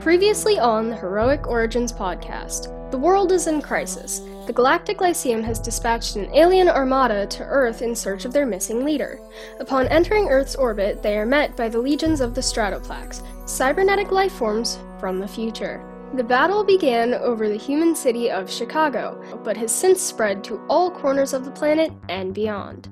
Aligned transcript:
Previously 0.00 0.60
on 0.60 0.88
the 0.88 0.96
Heroic 0.96 1.48
Origins 1.48 1.92
podcast, 1.92 2.90
the 2.92 2.98
world 2.98 3.32
is 3.32 3.48
in 3.48 3.60
crisis. 3.60 4.20
The 4.46 4.52
Galactic 4.52 5.00
Lyceum 5.00 5.42
has 5.42 5.58
dispatched 5.58 6.14
an 6.14 6.32
alien 6.32 6.68
armada 6.68 7.26
to 7.26 7.44
Earth 7.44 7.82
in 7.82 7.96
search 7.96 8.24
of 8.24 8.32
their 8.32 8.46
missing 8.46 8.84
leader. 8.84 9.20
Upon 9.58 9.88
entering 9.88 10.28
Earth's 10.28 10.54
orbit, 10.54 11.02
they 11.02 11.18
are 11.18 11.26
met 11.26 11.56
by 11.56 11.68
the 11.68 11.80
legions 11.80 12.20
of 12.20 12.32
the 12.32 12.40
Stratoplax, 12.40 13.22
cybernetic 13.48 14.12
life 14.12 14.32
forms 14.32 14.78
from 15.00 15.18
the 15.18 15.26
future. 15.26 15.84
The 16.14 16.24
battle 16.24 16.62
began 16.62 17.12
over 17.14 17.48
the 17.48 17.58
human 17.58 17.96
city 17.96 18.30
of 18.30 18.50
Chicago, 18.50 19.20
but 19.42 19.56
has 19.56 19.74
since 19.74 20.00
spread 20.00 20.44
to 20.44 20.64
all 20.68 20.92
corners 20.92 21.32
of 21.32 21.44
the 21.44 21.50
planet 21.50 21.92
and 22.08 22.32
beyond. 22.32 22.88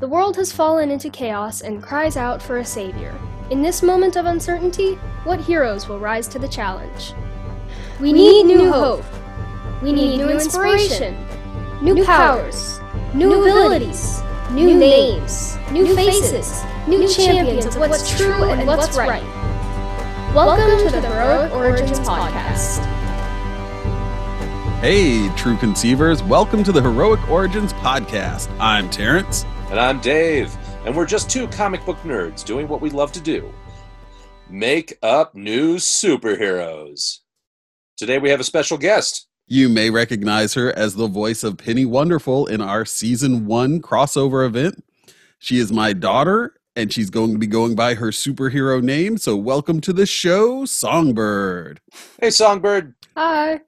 The 0.00 0.08
world 0.08 0.36
has 0.36 0.50
fallen 0.50 0.90
into 0.90 1.10
chaos 1.10 1.60
and 1.60 1.82
cries 1.82 2.16
out 2.16 2.40
for 2.40 2.56
a 2.56 2.64
savior. 2.64 3.14
In 3.48 3.62
this 3.62 3.80
moment 3.80 4.16
of 4.16 4.26
uncertainty, 4.26 4.96
what 5.22 5.38
heroes 5.38 5.88
will 5.88 6.00
rise 6.00 6.26
to 6.28 6.38
the 6.40 6.48
challenge? 6.48 7.14
We 8.00 8.12
need 8.12 8.42
new 8.42 8.72
hope. 8.72 9.04
We 9.80 9.92
need 9.92 10.16
new 10.16 10.28
inspiration, 10.28 11.16
new 11.80 12.04
powers, 12.04 12.80
new 13.14 13.40
abilities, 13.40 14.20
new 14.50 14.76
names, 14.76 15.56
new 15.70 15.94
faces, 15.94 16.64
new 16.88 17.06
champions 17.06 17.66
of 17.66 17.76
what's 17.76 18.16
true 18.16 18.50
and 18.50 18.66
what's 18.66 18.96
right. 18.96 19.22
Welcome 20.34 20.84
to 20.84 20.90
the 20.90 21.00
Heroic 21.08 21.52
Origins 21.52 22.00
Podcast. 22.00 22.84
Hey, 24.80 25.32
true 25.36 25.56
conceivers, 25.58 26.20
welcome 26.20 26.64
to 26.64 26.72
the 26.72 26.82
Heroic 26.82 27.30
Origins 27.30 27.72
Podcast. 27.74 28.50
I'm 28.58 28.90
Terrence. 28.90 29.44
And 29.70 29.78
I'm 29.78 30.00
Dave, 30.00 30.52
and 30.86 30.96
we're 30.96 31.04
just 31.04 31.28
two 31.28 31.48
comic 31.48 31.84
book 31.84 31.98
nerds 31.98 32.44
doing 32.44 32.68
what 32.68 32.80
we 32.80 32.90
love 32.90 33.12
to 33.12 33.20
do 33.20 33.52
make 34.48 34.96
up 35.02 35.34
new 35.34 35.74
superheroes. 35.74 37.18
Today 37.96 38.18
we 38.18 38.30
have 38.30 38.38
a 38.38 38.44
special 38.44 38.78
guest. 38.78 39.26
You 39.48 39.68
may 39.68 39.90
recognize 39.90 40.54
her 40.54 40.72
as 40.78 40.94
the 40.94 41.08
voice 41.08 41.42
of 41.42 41.58
Penny 41.58 41.84
Wonderful 41.84 42.46
in 42.46 42.60
our 42.60 42.84
season 42.84 43.46
one 43.46 43.82
crossover 43.82 44.46
event. 44.46 44.84
She 45.40 45.58
is 45.58 45.72
my 45.72 45.92
daughter, 45.92 46.54
and 46.76 46.92
she's 46.92 47.10
going 47.10 47.32
to 47.32 47.38
be 47.38 47.48
going 47.48 47.74
by 47.74 47.94
her 47.94 48.08
superhero 48.08 48.80
name. 48.80 49.18
So, 49.18 49.34
welcome 49.34 49.80
to 49.80 49.92
the 49.92 50.06
show, 50.06 50.64
Songbird. 50.64 51.80
Hey, 52.20 52.30
Songbird. 52.30 52.94
Hi. 53.16 53.60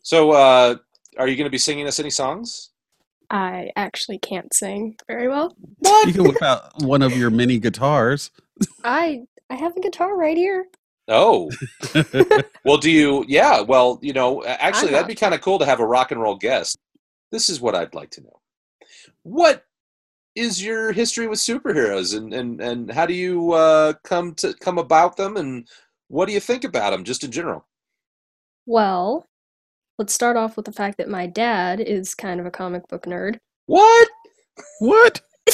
So, 0.00 0.32
uh, 0.32 0.76
are 1.18 1.28
you 1.28 1.36
going 1.36 1.46
to 1.46 1.50
be 1.50 1.58
singing 1.58 1.86
us 1.86 2.00
any 2.00 2.10
songs? 2.10 2.70
I 3.30 3.70
actually 3.76 4.18
can't 4.18 4.52
sing 4.52 4.96
very 5.06 5.28
well. 5.28 5.56
What? 5.78 6.08
You 6.08 6.12
can 6.12 6.24
whip 6.24 6.42
out 6.42 6.82
one 6.82 7.02
of 7.02 7.16
your 7.16 7.30
mini 7.30 7.58
guitars. 7.58 8.30
I 8.84 9.22
I 9.48 9.54
have 9.54 9.76
a 9.76 9.80
guitar 9.80 10.16
right 10.16 10.36
here. 10.36 10.66
Oh, 11.08 11.50
well, 12.64 12.76
do 12.76 12.90
you? 12.90 13.24
Yeah, 13.26 13.60
well, 13.60 13.98
you 14.00 14.12
know, 14.12 14.44
actually, 14.44 14.92
that'd 14.92 15.08
be 15.08 15.14
kind 15.14 15.34
of 15.34 15.40
cool 15.40 15.58
to 15.58 15.66
have 15.66 15.80
a 15.80 15.86
rock 15.86 16.12
and 16.12 16.20
roll 16.20 16.36
guest. 16.36 16.76
This 17.32 17.48
is 17.48 17.60
what 17.60 17.74
I'd 17.74 17.94
like 17.94 18.10
to 18.10 18.22
know. 18.22 18.40
What 19.22 19.64
is 20.36 20.62
your 20.62 20.92
history 20.92 21.26
with 21.26 21.40
superheroes, 21.40 22.16
and 22.16 22.32
and 22.32 22.60
and 22.60 22.90
how 22.90 23.06
do 23.06 23.14
you 23.14 23.52
uh, 23.52 23.94
come 24.04 24.34
to 24.36 24.54
come 24.54 24.78
about 24.78 25.16
them, 25.16 25.36
and 25.36 25.66
what 26.08 26.26
do 26.26 26.32
you 26.32 26.40
think 26.40 26.62
about 26.62 26.90
them, 26.90 27.04
just 27.04 27.24
in 27.24 27.32
general? 27.32 27.66
Well, 28.66 29.26
let's 30.00 30.14
start 30.14 30.38
off 30.38 30.56
with 30.56 30.64
the 30.64 30.72
fact 30.72 30.96
that 30.96 31.10
my 31.10 31.26
dad 31.26 31.78
is 31.78 32.14
kind 32.14 32.40
of 32.40 32.46
a 32.46 32.50
comic 32.50 32.88
book 32.88 33.04
nerd. 33.04 33.38
What? 33.66 34.08
what? 34.78 35.20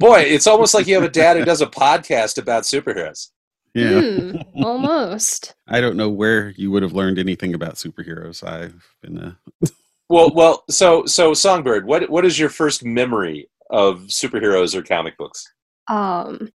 Boy, 0.00 0.20
it's 0.20 0.46
almost 0.46 0.72
like 0.72 0.86
you 0.86 0.94
have 0.94 1.04
a 1.04 1.10
dad 1.10 1.36
who 1.36 1.44
does 1.44 1.60
a 1.60 1.66
podcast 1.66 2.38
about 2.38 2.62
superheroes. 2.62 3.28
Yeah. 3.74 4.00
Hmm, 4.00 4.36
almost. 4.64 5.54
I 5.68 5.82
don't 5.82 5.98
know 5.98 6.08
where 6.08 6.54
you 6.56 6.70
would 6.70 6.82
have 6.82 6.94
learned 6.94 7.18
anything 7.18 7.52
about 7.52 7.74
superheroes. 7.74 8.42
I've 8.42 8.82
been 9.02 9.18
a. 9.18 9.38
Well, 10.10 10.30
well, 10.34 10.64
so 10.68 11.06
so 11.06 11.32
Songbird, 11.32 11.86
what 11.86 12.10
what 12.10 12.26
is 12.26 12.38
your 12.38 12.50
first 12.50 12.84
memory 12.84 13.48
of 13.70 14.00
superheroes 14.02 14.74
or 14.74 14.82
comic 14.82 15.16
books? 15.16 15.50
Um, 15.88 16.50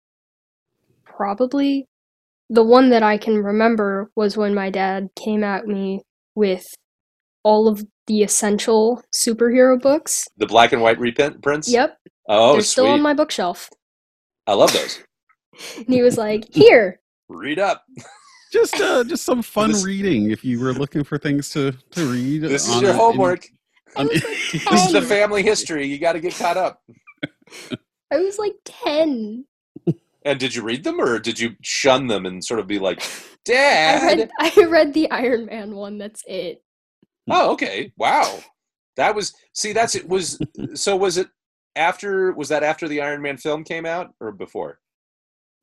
probably 1.04 1.89
the 2.50 2.64
one 2.64 2.90
that 2.90 3.04
I 3.04 3.18
can 3.18 3.44
remember 3.44 4.12
was 4.16 4.36
when 4.38 4.54
my 4.56 4.70
dad 4.70 5.10
came 5.16 5.44
at 5.44 5.68
me 5.68 6.02
with 6.36 6.66
all 7.44 7.68
of 7.68 7.84
the 8.08 8.24
essential 8.24 9.02
superhero 9.16 9.80
books. 9.80 10.28
The 10.38 10.48
black 10.48 10.72
and 10.74 10.82
white 10.82 11.00
reprints? 11.00 11.70
Yep, 11.70 11.98
Oh, 12.28 12.54
they're 12.54 12.62
sweet. 12.62 12.68
still 12.72 12.88
on 12.88 13.02
my 13.02 13.14
bookshelf. 13.14 13.70
I 14.48 14.54
love 14.54 14.74
those. 14.74 15.00
And 15.78 15.88
he 15.94 16.02
was 16.02 16.18
like, 16.18 16.46
"Here, 16.54 17.02
Read 17.28 17.60
up. 17.60 17.84
Just 18.54 18.76
uh, 18.82 19.04
just 19.04 19.26
some 19.26 19.42
fun 19.44 19.72
This- 19.74 19.84
reading 19.86 20.32
if 20.32 20.44
you 20.44 20.60
were 20.60 20.74
looking 20.74 21.04
for 21.04 21.18
things 21.20 21.50
to, 21.52 21.72
to 21.92 22.12
read. 22.12 22.42
This 22.42 22.68
is 22.68 22.82
your 22.82 22.90
a- 22.92 22.94
in- 22.94 23.00
homework. 23.00 23.46
I 23.96 24.00
on- 24.02 24.08
like 24.08 24.24
This 24.52 24.86
is 24.88 24.92
the 24.94 25.02
family 25.04 25.44
history. 25.44 25.86
You 25.86 26.00
got 26.00 26.14
to 26.14 26.20
get 26.20 26.34
caught 26.36 26.58
up. 26.58 26.82
I 28.12 28.18
was 28.18 28.40
like 28.40 28.54
ten. 28.66 29.46
And 30.26 30.40
did 30.40 30.54
you 30.54 30.64
read 30.64 30.84
them, 30.84 31.00
or 31.00 31.18
did 31.20 31.40
you 31.40 31.56
shun 31.62 32.08
them 32.08 32.26
and 32.26 32.44
sort 32.44 32.60
of 32.60 32.68
be 32.68 32.80
like, 32.80 33.02
I 33.02 33.06
"Dad"? 33.46 34.18
read 34.20 34.30
I 34.40 34.66
read 34.66 34.94
the 34.94 35.10
Iron 35.12 35.46
Man 35.46 35.76
one. 35.76 35.98
That's 35.98 36.24
it. 36.28 36.62
Oh, 37.30 37.52
okay. 37.54 37.94
Wow. 37.98 38.40
That 38.98 39.16
was 39.16 39.34
see. 39.54 39.72
That's 39.72 39.96
it. 39.96 40.08
Was 40.10 40.40
so? 40.74 40.96
Was 40.98 41.18
it 41.18 41.30
after? 41.76 42.34
Was 42.34 42.50
that 42.50 42.64
after 42.64 42.88
the 42.88 43.02
Iron 43.02 43.22
Man 43.22 43.38
film 43.38 43.64
came 43.64 43.86
out, 43.86 44.14
or 44.20 44.32
before? 44.32 44.80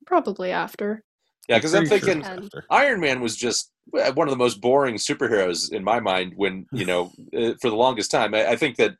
Probably 0.07 0.51
after. 0.51 1.03
Yeah, 1.47 1.57
because 1.57 1.73
I'm 1.73 1.87
pretty 1.87 2.05
sure 2.05 2.13
thinking 2.15 2.43
it's. 2.43 2.55
Iron 2.69 2.99
Man 2.99 3.21
was 3.21 3.37
just 3.37 3.71
uh, 3.97 4.11
one 4.13 4.27
of 4.27 4.31
the 4.31 4.37
most 4.37 4.59
boring 4.59 4.95
superheroes 4.95 5.71
in 5.71 5.81
my 5.83 5.99
mind. 6.01 6.33
When 6.35 6.65
you 6.73 6.85
know, 6.85 7.11
uh, 7.37 7.53
for 7.61 7.69
the 7.69 7.75
longest 7.75 8.11
time, 8.11 8.33
I, 8.33 8.49
I 8.49 8.55
think 8.57 8.75
that 8.77 8.95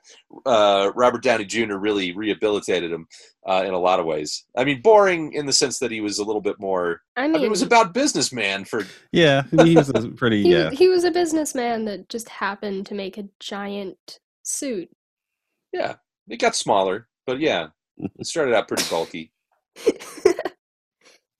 uh, 0.45 0.91
Robert 0.95 1.23
Downey 1.23 1.43
Jr. 1.45 1.75
really 1.75 2.13
rehabilitated 2.15 2.89
him 2.91 3.05
uh, 3.45 3.63
in 3.67 3.73
a 3.73 3.77
lot 3.79 3.99
of 3.99 4.05
ways. 4.05 4.45
I 4.55 4.63
mean, 4.63 4.81
boring 4.81 5.33
in 5.33 5.45
the 5.45 5.51
sense 5.51 5.79
that 5.79 5.91
he 5.91 5.99
was 5.99 6.19
a 6.19 6.23
little 6.23 6.41
bit 6.41 6.57
more. 6.59 7.01
I 7.17 7.21
I 7.21 7.23
mean, 7.23 7.33
mean, 7.33 7.43
it 7.43 7.49
was 7.49 7.61
about 7.63 7.93
businessman 7.93 8.63
for. 8.63 8.83
Yeah, 9.11 9.43
he 9.63 9.75
was 9.75 9.89
a 9.89 10.07
pretty. 10.15 10.43
he, 10.43 10.51
Yeah. 10.53 10.69
he 10.69 10.87
was 10.87 11.03
a 11.03 11.11
businessman 11.11 11.83
that 11.85 12.07
just 12.07 12.29
happened 12.29 12.85
to 12.85 12.95
make 12.95 13.17
a 13.17 13.25
giant 13.41 14.19
suit. 14.43 14.89
Yeah, 15.73 15.95
it 16.29 16.37
got 16.39 16.55
smaller, 16.55 17.09
but 17.25 17.41
yeah, 17.41 17.67
it 17.97 18.25
started 18.25 18.55
out 18.55 18.69
pretty 18.69 18.85
bulky. 18.89 19.33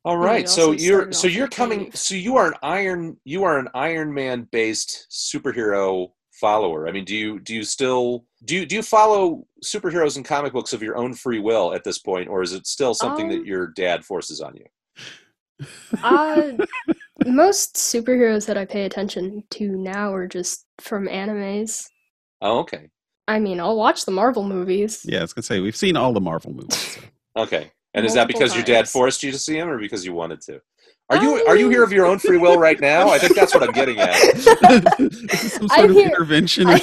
All 0.08 0.14
And 0.16 0.24
right, 0.24 0.46
it 0.46 0.50
so 0.50 0.72
you're 0.72 1.12
so 1.12 1.28
you're 1.28 1.50
coming. 1.50 1.86
Dave. 1.86 1.96
So 1.98 2.16
you 2.16 2.38
are 2.38 2.48
an 2.48 2.54
Iron 2.64 3.18
you 3.26 3.44
are 3.44 3.60
an 3.60 3.68
Iron 3.74 4.14
Man 4.14 4.48
based 4.54 5.06
superhero 5.12 6.12
follower. 6.32 6.88
I 6.88 6.94
mean, 6.94 7.04
do 7.04 7.14
you 7.14 7.42
do 7.42 7.54
you 7.54 7.66
still 7.66 8.24
do 8.46 8.56
you 8.56 8.66
do 8.66 8.78
you 8.78 8.84
follow 8.84 9.46
superheroes 9.66 10.16
and 10.16 10.24
comic 10.24 10.54
books 10.54 10.72
of 10.72 10.82
your 10.82 10.96
own 10.96 11.14
free 11.14 11.40
will 11.40 11.74
at 11.74 11.84
this 11.84 12.00
point, 12.00 12.30
or 12.30 12.42
is 12.42 12.54
it 12.54 12.68
still 12.68 12.94
something 12.94 13.28
that 13.28 13.40
Um, 13.40 13.46
your 13.46 13.68
dad 13.76 14.06
forces 14.06 14.40
on 14.40 14.56
you? 14.56 15.68
Uh, 16.02 16.52
most 17.26 17.76
superheroes 17.76 18.46
that 18.46 18.58
I 18.58 18.64
pay 18.64 18.86
attention 18.86 19.44
to 19.50 19.68
now 19.76 20.14
are 20.14 20.28
just 20.28 20.68
from 20.80 21.08
animes. 21.10 21.86
Oh, 22.42 22.60
okay, 22.60 22.88
I 23.28 23.40
mean, 23.40 23.60
I'll 23.60 23.76
watch 23.76 24.06
the 24.06 24.12
Marvel 24.12 24.44
movies. 24.44 25.06
Yeah, 25.06 25.20
I 25.20 25.22
was 25.24 25.34
gonna 25.34 25.44
say 25.44 25.60
we've 25.60 25.76
seen 25.76 25.98
all 25.98 26.14
the 26.14 26.22
Marvel 26.22 26.54
movies. 26.54 26.78
so. 26.78 27.02
okay. 27.44 27.72
And 27.98 28.06
is 28.06 28.14
that 28.14 28.22
Multiple 28.22 28.40
because 28.40 28.56
your 28.56 28.64
dad 28.64 28.88
forced 28.88 29.24
you 29.24 29.32
to 29.32 29.40
see 29.40 29.58
him, 29.58 29.68
or 29.68 29.80
because 29.80 30.06
you 30.06 30.14
wanted 30.14 30.40
to? 30.42 30.62
Are 31.10 31.22
you 31.22 31.44
are 31.48 31.56
you 31.56 31.70
here 31.70 31.84
of 31.84 31.92
your 31.92 32.06
own 32.06 32.20
free 32.20 32.38
will 32.38 32.58
right 32.58 32.80
now? 32.80 33.10
I 33.10 33.18
think 33.18 33.36
that's 33.36 33.54
what 33.54 33.64
I'm 33.64 33.72
getting 33.72 33.98
at. 34.00 34.14
Some 34.38 35.68
sort 35.68 35.72
I'm 35.72 35.90
of 35.90 35.96
here- 35.96 36.08
intervention? 36.08 36.68
I- 36.68 36.82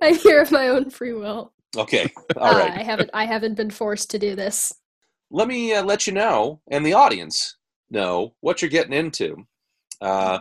I'm 0.02 0.14
here 0.16 0.40
of 0.40 0.50
my 0.50 0.68
own 0.68 0.88
free 0.90 1.12
will. 1.12 1.52
Okay, 1.76 2.10
all 2.36 2.52
right. 2.52 2.70
Uh. 2.70 2.80
I 2.80 2.82
haven't 2.82 3.10
I 3.12 3.24
haven't 3.24 3.54
been 3.54 3.70
forced 3.70 4.10
to 4.10 4.18
do 4.18 4.34
this. 4.36 4.72
let 5.30 5.48
me 5.48 5.74
uh, 5.74 5.82
let 5.82 6.06
you 6.06 6.12
know 6.12 6.60
and 6.70 6.84
the 6.86 6.92
audience 6.94 7.56
know 7.90 8.34
what 8.40 8.62
you're 8.62 8.70
getting 8.70 8.92
into. 8.92 9.36
Uh, 10.00 10.38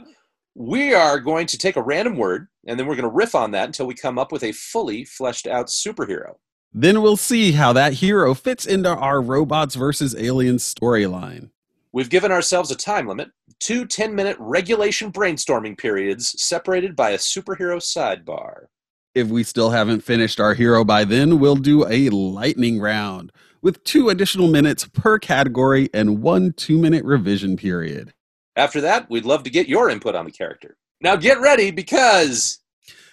we 0.56 0.94
are 0.94 1.20
going 1.20 1.48
to 1.48 1.58
take 1.58 1.76
a 1.78 1.82
random 1.82 2.16
word 2.18 2.48
and 2.68 2.80
then 2.80 2.86
we're 2.88 2.96
going 2.96 3.10
to 3.10 3.16
riff 3.16 3.34
on 3.36 3.52
that 3.52 3.66
until 3.66 3.88
we 3.88 3.94
come 3.96 4.20
up 4.20 4.32
with 4.32 4.44
a 4.44 4.52
fully 4.52 5.04
fleshed 5.06 5.48
out 5.48 5.68
superhero. 5.68 6.36
Then 6.74 7.02
we'll 7.02 7.18
see 7.18 7.52
how 7.52 7.74
that 7.74 7.94
hero 7.94 8.34
fits 8.34 8.66
into 8.66 8.90
our 8.90 9.22
robots 9.22 9.76
versus 9.76 10.16
aliens 10.16 10.64
storyline. 10.64 11.50
We've 11.92 12.10
given 12.10 12.32
ourselves 12.32 12.72
a 12.72 12.76
time 12.76 13.08
limit, 13.08 13.32
two 13.60 13.86
10 13.86 14.16
minute 14.16 14.38
regulation 14.40 15.12
brainstorming 15.12 15.78
periods 15.78 16.42
separated 16.42 16.96
by 16.96 17.12
a 17.12 17.18
superhero 17.18 17.78
sidebar. 17.78 18.68
If 19.14 19.28
we 19.28 19.44
still 19.44 19.72
haven't 19.72 20.02
finished 20.02 20.40
our 20.40 20.54
hero 20.54 20.86
by 20.86 21.04
then, 21.04 21.40
we'll 21.40 21.58
do 21.58 21.86
a 21.88 22.10
lightning 22.10 22.80
round 22.80 23.34
with 23.62 23.84
two 23.84 24.08
additional 24.08 24.48
minutes 24.48 24.88
per 24.88 25.20
category 25.20 25.90
and 25.94 26.22
one 26.22 26.54
two 26.54 26.78
minute 26.78 27.04
revision 27.04 27.58
period. 27.58 28.14
After 28.56 28.80
that, 28.82 29.10
we'd 29.10 29.26
love 29.26 29.44
to 29.44 29.50
get 29.50 29.68
your 29.68 29.90
input 29.90 30.16
on 30.16 30.26
the 30.26 30.32
character. 30.32 30.78
Now 31.02 31.18
get 31.18 31.42
ready 31.42 31.72
because 31.72 32.60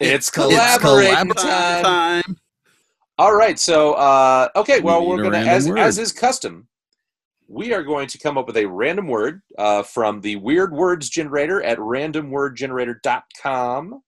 it's 0.00 0.30
collaborating 0.30 1.34
time. 1.34 1.82
time. 1.84 2.36
All 3.18 3.34
right, 3.34 3.58
so 3.58 3.94
uh, 3.94 4.48
okay, 4.54 4.80
well 4.80 5.00
We 5.00 5.08
we're 5.08 5.22
gonna 5.22 5.38
as 5.38 5.68
word. 5.68 5.78
as 5.78 5.98
is 5.98 6.12
custom, 6.12 6.68
we 7.48 7.72
are 7.72 7.82
going 7.82 8.06
to 8.08 8.18
come 8.18 8.36
up 8.38 8.46
with 8.46 8.56
a 8.56 8.66
random 8.66 9.08
word 9.08 9.42
uh, 9.58 9.82
from 9.82 10.20
the 10.20 10.36
Weird 10.36 10.72
Words 10.72 11.08
Generator 11.08 11.60
at 11.62 11.78
randomwordgenerator.com. 11.78 14.02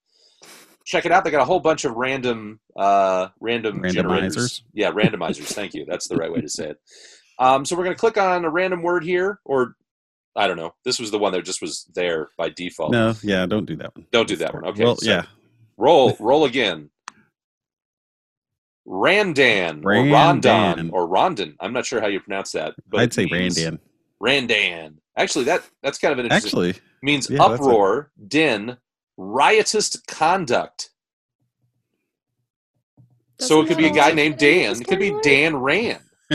Check 0.84 1.06
it 1.06 1.12
out. 1.12 1.24
They 1.24 1.30
got 1.30 1.42
a 1.42 1.46
whole 1.46 1.60
bunch 1.60 1.84
of 1.84 1.94
random, 1.94 2.60
uh, 2.76 3.28
random 3.40 3.82
generators. 3.88 4.36
Randomizers. 4.36 4.62
Yeah, 4.74 4.92
randomizers. 4.92 5.54
Thank 5.54 5.74
you. 5.74 5.84
That's 5.86 6.06
the 6.06 6.16
right 6.16 6.32
way 6.32 6.40
to 6.40 6.48
say 6.48 6.68
it. 6.70 6.78
Um, 7.38 7.64
so 7.64 7.76
we're 7.76 7.84
going 7.84 7.96
to 7.96 8.00
click 8.00 8.18
on 8.18 8.44
a 8.44 8.50
random 8.50 8.82
word 8.82 9.02
here, 9.02 9.40
or 9.44 9.74
I 10.36 10.46
don't 10.46 10.56
know. 10.56 10.74
This 10.84 11.00
was 11.00 11.10
the 11.10 11.18
one 11.18 11.32
that 11.32 11.44
just 11.44 11.62
was 11.62 11.86
there 11.94 12.28
by 12.36 12.50
default. 12.50 12.92
No, 12.92 13.14
yeah, 13.22 13.46
don't 13.46 13.66
do 13.66 13.74
that 13.76 13.96
one. 13.96 14.06
Don't 14.12 14.28
do 14.28 14.36
that 14.36 14.54
one. 14.54 14.64
Okay. 14.66 14.84
well, 14.84 14.96
so 14.96 15.10
yeah. 15.10 15.24
Roll, 15.76 16.16
roll 16.20 16.44
again. 16.44 16.90
Randan, 18.90 19.84
or 19.84 19.90
Randan. 19.92 20.12
Rondon 20.12 20.90
or 20.90 21.06
Rondon. 21.06 21.56
I'm 21.60 21.72
not 21.72 21.86
sure 21.86 22.00
how 22.00 22.08
you 22.08 22.18
pronounce 22.18 22.50
that. 22.52 22.74
But 22.88 23.00
I'd 23.00 23.12
say 23.12 23.26
Randan. 23.26 23.78
Randan. 24.20 24.96
Actually, 25.16 25.44
that 25.44 25.62
that's 25.82 25.98
kind 25.98 26.12
of 26.12 26.18
an 26.18 26.26
interesting. 26.26 26.48
Actually, 26.48 26.74
means 27.02 27.30
yeah, 27.30 27.38
that's 27.38 27.50
a- 27.50 27.54
uproar, 27.54 28.10
din, 28.26 28.76
riotous 29.16 29.96
conduct. 30.08 30.90
so 33.38 33.60
it 33.62 33.68
could 33.68 33.76
be 33.78 33.86
a 33.86 33.92
guy 33.92 34.10
named 34.10 34.40
fit 34.40 34.62
Dan. 34.64 34.80
It 34.80 34.86
could 34.88 34.98
be? 34.98 35.16
Dan 35.22 35.56
Rand. 35.56 36.00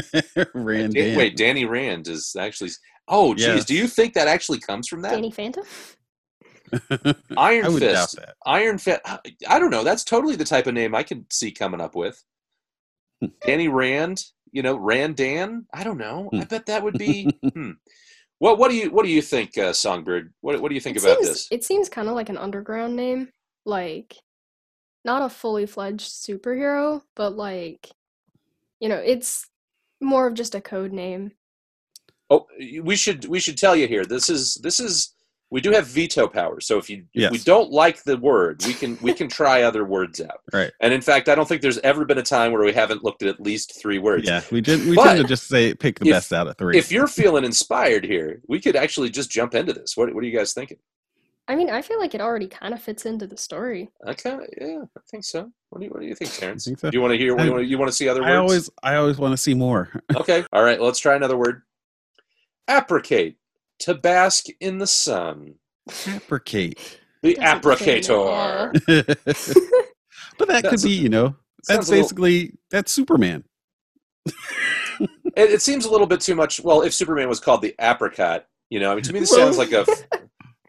Randan. 0.56 0.94
Dan- 0.94 1.18
wait, 1.18 1.36
Danny 1.38 1.66
Rand 1.66 2.08
is 2.08 2.36
actually. 2.40 2.72
Oh, 3.08 3.36
geez. 3.36 3.46
Yes. 3.48 3.66
Do 3.66 3.75
you 3.75 3.88
think 3.88 4.13
that 4.13 4.28
actually 4.28 4.60
comes 4.60 4.88
from 4.88 5.01
that? 5.01 5.12
Danny 5.12 5.30
Phantom? 5.30 5.63
Iron 7.38 7.66
I 7.66 7.69
would 7.69 7.80
doubt 7.81 8.10
Fist. 8.10 8.16
that. 8.16 8.34
Iron 8.46 8.78
Fist. 8.80 9.01
I 9.48 9.60
don't 9.60 9.69
know. 9.69 9.84
That's 9.84 10.04
totally 10.04 10.36
the 10.36 10.44
type 10.46 10.66
of 10.68 10.74
name 10.74 10.96
I 10.96 11.04
could 11.04 11.31
see 11.31 11.51
coming 11.51 11.80
up 11.81 11.96
with. 11.96 12.24
Danny 13.45 13.67
Rand. 13.67 14.23
You 14.51 14.63
know, 14.63 14.75
Rand 14.77 15.17
Dan. 15.17 15.65
I 15.73 15.83
don't 15.83 15.97
know. 15.97 16.29
I 16.33 16.38
Hmm. 16.38 16.44
bet 16.44 16.65
that 16.67 16.83
would 16.83 16.97
be. 16.97 17.29
hmm. 17.53 17.71
What 18.39 18.57
What 18.57 18.69
do 18.69 18.77
you 18.77 18.89
What 18.91 19.06
do 19.06 19.12
you 19.12 19.21
think, 19.21 19.57
uh, 19.57 19.73
Songbird? 19.73 20.33
What 20.41 20.62
What 20.62 20.69
do 20.69 20.75
you 20.75 20.81
think 20.81 20.97
it 20.97 21.03
about 21.03 21.17
seems, 21.17 21.29
this? 21.29 21.47
It 21.51 21.63
seems 21.63 21.89
kind 21.89 22.07
of 22.07 22.15
like 22.15 22.29
an 22.29 22.38
underground 22.38 22.95
name. 22.95 23.29
Like, 23.65 24.15
not 25.03 25.21
a 25.23 25.29
fully 25.29 25.65
fledged 25.65 26.07
superhero, 26.12 27.01
but 27.15 27.35
like, 27.35 27.89
you 28.79 28.89
know, 28.89 28.97
it's 28.97 29.47
more 30.01 30.27
of 30.27 30.33
just 30.35 30.56
a 30.56 30.62
code 30.62 30.91
name. 30.91 31.31
Oh, 32.29 32.45
we 32.83 32.95
should 32.95 33.25
we 33.25 33.39
should 33.39 33.57
tell 33.57 33.75
you 33.75 33.88
here. 33.88 34.06
This 34.06 34.29
is 34.29 34.56
this 34.56 34.79
is 34.79 35.14
we 35.51 35.62
do 35.62 35.71
have 35.71 35.86
veto 35.88 36.27
power. 36.27 36.59
So 36.59 36.77
if 36.77 36.89
you 36.89 37.06
if 37.13 37.31
we 37.31 37.38
don't 37.38 37.71
like 37.71 38.03
the 38.03 38.18
word, 38.18 38.63
we 38.65 38.74
can 38.74 38.97
we 39.01 39.13
can 39.13 39.27
try 39.30 39.62
other 39.63 39.86
words 39.86 40.19
out. 40.21 40.39
Right. 40.53 40.71
And 40.81 40.94
in 40.94 41.01
fact, 41.01 41.30
I 41.30 41.36
don't 41.36 41.47
think 41.47 41.62
there's 41.62 41.77
ever 41.80 42.03
been 42.06 42.18
a 42.18 42.24
time 42.24 42.51
where 42.51 42.63
we 42.63 42.74
haven't 42.74 43.03
looked 43.03 43.21
at 43.24 43.30
at 43.30 43.39
least 43.39 43.80
three 43.80 44.00
words. 44.00 44.27
Yeah, 44.27 44.42
we 44.51 44.62
did. 44.62 44.88
We 44.88 44.95
But 44.95 45.03
tend 45.06 45.18
to 45.19 45.24
just 45.25 45.47
say 45.47 45.74
pick 45.74 46.00
the 46.00 46.07
if- 46.09 46.13
best 46.13 46.33
out 46.33 46.47
of 46.47 46.57
three. 46.57 46.77
If 46.77 46.92
you're 46.92 47.07
feeling 47.07 47.44
inspired 47.45 48.03
here, 48.06 48.42
we 48.47 48.59
could 48.59 48.75
actually 48.75 49.09
just 49.09 49.30
jump 49.31 49.53
into 49.56 49.74
this. 49.74 49.95
What 49.95 50.13
What 50.13 50.24
are 50.24 50.27
you 50.27 50.38
guys 50.38 50.53
thinking? 50.53 50.77
I 51.48 51.56
mean, 51.56 51.69
I 51.69 51.83
feel 51.83 52.00
like 52.00 52.15
it 52.15 52.21
already 52.21 52.48
kind 52.48 52.74
of 52.74 52.81
fits 52.81 53.06
into 53.06 53.27
the 53.27 53.38
story. 53.38 53.91
okay 54.07 54.36
yeah, 54.59 54.81
I 54.98 55.01
think 55.12 55.24
so. 55.24 55.51
What 55.69 55.80
do 55.80 55.86
you 55.86 55.91
What 55.91 56.00
do 56.01 56.07
you 56.07 56.15
think, 56.15 56.33
Terrence? 56.33 56.65
think 56.65 56.80
so? 56.80 56.89
Do 56.89 56.98
you 56.98 57.01
want 57.01 57.12
to 57.13 57.18
hear? 57.19 57.38
I- 57.39 57.44
you 57.45 57.51
want 57.51 57.68
you 57.68 57.77
want 57.77 57.89
to 57.89 57.95
see 57.95 58.09
other 58.09 58.21
words? 58.21 58.31
I 58.31 58.36
always, 58.38 58.69
I 58.81 58.95
always 58.95 59.18
want 59.19 59.33
to 59.33 59.38
see 59.38 59.53
more. 59.53 59.91
Okay. 60.15 60.44
All 60.51 60.63
right. 60.63 60.81
Let's 60.81 60.98
try 61.00 61.15
another 61.15 61.38
word. 61.38 61.62
Apricate. 62.69 63.38
To 63.80 63.94
bask 63.94 64.45
in 64.60 64.77
the 64.77 64.88
sun. 64.88 65.56
Apricate. 66.07 67.00
The 67.22 67.36
Doesn't 67.36 67.80
fit 67.80 68.10
at 68.10 68.10
all. 68.10 68.69
applicator. 68.72 69.06
but 70.38 70.48
that 70.48 70.63
could 70.63 70.63
That's- 70.63 70.83
be, 70.83 70.92
you 70.92 71.10
know, 71.10 71.36
that's 71.68 71.88
Sounds 71.88 71.89
a 71.89 71.92
little- 71.92 72.04
basically 72.06 72.54
that's 72.72 72.92
Superman. 72.92 73.44
It, 75.38 75.51
it 75.51 75.62
seems 75.62 75.86
a 75.86 75.92
little 75.92 76.07
bit 76.07 76.22
too 76.22 76.36
much. 76.36 76.62
Well, 76.62 76.81
if 76.81 76.94
Superman 76.94 77.27
was 77.27 77.39
called 77.42 77.62
the 77.62 77.75
apricot, 77.80 78.45
you 78.69 78.80
know, 78.80 78.92
I 78.92 78.95
mean, 78.95 79.04
to 79.04 79.13
me, 79.13 79.19
this 79.19 79.31
sounds 79.36 79.57
like 79.57 79.72
a 79.74 79.86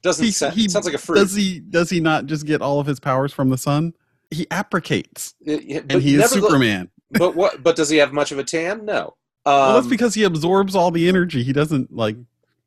doesn't 0.03 0.25
He, 0.25 0.31
sound, 0.33 0.55
he- 0.55 0.69
sounds 0.69 0.87
like 0.87 0.95
a 0.95 0.99
fruit. 0.99 1.17
Does 1.17 1.35
he? 1.35 1.61
Does 1.61 1.89
he 1.91 2.01
not 2.01 2.27
just 2.27 2.45
get 2.47 2.61
all 2.61 2.81
of 2.81 2.87
his 2.87 2.99
powers 2.99 3.33
from 3.33 3.49
the 3.51 3.59
sun? 3.59 3.95
He 4.33 4.47
apricates, 4.51 5.35
It- 5.45 5.65
it- 5.71 5.85
and 5.93 6.03
he 6.03 6.15
is 6.15 6.21
nevertheless- 6.23 6.51
Superman. 6.51 6.91
But 7.13 7.37
what? 7.37 7.63
But 7.63 7.77
does 7.77 7.89
he 7.89 7.99
have 7.99 8.13
much 8.13 8.33
of 8.33 8.39
a 8.41 8.45
tan? 8.45 8.85
No. 8.85 9.15
Um, 9.47 9.53
well, 9.55 9.75
that's 9.75 9.87
because 9.87 10.15
he 10.15 10.25
absorbs 10.25 10.75
all 10.75 10.91
the 10.91 11.09
energy. 11.09 11.45
He 11.45 11.53
doesn't 11.53 11.95
like 11.95 12.17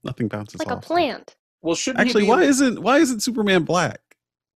nothing 0.04 0.28
bounces 0.28 0.60
Like 0.60 0.69
a 0.69 0.75
off. 0.75 0.84
plant. 0.84 1.36
well, 1.62 1.75
shouldn't 1.75 2.01
Actually, 2.01 2.22
he 2.22 2.28
be, 2.28 2.31
why 2.31 2.44
isn't 2.44 2.81
why 2.81 2.98
isn't 3.00 3.22
Superman 3.22 3.63
black? 3.63 4.01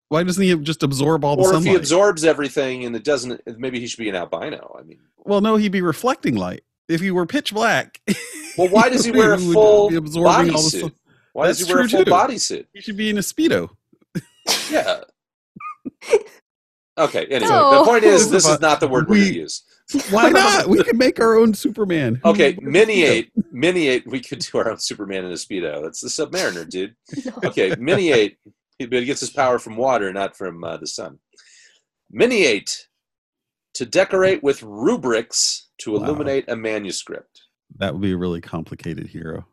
Why 0.09 0.23
doesn't 0.23 0.43
he 0.43 0.55
just 0.57 0.83
absorb 0.83 1.25
all 1.25 1.37
the 1.37 1.43
Or 1.43 1.55
if 1.55 1.65
he 1.65 1.75
absorbs 1.75 2.23
everything 2.25 2.85
and 2.85 2.95
it 2.95 3.03
doesn't, 3.03 3.41
maybe 3.59 3.81
he 3.81 3.87
should 3.87 3.99
be 3.99 4.11
an 4.11 4.15
albino. 4.15 4.77
I 4.79 4.83
mean, 4.83 4.99
well, 5.19 5.41
no, 5.41 5.57
he'd 5.57 5.73
be 5.73 5.81
reflecting 5.81 6.35
light. 6.35 6.65
If 6.89 7.01
he 7.01 7.11
were 7.11 7.25
pitch 7.25 7.55
black, 7.55 8.01
well, 8.59 8.69
why 8.69 8.91
does 8.91 9.05
he 9.07 9.11
wear 9.13 9.33
a 9.33 9.39
full 9.39 9.89
be 9.89 9.97
absorbing 9.97 10.55
all 10.55 10.63
the 10.63 10.69
bodysuit? 10.69 10.81
sun. 10.83 10.93
Why 11.33 11.47
does 11.47 11.67
he 11.67 11.73
wear 11.73 11.83
a 11.85 11.89
full 11.89 12.05
too. 12.05 12.11
bodysuit? 12.11 12.67
He 12.75 12.81
should 12.83 12.97
be 12.99 13.09
in 13.09 13.17
a 13.17 13.23
speedo. 13.23 13.71
Yeah. 14.71 15.01
Okay. 16.99 17.25
Anyway, 17.27 17.51
No. 17.51 17.79
the 17.79 17.85
point 17.91 18.05
is, 18.05 18.25
This 18.31 18.43
this 18.43 18.47
is 18.47 18.55
is 18.57 18.61
not 18.69 18.81
the 18.81 18.87
word 18.89 19.09
we're 19.09 19.17
going 19.17 19.29
to 19.33 19.35
use. 19.41 19.63
Why 20.11 20.31
not? 20.31 20.69
we 20.69 20.83
can 20.85 20.97
make 20.99 21.21
our 21.21 21.35
own 21.37 21.55
Superman. 21.55 22.21
Okay, 22.25 22.53
would 22.55 22.63
wear 22.65 22.73
mini 22.73 22.97
speedo? 23.03 23.09
eight, 23.11 23.33
mini 23.53 23.89
eight. 23.89 24.07
We 24.07 24.21
could 24.21 24.39
do 24.41 24.59
our 24.59 24.71
own 24.71 24.79
Superman 24.79 25.25
in 25.25 25.31
a 25.33 25.35
speedo. 25.35 25.83
That's 25.83 26.01
the 26.01 26.09
Submariner, 26.09 26.69
dude. 26.69 26.95
No. 27.25 27.33
Okay, 27.49 27.71
miniate. 27.79 28.37
He 28.79 28.87
but 28.87 29.01
he 29.01 29.05
gets 29.05 29.21
his 29.21 29.31
power 29.31 29.59
from 29.59 29.77
water, 29.77 30.13
not 30.13 30.37
from 30.37 30.65
uh, 30.65 30.77
the 30.79 30.87
sun. 30.87 31.19
Miniate 32.11 32.89
to 33.75 33.87
decorate 33.87 34.43
with 34.43 34.63
rubrics 34.63 35.69
to 35.79 35.93
Wow. 35.93 35.99
illuminate 36.05 36.45
a 36.49 36.57
manuscript. 36.57 37.43
That 37.79 37.93
would 37.95 38.03
be 38.03 38.13
a 38.13 38.17
really 38.17 38.41
complicated 38.41 39.07
hero. 39.07 39.47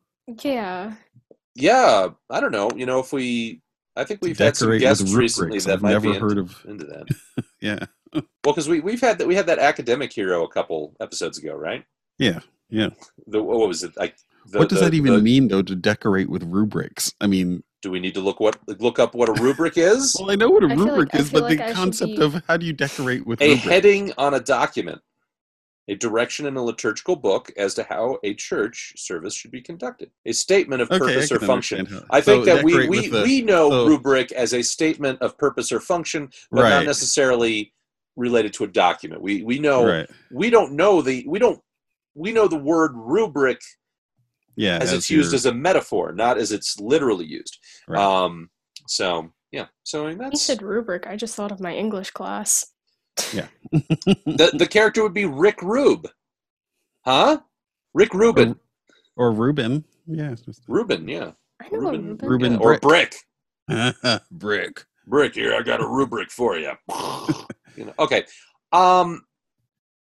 Yeah. 0.43 0.93
Yeah, 1.55 2.09
I 2.29 2.39
don't 2.39 2.51
know. 2.51 2.69
You 2.75 2.85
know, 2.85 2.99
if 2.99 3.11
we, 3.13 3.61
I 3.95 4.03
think 4.03 4.19
we've 4.21 4.37
had 4.37 4.55
some 4.57 4.67
decorate 4.67 4.81
with 4.81 4.99
guests 4.99 5.13
recently 5.13 5.45
rubrics. 5.47 5.65
that 5.65 5.73
I've 5.75 5.81
might 5.81 5.91
never 5.91 6.11
be 6.13 6.17
heard 6.19 6.37
into, 6.37 6.41
of. 6.41 6.65
into 6.67 6.85
that. 6.85 7.05
Yeah, 7.61 7.85
Well, 8.13 8.23
because 8.43 8.67
we 8.69 8.79
we've 8.79 9.01
had 9.01 9.17
that 9.19 9.27
we 9.27 9.35
had 9.35 9.45
that 9.47 9.59
academic 9.59 10.11
hero 10.13 10.43
a 10.43 10.49
couple 10.49 10.95
episodes 10.99 11.37
ago, 11.37 11.55
right? 11.55 11.83
yeah, 12.17 12.39
yeah. 12.69 12.89
The 13.27 13.41
what 13.41 13.67
was 13.67 13.83
it 13.83 13.95
like? 13.97 14.15
The, 14.47 14.59
what 14.59 14.69
does 14.69 14.79
the- 14.79 14.85
that 14.85 14.93
even 14.93 15.13
the- 15.13 15.21
mean, 15.21 15.47
though? 15.47 15.61
To 15.61 15.75
decorate 15.75 16.29
with 16.29 16.43
rubrics? 16.43 17.13
I 17.21 17.27
mean, 17.27 17.63
Do 17.81 17.91
we 17.91 17.99
need 17.99 18.13
to 18.15 18.21
look 18.21 18.39
what 18.39 18.57
look 18.79 18.97
up 18.99 19.13
what 19.13 19.29
a 19.29 19.33
rubric 19.41 19.77
is? 19.77 20.15
well, 20.19 20.31
I 20.31 20.35
know 20.35 20.49
what 20.49 20.63
a 20.63 20.67
I 20.67 20.73
rubric 20.75 21.13
like- 21.13 21.21
is, 21.21 21.29
but 21.31 21.43
like 21.43 21.57
the 21.59 21.67
I 21.69 21.73
concept 21.73 22.15
be- 22.17 22.21
of 22.21 22.41
how 22.47 22.57
do 22.57 22.65
you 22.65 22.73
decorate 22.73 23.25
with 23.27 23.41
a 23.41 23.49
rubrics? 23.49 23.63
heading 23.67 24.13
on 24.17 24.33
a 24.33 24.39
document, 24.39 25.01
a 25.87 25.95
direction 25.95 26.45
in 26.47 26.55
a 26.55 26.63
liturgical 26.63 27.15
book 27.15 27.51
as 27.57 27.73
to 27.75 27.83
how 27.83 28.17
a 28.23 28.33
church 28.33 28.93
service 28.97 29.35
should 29.35 29.51
be 29.51 29.61
conducted, 29.61 30.09
a 30.25 30.31
statement 30.31 30.81
of 30.81 30.89
Okay, 30.89 30.99
purpose 30.99 31.31
or 31.31 31.39
function. 31.39 31.85
how- 31.85 32.03
I 32.09 32.21
think 32.21 32.45
so 32.45 32.55
that 32.55 32.63
we 32.63 32.87
we, 32.87 33.07
the- 33.07 33.21
we 33.23 33.41
know 33.41 33.69
so- 33.69 33.87
rubric 33.87 34.31
as 34.31 34.53
a 34.53 34.61
statement 34.63 35.21
of 35.21 35.37
purpose 35.37 35.71
or 35.71 35.79
function, 35.79 36.29
but 36.51 36.67
not 36.69 36.85
necessarily 36.85 37.73
related 38.19 38.53
to 38.53 38.63
a 38.65 38.67
document. 38.67 39.21
We 39.21 39.43
we 39.43 39.57
know 39.59 39.85
right. 39.85 40.09
we 40.31 40.49
don't 40.49 40.73
know 40.73 41.01
the 41.01 41.25
we 41.27 41.39
don't 41.39 41.59
we 42.13 42.31
know 42.31 42.47
the 42.47 42.57
word 42.57 42.91
rubric 42.95 43.59
Yeah, 44.55 44.77
as, 44.79 44.93
it's 44.93 45.09
used 45.09 45.33
as 45.33 45.45
a 45.45 45.53
metaphor, 45.53 46.11
not 46.11 46.37
as 46.37 46.51
it's 46.51 46.79
literally 46.79 47.25
used. 47.25 47.57
Right. 47.87 47.99
Um, 48.01 48.49
so 48.87 49.31
yeah, 49.51 49.67
so 49.83 50.07
I 50.07 50.15
mean, 50.15 50.31
You 50.31 50.37
said 50.37 50.61
rubric. 50.61 51.07
I 51.07 51.15
just 51.15 51.35
thought 51.35 51.51
of 51.51 51.59
my 51.59 51.73
English 51.73 52.11
class. 52.11 52.67
Yeah. 53.33 53.47
the 53.71 54.51
the 54.53 54.67
character 54.67 55.01
would 55.01 55.13
be 55.13 55.25
Rick 55.25 55.61
Rube, 55.61 56.07
huh? 57.05 57.39
Rick 57.93 58.13
Rubin, 58.13 58.55
or 59.15 59.31
Reuben. 59.31 59.85
Yeah, 60.05 60.31
it's 60.31 60.41
just 60.41 60.61
Rubin, 60.67 61.07
yeah, 61.07 61.31
I 61.61 61.69
know 61.69 61.79
Reuben- 61.79 62.05
a 62.05 62.09
Reuben. 62.09 62.29
Reuben 62.29 62.53
yeah. 62.53 62.59
or 62.59 62.79
Brick. 62.79 63.15
brick. 64.31 64.85
Brick 65.07 65.33
here. 65.33 65.55
I 65.55 65.63
got 65.63 65.81
a 65.81 65.87
rubric 65.87 66.29
for 66.29 66.57
you. 66.57 66.71
You 67.79 67.85
know, 67.85 67.93
okay. 67.97 68.25
Um, 68.73 69.23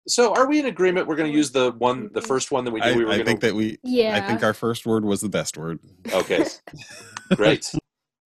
so 0.08 0.34
are 0.34 0.48
we 0.48 0.58
in 0.58 0.66
agreement? 0.66 1.06
We're 1.06 1.16
going 1.16 1.30
to 1.30 1.36
use 1.36 1.52
the 1.52 1.70
one, 1.78 2.10
the 2.12 2.20
first 2.20 2.50
one 2.50 2.64
that 2.64 2.72
we 2.72 2.80
I, 2.80 2.92
we 2.96 3.04
were 3.04 3.12
I 3.12 3.16
going 3.16 3.26
think 3.26 3.40
that 3.40 3.54
we. 3.54 3.78
Yeah. 3.84 4.16
I 4.16 4.26
think 4.26 4.42
our 4.42 4.52
first 4.52 4.84
word 4.84 5.04
was 5.04 5.20
the 5.20 5.28
best 5.28 5.56
word. 5.56 5.78
Okay, 6.12 6.44
great. 7.36 7.72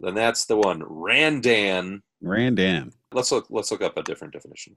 then 0.00 0.14
that's 0.14 0.46
the 0.46 0.56
one. 0.56 0.82
Randan. 0.82 2.00
Randan. 2.22 2.92
Let's 3.12 3.30
look. 3.30 3.46
Let's 3.50 3.70
look 3.70 3.82
up 3.82 3.98
a 3.98 4.02
different 4.02 4.32
definition. 4.32 4.76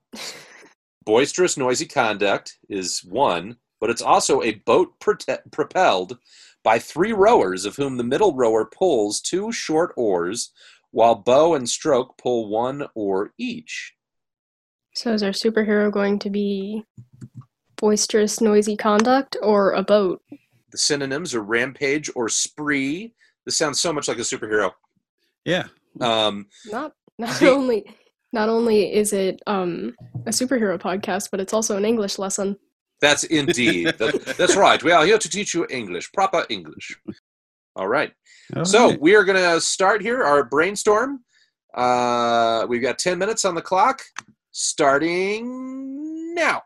Boisterous, 1.06 1.56
noisy 1.56 1.86
conduct 1.86 2.58
is 2.70 3.02
one, 3.06 3.56
but 3.80 3.90
it's 3.90 4.02
also 4.02 4.44
a 4.44 4.56
boat 4.66 5.00
prote- 5.00 5.40
propelled 5.52 6.18
by 6.62 6.78
three 6.78 7.14
rowers, 7.14 7.64
of 7.64 7.78
whom 7.78 7.96
the 7.96 8.04
middle 8.04 8.36
rower 8.36 8.66
pulls 8.66 9.22
two 9.22 9.54
short 9.54 9.94
oars, 9.96 10.52
while 10.92 11.16
bow 11.16 11.54
and 11.54 11.70
stroke 11.70 12.18
pull 12.18 12.50
one 12.50 12.86
oar 12.94 13.32
each. 13.38 13.94
So 14.98 15.14
is 15.14 15.22
our 15.22 15.30
superhero 15.30 15.92
going 15.92 16.18
to 16.18 16.32
be 16.32 16.84
boisterous, 17.76 18.42
noisy 18.42 18.76
conduct 18.76 19.38
or 19.44 19.74
a 19.74 19.84
boat? 19.84 20.24
The 20.72 20.78
synonyms 20.80 21.36
are 21.36 21.44
rampage 21.44 22.10
or 22.16 22.30
spree. 22.30 23.14
This 23.46 23.56
sounds 23.56 23.80
so 23.80 23.94
much 23.94 24.08
like 24.08 24.18
a 24.18 24.22
superhero. 24.22 24.72
Yeah. 25.46 25.66
Um, 26.02 26.48
Not 26.66 26.94
not 27.20 27.40
The- 27.40 27.52
only 27.52 27.86
not 28.34 28.50
only 28.50 28.92
is 28.92 29.14
it 29.14 29.40
um 29.46 29.94
a 30.26 30.32
superhero 30.32 30.80
podcast, 30.80 31.30
but 31.30 31.40
it's 31.40 31.54
also 31.54 31.78
an 31.78 31.86
English 31.86 32.18
lesson. 32.18 32.58
That's 33.00 33.24
indeed. 33.26 33.86
That- 34.00 34.36
that's 34.36 34.56
right. 34.56 34.82
We 34.84 34.92
are 34.94 35.06
here 35.06 35.20
to 35.20 35.30
teach 35.30 35.54
you 35.54 35.68
English, 35.70 36.12
proper 36.12 36.44
English. 36.50 37.00
All 37.76 37.88
right. 37.88 38.12
All 38.56 38.66
So 38.66 38.90
right. 38.90 39.00
we 39.00 39.14
are 39.16 39.24
going 39.24 39.38
to 39.38 39.62
start 39.62 40.02
here 40.02 40.24
our 40.24 40.44
brainstorm. 40.44 41.24
Uh, 41.76 42.66
we've 42.68 42.82
got 42.82 42.98
10 42.98 43.20
minutes 43.20 43.46
on 43.46 43.54
the 43.54 43.62
clock, 43.62 44.02
starting 44.58 46.34
now. 46.34 46.62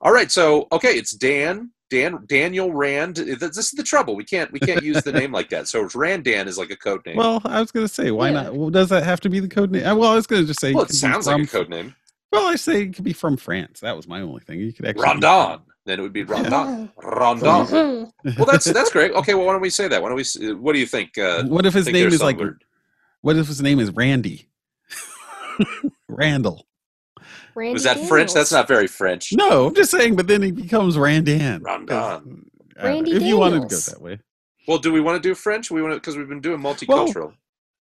All 0.00 0.12
right. 0.12 0.30
So, 0.30 0.66
okay, 0.72 0.92
it's 0.96 1.12
Dan. 1.12 1.70
Dan 1.88 2.18
Daniel 2.26 2.72
Rand. 2.72 3.14
This 3.16 3.56
is 3.56 3.70
the 3.70 3.84
trouble. 3.84 4.16
We 4.16 4.24
can't 4.24 4.50
we 4.50 4.58
can't 4.58 4.82
use 4.82 5.04
the 5.04 5.12
name 5.12 5.30
like 5.30 5.50
that. 5.50 5.68
So 5.68 5.84
Randan 5.94 6.48
is 6.48 6.58
like 6.58 6.70
a 6.70 6.76
code 6.76 7.06
name. 7.06 7.14
Well, 7.16 7.40
I 7.44 7.60
was 7.60 7.70
going 7.70 7.86
to 7.86 7.92
say, 7.92 8.10
why 8.10 8.28
Yeah. 8.30 8.42
not? 8.42 8.56
Well, 8.56 8.70
does 8.70 8.88
that 8.88 9.04
have 9.04 9.20
to 9.20 9.28
be 9.30 9.38
the 9.38 9.46
code 9.46 9.70
name? 9.70 9.86
Uh, 9.86 9.94
Well, 9.94 10.10
I 10.10 10.16
was 10.16 10.26
going 10.26 10.42
to 10.42 10.46
just 10.48 10.58
say. 10.60 10.72
Well, 10.72 10.82
it 10.82 10.86
could 10.86 10.94
be 10.94 10.98
sounds 10.98 11.28
like 11.28 11.36
a 11.36 11.46
from- 11.46 11.60
code 11.60 11.68
name. 11.68 11.94
Well, 12.32 12.48
I 12.48 12.56
say 12.56 12.82
it 12.82 12.94
could 12.96 13.04
be 13.04 13.12
from 13.12 13.36
France. 13.36 13.78
That 13.80 13.96
was 13.96 14.08
my 14.08 14.20
only 14.20 14.40
thing. 14.40 14.58
You 14.58 14.72
could 14.72 14.84
actually. 14.84 15.04
Rondon. 15.04 15.60
Then 15.84 16.00
it 16.00 16.02
would 16.02 16.12
be 16.12 16.24
Rondon. 16.24 16.90
Rondon. 17.00 17.48
Mhm. 17.66 18.12
Well, 18.36 18.46
that's 18.46 18.64
that's 18.64 18.90
great. 18.90 19.12
Okay, 19.12 19.34
well, 19.34 19.46
why 19.46 19.52
don't 19.52 19.62
we 19.62 19.70
say 19.70 19.86
that? 19.86 20.02
Why 20.02 20.08
don't 20.08 20.16
we? 20.16 20.52
What 20.54 20.72
do 20.72 20.80
you 20.80 20.86
think? 20.86 21.16
Uh, 21.16 21.44
What 21.44 21.66
if 21.66 21.74
his 21.74 21.86
name 21.86 22.08
is 22.08 22.20
like? 22.20 22.36
songbird? 22.36 22.64
What 23.20 23.36
if 23.36 23.46
his 23.46 23.62
name 23.62 23.78
is 23.78 23.92
Randy? 23.92 24.48
Randall. 26.08 26.66
Randy 27.56 27.72
was 27.72 27.84
that 27.84 27.98
French? 28.06 28.32
That's 28.34 28.52
not 28.52 28.68
very 28.68 28.86
French. 28.86 29.32
No, 29.32 29.66
I'm 29.66 29.74
just 29.74 29.90
saying. 29.90 30.14
But 30.16 30.26
then 30.28 30.42
he 30.42 30.52
becomes 30.52 30.96
Randan. 30.96 31.62
'cause, 31.62 31.64
Randon. 31.64 32.50
I 32.78 32.84
Randy 32.84 33.12
if 33.12 33.22
you 33.22 33.38
wanted 33.38 33.62
to 33.62 33.68
go 33.74 33.76
that 33.76 34.00
way, 34.00 34.20
Well, 34.68 34.78
do 34.78 34.92
we 34.92 35.00
want 35.00 35.20
to 35.22 35.28
do 35.28 35.34
French? 35.34 35.70
We 35.70 35.80
want 35.82 35.94
to 35.94 36.00
because 36.00 36.16
we've 36.16 36.28
been 36.28 36.40
doing 36.42 36.60
multicultural. 36.60 37.32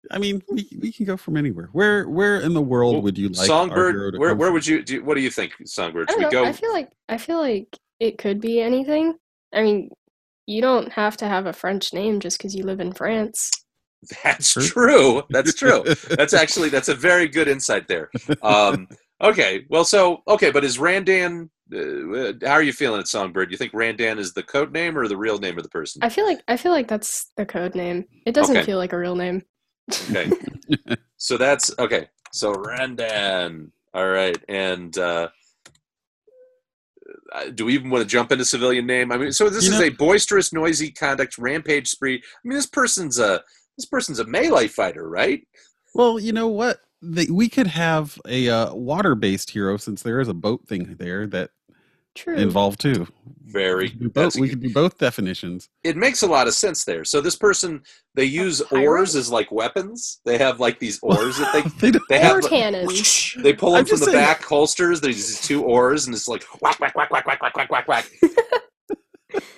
I 0.10 0.18
mean, 0.18 0.42
we, 0.50 0.68
we 0.82 0.92
can 0.92 1.06
go 1.06 1.16
from 1.16 1.38
anywhere. 1.38 1.70
Where 1.74 2.10
where 2.10 2.40
in 2.42 2.54
the 2.56 2.62
world 2.62 2.94
Well, 2.96 3.02
would 3.04 3.18
you 3.20 3.30
like 3.30 3.40
our 3.42 3.46
Songbird. 3.46 3.94
hero 3.96 4.12
to 4.12 4.18
Where 4.18 4.30
come 4.30 4.38
where 4.40 4.48
from? 4.48 4.54
would 4.56 4.66
you? 4.68 4.82
Do, 4.82 5.04
what 5.06 5.14
do 5.14 5.22
you 5.22 5.30
think, 5.30 5.54
Songbird? 5.66 6.10
I 6.10 6.14
Should 6.14 6.22
don't 6.22 6.30
we 6.30 6.34
go? 6.34 6.46
I 6.46 6.52
feel 6.54 6.74
like 6.74 6.90
I 7.08 7.18
feel 7.20 7.38
like 7.40 7.68
it 8.00 8.18
could 8.18 8.42
be 8.42 8.60
anything. 8.60 9.14
I 9.54 9.62
mean, 9.62 9.90
you 10.48 10.60
don't 10.62 10.92
have 10.94 11.18
to 11.18 11.28
have 11.28 11.46
a 11.46 11.54
French 11.54 11.94
name 11.94 12.20
just 12.20 12.40
because 12.40 12.56
you 12.56 12.64
live 12.64 12.80
in 12.80 12.92
France. 12.94 13.52
That's 14.24 14.54
True. 14.54 14.64
true. 14.64 15.24
That's 15.30 15.54
true. 15.54 15.84
That's 16.18 16.34
actually 16.34 16.70
that's 16.70 16.90
a 16.90 16.96
very 16.96 17.28
good 17.28 17.48
insight 17.48 17.88
there. 17.88 18.10
Um, 18.42 18.88
okay, 19.22 19.66
well, 19.70 19.86
so 19.86 20.24
okay, 20.28 20.52
but 20.52 20.64
is 20.64 20.78
Randan? 20.78 21.50
Uh, 21.74 22.34
how 22.46 22.54
are 22.54 22.62
you 22.64 22.74
feeling 22.74 23.00
at 23.00 23.08
Songbird? 23.08 23.50
You 23.52 23.58
think 23.58 23.72
Randan 23.74 24.18
is 24.20 24.34
the 24.34 24.44
code 24.44 24.74
name 24.74 24.98
or 24.98 25.08
the 25.08 25.16
real 25.18 25.38
name 25.40 25.58
of 25.58 25.64
the 25.64 25.70
person? 25.70 26.02
I 26.04 26.10
feel 26.10 26.26
like 26.26 26.42
I 26.48 26.58
feel 26.58 26.72
like 26.74 26.88
that's 26.88 27.32
the 27.38 27.46
code 27.46 27.76
name. 27.76 28.06
It 28.26 28.34
doesn't 28.34 28.58
Okay. 28.58 28.66
feel 28.66 28.78
like 28.78 28.94
a 28.94 28.98
real 28.98 29.16
name. 29.16 29.44
Okay, 30.10 30.32
so 31.18 31.38
that's 31.38 31.74
okay. 31.80 32.08
So 32.34 32.54
Randan. 32.54 33.72
All 33.94 34.08
right, 34.08 34.38
and 34.48 34.98
uh, 34.98 35.28
uh, 37.34 37.46
do 37.54 37.66
we 37.66 37.74
even 37.74 37.90
want 37.90 38.02
to 38.04 38.08
jump 38.08 38.32
into 38.32 38.46
civilian 38.46 38.86
name? 38.86 39.12
I 39.12 39.18
mean, 39.18 39.32
so 39.34 39.50
this 39.50 39.66
You 39.66 39.74
is 39.74 39.80
know- 39.80 39.86
a 39.86 39.90
boisterous, 39.90 40.54
noisy 40.54 40.92
conduct, 40.92 41.38
rampage 41.38 41.90
spree. 41.90 42.16
I 42.16 42.48
mean, 42.48 42.56
this 42.56 42.68
person's 42.68 43.20
a 43.20 43.42
this 43.78 43.86
person's 43.86 44.20
a 44.20 44.26
melee 44.26 44.68
fighter, 44.68 45.10
right? 45.10 45.46
Well, 45.94 46.20
you 46.20 46.32
know 46.32 46.48
what? 46.48 46.80
They, 47.02 47.26
we 47.32 47.50
could 47.50 47.68
have 47.68 48.20
a 48.28 48.50
uh, 48.50 48.74
water-based 48.76 49.50
hero 49.50 49.78
since 49.78 50.04
there 50.04 50.20
is 50.20 50.28
a 50.28 50.34
boat 50.34 50.68
thing 50.68 50.96
there 51.00 51.26
that 51.28 51.50
True. 52.14 52.36
involved 52.36 52.80
too. 52.80 53.08
Very. 53.46 53.86
We 53.86 53.90
could 53.90 54.00
do 54.00 54.10
both, 54.10 54.36
we 54.36 54.50
could 54.50 54.62
do 54.62 54.74
both 54.74 54.98
definitions. 54.98 55.68
it 55.84 55.98
makes 55.98 56.22
a 56.22 56.28
lot 56.28 56.48
of 56.48 56.54
sense 56.54 56.84
there. 56.86 57.04
So 57.04 57.20
this 57.22 57.36
person 57.36 57.82
they 58.16 58.26
use 58.26 58.62
oars 58.72 59.16
as 59.16 59.30
like 59.32 59.52
weapons. 59.52 60.20
They 60.26 60.38
have 60.38 60.60
like 60.60 60.80
these 60.80 61.00
oars 61.02 61.38
that 61.38 61.52
they 61.54 61.62
They 61.92 61.98
they 62.10 62.18
Or 62.20 62.42
have. 62.42 62.50
cannons. 62.50 63.36
They 63.44 63.54
pull 63.54 63.72
them 63.72 63.80
I'm 63.80 63.86
from 63.86 64.00
the 64.00 64.06
saying- 64.06 64.18
back 64.18 64.44
holsters. 64.44 65.02
There's 65.02 65.16
these 65.16 65.42
two 65.42 65.64
oars, 65.64 66.06
and 66.06 66.14
it's 66.16 66.28
like 66.28 66.44
whack 66.62 66.80
whack 66.80 66.96
whack 66.96 67.10
whack 67.12 67.26
whack 67.26 67.42
whack 67.42 67.56
whack 67.56 67.70
whack 67.72 67.88
whack. 67.88 68.12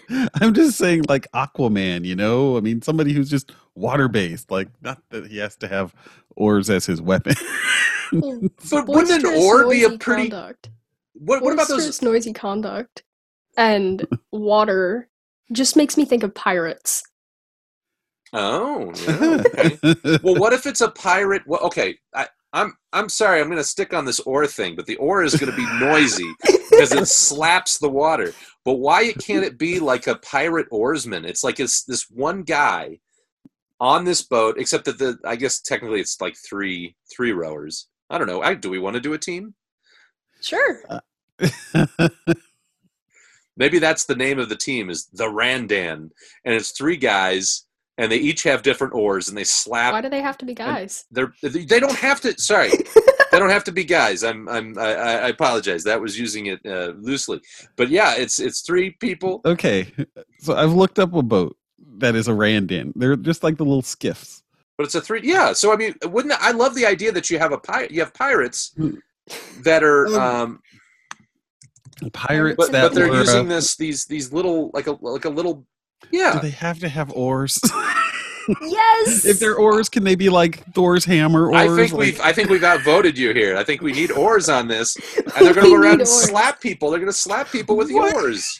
I'm 0.41 0.53
just 0.53 0.77
saying, 0.77 1.05
like 1.09 1.31
Aquaman. 1.33 2.05
You 2.05 2.15
know, 2.15 2.57
I 2.57 2.59
mean, 2.59 2.81
somebody 2.81 3.13
who's 3.13 3.29
just 3.29 3.51
water-based. 3.75 4.51
Like, 4.51 4.69
not 4.81 5.01
that 5.09 5.27
he 5.27 5.37
has 5.37 5.55
to 5.57 5.67
have 5.67 5.93
oars 6.35 6.69
as 6.69 6.85
his 6.85 7.01
weapon. 7.01 7.35
But 8.11 8.87
wouldn't 8.87 9.23
an 9.23 9.41
oar 9.41 9.67
be 9.67 9.85
a 9.85 9.97
pretty? 9.97 10.29
conduct. 10.29 10.69
What 11.13 11.41
What 11.41 11.51
about 11.51 11.67
those? 11.67 11.99
Noisy 12.03 12.31
conduct 12.31 13.01
and 13.57 14.05
water 14.31 15.09
just 15.51 15.75
makes 15.75 15.97
me 15.97 16.05
think 16.05 16.21
of 16.21 16.33
pirates. 16.33 17.03
Oh, 18.31 18.91
yeah, 19.07 19.41
okay. 19.45 20.19
well, 20.23 20.35
what 20.35 20.53
if 20.53 20.65
it's 20.65 20.81
a 20.81 20.89
pirate? 20.89 21.43
Well, 21.45 21.61
okay, 21.61 21.97
I, 22.15 22.27
I'm 22.51 22.75
I'm 22.91 23.09
sorry, 23.09 23.39
I'm 23.39 23.47
going 23.47 23.57
to 23.57 23.63
stick 23.63 23.93
on 23.93 24.05
this 24.05 24.19
oar 24.21 24.47
thing, 24.47 24.75
but 24.75 24.85
the 24.85 24.95
oar 24.97 25.23
is 25.23 25.35
going 25.35 25.51
to 25.51 25.57
be 25.57 25.65
noisy 25.79 26.31
because 26.89 27.01
it 27.01 27.07
slaps 27.07 27.77
the 27.77 27.89
water. 27.89 28.33
But 28.65 28.75
why 28.75 29.13
can't 29.13 29.43
it 29.45 29.57
be 29.57 29.79
like 29.79 30.07
a 30.07 30.15
pirate 30.15 30.67
oarsman? 30.71 31.25
It's 31.25 31.43
like 31.43 31.59
it's 31.59 31.83
this 31.83 32.09
one 32.09 32.43
guy 32.43 32.99
on 33.79 34.05
this 34.05 34.21
boat, 34.21 34.55
except 34.57 34.85
that 34.85 34.97
the 34.97 35.17
I 35.25 35.35
guess 35.35 35.59
technically 35.59 35.99
it's 35.99 36.21
like 36.21 36.35
three 36.37 36.95
three 37.13 37.31
rowers. 37.31 37.87
I 38.09 38.17
don't 38.17 38.27
know. 38.27 38.41
I, 38.41 38.53
do 38.53 38.69
we 38.69 38.79
want 38.79 38.95
to 38.95 39.01
do 39.01 39.13
a 39.13 39.17
team? 39.17 39.53
Sure. 40.41 40.81
Maybe 43.57 43.79
that's 43.79 44.05
the 44.05 44.15
name 44.15 44.39
of 44.39 44.49
the 44.49 44.55
team 44.55 44.89
is 44.89 45.07
the 45.13 45.27
Randan, 45.27 46.09
and 46.45 46.55
it's 46.55 46.71
three 46.71 46.97
guys, 46.97 47.65
and 47.97 48.11
they 48.11 48.17
each 48.17 48.43
have 48.43 48.63
different 48.63 48.93
oars, 48.93 49.29
and 49.29 49.37
they 49.37 49.43
slap 49.43 49.93
Why 49.93 50.01
do 50.01 50.09
they 50.09 50.21
have 50.21 50.37
to 50.39 50.45
be 50.45 50.53
guys? 50.53 51.05
They're 51.11 51.33
they 51.41 51.79
don't 51.79 51.95
have 51.95 52.19
to. 52.21 52.37
Sorry, 52.39 52.71
they 53.33 53.39
don't 53.39 53.49
have 53.49 53.63
to 53.65 53.71
be 53.71 53.83
guys. 53.83 54.23
I'm 54.23 54.47
I'm 54.47 54.77
I, 54.77 54.93
I 54.93 55.27
apologize. 55.29 55.83
That 55.83 55.99
was 55.99 56.17
using 56.17 56.45
it 56.45 56.59
uh, 56.65 56.93
loosely, 56.97 57.41
but 57.75 57.89
yeah, 57.89 58.15
it's 58.15 58.39
it's 58.39 58.61
three 58.61 58.91
people. 58.91 59.41
okay, 59.45 59.91
so 60.39 60.55
I've 60.55 60.73
looked 60.73 60.99
up 60.99 61.13
a 61.13 61.23
boat 61.23 61.57
that 61.97 62.15
is 62.15 62.27
a 62.27 62.33
Randan. 62.33 62.93
They're 62.95 63.15
just 63.15 63.43
like 63.43 63.57
the 63.57 63.65
little 63.65 63.81
skiffs. 63.81 64.43
But 64.77 64.85
it's 64.85 64.95
a 64.95 65.01
three. 65.01 65.21
Yeah. 65.23 65.53
So 65.53 65.73
I 65.73 65.75
mean, 65.75 65.93
wouldn't 66.05 66.33
I 66.41 66.51
love 66.51 66.75
the 66.75 66.85
idea 66.85 67.11
that 67.11 67.29
you 67.29 67.39
have 67.39 67.51
a 67.51 67.57
pirate? 67.57 67.91
You 67.91 67.99
have 67.99 68.13
pirates 68.13 68.75
that 69.61 69.83
are, 69.83 70.07
Um, 70.07 70.59
um, 72.01 72.09
Pirates 72.11 72.57
but 72.57 72.71
that 72.71 72.81
but 72.83 72.95
they're 72.95 73.07
were, 73.07 73.15
uh, 73.15 73.19
using 73.19 73.47
this 73.47 73.75
these 73.75 74.05
these 74.05 74.33
little 74.33 74.71
like 74.73 74.87
a 74.87 74.97
like 75.01 75.25
a 75.25 75.29
little. 75.29 75.65
Yeah. 76.11 76.33
Do 76.33 76.39
they 76.39 76.49
have 76.49 76.79
to 76.79 76.89
have 76.89 77.11
oars? 77.13 77.61
Yes. 78.61 79.25
if 79.25 79.39
they're 79.39 79.55
oars, 79.55 79.89
can 79.89 80.03
they 80.03 80.15
be 80.15 80.29
like 80.29 80.63
Thor's 80.73 81.05
hammer 81.05 81.47
oars? 81.47 81.55
I 81.55 81.67
think 81.75 81.91
like- 81.93 81.99
we've 81.99 82.21
I 82.21 82.33
think 82.33 82.49
we've 82.49 82.63
outvoted 82.63 83.17
you 83.17 83.33
here. 83.33 83.55
I 83.57 83.63
think 83.63 83.81
we 83.81 83.91
need 83.91 84.11
oars 84.11 84.49
on 84.49 84.67
this, 84.67 84.95
and 85.17 85.25
they're 85.45 85.53
going 85.53 85.65
to 85.65 85.75
go 85.75 85.81
around 85.81 86.01
and 86.01 86.07
slap 86.07 86.59
people. 86.61 86.89
They're 86.89 86.99
going 86.99 87.11
to 87.11 87.17
slap 87.17 87.51
people 87.51 87.75
with 87.77 87.87
the 87.87 87.95
oars. 87.95 88.59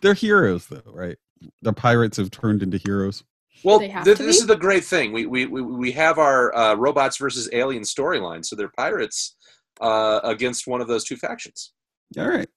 they're 0.00 0.14
heroes, 0.14 0.66
though, 0.66 0.82
right? 0.86 1.16
The 1.62 1.72
pirates 1.72 2.16
have 2.16 2.30
turned 2.30 2.62
into 2.62 2.78
heroes. 2.78 3.24
Well, 3.64 3.80
th- 3.80 4.04
this 4.04 4.18
be? 4.18 4.26
is 4.26 4.46
the 4.46 4.56
great 4.56 4.84
thing. 4.84 5.12
We 5.12 5.26
we 5.26 5.46
we, 5.46 5.62
we 5.62 5.92
have 5.92 6.18
our 6.18 6.54
uh, 6.54 6.74
robots 6.74 7.16
versus 7.16 7.48
alien 7.52 7.82
storyline, 7.82 8.44
so 8.44 8.54
they're 8.54 8.72
pirates 8.76 9.34
uh, 9.80 10.20
against 10.22 10.66
one 10.66 10.80
of 10.80 10.88
those 10.88 11.04
two 11.04 11.16
factions. 11.16 11.72
All 12.18 12.28
right. 12.28 12.48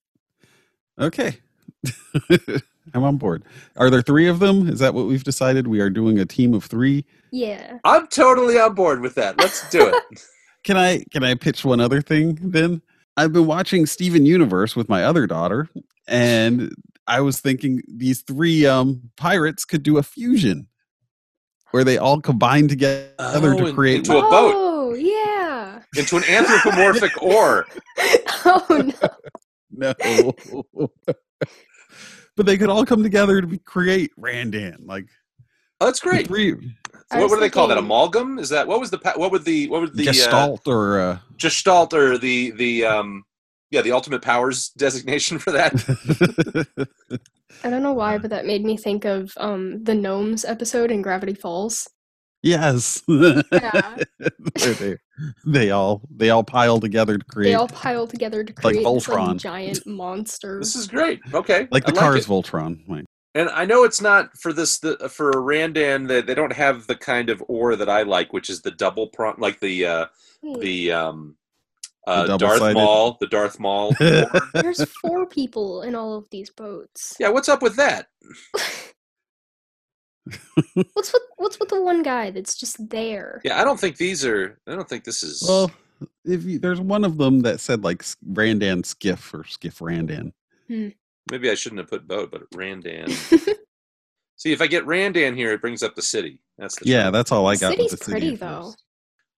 Okay. 0.99 1.37
I'm 2.93 3.03
on 3.03 3.17
board. 3.17 3.43
Are 3.77 3.89
there 3.89 4.01
three 4.01 4.27
of 4.27 4.39
them? 4.39 4.67
Is 4.69 4.79
that 4.79 4.93
what 4.93 5.05
we've 5.07 5.23
decided? 5.23 5.67
We 5.67 5.79
are 5.79 5.89
doing 5.89 6.19
a 6.19 6.25
team 6.25 6.53
of 6.53 6.63
three. 6.65 7.05
yeah. 7.31 7.77
I'm 7.83 8.07
totally 8.07 8.59
on 8.59 8.73
board 8.75 9.01
with 9.01 9.15
that. 9.15 9.37
Let's 9.37 9.69
do 9.69 9.87
it. 9.87 10.25
Can 10.65 10.75
I 10.75 11.05
can 11.11 11.23
I 11.23 11.35
pitch 11.35 11.63
one 11.63 11.79
other 11.79 12.01
thing 12.01 12.37
then? 12.41 12.81
I've 13.15 13.31
been 13.31 13.45
watching 13.47 13.85
Steven 13.85 14.25
Universe 14.25 14.75
with 14.75 14.89
my 14.89 15.05
other 15.05 15.25
daughter, 15.25 15.69
and 16.05 16.69
I 17.07 17.21
was 17.21 17.39
thinking 17.39 17.81
these 17.87 18.21
three 18.23 18.65
um 18.65 19.09
pirates 19.15 19.63
could 19.63 19.83
do 19.83 19.97
a 19.97 20.03
fusion 20.03 20.67
where 21.71 21.85
they 21.85 21.97
all 21.97 22.19
combine 22.19 22.67
together 22.67 23.13
Oh, 23.19 23.57
to 23.65 23.73
create 23.73 23.99
into 23.99 24.17
a 24.17 24.21
boat. 24.21 24.53
Oh 24.55 24.93
yeah. 24.95 25.81
Into 25.97 26.17
an 26.17 26.23
anthropomorphic 26.25 27.11
oar. 27.23 27.65
oh 28.45 28.91
no. 29.01 29.09
no. 30.75 30.89
But 32.35 32.45
they 32.45 32.57
could 32.57 32.69
all 32.69 32.85
come 32.85 33.03
together 33.03 33.41
to 33.41 33.57
create 33.59 34.11
Randan. 34.17 34.85
Like 34.85 35.05
Oh, 35.81 35.85
that's 35.85 35.99
great. 35.99 36.27
three 36.27 36.55
I 37.11 37.19
What, 37.19 37.29
what 37.29 37.35
do 37.35 37.41
they 37.41 37.49
call 37.49 37.67
that? 37.67 37.77
Amalgam? 37.77 38.37
Is 38.37 38.49
that 38.49 38.67
what 38.67 38.79
was 38.79 38.91
the 38.91 38.99
what 39.15 39.31
would 39.31 39.45
the 39.45 39.67
what 39.69 39.81
would 39.81 39.95
the 39.95 40.03
uh, 40.03 40.11
Gestalt 40.11 40.67
or 40.67 40.99
uh, 40.99 41.17
Gestalt 41.37 41.93
or 41.93 42.17
the 42.17 42.51
the 42.51 42.85
um 42.85 43.23
yeah 43.71 43.81
the 43.81 43.91
ultimate 43.91 44.21
powers 44.21 44.69
designation 44.69 45.39
for 45.39 45.51
that? 45.51 46.87
I 47.63 47.69
don't 47.69 47.83
know 47.83 47.93
why, 47.93 48.17
but 48.17 48.29
that 48.29 48.45
made 48.45 48.63
me 48.63 48.77
think 48.77 49.05
of 49.05 49.33
um 49.37 49.83
the 49.83 49.95
gnomes 49.95 50.45
episode 50.45 50.91
in 50.91 51.01
Gravity 51.01 51.33
Falls. 51.33 51.87
Yes. 52.41 53.03
Yeah. 53.51 53.97
They, 54.55 54.97
they 55.45 55.71
all 55.71 56.01
they 56.09 56.29
all 56.29 56.43
pile 56.43 56.79
together 56.79 57.17
to 57.17 57.25
create 57.25 57.49
They 57.51 57.55
all 57.55 57.67
pile 57.67 58.07
together 58.07 58.43
to 58.43 58.53
Like 58.63 58.75
create 58.75 58.85
this 58.85 59.07
like, 59.07 59.17
Voltron. 59.17 59.37
giant 59.37 59.85
monster. 59.85 60.59
This 60.59 60.75
is 60.75 60.87
great. 60.87 61.19
Okay, 61.33 61.67
like 61.71 61.85
the 61.85 61.91
I 61.93 61.99
cars 61.99 62.25
it. 62.25 62.29
Voltron. 62.29 62.79
Like, 62.87 63.05
And 63.35 63.49
I 63.49 63.65
know 63.65 63.83
it's 63.83 64.01
not 64.01 64.29
for 64.39 64.53
this 64.53 64.79
the, 64.79 64.97
for 65.09 65.31
Randan. 65.33 66.07
They, 66.07 66.21
they 66.21 66.33
don't 66.35 66.53
have 66.53 66.87
the 66.87 66.95
kind 66.95 67.29
of 67.29 67.43
oar 67.47 67.75
that 67.75 67.89
I 67.89 68.03
like, 68.03 68.31
which 68.33 68.49
is 68.49 68.61
the 68.61 68.71
double 68.71 69.07
prong, 69.07 69.35
like 69.37 69.59
the 69.59 69.85
uh, 69.85 70.05
Hmm. 70.41 70.59
the 70.61 70.91
um, 70.93 71.35
uh, 72.07 72.25
Darth 72.27 72.39
double-sided- 72.39 72.73
Maul, 72.75 73.17
the 73.19 73.27
Darth 73.27 73.59
Maul. 73.59 73.93
There's 74.53 74.83
four 75.01 75.25
people 75.27 75.81
in 75.81 75.95
all 75.95 76.15
of 76.17 76.29
these 76.31 76.49
boats. 76.49 77.17
yeah, 77.19 77.27
what's 77.27 77.49
up 77.49 77.61
with 77.61 77.75
that? 77.75 78.07
What's 80.93 81.13
with 81.13 81.21
what's 81.37 81.59
with 81.59 81.69
the 81.69 81.81
one 81.81 82.03
guy 82.03 82.31
that's 82.31 82.55
just 82.55 82.89
there? 82.89 83.41
Yeah, 83.43 83.59
I 83.59 83.63
don't 83.63 83.79
think 83.79 83.97
these 83.97 84.25
are. 84.25 84.59
I 84.67 84.75
don't 84.75 84.87
think 84.87 85.03
this 85.03 85.23
is. 85.23 85.43
well, 85.47 85.71
if 86.25 86.43
you, 86.45 86.59
there's 86.59 86.79
one 86.81 87.03
of 87.03 87.17
them 87.17 87.41
that 87.41 87.59
said 87.59 87.83
like 87.83 88.03
Randan 88.31 88.83
Skiff 88.85 89.33
or 89.33 89.43
Skiff 89.45 89.79
Randan. 89.81 90.31
maybe 90.67 91.49
I 91.49 91.55
shouldn't 91.55 91.79
have 91.79 91.89
put 91.89 92.07
boat, 92.07 92.31
but 92.31 92.43
Randan. 92.53 93.09
See, 94.37 94.53
if 94.53 94.61
I 94.61 94.67
get 94.67 94.85
Randan 94.85 95.35
here, 95.35 95.51
it 95.51 95.59
brings 95.61 95.83
up 95.83 95.95
the 95.95 96.01
city. 96.01 96.39
That's 96.57 96.79
the 96.79 96.87
Yeah, 96.87 97.01
trouble. 97.03 97.11
that's 97.11 97.31
all 97.33 97.47
I 97.47 97.55
The 97.55 97.59
got. 97.59 97.69
with 97.77 97.89
city's 97.89 97.91
the 97.91 98.05
city 98.05 98.11
pretty, 98.11 98.33
at 98.35 98.39
though. 98.39 98.73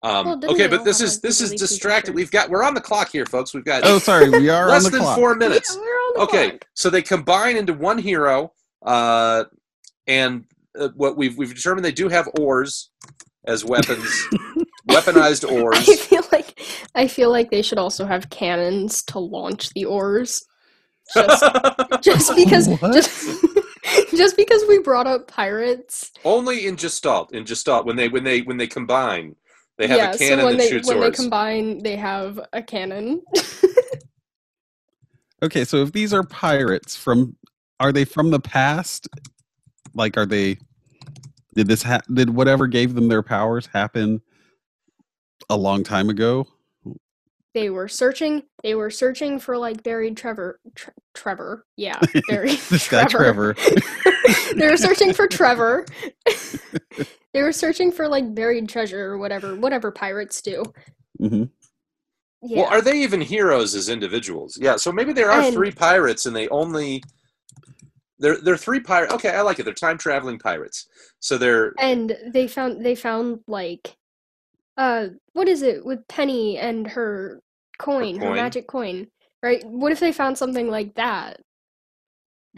Um, 0.03 0.25
Well, 0.25 0.39
okay, 0.53 0.67
but 0.67 0.83
this 0.83 0.99
is 1.01 1.19
this 1.21 1.41
is 1.41 1.51
distracted. 1.51 2.13
We've 2.15 2.31
got 2.31 2.49
we're 2.49 2.63
on 2.63 2.73
the 2.73 2.81
clock 2.81 3.09
here, 3.11 3.25
folks. 3.25 3.53
We've 3.53 3.65
got 3.65 3.83
Oh, 3.85 3.97
sorry, 3.99 4.29
we 4.29 4.49
are 4.49 4.67
less 4.67 4.85
on 4.85 4.91
the 4.91 4.97
than 4.97 5.01
clock. 5.05 5.17
four 5.17 5.35
minutes. 5.45 5.73
Yeah, 5.75 5.81
we're 5.81 5.85
on 5.87 6.13
the 6.15 6.19
okay, 6.21 6.49
clock. 6.49 6.65
so 6.75 6.89
they 6.89 7.01
combine 7.03 7.55
into 7.57 7.73
one 7.73 7.97
hero, 7.99 8.51
uh, 8.83 9.45
and 10.07 10.45
uh, 10.79 10.89
what 10.95 11.17
we've 11.17 11.37
we've 11.37 11.53
determined 11.53 11.85
they 11.85 11.91
do 11.91 12.07
have 12.07 12.29
oars 12.39 12.89
as 13.45 13.65
weapons, 13.65 14.05
weaponized 14.89 15.49
oars. 15.49 15.77
I 15.87 15.91
oars. 15.91 16.05
feel 16.05 16.23
like 16.31 16.59
I 16.95 17.07
feel 17.07 17.31
like 17.31 17.51
they 17.51 17.61
should 17.61 17.79
also 17.79 18.05
have 18.05 18.29
cannons 18.29 19.03
to 19.03 19.19
launch 19.19 19.69
the 19.71 19.85
oars. 19.85 20.43
Just 21.13 21.43
just 22.01 22.35
because 22.35 22.67
just, 22.67 23.45
just 24.15 24.37
because 24.37 24.63
we 24.67 24.79
brought 24.79 25.07
up 25.07 25.27
pirates. 25.27 26.11
Only 26.23 26.67
in 26.67 26.75
Gestalt. 26.75 27.33
In 27.33 27.43
Gestalt, 27.43 27.85
when 27.85 27.95
they 27.95 28.09
when 28.09 28.23
they 28.23 28.41
when 28.41 28.57
they 28.57 28.67
combine, 28.67 29.35
they 29.77 29.87
have 29.87 29.97
yeah, 29.97 30.11
a 30.11 30.17
cannon 30.17 30.39
so 30.39 30.45
when 30.45 30.57
that 30.57 30.63
they 30.63 30.69
shoots 30.69 30.87
when 30.87 30.97
oars. 30.97 31.17
they 31.17 31.23
combine, 31.23 31.83
they 31.83 31.95
have 31.95 32.39
a 32.53 32.61
cannon. 32.61 33.21
Okay, 35.43 35.65
so 35.65 35.77
if 35.77 35.91
these 35.91 36.13
are 36.13 36.23
pirates 36.23 36.95
from, 36.95 37.35
are 37.79 37.91
they 37.91 38.05
from 38.05 38.29
the 38.29 38.39
past? 38.39 39.07
Like, 39.93 40.17
are 40.17 40.25
they? 40.25 40.57
Did 41.55 41.67
this 41.67 41.83
ha- 41.83 42.01
did 42.13 42.29
whatever 42.29 42.67
gave 42.67 42.93
them 42.95 43.07
their 43.09 43.23
powers 43.23 43.67
happen 43.67 44.21
a 45.49 45.57
long 45.57 45.83
time 45.83 46.09
ago? 46.09 46.47
they 47.53 47.69
were 47.69 47.89
searching. 47.89 48.43
They 48.63 48.75
were 48.75 48.89
searching 48.89 49.37
for 49.37 49.57
like 49.57 49.83
buried 49.83 50.15
Trevor. 50.15 50.61
Tre- 50.73 50.93
Trevor, 51.13 51.65
yeah, 51.75 51.99
buried 52.29 52.57
This 52.69 52.87
guy 52.87 53.03
Trevor. 53.05 53.55
they 54.55 54.69
were 54.69 54.77
searching 54.77 55.11
for 55.13 55.27
Trevor. 55.27 55.85
they 57.33 57.41
were 57.41 57.51
searching 57.51 57.91
for 57.91 58.07
like 58.07 58.33
buried 58.33 58.69
treasure 58.69 59.05
or 59.11 59.17
whatever, 59.17 59.55
whatever 59.57 59.91
pirates 59.91 60.41
do. 60.41 60.63
hmm 61.19 61.43
Yeah. 62.41 62.61
Well, 62.61 62.67
are 62.69 62.81
they 62.81 63.01
even 63.01 63.19
heroes 63.19 63.75
as 63.75 63.89
individuals? 63.89 64.57
Yeah, 64.59 64.77
so 64.77 64.91
maybe 64.93 65.11
there 65.11 65.29
are 65.29 65.41
And- 65.41 65.53
three 65.53 65.71
pirates, 65.71 66.25
and 66.25 66.33
they 66.33 66.47
only 66.47 67.03
they're 68.21 68.39
they're 68.41 68.55
three 68.57 68.79
pirates. 68.79 69.13
Okay, 69.15 69.29
I 69.31 69.41
like 69.41 69.59
it. 69.59 69.63
They're 69.63 69.73
time 69.73 69.97
traveling 69.97 70.39
pirates. 70.39 70.87
So 71.19 71.37
they're 71.37 71.73
and 71.79 72.15
they 72.31 72.47
found 72.47 72.85
they 72.85 72.95
found 72.95 73.39
like 73.47 73.95
uh 74.77 75.07
what 75.33 75.49
is 75.49 75.61
it 75.63 75.85
with 75.85 76.07
penny 76.07 76.57
and 76.57 76.87
her 76.87 77.41
coin 77.77 78.15
her, 78.15 78.27
coin? 78.27 78.35
magic 78.35 78.67
coin 78.67 79.07
right 79.43 79.63
what 79.65 79.91
if 79.91 79.99
they 79.99 80.11
found 80.13 80.37
something 80.37 80.69
like 80.69 80.93
that 80.95 81.41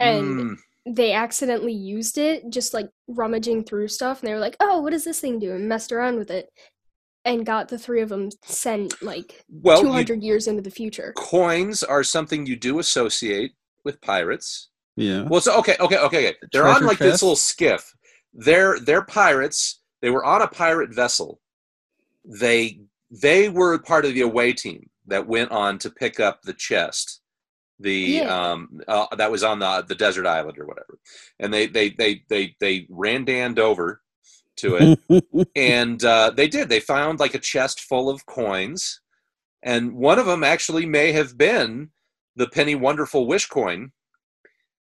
and 0.00 0.40
Hmm, 0.40 0.92
they 0.94 1.12
accidentally 1.12 1.72
used 1.72 2.18
it 2.18 2.42
just 2.50 2.74
like 2.74 2.88
rummaging 3.08 3.64
through 3.64 3.88
stuff 3.88 4.20
and 4.20 4.28
they 4.28 4.32
were 4.34 4.40
like 4.40 4.56
oh 4.60 4.80
what 4.80 4.90
does 4.90 5.04
this 5.04 5.20
thing 5.20 5.38
do 5.38 5.52
and 5.52 5.68
messed 5.68 5.92
around 5.92 6.16
with 6.16 6.30
it 6.30 6.48
and 7.24 7.46
got 7.46 7.68
the 7.68 7.78
three 7.78 8.02
of 8.02 8.10
them 8.10 8.28
sent 8.44 9.02
like 9.02 9.42
well, 9.50 9.80
you- 9.80 9.88
200 9.88 10.22
years 10.22 10.46
into 10.46 10.62
the 10.62 10.70
future 10.70 11.12
coins 11.16 11.82
are 11.82 12.04
something 12.04 12.46
you 12.46 12.56
do 12.56 12.78
associate 12.78 13.52
with 13.84 14.00
pirates. 14.00 14.68
Yeah. 14.96 15.22
Well, 15.22 15.40
so 15.40 15.58
okay, 15.58 15.76
okay, 15.80 15.98
okay, 15.98 16.28
okay. 16.28 16.36
They're 16.52 16.66
on 16.66 16.74
Treasure 16.74 16.86
like 16.86 16.98
this 16.98 17.22
little 17.22 17.36
skiff. 17.36 17.94
They're 18.32 18.78
they're 18.80 19.02
pirates. 19.02 19.80
They 20.02 20.10
were 20.10 20.24
on 20.24 20.42
a 20.42 20.48
pirate 20.48 20.94
vessel. 20.94 21.40
They 22.24 22.80
they 23.10 23.48
were 23.48 23.78
part 23.78 24.04
of 24.04 24.14
the 24.14 24.22
away 24.22 24.52
team 24.52 24.88
that 25.06 25.26
went 25.26 25.50
on 25.50 25.78
to 25.78 25.90
pick 25.90 26.20
up 26.20 26.42
the 26.42 26.52
chest. 26.54 27.20
The 27.80 27.92
Yeah. 27.94 28.52
um 28.52 28.80
uh, 28.86 29.06
that 29.16 29.30
was 29.32 29.42
on 29.42 29.58
the 29.58 29.84
the 29.86 29.94
desert 29.96 30.26
island 30.26 30.58
or 30.58 30.66
whatever, 30.66 30.98
and 31.40 31.52
they 31.52 31.66
they 31.66 31.90
they 31.90 32.22
they 32.28 32.54
they 32.60 32.86
ran 32.88 33.24
danned 33.24 33.58
over 33.58 34.00
to 34.56 34.76
it, 34.76 35.48
and 35.56 36.04
uh, 36.04 36.30
they 36.30 36.46
did. 36.46 36.68
They 36.68 36.78
found 36.78 37.18
like 37.18 37.34
a 37.34 37.40
chest 37.40 37.80
full 37.80 38.08
of 38.08 38.26
coins, 38.26 39.00
and 39.62 39.94
one 39.94 40.20
of 40.20 40.26
them 40.26 40.44
actually 40.44 40.86
may 40.86 41.10
have 41.12 41.36
been 41.36 41.90
the 42.36 42.46
penny 42.48 42.76
wonderful 42.76 43.26
wish 43.26 43.46
coin. 43.48 43.90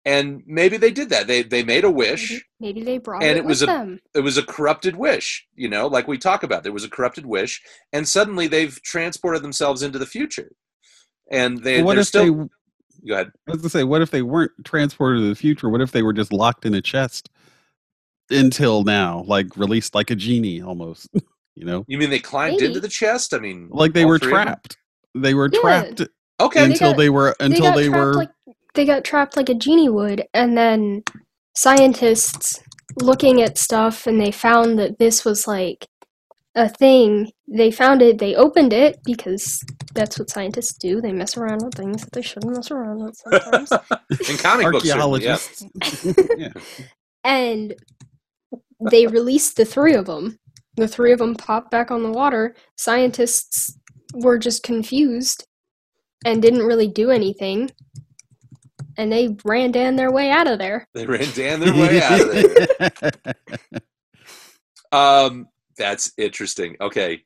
And 0.05 0.43
maybe 0.47 0.77
they 0.79 0.91
did 0.91 1.11
that. 1.11 1.29
They 1.29 1.43
they 1.43 1.63
made 1.63 1.85
a 1.85 1.91
wish. 1.91 2.31
maybe, 2.59 2.81
maybe 2.81 2.85
they 2.85 2.99
brought 2.99 3.23
And 3.23 3.33
it, 3.33 3.37
it 3.39 3.45
was 3.45 3.61
with 3.61 3.71
a- 3.71 3.73
them 3.73 4.01
It 4.15 4.21
was 4.21 4.37
a 4.37 4.43
corrupted 4.43 4.97
wish, 4.97 5.47
you 5.55 5.69
know, 5.69 5.87
like 5.87 6.09
we 6.09 6.19
talk 6.19 6.43
about. 6.43 6.65
There 6.65 6.73
was 6.73 6.85
a 6.85 6.91
corrupted 6.91 7.25
wish, 7.25 7.63
and 7.93 8.07
suddenly 8.09 8.49
they've 8.49 8.81
transported 8.83 9.43
themselves 9.43 9.83
into 9.83 9.99
the 10.01 10.07
future. 10.07 10.51
And 11.31 11.63
they 11.63 11.83
what 11.85 11.99
if 11.99 12.09
still 12.09 12.25
they? 12.25 12.49
go 13.09 13.15
ahead. 13.15 13.31
I 13.49 13.53
was 13.53 13.61
gonna 13.63 13.71
say, 13.71 13.85
what 13.85 14.03
if 14.03 14.11
they 14.11 14.23
weren't 14.23 14.51
transported 14.65 15.21
to 15.23 15.29
the 15.29 15.35
future? 15.37 15.69
What 15.71 15.81
if 15.81 15.93
they 15.93 16.03
were 16.03 16.13
just 16.13 16.33
locked 16.33 16.67
in 16.67 16.75
a 16.75 16.81
chest 16.83 17.31
until 18.31 18.83
now, 18.85 19.23
like 19.27 19.57
released 19.57 19.95
like 19.95 20.11
a 20.11 20.17
genie 20.17 20.61
almost? 20.63 21.09
you 21.55 21.65
know, 21.65 21.85
You 21.87 21.99
mean 21.99 22.11
they 22.11 22.19
climbed 22.19 22.55
Maybe. 22.55 22.67
into 22.67 22.81
the 22.81 22.89
chest? 22.89 23.35
I 23.35 23.39
mean, 23.39 23.69
like 23.71 23.93
they 23.93 24.05
were 24.05 24.19
three 24.19 24.33
of 24.33 24.39
them? 24.39 24.47
trapped. 24.47 24.77
They 25.15 25.35
were 25.35 25.49
Yeah. 25.53 25.61
trapped 25.61 26.03
Okay, 26.41 26.61
They 26.67 26.73
until 26.73 26.91
got- 26.91 26.97
they 26.99 27.11
were 27.11 27.37
until 27.39 27.61
got 27.67 27.77
they, 27.77 27.89
were. 27.89 28.15
like 28.15 28.31
they 28.75 28.85
got 28.85 29.05
trapped 29.05 29.37
like 29.37 29.49
a 29.49 29.55
genie 29.55 29.89
would 29.89 30.25
and 30.35 30.57
then 30.57 31.03
scientists 31.55 32.63
looking 33.01 33.41
at 33.41 33.59
stuff 33.59 34.07
and 34.07 34.21
they 34.21 34.31
found 34.31 34.79
that 34.79 34.99
this 34.99 35.25
was 35.25 35.47
like 35.47 35.87
a 36.55 36.69
thing 36.69 37.31
they 37.49 37.71
found 37.71 38.03
it 38.03 38.19
they 38.19 38.35
opened 38.35 38.73
it 38.73 38.99
because 39.05 39.65
that's 39.95 40.19
what 40.19 40.29
scientists 40.29 40.77
do 40.77 41.01
they 41.01 41.13
mess 41.13 41.37
around 41.37 41.63
with 41.65 41.75
things 41.75 42.03
that 42.03 42.13
they 42.13 42.21
shouldn't 42.21 42.55
mess 42.55 42.71
around 42.71 43.03
with 43.03 43.17
sometimes 43.17 43.73
in 44.31 44.37
comic 44.37 44.71
books, 44.71 44.85
yeah. 44.85 44.93
archaeologists. 44.93 45.65
yeah. 46.37 46.53
and 47.25 47.75
they 48.91 49.07
released 49.07 49.57
the 49.57 49.65
three 49.65 49.95
of 49.95 50.05
them 50.05 50.39
the 50.77 50.89
three 50.89 51.13
of 51.13 51.19
them 51.19 51.35
popped 51.35 51.71
back 51.71 51.91
on 51.91 52.03
the 52.03 52.13
water 52.13 52.55
scientists 52.77 53.79
were 54.15 54.39
just 54.39 54.63
confused 54.63 55.47
and 56.25 56.43
didn't 56.43 56.67
really 56.67 56.89
do 56.89 57.11
anything 57.11 57.71
and 58.97 59.11
they 59.13 59.37
ran 59.45 59.71
down 59.71 59.97
their 59.97 60.13
way 60.13 60.31
out 60.31 60.47
of 60.47 60.59
there 60.59 60.87
They 60.95 61.07
ran 61.07 61.31
down 61.33 61.61
their 61.61 61.75
way 61.75 62.01
out 62.03 62.21
of 62.21 62.33
there. 62.33 63.13
Um, 64.93 65.49
that's 65.79 66.13
interesting. 66.19 66.77
Okay, 66.79 67.23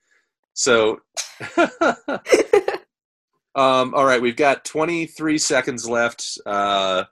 so, 0.54 1.00
um, 3.56 3.92
all 3.94 4.04
right, 4.04 4.22
we've 4.22 4.36
got 4.36 4.64
23 4.64 5.36
seconds 5.38 5.88
left. 5.88 6.38
Uh, 6.46 7.04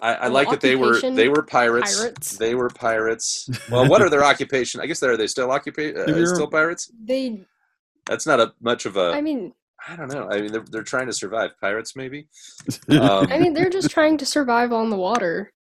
I, 0.00 0.14
I 0.14 0.26
like 0.28 0.50
that 0.50 0.60
they 0.60 0.76
were 0.76 1.00
they 1.00 1.28
were 1.28 1.42
pirates. 1.44 1.96
pirates. 1.98 2.36
They 2.36 2.54
were 2.54 2.68
pirates. 2.68 3.48
Well, 3.70 3.88
what 3.88 4.02
are 4.02 4.10
their 4.10 4.24
occupation? 4.24 4.80
I 4.80 4.86
guess 4.86 5.00
they're 5.00 5.12
are 5.12 5.16
they 5.16 5.28
still 5.28 5.48
occupa- 5.48 5.94
If 5.96 6.08
uh, 6.08 6.14
you're- 6.14 6.26
still 6.26 6.48
pirates? 6.48 6.90
they 7.02 7.46
That's 8.04 8.26
not 8.26 8.38
a 8.40 8.52
much 8.60 8.84
of 8.84 8.96
a. 8.96 9.12
i 9.12 9.20
mean 9.20 9.54
I 9.88 9.96
don't 9.96 10.12
know. 10.12 10.28
I 10.30 10.40
mean, 10.40 10.52
they're 10.52 10.64
they're 10.70 10.82
trying 10.82 11.06
to 11.06 11.12
survive. 11.12 11.50
Pirates, 11.60 11.96
maybe. 11.96 12.28
Um, 12.90 13.26
i 13.30 13.38
mean 13.38 13.52
they're 13.54 13.70
just 13.70 13.90
trying 13.90 14.16
to 14.18 14.26
survive 14.26 14.72
on 14.72 14.90
the 14.90 14.96
water 14.96 15.52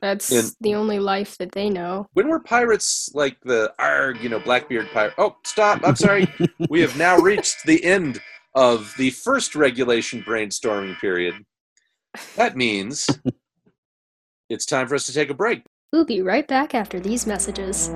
that's 0.00 0.30
In- 0.32 0.50
the 0.60 0.74
only 0.74 0.98
life 0.98 1.36
that 1.38 1.52
they 1.52 1.68
know 1.70 2.06
when 2.14 2.28
were 2.28 2.40
pirates 2.40 3.10
like 3.14 3.38
the 3.42 3.72
arg, 3.78 4.20
you 4.22 4.28
know, 4.28 4.38
Blackbeard 4.40 4.88
pirate? 4.92 5.14
Oh, 5.18 5.36
stop! 5.44 5.80
I'm 5.84 5.96
sorry. 5.96 6.26
we 6.70 6.80
have 6.80 6.96
now 6.96 7.18
reached 7.18 7.64
the 7.64 7.82
end 7.84 8.20
of 8.54 8.92
the 8.98 9.10
first 9.10 9.54
regulation 9.54 10.22
brainstorming 10.22 10.98
period. 10.98 11.34
That 12.36 12.56
means 12.56 13.06
it's 14.48 14.66
time 14.66 14.86
for 14.88 14.94
us 14.94 15.06
to 15.06 15.12
take 15.12 15.30
a 15.30 15.34
break. 15.34 15.62
we'll 15.92 16.04
be 16.04 16.20
right 16.22 16.46
back 16.48 16.74
after 16.74 16.98
these 17.00 17.26
messages 17.26 17.90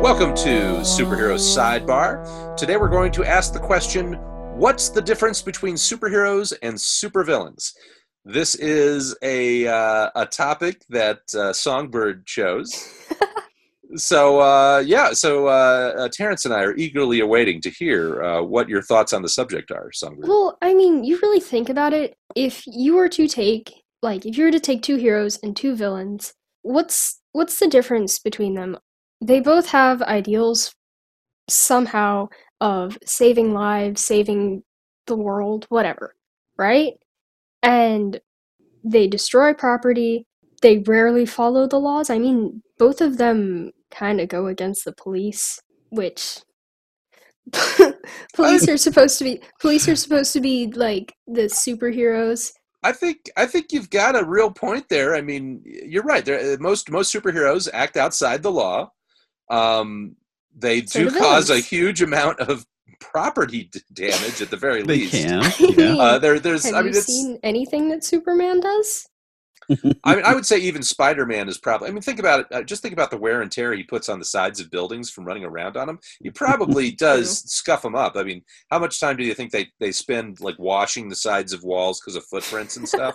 Welcome 0.00 0.32
to 0.36 0.78
Superheroes 0.84 1.42
Sidebar. 1.42 2.56
Today 2.56 2.76
we're 2.76 2.88
going 2.88 3.10
to 3.12 3.24
ask 3.24 3.52
the 3.52 3.58
question 3.58 4.12
What's 4.56 4.90
the 4.90 5.02
difference 5.02 5.42
between 5.42 5.74
superheroes 5.74 6.52
and 6.62 6.76
supervillains? 6.76 7.72
This 8.24 8.54
is 8.54 9.16
a, 9.22 9.66
uh, 9.66 10.10
a 10.14 10.24
topic 10.24 10.84
that 10.90 11.22
uh, 11.34 11.52
Songbird 11.52 12.26
chose. 12.26 12.88
so, 13.96 14.40
uh, 14.40 14.84
yeah, 14.86 15.12
so 15.12 15.48
uh, 15.48 15.94
uh, 15.98 16.08
Terrence 16.12 16.44
and 16.44 16.54
I 16.54 16.62
are 16.62 16.76
eagerly 16.76 17.18
awaiting 17.18 17.60
to 17.62 17.70
hear 17.70 18.22
uh, 18.22 18.42
what 18.42 18.68
your 18.68 18.82
thoughts 18.82 19.12
on 19.12 19.22
the 19.22 19.28
subject 19.28 19.72
are, 19.72 19.90
Songbird. 19.92 20.28
Well, 20.28 20.58
I 20.62 20.74
mean, 20.74 21.02
you 21.02 21.18
really 21.20 21.40
think 21.40 21.68
about 21.68 21.92
it. 21.92 22.14
If 22.36 22.62
you 22.68 22.94
were 22.94 23.08
to 23.08 23.26
take, 23.26 23.72
like, 24.00 24.24
if 24.24 24.38
you 24.38 24.44
were 24.44 24.52
to 24.52 24.60
take 24.60 24.82
two 24.82 24.96
heroes 24.96 25.40
and 25.42 25.56
two 25.56 25.74
villains, 25.74 26.34
what's 26.62 27.20
what's 27.32 27.58
the 27.58 27.66
difference 27.66 28.20
between 28.20 28.54
them? 28.54 28.78
They 29.20 29.40
both 29.40 29.68
have 29.68 30.02
ideals 30.02 30.74
somehow 31.48 32.28
of 32.60 32.98
saving 33.04 33.52
lives, 33.52 34.04
saving 34.04 34.62
the 35.06 35.16
world, 35.16 35.66
whatever, 35.68 36.14
right? 36.56 36.94
And 37.62 38.20
they 38.84 39.06
destroy 39.06 39.54
property. 39.54 40.26
They 40.62 40.78
rarely 40.78 41.26
follow 41.26 41.66
the 41.66 41.80
laws. 41.80 42.10
I 42.10 42.18
mean, 42.18 42.62
both 42.78 43.00
of 43.00 43.18
them 43.18 43.72
kind 43.90 44.20
of 44.20 44.28
go 44.28 44.46
against 44.46 44.84
the 44.84 44.92
police, 44.92 45.60
which 45.90 46.40
police 48.34 48.68
are 48.68 48.76
supposed 48.76 49.18
to 49.18 49.24
be 49.24 49.40
police 49.58 49.88
are 49.88 49.96
supposed 49.96 50.34
to 50.34 50.40
be 50.40 50.70
like 50.74 51.14
the 51.26 51.44
superheroes 51.44 52.52
I 52.82 52.92
think 52.92 53.30
I 53.36 53.46
think 53.46 53.72
you've 53.72 53.90
got 53.90 54.18
a 54.18 54.24
real 54.24 54.50
point 54.50 54.88
there. 54.88 55.14
I 55.14 55.20
mean, 55.20 55.62
you're 55.64 56.04
right. 56.04 56.24
There, 56.24 56.54
uh, 56.54 56.56
most 56.60 56.90
most 56.90 57.12
superheroes 57.12 57.68
act 57.72 57.96
outside 57.96 58.42
the 58.42 58.52
law. 58.52 58.90
Um, 59.50 60.16
they 60.56 60.80
do 60.80 61.10
do 61.10 61.18
cause 61.18 61.50
a 61.50 61.58
huge 61.60 62.02
amount 62.02 62.40
of 62.40 62.66
property 63.00 63.64
d- 63.64 63.80
damage 63.92 64.42
at 64.42 64.50
the 64.50 64.56
very 64.56 64.82
They 64.82 64.98
least. 64.98 65.12
can. 65.12 65.40
I 65.42 65.54
Yeah. 65.60 65.76
mean, 65.92 66.00
Uh, 66.00 66.18
there, 66.18 66.38
there's. 66.40 66.64
have 66.64 66.74
I 66.74 66.82
mean, 66.82 66.92
you 66.92 66.98
it's. 66.98 67.06
seen 67.06 67.38
anything 67.42 67.88
that 67.90 68.04
superman 68.04 68.60
does 68.60 69.06
I 70.02 70.14
mean, 70.16 70.24
I 70.24 70.34
would 70.34 70.46
say 70.46 70.56
even 70.56 70.82
Spider-Man 70.82 71.46
is 71.46 71.58
probably. 71.58 71.88
I 71.88 71.92
mean, 71.92 72.00
think 72.00 72.18
about 72.18 72.40
it. 72.40 72.46
Uh, 72.50 72.62
just 72.62 72.80
think 72.80 72.94
about 72.94 73.10
the 73.10 73.18
wear 73.18 73.42
and 73.42 73.52
tear 73.52 73.74
he 73.74 73.82
puts 73.82 74.08
on 74.08 74.18
the 74.18 74.24
sides 74.24 74.60
of 74.60 74.70
buildings 74.70 75.10
from 75.10 75.26
running 75.26 75.44
around 75.44 75.76
on 75.76 75.86
them. 75.86 75.98
He 76.22 76.30
probably 76.30 76.90
does 77.06 77.40
scuff 77.52 77.82
them 77.82 77.94
up. 77.94 78.16
I 78.16 78.22
mean, 78.22 78.42
how 78.70 78.78
much 78.78 78.98
time 78.98 79.18
do 79.18 79.24
you 79.24 79.34
think 79.34 79.52
they 79.52 79.68
they 79.78 79.92
spend 79.92 80.40
like 80.40 80.58
washing 80.58 81.10
the 81.10 81.14
sides 81.16 81.52
of 81.52 81.64
walls 81.64 82.00
because 82.00 82.16
of 82.16 82.24
footprints 82.24 82.78
and 82.78 82.88
stuff? 82.88 83.14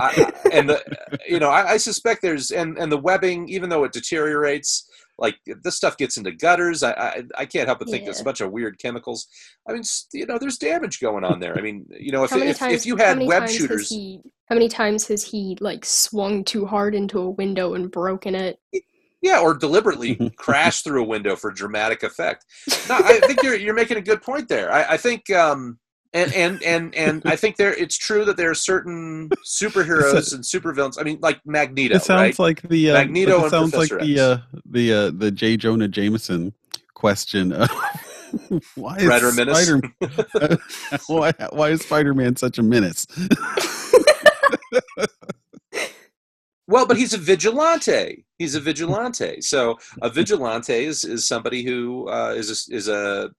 I, 0.00 0.32
I- 0.44 0.48
and 0.52 0.68
the, 0.70 0.80
you 1.28 1.40
know, 1.40 1.50
I, 1.50 1.72
I 1.72 1.76
suspect 1.76 2.22
there's 2.22 2.52
and 2.52 2.78
and 2.78 2.92
the 2.92 2.96
webbing, 2.96 3.48
even 3.48 3.68
though 3.68 3.82
it 3.82 3.90
deteriorates, 3.92 4.88
like 5.20 5.38
this 5.62 5.76
stuff 5.76 5.96
gets 5.96 6.16
into 6.16 6.32
gutters. 6.32 6.82
I 6.82 6.92
I, 6.92 7.22
I 7.38 7.46
can't 7.46 7.68
help 7.68 7.78
but 7.78 7.88
think 7.88 8.04
there's 8.04 8.20
a 8.20 8.24
bunch 8.24 8.40
of 8.40 8.50
weird 8.50 8.78
chemicals. 8.78 9.28
I 9.68 9.72
mean, 9.72 9.82
you 10.12 10.26
know, 10.26 10.38
there's 10.38 10.58
damage 10.58 10.98
going 10.98 11.22
on 11.22 11.38
there. 11.38 11.56
I 11.56 11.60
mean, 11.60 11.86
you 11.90 12.10
know, 12.10 12.24
if 12.24 12.32
if, 12.32 12.58
times 12.58 12.74
if 12.74 12.86
you 12.86 12.96
had 12.96 13.20
web 13.20 13.48
shooters. 13.48 13.88
he 13.88 14.20
how 14.48 14.56
many 14.56 14.68
times 14.68 15.06
has 15.08 15.22
he 15.22 15.56
like 15.60 15.84
swung 15.84 16.42
too 16.42 16.66
hard 16.66 16.94
into 16.94 17.20
a 17.20 17.30
window 17.30 17.74
and 17.74 17.90
broken 17.90 18.34
it 18.34 18.58
Yeah, 19.22 19.40
or 19.40 19.54
deliberately 19.54 20.32
crash 20.36 20.82
through 20.82 21.02
a 21.02 21.06
window 21.06 21.36
for 21.36 21.52
dramatic 21.52 22.02
effect. 22.02 22.46
No, 22.88 22.96
I 22.96 23.20
think 23.20 23.42
you're 23.42 23.56
you're 23.56 23.74
making 23.74 23.98
a 23.98 24.02
good 24.02 24.22
point 24.22 24.48
there. 24.48 24.72
I, 24.72 24.94
I 24.94 24.96
think 24.96 25.30
um 25.30 25.78
and 26.12 26.32
and 26.34 26.62
and 26.62 26.94
and 26.94 27.22
I 27.24 27.36
think 27.36 27.56
there 27.56 27.72
it's 27.74 27.96
true 27.96 28.24
that 28.24 28.36
there 28.36 28.50
are 28.50 28.54
certain 28.54 29.28
superheroes 29.46 30.34
and 30.34 30.42
supervillains. 30.42 30.96
I 30.98 31.04
mean, 31.04 31.18
like 31.20 31.40
Magneto, 31.44 31.96
It 31.96 32.02
sounds 32.02 32.20
right? 32.20 32.38
like 32.38 32.62
the 32.62 32.90
uh, 32.90 32.94
Magneto 32.94 33.44
it 33.44 33.50
sounds 33.50 33.74
like 33.74 33.88
Professor 33.90 34.06
the 34.06 34.12
X. 34.12 34.20
uh, 34.20 34.38
the 34.66 34.92
uh, 34.92 35.10
the 35.14 35.30
J. 35.30 35.56
Jonah 35.56 35.88
Jameson 35.88 36.52
question. 36.94 37.52
Of 37.52 37.70
why 38.74 38.96
is 38.96 39.06
Red 39.06 39.22
or 39.22 39.32
menace? 39.32 39.66
Spider 39.66 40.58
why 41.06 41.32
why 41.52 41.70
is 41.70 41.82
Spider 41.82 42.14
Man 42.14 42.36
such 42.36 42.58
a 42.58 42.62
menace? 42.62 43.06
Well, 46.66 46.86
but 46.86 46.96
he's 46.96 47.12
a 47.14 47.18
vigilante. 47.18 48.24
He's 48.38 48.54
a 48.54 48.60
vigilante. 48.60 49.40
So 49.40 49.76
a 50.02 50.08
vigilante 50.08 50.84
is, 50.84 51.02
is 51.04 51.26
somebody 51.26 51.64
who 51.64 52.08
uh, 52.08 52.32
is 52.36 52.68
a, 52.68 52.76
is 52.76 52.86
a 52.86 53.30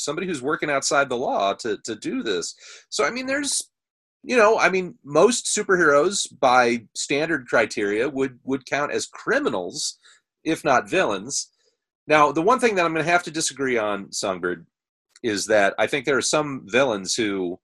somebody 0.00 0.26
who's 0.26 0.42
working 0.42 0.70
outside 0.70 1.08
the 1.08 1.16
law 1.16 1.54
to 1.54 1.78
to 1.84 1.94
do 1.96 2.22
this. 2.22 2.54
So 2.88 3.04
I 3.04 3.10
mean, 3.10 3.26
there's 3.26 3.70
you 4.22 4.36
know, 4.36 4.58
I 4.58 4.68
mean, 4.68 4.96
most 5.04 5.46
superheroes 5.46 6.26
by 6.40 6.84
standard 6.94 7.46
criteria 7.46 8.08
would 8.08 8.38
would 8.44 8.66
count 8.66 8.92
as 8.92 9.06
criminals, 9.06 9.98
if 10.44 10.64
not 10.64 10.90
villains. 10.90 11.48
Now, 12.06 12.32
the 12.32 12.42
one 12.42 12.58
thing 12.58 12.74
that 12.74 12.84
I'm 12.84 12.92
going 12.92 13.04
to 13.04 13.10
have 13.10 13.22
to 13.24 13.30
disagree 13.30 13.78
on, 13.78 14.12
Songbird, 14.12 14.66
is 15.22 15.46
that 15.46 15.74
I 15.78 15.86
think 15.86 16.04
there 16.04 16.16
are 16.16 16.22
some 16.22 16.64
villains 16.66 17.14
who 17.14 17.58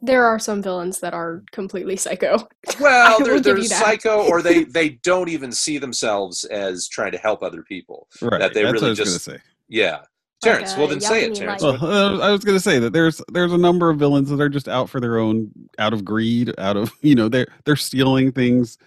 there 0.00 0.24
are 0.24 0.38
some 0.38 0.62
villains 0.62 1.00
that 1.00 1.12
are 1.12 1.42
completely 1.52 1.96
psycho 1.96 2.48
well, 2.80 3.18
they're, 3.18 3.40
they're 3.40 3.54
give 3.56 3.64
you 3.64 3.68
that. 3.68 3.82
psycho, 3.84 4.26
or 4.28 4.40
they 4.40 4.64
they 4.64 4.90
don't 4.90 5.28
even 5.28 5.52
see 5.52 5.78
themselves 5.78 6.44
as 6.44 6.88
trying 6.88 7.12
to 7.12 7.18
help 7.18 7.42
other 7.42 7.62
people. 7.62 8.08
Right. 8.20 8.38
That 8.38 8.54
they 8.54 8.62
that's 8.62 8.74
really 8.74 8.90
what 8.90 8.98
I 8.98 9.02
was 9.02 9.12
just- 9.14 9.24
say. 9.24 9.38
Yeah, 9.68 10.00
Terrence. 10.42 10.72
uh, 10.72 10.76
well, 10.78 10.88
then 10.88 11.00
say 11.00 11.24
it, 11.24 11.32
Yabini 11.32 11.36
Terrence. 11.36 11.62
Light. 11.62 11.80
Well, 11.80 12.20
uh, 12.22 12.26
I 12.26 12.30
was 12.30 12.44
going 12.44 12.56
to 12.56 12.62
say 12.62 12.78
that 12.78 12.92
there's 12.92 13.22
there's 13.32 13.52
a 13.52 13.58
number 13.58 13.90
of 13.90 13.98
villains 13.98 14.28
that 14.30 14.40
are 14.40 14.48
just 14.48 14.68
out 14.68 14.90
for 14.90 15.00
their 15.00 15.18
own, 15.18 15.50
out 15.78 15.92
of 15.92 16.04
greed, 16.04 16.52
out 16.58 16.76
of 16.76 16.92
you 17.02 17.14
know 17.14 17.28
they're 17.28 17.48
they're 17.64 17.76
stealing 17.76 18.32
things. 18.32 18.78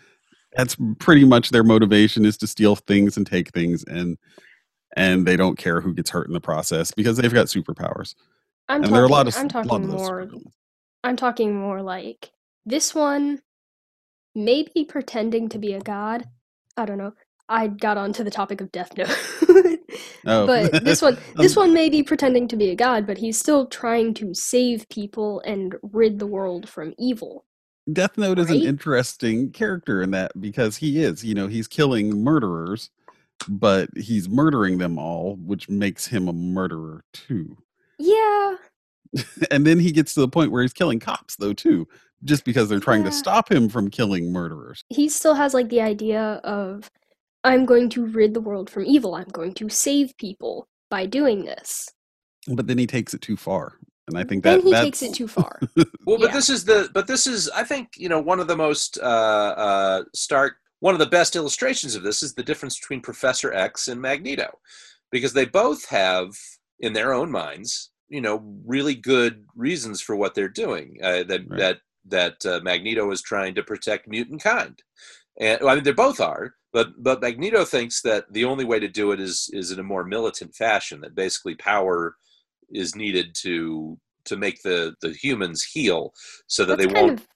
That's 0.55 0.77
pretty 0.99 1.25
much 1.25 1.49
their 1.49 1.63
motivation 1.63 2.25
is 2.25 2.37
to 2.37 2.47
steal 2.47 2.75
things 2.77 3.17
and 3.17 3.27
take 3.27 3.51
things, 3.51 3.83
and 3.83 4.17
and 4.95 5.25
they 5.25 5.35
don't 5.35 5.57
care 5.57 5.81
who 5.81 5.93
gets 5.93 6.09
hurt 6.09 6.27
in 6.27 6.33
the 6.33 6.41
process 6.41 6.91
because 6.91 7.17
they've 7.17 7.33
got 7.33 7.47
superpowers. 7.47 8.15
i'm 8.69 8.77
and 8.77 8.85
talking 8.85 8.93
there 8.93 9.03
are 9.03 9.05
a 9.05 9.09
lot 9.09 9.27
of 9.27 9.35
i'm 9.37 9.41
a 9.41 9.47
lot 9.47 9.63
talking 9.63 9.83
of 9.83 9.91
those 9.91 9.99
more 9.99 10.29
i'm 11.03 11.15
talking 11.15 11.55
more 11.55 11.81
like 11.81 12.31
this 12.65 12.95
one 12.95 13.41
maybe 14.33 14.85
pretending 14.85 15.49
to 15.49 15.59
be 15.59 15.73
a 15.73 15.81
god 15.81 16.27
i 16.77 16.85
don't 16.85 16.97
know 16.97 17.13
i 17.49 17.67
got 17.67 17.97
onto 17.97 18.23
the 18.23 18.31
topic 18.31 18.61
of 18.61 18.71
death 18.71 18.95
note 18.97 19.09
Oh. 20.27 20.45
but 20.47 20.83
this 20.83 21.01
one 21.01 21.17
this 21.35 21.55
one 21.55 21.73
may 21.73 21.89
be 21.89 22.03
pretending 22.03 22.47
to 22.49 22.55
be 22.55 22.69
a 22.69 22.75
god 22.75 23.05
but 23.07 23.17
he's 23.17 23.37
still 23.39 23.67
trying 23.67 24.13
to 24.15 24.33
save 24.33 24.87
people 24.89 25.41
and 25.45 25.75
rid 25.83 26.19
the 26.19 26.27
world 26.27 26.67
from 26.67 26.93
evil 26.97 27.45
Death 27.93 28.17
Note 28.17 28.39
is 28.39 28.49
an 28.49 28.63
interesting 28.63 29.51
character 29.51 30.01
in 30.01 30.09
that 30.09 30.31
because 30.41 30.75
he 30.77 31.03
is, 31.03 31.23
you 31.23 31.35
know, 31.35 31.45
he's 31.45 31.67
killing 31.67 32.23
murderers, 32.23 32.89
but 33.47 33.89
he's 33.95 34.27
murdering 34.27 34.79
them 34.79 34.97
all, 34.97 35.35
which 35.35 35.69
makes 35.69 36.07
him 36.07 36.27
a 36.27 36.33
murderer 36.33 37.03
too. 37.13 37.55
yeah 37.99 38.55
and 39.51 39.67
then 39.67 39.79
he 39.79 39.91
gets 39.91 40.13
to 40.15 40.19
the 40.19 40.27
point 40.27 40.51
where 40.51 40.61
he's 40.63 40.73
killing 40.73 40.99
cops 40.99 41.35
though 41.35 41.53
too, 41.53 41.87
just 42.23 42.43
because 42.43 42.69
they're 42.69 42.79
trying 42.79 43.03
to 43.03 43.11
stop 43.11 43.51
him 43.51 43.69
from 43.69 43.89
killing 43.91 44.31
murderers. 44.31 44.83
he 44.89 45.07
still 45.07 45.35
has 45.35 45.53
like 45.53 45.69
the 45.69 45.81
idea 45.81 46.41
of 46.43 46.89
i'm 47.45 47.65
going 47.65 47.89
to 47.89 48.05
rid 48.07 48.33
the 48.33 48.41
world 48.41 48.69
from 48.69 48.85
evil 48.85 49.15
i'm 49.15 49.31
going 49.39 49.53
to 49.53 49.69
save 49.69 50.15
people 50.17 50.67
by 50.89 51.05
doing 51.05 51.45
this 51.45 51.89
But 52.47 52.67
then 52.67 52.77
he 52.77 52.87
takes 52.87 53.13
it 53.13 53.21
too 53.21 53.37
far, 53.37 53.79
and 54.07 54.17
I 54.17 54.23
think 54.23 54.43
that 54.43 54.57
then 54.57 54.59
that 54.59 54.65
he 54.67 54.71
that's, 54.71 54.85
takes 54.85 55.01
it 55.01 55.13
too 55.15 55.27
far 55.27 55.59
Well, 56.05 56.19
but 56.19 56.29
Yeah. 56.29 56.35
this 56.35 56.49
is 56.49 56.65
the 56.65 56.89
but 56.93 57.07
this 57.07 57.25
is 57.25 57.49
I 57.49 57.63
think 57.63 57.89
you 57.97 58.09
know 58.09 58.19
one 58.21 58.39
of 58.39 58.47
the 58.47 58.55
most 58.57 58.97
uh, 59.01 59.53
uh, 59.67 60.03
stark 60.13 60.53
one 60.79 60.93
of 60.93 60.99
the 60.99 61.07
best 61.17 61.35
illustrations 61.35 61.95
of 61.95 62.03
this 62.03 62.21
is 62.21 62.33
the 62.33 62.43
difference 62.43 62.79
between 62.79 63.01
Professor 63.01 63.51
X 63.53 63.87
and 63.87 63.99
Magneto, 63.99 64.59
because 65.11 65.33
they 65.33 65.45
both 65.45 65.85
have 65.89 66.29
in 66.79 66.93
their 66.93 67.11
own 67.13 67.31
minds 67.31 67.91
you 68.07 68.21
know 68.21 68.37
really 68.65 68.93
good 68.93 69.45
reasons 69.55 69.99
for 70.01 70.15
what 70.15 70.35
they're 70.35 70.47
doing. 70.65 70.97
Uh, 71.01 71.23
that 71.23 71.41
Right. 71.47 71.59
that 71.59 71.77
that 72.07 72.45
uh, 72.45 72.59
Magneto 72.63 73.09
is 73.11 73.21
trying 73.23 73.55
to 73.55 73.63
protect 73.63 74.07
mutant 74.07 74.43
kind, 74.43 74.77
and 75.39 75.59
well, 75.61 75.71
I 75.71 75.75
mean 75.75 75.83
they 75.85 75.91
both 76.07 76.21
are. 76.21 76.53
But 76.75 77.01
but 77.01 77.21
Magneto 77.21 77.63
thinks 77.63 78.01
that 78.01 78.25
the 78.33 78.43
only 78.43 78.65
way 78.65 78.81
to 78.81 78.89
do 78.89 79.13
it 79.13 79.21
is 79.21 79.49
is 79.53 79.71
in 79.71 79.79
a 79.79 79.83
more 79.83 80.03
militant 80.03 80.53
fashion. 80.53 80.99
That 80.99 81.15
basically 81.15 81.55
power 81.55 82.17
is 82.69 82.97
needed 82.97 83.33
to 83.43 83.97
to 84.25 84.35
make 84.35 84.61
the 84.61 84.93
the 85.01 85.13
humans 85.13 85.63
heal 85.63 86.11
so 86.47 86.65
that 86.65 86.77
that's 86.77 86.93
they 86.93 87.01
won't 87.01 87.21
of 87.21 87.27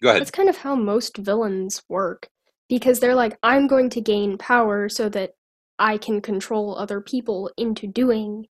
go 0.00 0.08
ahead 0.08 0.22
that's 0.22 0.30
kind 0.30 0.48
of 0.48 0.56
how 0.56 0.74
most 0.74 1.18
villains 1.18 1.82
work 1.88 2.28
because 2.68 3.00
they're 3.00 3.14
like 3.14 3.36
i'm 3.42 3.66
going 3.66 3.90
to 3.90 4.00
gain 4.00 4.38
power 4.38 4.88
so 4.88 5.08
that 5.08 5.32
i 5.80 5.98
can 5.98 6.20
control 6.20 6.78
other 6.78 7.00
people 7.00 7.50
into 7.56 7.88
doing 7.88 8.46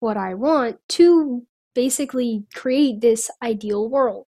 what 0.00 0.16
i 0.16 0.32
want 0.32 0.78
to 0.88 1.46
basically 1.74 2.46
create 2.54 3.02
this 3.02 3.30
ideal 3.42 3.88
world 3.90 4.26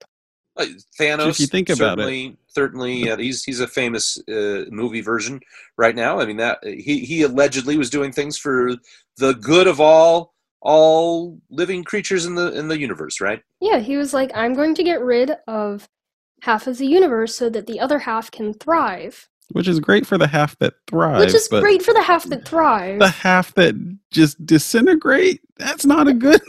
Uh, 0.58 0.66
Thanos 0.98 1.28
If 1.30 1.40
you 1.40 1.46
think 1.46 1.68
about 1.68 1.98
it- 1.98 2.02
certainly 2.02 2.36
certainly 2.48 3.10
uh, 3.10 3.16
he's 3.18 3.44
he's 3.44 3.60
a 3.60 3.66
famous 3.68 4.18
uh, 4.28 4.64
movie 4.70 5.02
version 5.02 5.40
right 5.76 5.94
now 5.94 6.18
I 6.20 6.26
mean 6.26 6.38
that 6.38 6.58
he 6.64 7.00
he 7.00 7.22
allegedly 7.22 7.76
was 7.76 7.90
doing 7.90 8.12
things 8.12 8.38
for 8.38 8.74
the 9.18 9.34
good 9.34 9.66
of 9.66 9.80
all 9.80 10.34
all 10.62 11.38
living 11.50 11.84
creatures 11.84 12.24
in 12.24 12.34
the 12.34 12.52
in 12.58 12.68
the 12.68 12.78
universe 12.78 13.20
right 13.20 13.42
yeah 13.60 13.78
he 13.78 13.96
was 13.96 14.14
like 14.14 14.30
i'm 14.34 14.54
going 14.54 14.74
to 14.74 14.82
get 14.82 15.00
rid 15.00 15.36
of 15.46 15.86
half 16.42 16.66
of 16.66 16.78
the 16.78 16.86
universe 16.86 17.34
so 17.34 17.48
that 17.50 17.66
the 17.66 17.78
other 17.78 18.00
half 18.00 18.30
can 18.30 18.54
thrive 18.54 19.28
which 19.50 19.68
is 19.68 19.78
great 19.78 20.04
for 20.06 20.18
the 20.18 20.26
half 20.26 20.58
that 20.58 20.74
thrives, 20.88 21.24
which 21.24 21.34
is 21.34 21.48
but 21.48 21.60
great 21.60 21.82
for 21.82 21.94
the 21.94 22.02
half 22.02 22.24
that 22.24 22.46
thrives. 22.48 22.98
the 22.98 23.08
half 23.08 23.54
that 23.54 23.76
just 24.10 24.44
disintegrate. 24.44 25.40
That's 25.56 25.86
not 25.86 26.08
a 26.08 26.12
good. 26.12 26.40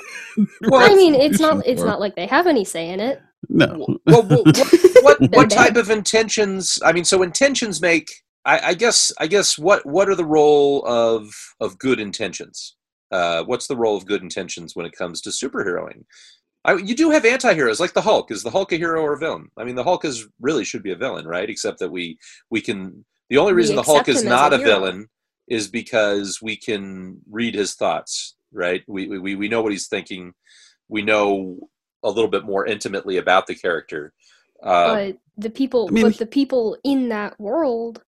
well, 0.64 0.82
i 0.82 0.96
mean 0.96 1.14
it's 1.14 1.40
not 1.40 1.64
it's 1.68 1.84
not 1.84 2.00
like 2.00 2.16
they 2.16 2.26
have 2.26 2.48
any 2.48 2.66
say 2.66 2.90
in 2.90 3.00
it 3.00 3.22
No, 3.50 4.00
well, 4.06 4.24
what, 4.24 4.68
what, 5.02 5.22
what 5.32 5.50
type 5.50 5.76
of 5.76 5.90
intentions 5.90 6.80
i 6.84 6.92
mean 6.92 7.06
so 7.06 7.22
intentions 7.22 7.82
make 7.82 8.12
I, 8.46 8.70
I 8.70 8.74
guess 8.74 9.12
i 9.20 9.28
guess 9.28 9.58
what 9.58 9.86
what 9.86 10.10
are 10.10 10.16
the 10.16 10.26
role 10.26 10.86
of 10.88 11.30
of 11.60 11.78
good 11.78 12.00
intentions? 12.00 12.76
Uh, 13.12 13.44
what's 13.44 13.68
the 13.68 13.76
role 13.76 13.96
of 13.96 14.06
good 14.06 14.22
intentions 14.22 14.76
when 14.76 14.86
it 14.86 14.92
comes 14.92 15.22
to 15.22 15.30
superheroing? 15.30 16.04
I, 16.66 16.74
you 16.74 16.94
do 16.94 17.10
have 17.12 17.24
anti-heroes 17.24 17.80
like 17.80 17.94
the 17.94 18.02
hulk. 18.02 18.32
Is 18.32 18.44
the 18.44 18.50
hulk 18.50 18.74
a 18.74 18.78
hero 18.78 19.02
or 19.02 19.14
a 19.14 19.18
villain? 19.18 19.50
I 19.58 19.64
mean 19.64 19.76
the 19.76 19.84
hulk 19.84 20.04
is 20.04 20.28
really 20.42 20.66
should 20.66 20.84
be 20.84 20.92
a 20.92 20.98
villain 20.98 21.26
right? 21.26 21.50
Except 21.50 21.80
that 21.80 21.92
we 21.92 22.18
we 22.50 22.62
can 22.62 23.06
the 23.30 23.38
only 23.38 23.54
We 23.54 23.58
reason 23.58 23.76
the 23.76 23.84
hulk 23.84 24.08
is 24.08 24.24
not 24.24 24.54
a 24.54 24.58
a 24.58 24.60
villain 24.60 25.08
is 25.48 25.68
because 25.68 26.42
we 26.42 26.58
can 26.58 27.20
read 27.30 27.54
his 27.54 27.76
thoughts 27.76 28.36
right? 28.52 28.84
We 28.88 29.08
we 29.08 29.36
we 29.36 29.50
know 29.50 29.62
what 29.62 29.72
he's 29.72 29.88
thinking. 29.88 30.34
We 30.90 31.02
know 31.02 31.70
a 32.04 32.10
little 32.10 32.30
bit 32.30 32.46
more 32.46 32.66
intimately 32.66 33.18
about 33.18 33.48
the 33.48 33.56
character. 33.56 34.14
Uh, 34.64 34.94
but 34.96 35.18
the 35.38 35.50
people 35.50 35.88
I 35.90 35.92
mean, 35.92 36.04
but 36.04 36.18
the 36.18 36.26
people 36.26 36.78
in 36.84 37.10
that 37.10 37.40
world 37.40 38.02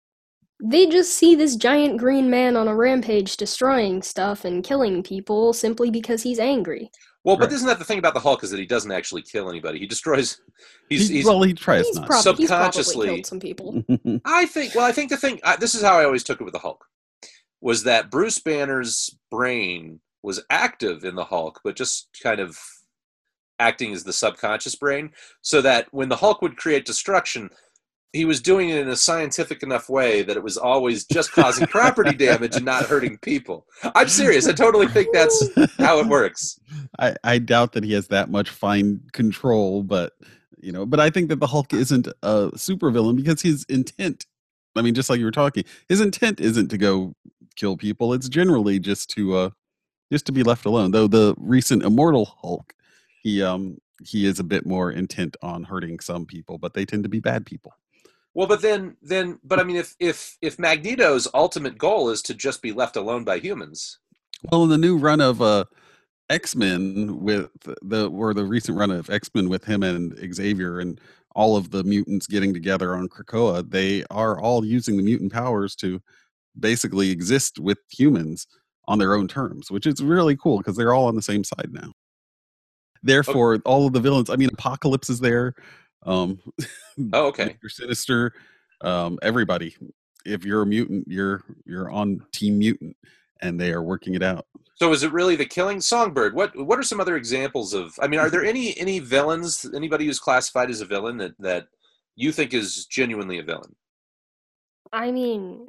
they 0.62 0.88
just 0.88 1.14
see 1.14 1.36
this 1.36 1.56
giant 1.56 1.98
green 1.98 2.30
man 2.30 2.58
on 2.58 2.68
a 2.68 2.76
rampage 2.76 3.38
destroying 3.38 4.02
stuff 4.02 4.44
and 4.44 4.62
killing 4.64 5.02
people 5.02 5.54
simply 5.54 5.90
because 5.90 6.22
he's 6.22 6.38
angry. 6.40 6.92
well, 7.24 7.38
but 7.38 7.50
isn't 7.54 7.68
that 7.68 7.80
the 7.80 7.86
thing 7.86 7.98
about 8.00 8.14
the 8.14 8.20
Hulk 8.20 8.44
is 8.44 8.50
that 8.52 8.60
he 8.60 8.66
doesn't 8.66 8.92
actually 8.92 9.22
kill 9.22 9.50
anybody. 9.50 9.80
He 9.80 9.88
destroys. 9.88 10.42
He's, 10.90 11.08
He- 11.08 11.16
he's 11.18 11.26
well, 11.26 11.42
he 11.44 11.54
tries 11.54 11.86
He's, 11.88 11.96
not. 11.96 12.08
prob- 12.08 12.18
he's 12.18 12.24
probably 12.26 12.46
Subconsciously- 12.48 13.08
killed 13.08 13.26
some 13.26 13.40
people. 13.40 13.84
I 14.26 14.46
think. 14.48 14.76
Well, 14.76 14.84
I 14.86 14.92
think 14.92 15.10
the 15.12 15.18
thing. 15.18 15.40
I, 15.46 15.56
this 15.56 15.76
is 15.76 15.82
how 15.82 15.98
I 15.98 16.04
always 16.04 16.24
took 16.26 16.42
it 16.42 16.44
with 16.44 16.54
the 16.54 16.60
Hulk, 16.60 16.84
was 17.62 17.84
that 17.84 18.12
Bruce 18.12 18.40
Banner's 18.40 19.18
brain 19.32 20.02
was 20.24 20.44
active 20.50 21.06
in 21.06 21.16
the 21.16 21.24
Hulk, 21.24 21.62
but 21.64 21.78
just 21.78 22.10
kind 22.22 22.42
of 22.42 22.58
acting 23.60 23.94
as 23.94 24.04
the 24.04 24.14
subconscious 24.14 24.76
brain, 24.76 25.12
so 25.42 25.62
that 25.62 25.88
when 25.92 26.10
the 26.10 26.16
Hulk 26.16 26.42
would 26.42 26.58
create 26.58 26.86
destruction, 26.86 27.50
he 28.14 28.26
was 28.26 28.42
doing 28.42 28.70
it 28.70 28.80
in 28.80 28.90
a 28.90 28.96
scientific 28.96 29.62
enough 29.62 29.88
way 29.88 30.24
that 30.24 30.36
it 30.36 30.44
was 30.44 30.58
always 30.58 31.06
just 31.06 31.32
causing 31.32 31.68
property 31.68 32.16
damage 32.16 32.56
and 32.56 32.66
not 32.66 32.86
hurting 32.86 33.20
people. 33.20 33.68
I'm 33.96 34.08
serious. 34.08 34.48
I 34.48 34.54
totally 34.54 34.88
think 34.88 35.10
that's 35.14 35.50
how 35.78 36.00
it 36.00 36.08
works. 36.08 36.60
I, 36.98 37.16
I 37.24 37.38
doubt 37.38 37.74
that 37.74 37.84
he 37.84 37.94
has 37.94 38.08
that 38.08 38.32
much 38.32 38.50
fine 38.50 39.02
control, 39.14 39.84
but 39.84 40.14
you 40.62 40.72
know, 40.72 40.86
but 40.86 41.00
I 41.00 41.10
think 41.10 41.30
that 41.30 41.40
the 41.40 41.48
Hulk 41.48 41.74
isn't 41.74 42.08
a 42.24 42.50
supervillain 42.56 43.16
because 43.16 43.42
his 43.42 43.64
intent, 43.70 44.26
I 44.76 44.82
mean, 44.82 44.94
just 44.94 45.10
like 45.10 45.20
you 45.20 45.26
were 45.26 45.32
talking, 45.32 45.64
his 45.88 46.02
intent 46.02 46.40
isn't 46.40 46.70
to 46.70 46.78
go 46.78 47.14
kill 47.56 47.78
people. 47.78 48.14
It's 48.14 48.28
generally 48.28 48.80
just 48.80 49.10
to 49.12 49.36
uh 49.36 49.50
just 50.12 50.26
to 50.26 50.32
be 50.32 50.44
left 50.44 50.66
alone. 50.66 50.92
Though 50.92 51.08
the 51.08 51.36
recent 51.38 51.84
Immortal 51.84 52.26
Hulk, 52.42 52.74
he 53.22 53.44
um 53.44 53.78
he 54.04 54.26
is 54.26 54.40
a 54.40 54.44
bit 54.44 54.66
more 54.66 54.92
intent 54.92 55.36
on 55.42 55.64
hurting 55.64 56.00
some 56.00 56.26
people, 56.26 56.58
but 56.58 56.74
they 56.74 56.86
tend 56.86 57.04
to 57.04 57.10
be 57.10 57.20
bad 57.20 57.46
people. 57.46 57.74
Well, 58.34 58.48
but 58.48 58.62
then, 58.62 58.96
then, 59.02 59.40
but 59.44 59.60
I 59.60 59.64
mean, 59.64 59.76
if 59.76 59.96
if 60.00 60.38
if 60.42 60.58
Magneto's 60.58 61.28
ultimate 61.34 61.78
goal 61.78 62.10
is 62.10 62.22
to 62.24 62.34
just 62.34 62.62
be 62.62 62.72
left 62.72 62.96
alone 62.96 63.24
by 63.24 63.40
humans, 63.40 64.00
Well, 64.52 64.64
in 64.64 64.70
the 64.70 64.78
new 64.78 64.98
run 64.98 65.20
of 65.20 65.42
uh, 65.42 65.66
X 66.30 66.56
Men 66.56 67.20
with 67.22 67.50
the 67.82 68.10
or 68.10 68.34
the 68.34 68.46
recent 68.46 68.78
run 68.78 68.92
of 68.92 69.10
X 69.10 69.30
Men 69.34 69.50
with 69.50 69.66
him 69.66 69.84
and 69.84 70.18
Xavier 70.34 70.80
and 70.80 71.02
all 71.36 71.58
of 71.58 71.72
the 71.72 71.84
mutants 71.84 72.28
getting 72.28 72.54
together 72.54 72.96
on 72.96 73.10
Krakoa, 73.10 73.70
they 73.70 74.04
are 74.10 74.40
all 74.40 74.66
using 74.66 74.98
the 74.98 75.04
mutant 75.04 75.32
powers 75.32 75.76
to 75.78 76.02
basically 76.60 77.12
exist 77.12 77.60
with 77.60 77.78
humans 77.90 78.48
on 78.88 79.00
their 79.00 79.16
own 79.16 79.28
terms, 79.28 79.70
which 79.70 79.86
is 79.86 80.02
really 80.02 80.36
cool 80.36 80.58
because 80.58 80.76
they're 80.76 80.94
all 80.94 81.06
on 81.06 81.16
the 81.16 81.22
same 81.22 81.44
side 81.44 81.70
now. 81.72 81.92
Therefore, 83.04 83.60
all 83.66 83.88
of 83.88 83.94
the 83.94 84.00
villains. 84.00 84.30
I 84.30 84.36
mean, 84.36 84.50
Apocalypse 84.52 85.10
is 85.10 85.20
there. 85.20 85.56
Um, 86.06 86.40
oh, 87.14 87.28
okay. 87.28 87.58
Mr. 87.64 87.72
Sinister, 87.72 88.34
um, 88.82 89.20
everybody. 89.22 89.76
If 90.26 90.46
you're 90.46 90.64
a 90.64 90.66
mutant, 90.66 91.06
you're 91.08 91.44
you're 91.66 91.90
on 91.90 92.22
Team 92.34 92.60
Mutant, 92.60 92.96
and 93.42 93.60
they 93.60 93.72
are 93.72 93.84
working 93.84 94.16
it 94.16 94.24
out. 94.24 94.46
So 94.76 94.92
is 94.94 95.04
it 95.04 95.12
really 95.12 95.36
the 95.36 95.46
killing 95.46 95.82
Songbird? 95.82 96.34
What 96.36 96.56
what 96.66 96.80
are 96.80 96.84
some 96.84 97.00
other 97.00 97.16
examples 97.16 97.74
of? 97.74 97.94
I 98.02 98.08
mean, 98.08 98.20
are 98.20 98.30
there 98.30 98.46
any 98.54 98.78
any 98.78 99.00
villains? 99.00 99.66
Anybody 99.74 100.06
who's 100.06 100.20
classified 100.20 100.70
as 100.70 100.82
a 100.82 100.86
villain 100.86 101.18
that 101.18 101.34
that 101.40 101.68
you 102.16 102.32
think 102.32 102.54
is 102.54 102.86
genuinely 102.86 103.40
a 103.40 103.44
villain? 103.44 103.76
I 104.92 105.12
mean, 105.12 105.68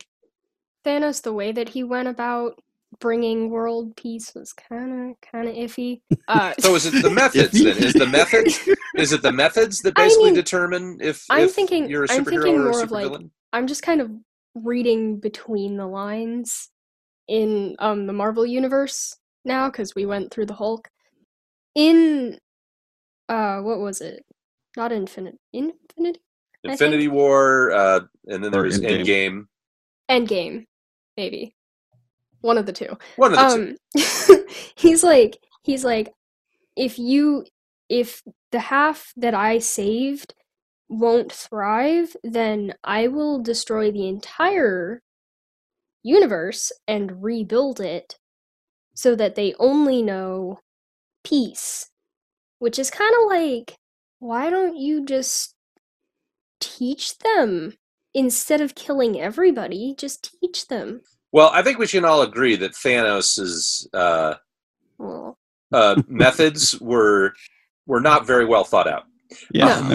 Thanos, 0.84 1.22
the 1.22 1.32
way 1.32 1.52
that 1.52 1.68
he 1.68 1.84
went 1.84 2.08
about 2.08 2.60
bringing 2.98 3.50
world 3.50 3.94
peace 3.96 4.32
was 4.34 4.52
kind 4.52 5.10
of 5.12 5.16
kind 5.20 5.48
of 5.48 5.54
iffy. 5.54 6.00
Uh, 6.28 6.52
So 6.60 6.74
is 6.74 6.86
it 6.86 7.02
the 7.02 7.10
methods 7.22 7.52
then? 7.52 7.76
Is 7.78 7.92
the 7.94 8.06
methods 8.06 8.68
is 8.96 9.12
it 9.12 9.22
the 9.22 9.32
methods 9.32 9.80
that 9.82 9.94
I 9.96 10.04
basically 10.04 10.24
mean, 10.26 10.34
determine 10.34 10.98
if, 11.00 11.24
I'm 11.30 11.44
if 11.44 11.54
thinking- 11.54 11.88
you're 11.88 12.04
a 12.04 12.08
I'm 12.10 12.24
superhero 12.24 12.42
thinking 12.42 12.60
or 12.60 12.68
a 12.68 12.72
more 12.72 12.82
of, 12.82 12.90
like, 12.90 13.06
supervillain? 13.06 13.30
I'm 13.52 13.66
just 13.66 13.82
kind 13.82 14.00
of 14.00 14.10
reading 14.54 15.20
between 15.20 15.76
the 15.76 15.86
lines 15.86 16.70
in 17.28 17.76
um 17.78 18.06
the 18.06 18.12
Marvel 18.12 18.44
universe 18.44 19.16
now 19.44 19.68
because 19.70 19.94
we 19.94 20.04
went 20.06 20.32
through 20.32 20.46
the 20.46 20.54
Hulk. 20.54 20.88
In 21.76 22.38
uh, 23.28 23.60
what 23.60 23.78
was 23.78 24.00
it? 24.00 24.24
Not 24.76 24.90
Infinite 24.92 25.38
Infinity 25.52 26.20
Infinity 26.64 27.08
War, 27.08 27.70
uh, 27.70 28.00
and 28.26 28.42
then 28.44 28.50
there 28.50 28.62
Or 28.62 28.64
was 28.64 28.80
Endgame. 28.80 29.46
Endgame. 30.10 30.26
Endgame, 30.26 30.66
maybe 31.16 31.54
one 32.40 32.58
of 32.58 32.66
the 32.66 32.72
two. 32.72 32.96
One 33.16 33.34
of 33.34 33.38
the 33.38 33.56
two. 33.56 34.38
um 34.38 34.46
he's 34.76 35.02
like 35.02 35.38
he's 35.62 35.84
like 35.84 36.12
if 36.76 36.98
you 36.98 37.44
if 37.88 38.22
the 38.52 38.60
half 38.60 39.12
that 39.16 39.34
i 39.34 39.58
saved 39.58 40.34
won't 40.88 41.32
thrive 41.32 42.16
then 42.24 42.74
i 42.82 43.06
will 43.06 43.40
destroy 43.40 43.90
the 43.90 44.08
entire 44.08 45.02
universe 46.02 46.72
and 46.88 47.22
rebuild 47.22 47.80
it 47.80 48.16
so 48.94 49.14
that 49.14 49.34
they 49.34 49.54
only 49.58 50.02
know 50.02 50.60
peace 51.22 51.90
which 52.58 52.78
is 52.78 52.90
kind 52.90 53.14
of 53.20 53.28
like 53.28 53.76
why 54.18 54.50
don't 54.50 54.76
you 54.76 55.04
just 55.04 55.54
teach 56.60 57.18
them 57.18 57.74
instead 58.14 58.60
of 58.60 58.74
killing 58.74 59.20
everybody 59.20 59.94
just 59.96 60.34
teach 60.40 60.66
them 60.68 61.02
Well, 61.32 61.50
I 61.52 61.62
think 61.62 61.78
we 61.78 61.86
can 61.86 62.04
all 62.04 62.22
agree 62.22 62.56
that 62.56 62.72
Thanos's 62.74 63.88
uh, 63.94 64.34
well 64.98 65.38
uh, 65.72 66.02
methods 66.08 66.78
were 66.80 67.34
were 67.86 68.00
not 68.00 68.26
very 68.26 68.44
well 68.44 68.64
thought 68.64 68.88
out. 68.88 69.04
Yeah, 69.52 69.94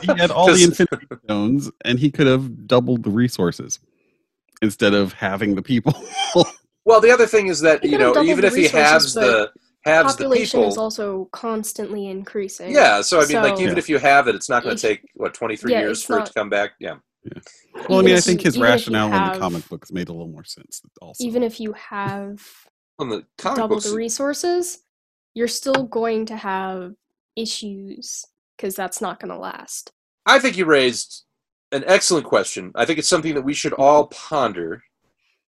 he 0.00 0.06
had 0.16 0.30
all 0.30 0.46
the 0.46 0.52
'Cause- 0.52 0.62
Infinity 0.64 1.06
Stones, 1.24 1.70
and 1.84 1.98
he 1.98 2.10
could 2.10 2.26
have 2.26 2.66
doubled 2.66 3.02
the 3.02 3.10
resources 3.10 3.78
instead 4.62 4.94
of 4.94 5.12
having 5.12 5.54
the 5.54 5.62
people. 5.62 5.94
Well, 6.86 7.00
the 7.00 7.10
other 7.10 7.26
thing 7.26 7.48
is 7.48 7.60
that 7.60 7.84
He 7.84 7.90
you 7.90 7.98
know, 7.98 8.22
even 8.22 8.44
if 8.44 8.54
he 8.54 8.62
resources, 8.62 8.72
halves 8.90 9.14
the 9.14 9.50
halves 9.84 10.16
the 10.16 10.24
population 10.24 10.60
people, 10.60 10.68
is 10.72 10.78
also 10.78 11.28
constantly 11.32 12.06
increasing. 12.08 12.70
yeah. 12.72 13.02
So 13.02 13.20
I 13.20 13.26
mean, 13.26 13.36
like 13.42 13.58
So- 13.58 13.62
even 13.64 13.76
if 13.76 13.88
you 13.90 13.98
have 13.98 14.28
it, 14.28 14.34
it's 14.34 14.48
not 14.48 14.62
going 14.62 14.76
to 14.76 14.80
take 14.82 15.02
what 15.14 15.34
twenty 15.34 15.56
three 15.56 15.72
Yeah, 15.72 15.80
years 15.80 15.98
it's 15.98 16.06
for 16.06 16.18
it 16.20 16.26
to 16.26 16.32
come 16.32 16.48
back. 16.48 16.70
Yeah. 16.80 16.96
Well, 17.88 18.00
I 18.00 18.02
mean, 18.02 18.16
I 18.16 18.20
think 18.20 18.40
his 18.40 18.56
even 18.56 18.64
if 18.64 18.68
you 18.68 18.74
rationale 18.74 19.06
in 19.06 19.12
the 19.12 19.18
have- 19.18 19.38
comic 19.38 19.68
books 19.68 19.92
made 19.92 20.08
a 20.08 20.12
little 20.12 20.28
more 20.28 20.44
sense. 20.44 20.82
Also, 21.00 21.24
Even 21.24 21.42
if 21.42 21.60
you 21.60 21.72
have 21.74 22.42
On 22.98 23.08
the 23.08 23.24
comic 23.38 23.56
double 23.56 23.76
books, 23.76 23.90
the 23.90 23.96
resources, 23.96 24.80
you're 25.34 25.48
still 25.48 25.84
going 25.84 26.26
to 26.26 26.36
have 26.36 26.94
issues 27.36 28.24
because 28.56 28.74
that's 28.74 29.00
not 29.00 29.20
going 29.20 29.30
to 29.30 29.38
last. 29.38 29.92
I 30.26 30.38
think 30.38 30.56
you 30.56 30.64
raised 30.64 31.24
an 31.72 31.84
excellent 31.86 32.26
question. 32.26 32.72
I 32.74 32.84
think 32.84 32.98
it's 32.98 33.08
something 33.08 33.34
that 33.34 33.42
we 33.42 33.54
should 33.54 33.72
mm-hmm. 33.72 33.82
all 33.82 34.06
ponder. 34.08 34.82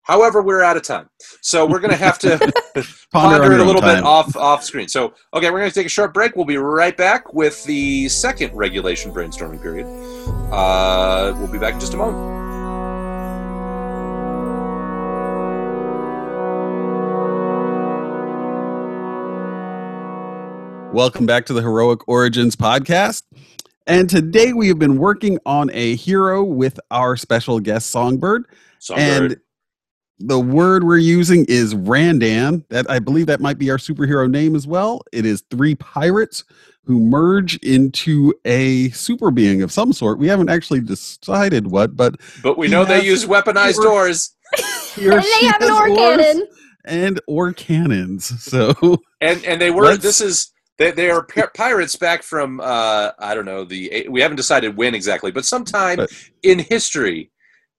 However, 0.05 0.43
we're 0.43 0.65
out 0.65 0.77
of 0.77 0.83
time, 0.83 1.09
so 1.43 1.65
we're 1.65 1.79
going 1.79 1.93
to 1.93 1.97
have 1.97 2.19
to 2.21 2.37
ponder, 3.13 3.39
ponder 3.39 3.53
it 3.53 3.59
a 3.59 3.61
own 3.61 3.67
little 3.69 3.83
bit 3.83 4.03
off 4.03 4.37
off 4.37 4.65
screen. 4.65 4.89
So, 4.89 5.15
okay, 5.33 5.49
we're 5.49 5.61
going 5.61 5.71
to 5.71 5.75
take 5.75 5.87
a 5.87 5.91
short 5.91 6.13
break. 6.13 6.35
We'll 6.35 6.45
be 6.45 6.57
right 6.57 6.97
back 6.97 7.33
with 7.33 7.63
the 7.65 8.09
second 8.09 8.53
regulation 8.53 9.13
brainstorming 9.13 9.63
period. 9.63 9.87
Uh, 10.53 11.35
we'll 11.39 11.49
be 11.49 11.59
back 11.59 11.73
in 11.73 11.81
just 11.81 11.95
a 11.95 11.97
moment. 11.97 12.43
Welcome 20.93 21.25
back 21.25 21.47
to 21.47 21.55
the 21.55 21.63
Heroic 21.63 22.07
Origins 22.07 22.55
podcast. 22.55 23.23
And 23.87 24.11
today 24.11 24.53
we 24.53 24.69
have 24.69 24.79
been 24.79 24.99
working 24.99 25.39
on 25.47 25.71
a 25.73 25.97
hero 25.97 26.45
with 26.45 26.79
our 26.91 27.17
special 27.17 27.59
guest 27.59 27.89
Songbird. 27.89 28.45
Songbird. 28.79 29.33
And 29.33 29.41
the 30.19 30.39
word 30.39 30.85
we're 30.85 30.99
using 30.99 31.47
is 31.49 31.75
Randan. 31.75 32.67
That 32.69 32.91
I 32.91 32.99
believe 32.99 33.25
that 33.29 33.41
might 33.41 33.57
be 33.57 33.71
our 33.71 33.79
superhero 33.79 34.31
name 34.31 34.55
as 34.55 34.67
well. 34.67 35.01
It 35.13 35.25
is 35.25 35.43
three 35.51 35.77
pirates 35.77 36.45
who 36.85 36.99
merge 37.01 37.57
into 37.59 38.35
a 38.45 38.91
super 38.91 39.31
being 39.31 39.63
of 39.63 39.71
some 39.71 39.93
sort. 39.93 40.19
We 40.19 40.29
haven't 40.29 40.49
actually 40.49 40.81
decided 40.81 41.69
what, 41.71 41.97
but 41.97 42.17
but 42.43 42.59
we 42.59 42.69
know 42.69 42.85
they 42.85 43.05
use 43.05 43.25
weaponized 43.25 43.79
or- 43.79 43.83
doors, 43.85 44.35
he 44.95 45.09
or 45.09 45.13
and 45.15 45.23
they 45.23 45.47
have 45.47 45.63
an 45.63 45.69
has 45.69 45.71
ore 45.71 45.89
oars 45.91 45.97
cannon. 46.19 46.49
and 46.85 47.21
or 47.27 47.53
cannons. 47.53 48.43
So 48.43 48.75
and 49.21 49.45
and 49.45 49.61
they 49.61 49.71
were. 49.71 49.85
Let's- 49.85 50.03
This 50.03 50.21
is 50.21 50.53
they 50.79 50.91
they 50.91 51.11
are 51.11 51.27
pirates 51.55 51.97
back 51.97 52.23
from 52.23 52.61
uh, 52.61 53.11
I 53.19 53.35
don't 53.35 53.45
know 53.45 53.65
the 53.65 54.07
we 54.11 54.21
haven't 54.21 54.37
decided 54.39 54.77
when 54.77 54.95
exactly, 54.95 55.31
but 55.31 55.45
sometime 55.45 55.97
But- 55.99 56.11
in 56.43 56.59
history, 56.59 57.31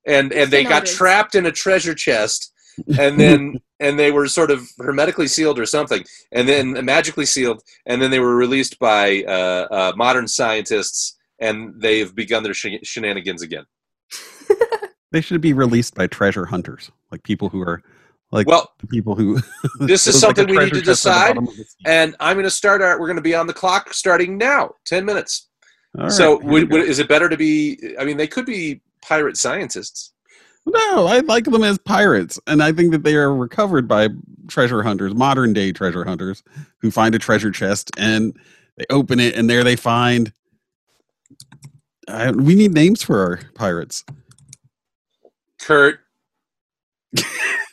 and 0.08 0.32
and 0.32 0.50
they 0.52 0.64
got 0.64 0.86
trapped 0.86 1.36
in 1.36 1.46
a 1.46 1.52
treasure 1.52 1.94
chest, 1.96 2.54
and 2.98 3.20
then 3.20 3.56
and 3.84 4.00
they 4.00 4.12
were 4.12 4.28
sort 4.28 4.50
of 4.52 4.68
hermetically 4.80 5.28
sealed 5.28 5.60
or 5.60 5.66
something, 5.66 6.04
and 6.32 6.48
then 6.48 6.84
magically 6.86 7.26
sealed, 7.26 7.62
and 7.86 8.02
then 8.02 8.10
they 8.12 8.20
were 8.20 8.36
released 8.36 8.80
by 8.80 9.24
uh, 9.28 9.68
uh, 9.72 9.94
modern 9.96 10.28
scientists, 10.28 11.18
and 11.40 11.74
they've 11.82 12.14
begun 12.16 12.44
their 12.44 12.54
sh- 12.54 12.80
shenanigans 12.84 13.42
again. 13.42 13.66
they 15.12 15.22
should 15.22 15.42
be 15.42 15.54
released 15.54 15.96
by 15.96 16.08
treasure 16.08 16.46
hunters, 16.46 16.92
like 17.12 17.22
people 17.24 17.50
who 17.50 17.62
are 17.62 17.82
Like 18.32 18.48
Well, 18.48 18.72
the 18.80 18.88
people 18.88 19.16
who. 19.16 19.36
this 19.80 20.08
is 20.08 20.22
There's 20.22 20.24
like 20.24 20.36
something 20.38 20.56
we 20.56 20.64
need 20.64 20.74
to 20.74 20.82
chest 20.82 20.82
at 20.82 20.86
the 20.86 20.92
decide, 20.92 21.28
bottom 21.36 21.48
of 21.50 21.58
the 21.58 21.64
sea. 21.64 21.78
and 21.86 22.16
I'm 22.20 22.36
going 22.36 22.46
to 22.46 22.50
start 22.52 22.82
our. 22.82 23.00
We're 23.00 23.08
going 23.08 23.18
to 23.18 23.22
be 23.22 23.36
on 23.36 23.48
the 23.48 23.54
clock 23.54 23.94
starting 23.94 24.38
now. 24.38 24.72
Ten 24.86 25.06
minutes. 25.06 25.50
All 26.00 26.10
so, 26.10 26.34
right, 26.36 26.42
here 26.42 26.52
we 26.52 26.64
would, 26.64 26.72
would, 26.72 26.90
is 26.90 27.00
it 27.00 27.08
better 27.08 27.30
to 27.30 27.38
be? 27.38 27.96
I 28.00 28.06
mean, 28.06 28.18
they 28.18 28.28
could 28.28 28.46
be 28.46 28.82
pirate 29.02 29.38
scientists. 29.38 30.13
No, 30.66 31.08
I 31.08 31.20
like 31.20 31.46
them 31.46 31.64
as 31.64 31.78
pirates, 31.78 32.40
and 32.48 32.64
I 32.64 32.72
think 32.72 32.92
that 32.92 33.04
they 33.04 33.16
are 33.16 33.36
recovered 33.36 33.88
by 33.88 34.10
treasure 34.48 34.82
hunters, 34.82 35.14
modern 35.14 35.54
day 35.54 35.72
treasure 35.72 36.06
hunters, 36.06 36.44
who 36.80 36.90
find 36.90 37.14
a 37.16 37.20
treasure 37.20 37.52
chest 37.52 37.92
and 37.98 38.38
they 38.78 38.86
open 38.90 39.20
it, 39.20 39.36
and 39.36 39.50
there 39.50 39.64
they 39.64 39.76
find. 39.76 40.34
I, 42.08 42.32
we 42.32 42.56
need 42.56 42.74
names 42.74 43.04
for 43.04 43.20
our 43.22 43.40
pirates. 43.56 44.04
Kurt 45.62 46.00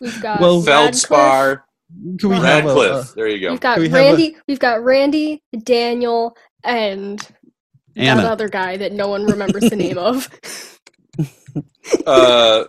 We've 0.00 0.22
got 0.22 0.40
Well, 0.40 0.62
Feldspar, 0.62 1.64
Can 2.18 2.28
we 2.30 2.36
have 2.36 2.64
a, 2.64 2.68
uh, 2.68 3.04
there 3.14 3.28
you 3.28 3.40
go. 3.40 3.50
We've 3.52 3.60
got 3.60 3.78
we 3.78 3.88
have 3.88 4.00
a- 4.00 4.04
Randy. 4.04 4.36
We've 4.48 4.58
got 4.58 4.82
Randy, 4.82 5.42
Daniel, 5.62 6.36
and 6.64 7.26
that 7.94 8.24
other 8.24 8.48
guy 8.48 8.76
that 8.76 8.92
no 8.92 9.08
one 9.08 9.26
remembers 9.26 9.68
the 9.68 9.76
name 9.76 9.98
of. 9.98 10.28
Uh, 12.06 12.64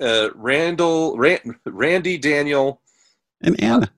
uh, 0.00 0.28
Randall, 0.34 1.16
Ran- 1.16 1.56
Randy, 1.64 2.18
Daniel, 2.18 2.80
and 3.42 3.58
Anna. 3.62 3.90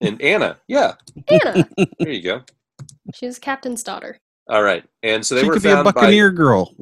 and 0.00 0.20
Anna. 0.22 0.56
Yeah, 0.68 0.94
Anna. 1.28 1.68
there 1.98 2.10
you 2.10 2.22
go. 2.22 2.42
She 3.14 3.26
was 3.26 3.38
captain's 3.38 3.82
daughter. 3.82 4.18
All 4.48 4.62
right, 4.62 4.84
and 5.02 5.24
so 5.24 5.34
they 5.34 5.40
she 5.40 5.46
were 5.48 5.54
could 5.54 5.62
be 5.62 5.70
a 5.70 5.74
found 5.74 5.84
by. 5.86 5.92
Buccaneer 5.92 6.30
girl. 6.30 6.74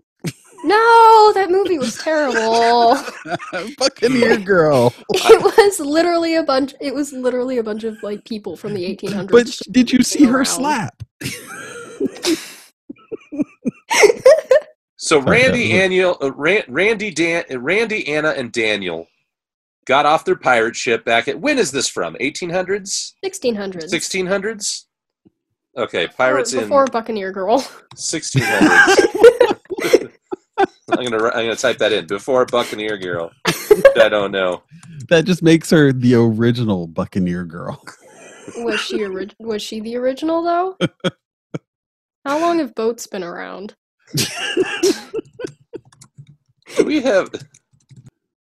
No, 0.65 1.33
that 1.35 1.51
movie 1.51 1.79
was 1.79 1.97
terrible. 1.99 2.99
Buccaneer 3.79 4.37
girl. 4.39 4.93
it 5.11 5.41
was 5.43 5.81
literally 5.81 6.35
a 6.35 6.43
bunch. 6.43 6.75
It 6.81 6.95
was 6.95 7.13
literally 7.13 7.59
a 7.59 7.63
bunch 7.63 7.85
of 7.85 7.97
like 8.03 8.25
people 8.25 8.57
from 8.57 8.75
the 8.75 8.85
1800s. 8.97 9.31
But 9.31 9.59
did 9.73 9.93
you 9.93 10.03
see 10.03 10.25
her 10.25 10.45
slap? 10.45 11.03
So 14.99 15.21
Randy, 15.21 15.69
Daniel, 15.69 16.17
uh, 16.21 16.33
Randy, 16.33 17.13
Dan- 17.13 17.45
uh, 17.51 17.61
Randy, 17.61 18.09
Anna, 18.09 18.31
and 18.31 18.51
Daniel 18.51 19.07
got 19.87 20.07
off 20.07 20.25
their 20.25 20.37
pirate 20.37 20.75
ship 20.75 21.05
back 21.05 21.29
at. 21.29 21.41
When 21.41 21.57
is 21.57 21.71
this 21.71 21.89
from? 21.89 22.17
1800s, 22.17 23.13
1600s. 23.25 23.93
1600s. 23.93 24.85
Okay, 25.77 26.09
pirates 26.09 26.51
before, 26.51 26.63
in 26.63 26.69
before 26.69 26.87
Buccaneer 26.87 27.31
Girl. 27.31 27.61
1600s. 27.95 29.79
I'm 30.91 31.05
gonna 31.05 31.25
I'm 31.27 31.45
gonna 31.45 31.55
type 31.55 31.79
that 31.79 31.93
in 31.93 32.09
before 32.09 32.45
Buccaneer 32.47 32.99
Girl. 32.99 33.31
I 33.97 34.09
don't 34.09 34.33
know. 34.33 34.65
That 35.09 35.25
just 35.25 35.43
makes 35.43 35.71
her 35.71 35.91
the 35.91 36.17
original 36.17 36.87
Buccaneer 36.87 37.47
girl. 37.47 37.83
was 38.59 38.79
she 38.79 39.03
ori- 39.03 39.31
was 39.39 39.63
she 39.63 39.81
the 39.81 39.97
original 39.97 40.43
though? 40.43 40.77
How 42.27 42.39
long 42.39 42.59
have 42.59 42.75
boats 42.75 43.07
been 43.07 43.25
around? 43.25 43.75
Do 46.77 46.85
we 46.85 47.01
have? 47.01 47.31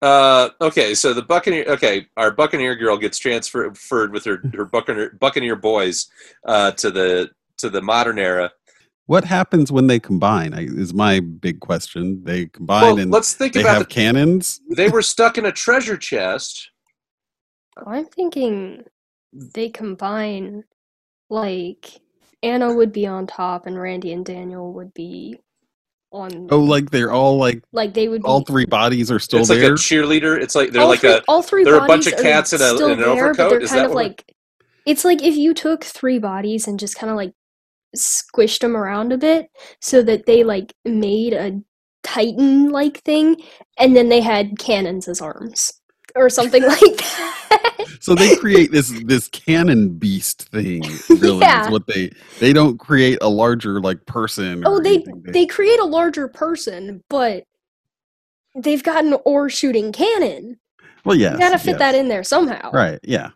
Uh, 0.02 0.50
okay, 0.62 0.94
so 0.96 1.14
the 1.14 1.22
Buccaneer. 1.22 1.66
Okay, 1.68 2.08
our 2.16 2.32
Buccaneer 2.32 2.76
girl 2.76 2.98
gets 2.98 3.18
transferred 3.18 4.14
with 4.14 4.24
her 4.26 4.42
her 4.54 4.66
Buccaneer 4.66 5.18
Buccaneer 5.20 5.56
boys 5.56 6.08
uh, 6.46 6.72
to 6.72 6.90
the 6.92 7.30
to 7.58 7.70
the 7.70 7.82
modern 7.82 8.20
era. 8.20 8.52
What 9.08 9.24
happens 9.26 9.72
when 9.72 9.88
they 9.88 10.00
combine? 10.00 10.54
Is 10.54 10.94
my 10.94 11.20
big 11.20 11.60
question. 11.60 12.24
They 12.24 12.46
combine 12.46 12.84
Well, 12.84 13.00
and 13.00 13.12
let's 13.12 13.34
think 13.34 13.54
they 13.54 13.62
about 13.62 13.74
have 13.74 13.88
the, 13.88 13.94
cannons. 13.94 14.62
they 14.70 14.88
were 14.88 15.02
stuck 15.02 15.38
in 15.38 15.46
a 15.46 15.52
treasure 15.52 15.98
chest. 15.98 16.70
I'm 17.88 18.06
thinking 18.06 18.84
they 19.34 19.70
combine 19.70 20.64
like 21.30 22.02
Anna 22.44 22.74
would 22.74 22.92
be 22.92 23.08
on 23.08 23.28
top 23.28 23.66
and 23.66 23.80
Randy 23.80 24.14
and 24.14 24.26
Daniel 24.26 24.74
would 24.74 24.94
be 24.94 25.40
on 26.12 26.48
Oh, 26.52 26.60
like 26.60 26.90
they're 26.90 27.12
all 27.12 27.38
like 27.38 27.62
like 27.72 27.94
they 27.94 28.08
would 28.08 28.22
be 28.22 28.28
all 28.28 28.42
three 28.44 28.66
bodies 28.66 29.12
are 29.12 29.20
still 29.20 29.40
it's 29.42 29.50
like 29.50 29.60
there. 29.60 29.74
a 29.74 29.78
cheerleader. 29.78 30.40
It's 30.42 30.56
like 30.56 30.72
they're 30.72 30.82
all 30.82 30.88
like 30.90 31.02
three, 31.02 31.12
a 31.14 31.22
all 31.28 31.42
three 31.44 31.64
they're 31.64 31.76
a 31.76 31.80
bunch 31.88 32.06
bodies 32.06 32.14
of 32.20 32.20
cats 32.26 32.54
are 32.54 32.56
in 32.58 32.62
a- 32.62 32.76
still 32.76 32.88
in 32.88 32.92
an 32.94 33.00
there, 33.00 33.08
but 33.08 33.20
overcoat? 33.42 33.50
they're 33.52 33.60
Is 33.62 33.70
kind 33.70 33.80
that 33.82 33.86
of 33.86 33.92
what- 33.94 34.04
like 34.06 34.36
it's 34.86 35.06
like 35.06 35.22
if 35.22 35.36
you 35.36 35.54
took 35.54 35.84
three 35.84 36.18
bodies 36.20 36.68
and 36.68 36.80
just 36.80 36.96
kind 36.98 37.12
of 37.12 37.16
like 37.18 37.34
squished 37.96 38.60
them 38.62 38.76
around 38.78 39.12
a 39.12 39.18
bit 39.18 39.48
so 39.82 40.02
that 40.04 40.26
they 40.26 40.44
like 40.44 40.74
made 40.86 41.34
a 41.34 41.60
titan 42.04 42.70
like 42.70 43.00
thing 43.04 43.36
and 43.78 43.96
then 43.96 44.10
they 44.10 44.22
had 44.22 44.58
cannons 44.58 45.08
as 45.08 45.22
arms 45.22 45.72
or 46.16 46.30
something 46.30 46.64
like 46.64 46.80
that. 46.98 47.86
so 48.00 48.16
they 48.16 48.36
create 48.38 48.72
this 48.72 48.90
this 49.06 49.28
cannon 49.30 49.90
beast 49.98 50.44
thing. 50.50 50.84
Really, 51.10 51.40
Yeah. 51.40 51.66
is 51.66 51.72
what 51.72 51.88
they 51.88 52.12
they 52.40 52.54
don't 52.54 52.78
create 52.78 53.18
a 53.22 53.30
larger 53.30 53.80
like 53.82 54.06
person. 54.06 54.64
Oh, 54.66 54.74
or 54.74 54.84
they 54.84 55.04
they 55.26 55.46
create 55.46 55.80
a 55.80 55.86
larger 55.86 56.28
person, 56.28 57.04
but 57.10 57.44
they've 58.56 58.84
got 58.84 59.06
an 59.06 59.16
oar 59.26 59.50
shooting 59.50 59.92
cannon. 59.92 60.60
well, 61.06 61.16
yeah, 61.16 61.34
you 61.34 61.40
gotta 61.40 61.60
fit 61.60 61.78
that 61.80 61.96
in 61.96 62.08
there 62.08 62.24
somehow. 62.24 62.72
Right. 62.72 63.00
Yeah. 63.04 63.30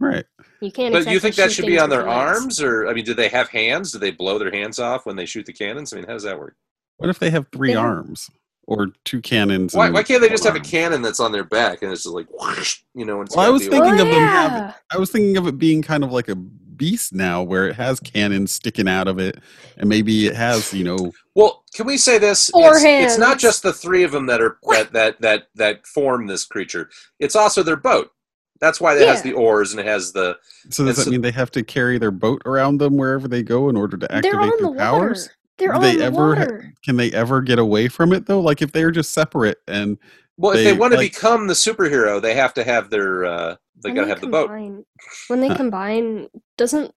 Right. 0.00 0.24
You 0.60 0.70
can't. 0.72 0.92
But 0.92 1.08
you 1.08 1.18
think 1.20 1.34
that 1.36 1.50
should 1.52 1.66
be 1.66 1.78
on 1.78 1.88
their 1.90 2.08
arms, 2.08 2.60
or 2.60 2.88
I 2.88 2.92
mean, 2.94 3.04
do 3.04 3.14
they 3.14 3.28
have 3.28 3.48
hands? 3.48 3.92
Do 3.92 3.98
they 3.98 4.10
blow 4.10 4.38
their 4.38 4.50
hands 4.50 4.78
off 4.78 5.06
when 5.06 5.16
they 5.16 5.26
shoot 5.26 5.46
the 5.46 5.52
cannons? 5.52 5.92
I 5.92 5.96
mean, 5.96 6.06
how 6.06 6.12
does 6.14 6.22
that 6.24 6.38
work? 6.38 6.56
What 6.98 7.10
if 7.10 7.18
they 7.20 7.30
have 7.30 7.46
three 7.52 7.68
They 7.68 7.74
have- 7.74 7.84
arms 7.84 8.28
or 8.68 8.88
two 9.04 9.20
cannons? 9.22 9.74
Why, 9.74 9.88
why 9.88 10.02
can't 10.02 10.20
they 10.20 10.28
just 10.28 10.44
one 10.44 10.52
have 10.54 10.62
a 10.62 10.64
cannon 10.64 11.00
that's 11.00 11.20
on 11.20 11.32
their 11.32 11.42
back 11.44 11.82
and 11.82 11.90
it's 11.90 12.02
just 12.02 12.14
like, 12.14 12.26
whoosh, 12.30 12.80
you 12.94 13.04
know? 13.06 13.22
It's 13.22 13.34
Well, 13.34 13.46
I 13.46 13.48
was 13.48 13.64
the- 13.64 13.70
thinking 13.70 13.92
Oh, 13.92 14.02
of 14.02 14.08
them 14.08 14.08
oh, 14.14 14.26
having- 14.26 14.74
I 14.92 14.98
was 14.98 15.10
thinking 15.10 15.36
of 15.38 15.46
it 15.46 15.58
being 15.58 15.80
kind 15.82 16.04
of 16.04 16.12
like 16.12 16.28
a 16.28 16.34
beast 16.36 17.12
now, 17.12 17.42
where 17.42 17.66
it 17.66 17.74
has 17.74 17.98
cannons 17.98 18.52
sticking 18.52 18.86
out 18.86 19.08
of 19.08 19.18
it, 19.18 19.38
and 19.78 19.88
maybe 19.88 20.26
it 20.26 20.36
has 20.36 20.72
you 20.72 20.84
know 20.84 21.12
Well, 21.34 21.64
can 21.74 21.86
we 21.86 21.96
say 21.96 22.18
this? 22.18 22.50
Four 22.50 22.74
it's, 22.76 22.84
it's 22.84 23.18
not 23.18 23.38
just 23.38 23.62
the 23.64 23.72
three 23.72 24.04
of 24.04 24.12
them 24.12 24.26
that 24.26 24.40
are 24.40 24.58
that 24.68 24.92
that 24.92 25.20
that 25.22 25.48
that 25.56 25.86
form 25.86 26.26
this 26.26 26.44
creature. 26.44 26.88
It's 27.18 27.34
also 27.34 27.62
their 27.64 27.76
boat. 27.76 28.12
That's 28.60 28.80
why 28.80 28.96
it 28.96 29.06
has 29.08 29.22
the 29.22 29.32
oars 29.32 29.70
and 29.72 29.80
it 29.80 29.86
has 29.86 30.12
the. 30.12 30.36
So 30.70 30.84
does 30.84 30.96
that 30.98 31.04
so- 31.04 31.10
mean 31.10 31.20
they 31.20 31.30
have 31.32 31.50
to 31.52 31.62
carry 31.64 31.96
their 31.98 32.10
boat 32.12 32.42
around 32.44 32.78
them 32.78 32.96
wherever 32.96 33.26
they 33.26 33.42
go 33.42 33.68
in 33.68 33.76
order 33.76 33.96
to 33.96 34.12
activate 34.12 34.40
their 34.40 34.58
the 34.60 34.68
water. 34.70 35.16
Powers? 35.58 35.68
They're 35.68 35.68
Do 35.68 35.74
on 35.74 35.82
they 35.82 35.96
the 35.96 36.04
ever 36.04 36.28
water. 36.28 36.72
Can 36.84 36.96
they 36.96 37.10
ever 37.12 37.40
get 37.42 37.58
away 37.58 37.88
from 37.88 38.12
it 38.12 38.26
though? 38.26 38.40
Like 38.40 38.62
if 38.62 38.72
they're 38.72 38.90
just 38.90 39.12
separate 39.12 39.58
and 39.68 39.98
Well, 40.36 40.52
if 40.52 40.58
They, 40.58 40.64
they, 40.64 40.72
want 40.72 40.92
to 40.92 40.98
like- 40.98 41.12
become 41.12 41.46
the 41.48 41.54
superhero, 41.54 42.22
they 42.22 42.34
have 42.34 42.54
to 42.54 42.64
have 42.64 42.90
their. 42.90 43.24
Uh, 43.24 43.56
they 43.82 43.92
got 43.92 44.02
to 44.02 44.08
have 44.08 44.20
the 44.20 44.26
boat. 44.28 44.50
When 44.50 45.40
they 45.40 45.48
Huh. 45.48 45.56
combine, 45.56 46.28
doesn't 46.56 46.92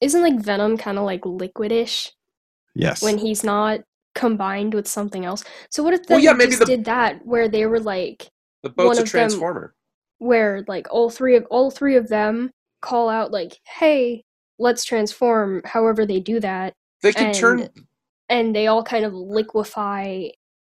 isn't 0.00 0.20
like 0.22 0.38
Venom 0.40 0.76
kind 0.76 0.98
of 0.98 1.04
like 1.04 1.22
liquidish 1.22 2.10
yes, 2.74 3.02
when 3.02 3.16
he's 3.18 3.42
not 3.42 3.80
combined 4.14 4.74
with 4.74 4.86
something 4.86 5.24
else? 5.24 5.44
So 5.70 5.82
what 5.82 5.94
if 5.94 6.00
Well, 6.08 6.18
they 6.18 6.24
yeah, 6.24 6.32
maybe 6.34 6.50
just 6.50 6.60
the- 6.60 6.66
did 6.66 6.84
that 6.86 7.24
where 7.26 7.48
they 7.48 7.64
were 7.66 7.80
like 7.80 8.28
The 8.62 8.68
boat's 8.70 8.86
one 8.86 8.88
a 8.88 8.90
of 8.90 8.96
them- 8.96 9.06
transformer. 9.06 9.74
where 10.18 10.64
like 10.68 10.86
all 10.90 11.08
three 11.10 11.36
of 11.36 11.46
all 11.50 11.70
three 11.70 11.96
of 11.96 12.08
them 12.08 12.50
call 12.82 13.08
out 13.08 13.30
like, 13.32 13.58
"Hey, 13.64 14.24
let's 14.58 14.84
transform." 14.84 15.62
However 15.64 16.04
they 16.06 16.20
do 16.20 16.38
that, 16.40 16.74
They 17.02 17.12
can 17.12 17.32
turn. 17.34 17.68
And 18.28 18.54
they 18.54 18.66
all 18.66 18.82
kind 18.82 19.04
of 19.04 19.12
liquefy 19.14 20.28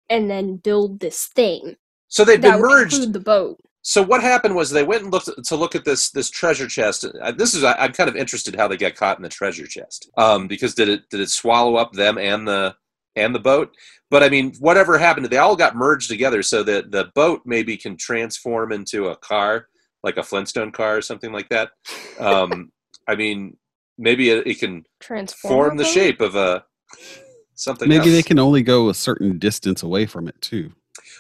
and 0.10 0.30
then 0.30 0.58
build 0.58 1.00
this 1.00 1.26
thing 1.28 1.76
So 2.08 2.24
been 2.26 2.42
merged. 2.62 3.14
the 3.14 3.20
boat. 3.20 3.60
So 3.82 4.02
what 4.02 4.22
happened 4.22 4.56
was 4.56 4.70
they 4.72 4.84
went 4.84 5.04
and 5.04 5.12
looked 5.12 5.30
to 5.46 5.56
look 5.56 5.76
at 5.76 5.86
this 5.86 6.10
this 6.10 6.30
treasure 6.30 6.68
chest. 6.68 7.06
Uh, 7.06 7.32
This 7.32 7.54
is 7.54 7.64
I- 7.64 7.76
I'm 7.76 7.92
kind 7.94 8.10
of 8.10 8.16
interested 8.16 8.56
how 8.56 8.68
they 8.68 8.78
got 8.78 8.96
caught 8.96 9.18
in 9.18 9.24
the 9.24 9.30
treasure 9.30 9.68
chest. 9.68 10.10
Um, 10.18 10.48
because 10.48 10.74
did 10.74 10.90
it 10.90 11.10
did 11.10 11.20
it 11.20 11.30
swallow 11.30 11.76
up 11.76 11.94
them 11.94 12.18
and 12.18 12.48
the 12.48 12.76
and 13.16 13.34
the 13.36 13.40
boat? 13.40 13.76
But 14.10 14.24
I 14.24 14.30
mean, 14.30 14.54
whatever 14.60 14.98
happened, 14.98 15.28
they 15.28 15.38
all 15.38 15.56
got 15.56 15.76
merged 15.76 16.10
together 16.10 16.42
so 16.44 16.64
that 16.64 16.92
the 16.92 17.12
boat 17.16 17.42
maybe 17.46 17.78
can 17.78 17.96
transform 17.98 18.72
into 18.72 19.08
a 19.08 19.16
car, 19.18 19.68
like 20.04 20.18
a 20.18 20.24
Flintstone 20.24 20.72
car 20.72 20.98
or 20.98 21.02
something 21.02 21.32
like 21.32 21.50
that. 21.50 21.70
Um, 22.20 22.72
I 23.08 23.16
mean, 23.16 23.56
maybe 24.00 24.30
it, 24.32 24.48
it 24.48 24.60
can 24.60 24.84
Transform 25.00 25.52
form 25.54 25.78
the 25.78 25.86
shape 25.86 26.22
of 26.22 26.36
a 26.36 26.64
something. 27.56 27.90
maybe 27.90 28.02
else. 28.02 28.12
they 28.12 28.24
can 28.24 28.40
only 28.40 28.62
go 28.62 28.90
a 28.90 28.94
certain 28.94 29.38
distance 29.40 29.84
away 29.84 30.06
from 30.06 30.28
it 30.28 30.40
too. 30.42 30.72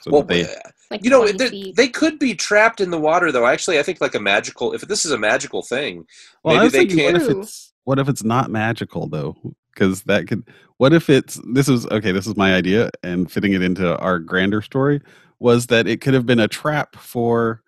So 0.01 0.11
Well, 0.11 0.23
they 0.23 0.43
uh, 0.43 0.55
Like 0.91 1.03
you 1.03 1.09
know, 1.09 1.27
they 1.27 1.87
could 1.87 2.19
be 2.19 2.35
trapped 2.35 2.79
in 2.79 2.91
the 2.91 2.99
water 2.99 3.31
though 3.31 3.45
actually 3.45 3.79
i 3.79 3.83
think 3.83 3.99
like 4.01 4.15
a 4.15 4.19
magical 4.19 4.73
if 4.73 4.81
this 4.81 5.03
is 5.05 5.11
a 5.11 5.17
magical 5.17 5.61
thing 5.63 6.05
Well, 6.43 6.55
maybe 6.55 6.69
they 6.69 6.77
thinking, 6.79 7.03
what 7.05 7.15
can't- 7.15 7.23
if 7.31 7.37
it's 7.37 7.73
what 7.85 7.99
if 7.99 8.09
it's 8.09 8.23
not 8.23 8.51
magical 8.51 9.07
though? 9.07 9.35
Because 9.73 10.03
that 10.03 10.27
could. 10.27 10.43
What 10.77 10.91
if 10.91 11.09
it's 11.09 11.39
this 11.53 11.69
is 11.69 11.85
okay? 11.87 12.11
This 12.11 12.27
is 12.27 12.35
my 12.35 12.53
idea, 12.55 12.89
and 13.03 13.31
fitting 13.31 13.53
it 13.53 13.61
into 13.61 13.97
our 13.99 14.19
grander 14.19 14.61
story 14.61 15.01
was 15.39 15.67
that 15.67 15.87
it 15.87 16.01
could 16.01 16.13
have 16.13 16.25
been 16.25 16.39
a 16.39 16.47
trap 16.47 16.95
for, 16.95 17.61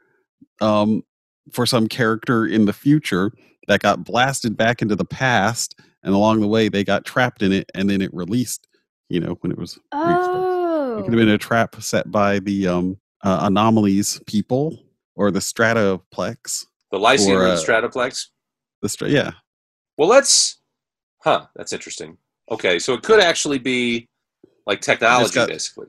um, 0.61 1.03
for 1.51 1.65
some 1.65 1.87
character 1.87 2.45
in 2.45 2.65
the 2.65 2.73
future 2.73 3.31
that 3.67 3.81
got 3.81 4.03
blasted 4.03 4.55
back 4.57 4.81
into 4.81 4.95
the 4.95 5.05
past, 5.05 5.79
and 6.03 6.13
along 6.13 6.39
the 6.41 6.47
way 6.47 6.69
they 6.69 6.83
got 6.83 7.05
trapped 7.05 7.41
in 7.41 7.51
it, 7.51 7.69
and 7.75 7.89
then 7.89 8.01
it 8.01 8.13
released. 8.13 8.67
You 9.09 9.21
know, 9.21 9.37
when 9.41 9.51
it 9.53 9.57
was 9.57 9.77
released. 9.93 10.19
oh, 10.29 10.97
It 10.99 11.03
could 11.03 11.13
have 11.13 11.19
been 11.19 11.29
a 11.29 11.37
trap 11.37 11.81
set 11.81 12.11
by 12.11 12.39
the 12.39 12.67
um, 12.67 12.97
uh, 13.23 13.39
anomalies 13.43 14.19
people, 14.27 14.77
or 15.15 15.31
the 15.31 15.39
stratoplex. 15.39 16.65
The 16.91 16.99
Lyceum 16.99 17.37
Or, 17.37 17.43
or, 17.43 17.47
the 17.47 17.53
uh, 17.53 17.57
Stratoplex. 17.57 18.27
The 18.81 18.89
stra- 18.89 19.09
yeah, 19.09 19.31
Well, 19.97 20.07
let's. 20.09 20.59
Huh. 21.23 21.47
That's 21.55 21.73
interesting. 21.73 22.17
Okay, 22.51 22.79
so 22.79 22.93
it 22.93 23.03
could 23.03 23.19
actually 23.21 23.59
be 23.59 24.07
like 24.65 24.79
technology, 24.81 25.33
got- 25.33 25.49
basically. 25.49 25.87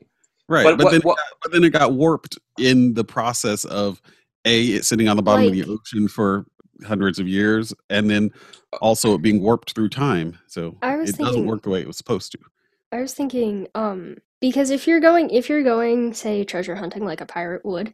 right. 0.49 0.63
But 0.63 0.77
But, 0.77 0.83
what- 0.85 0.91
then, 0.91 1.01
what- 1.01 1.19
but 1.41 1.51
then 1.51 1.63
it 1.63 1.69
got 1.71 1.93
warped 1.93 2.37
in 2.57 2.93
the 2.93 3.03
process 3.03 3.63
of 3.65 4.01
a 4.45 4.65
it's 4.65 4.87
sitting 4.87 5.07
on 5.09 5.17
the 5.17 5.23
bottom 5.23 5.45
of 5.47 5.51
the 5.53 5.63
ocean 5.65 6.07
for 6.07 6.45
hundreds 6.85 7.19
of 7.19 7.27
years, 7.27 7.73
and 7.89 8.09
then 8.09 8.31
also 8.81 9.13
it 9.15 9.21
being 9.21 9.41
warped 9.41 9.73
through 9.73 9.89
time. 9.89 10.37
So 10.47 10.75
I 10.81 10.95
was 10.95 11.09
it 11.09 11.17
doesn't 11.17 11.25
thinking- 11.33 11.45
work 11.47 11.63
the 11.63 11.69
way 11.69 11.81
it 11.81 11.87
was 11.87 11.97
supposed 11.97 12.31
to. 12.33 12.39
I 12.91 13.01
was 13.01 13.13
thinking, 13.13 13.67
um, 13.75 14.17
because 14.41 14.69
if 14.71 14.87
you're 14.87 14.99
going, 14.99 15.29
if 15.29 15.47
you're 15.49 15.63
going, 15.63 16.13
say, 16.13 16.43
treasure 16.43 16.75
hunting 16.75 17.05
like 17.05 17.21
a 17.21 17.25
pirate 17.25 17.63
would, 17.65 17.93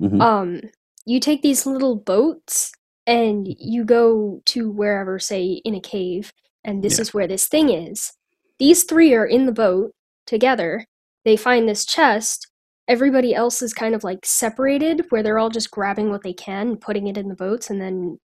Mhm. 0.00 0.20
um, 0.20 0.60
you 1.06 1.20
take 1.20 1.42
these 1.42 1.64
little 1.66 1.94
boats 1.96 2.72
and 3.06 3.46
you 3.58 3.84
go 3.84 4.40
to 4.46 4.70
wherever, 4.70 5.18
say, 5.18 5.60
in 5.64 5.74
a 5.74 5.80
cave, 5.80 6.32
and 6.64 6.82
this 6.82 6.98
Yeah. 6.98 7.02
is 7.02 7.14
where 7.14 7.26
this 7.28 7.46
thing 7.46 7.68
is. 7.68 8.12
These 8.58 8.84
three 8.84 9.12
are 9.14 9.26
in 9.26 9.46
the 9.46 9.52
boat 9.52 9.92
together. 10.26 10.86
They 11.24 11.36
find 11.36 11.68
this 11.68 11.84
chest. 11.84 12.48
Everybody 12.88 13.34
else 13.34 13.62
is 13.62 13.72
kind 13.72 13.94
of 13.94 14.02
like 14.04 14.24
separated, 14.24 15.06
where 15.10 15.22
they're 15.22 15.38
all 15.38 15.50
just 15.50 15.70
grabbing 15.70 16.10
what 16.10 16.22
they 16.22 16.32
can, 16.32 16.76
putting 16.76 17.06
it 17.06 17.16
in 17.16 17.28
the 17.28 17.34
boats, 17.34 17.70
and 17.70 17.80
then 17.80 18.18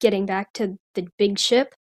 getting 0.00 0.26
back 0.26 0.52
to 0.54 0.78
the 0.94 1.06
big 1.18 1.38
ship. 1.38 1.74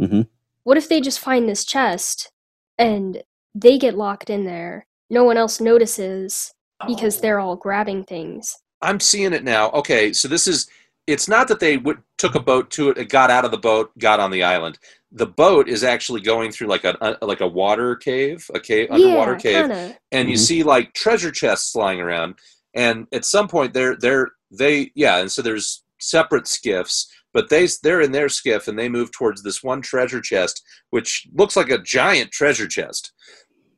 Mhm. 0.00 0.28
What 0.64 0.76
if 0.76 0.88
they 0.88 1.00
just 1.00 1.20
find 1.20 1.48
this 1.48 1.64
chest 1.64 2.30
and 2.78 3.22
they 3.54 3.78
get 3.78 3.96
locked 3.96 4.28
in 4.30 4.44
there? 4.44 4.86
No 5.10 5.24
one 5.24 5.36
else 5.36 5.60
notices 5.60 6.52
because 6.86 7.18
Oh. 7.18 7.20
they're 7.20 7.40
all 7.40 7.56
grabbing 7.56 8.04
things. 8.04 8.56
I'm 8.82 9.00
seeing 9.00 9.32
it 9.32 9.44
now. 9.44 9.70
Okay, 9.70 10.12
so 10.12 10.28
this 10.28 10.46
is. 10.46 10.68
It's 11.06 11.26
not 11.26 11.48
that 11.48 11.58
they 11.58 11.76
w- 11.78 12.02
took 12.18 12.34
a 12.34 12.40
boat 12.40 12.70
to 12.72 12.90
it, 12.90 12.98
it 12.98 13.08
got 13.08 13.30
out 13.30 13.46
of 13.46 13.50
the 13.50 13.56
boat, 13.58 13.96
got 13.98 14.20
on 14.20 14.30
the 14.30 14.42
island. 14.42 14.78
The 15.12 15.26
boat 15.26 15.68
is 15.68 15.84
actually 15.84 16.20
going 16.20 16.52
through 16.52 16.66
like 16.68 16.84
a, 16.84 16.96
a 17.20 17.24
like 17.26 17.40
a 17.40 17.46
water 17.46 17.96
cave, 17.96 18.48
a 18.54 18.60
cave, 18.60 18.90
underwater 18.90 19.32
yeah, 19.32 19.38
cave, 19.38 19.60
kinda. 19.62 19.98
and 20.12 20.28
you 20.28 20.36
Mhm. 20.36 20.46
see 20.46 20.62
like 20.62 20.92
treasure 20.94 21.30
chests 21.30 21.74
lying 21.74 22.00
around. 22.00 22.34
And 22.74 23.06
at 23.12 23.24
some 23.24 23.48
point, 23.48 23.72
they're 23.72 23.96
they're 23.96 24.28
they 24.50 24.92
yeah, 24.94 25.18
and 25.18 25.32
so 25.32 25.40
there's 25.42 25.82
separate 25.98 26.46
skiffs, 26.46 27.10
but 27.32 27.48
they 27.48 27.66
they're 27.82 28.02
in 28.02 28.12
their 28.12 28.28
skiff 28.28 28.68
and 28.68 28.78
they 28.78 28.88
move 28.88 29.10
towards 29.10 29.42
this 29.42 29.62
one 29.62 29.80
treasure 29.80 30.20
chest, 30.20 30.62
which 30.90 31.26
looks 31.34 31.56
like 31.56 31.70
a 31.70 31.78
giant 31.82 32.30
treasure 32.30 32.68
chest, 32.68 33.12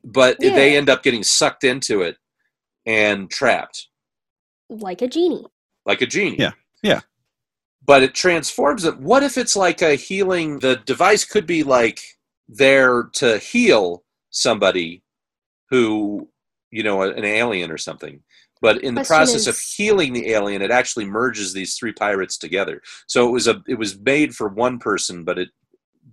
but 0.03 0.37
they 0.39 0.75
end 0.75 0.89
up 0.89 1.01
getting 1.01 1.23
sucked 1.23 1.63
into 1.63 2.01
it 2.01 2.17
and 2.85 3.31
trapped 3.31 3.87
Like 4.69 5.01
a 5.01 5.07
genie. 5.07 5.45
like 5.85 6.01
a 6.01 6.05
genie. 6.07 6.37
Yeah, 6.39 6.51
yeah. 6.83 7.01
But 7.83 8.03
it 8.03 8.13
transforms 8.13 8.85
it. 8.85 8.97
What 8.99 9.23
if 9.23 9.37
it's 9.37 9.55
like 9.55 9.81
a 9.81 9.95
healing? 9.95 10.59
The 10.59 10.77
device 10.85 11.25
could 11.25 11.47
be 11.47 11.63
like 11.63 11.99
there 12.47 13.09
to 13.13 13.37
heal 13.39 14.03
somebody 14.29 15.03
who, 15.69 16.29
you 16.69 16.83
know, 16.83 17.01
an 17.01 17.25
alien 17.25 17.71
or 17.71 17.77
something. 17.77 18.21
But 18.61 18.83
in 18.83 18.93
the 18.93 19.01
Question 19.01 19.15
process 19.15 19.47
of 19.47 19.57
healing 19.57 20.13
the 20.13 20.29
alien, 20.29 20.61
it 20.61 20.69
actually 20.69 21.05
merges 21.05 21.51
these 21.53 21.75
three 21.75 21.91
pirates 21.91 22.37
together. 22.37 22.81
So 23.07 23.27
it 23.27 23.31
was 23.31 23.47
a 23.47 23.63
it 23.67 23.75
was 23.79 23.99
made 23.99 24.35
for 24.35 24.47
one 24.49 24.77
person, 24.77 25.23
but 25.23 25.39
it 25.39 25.49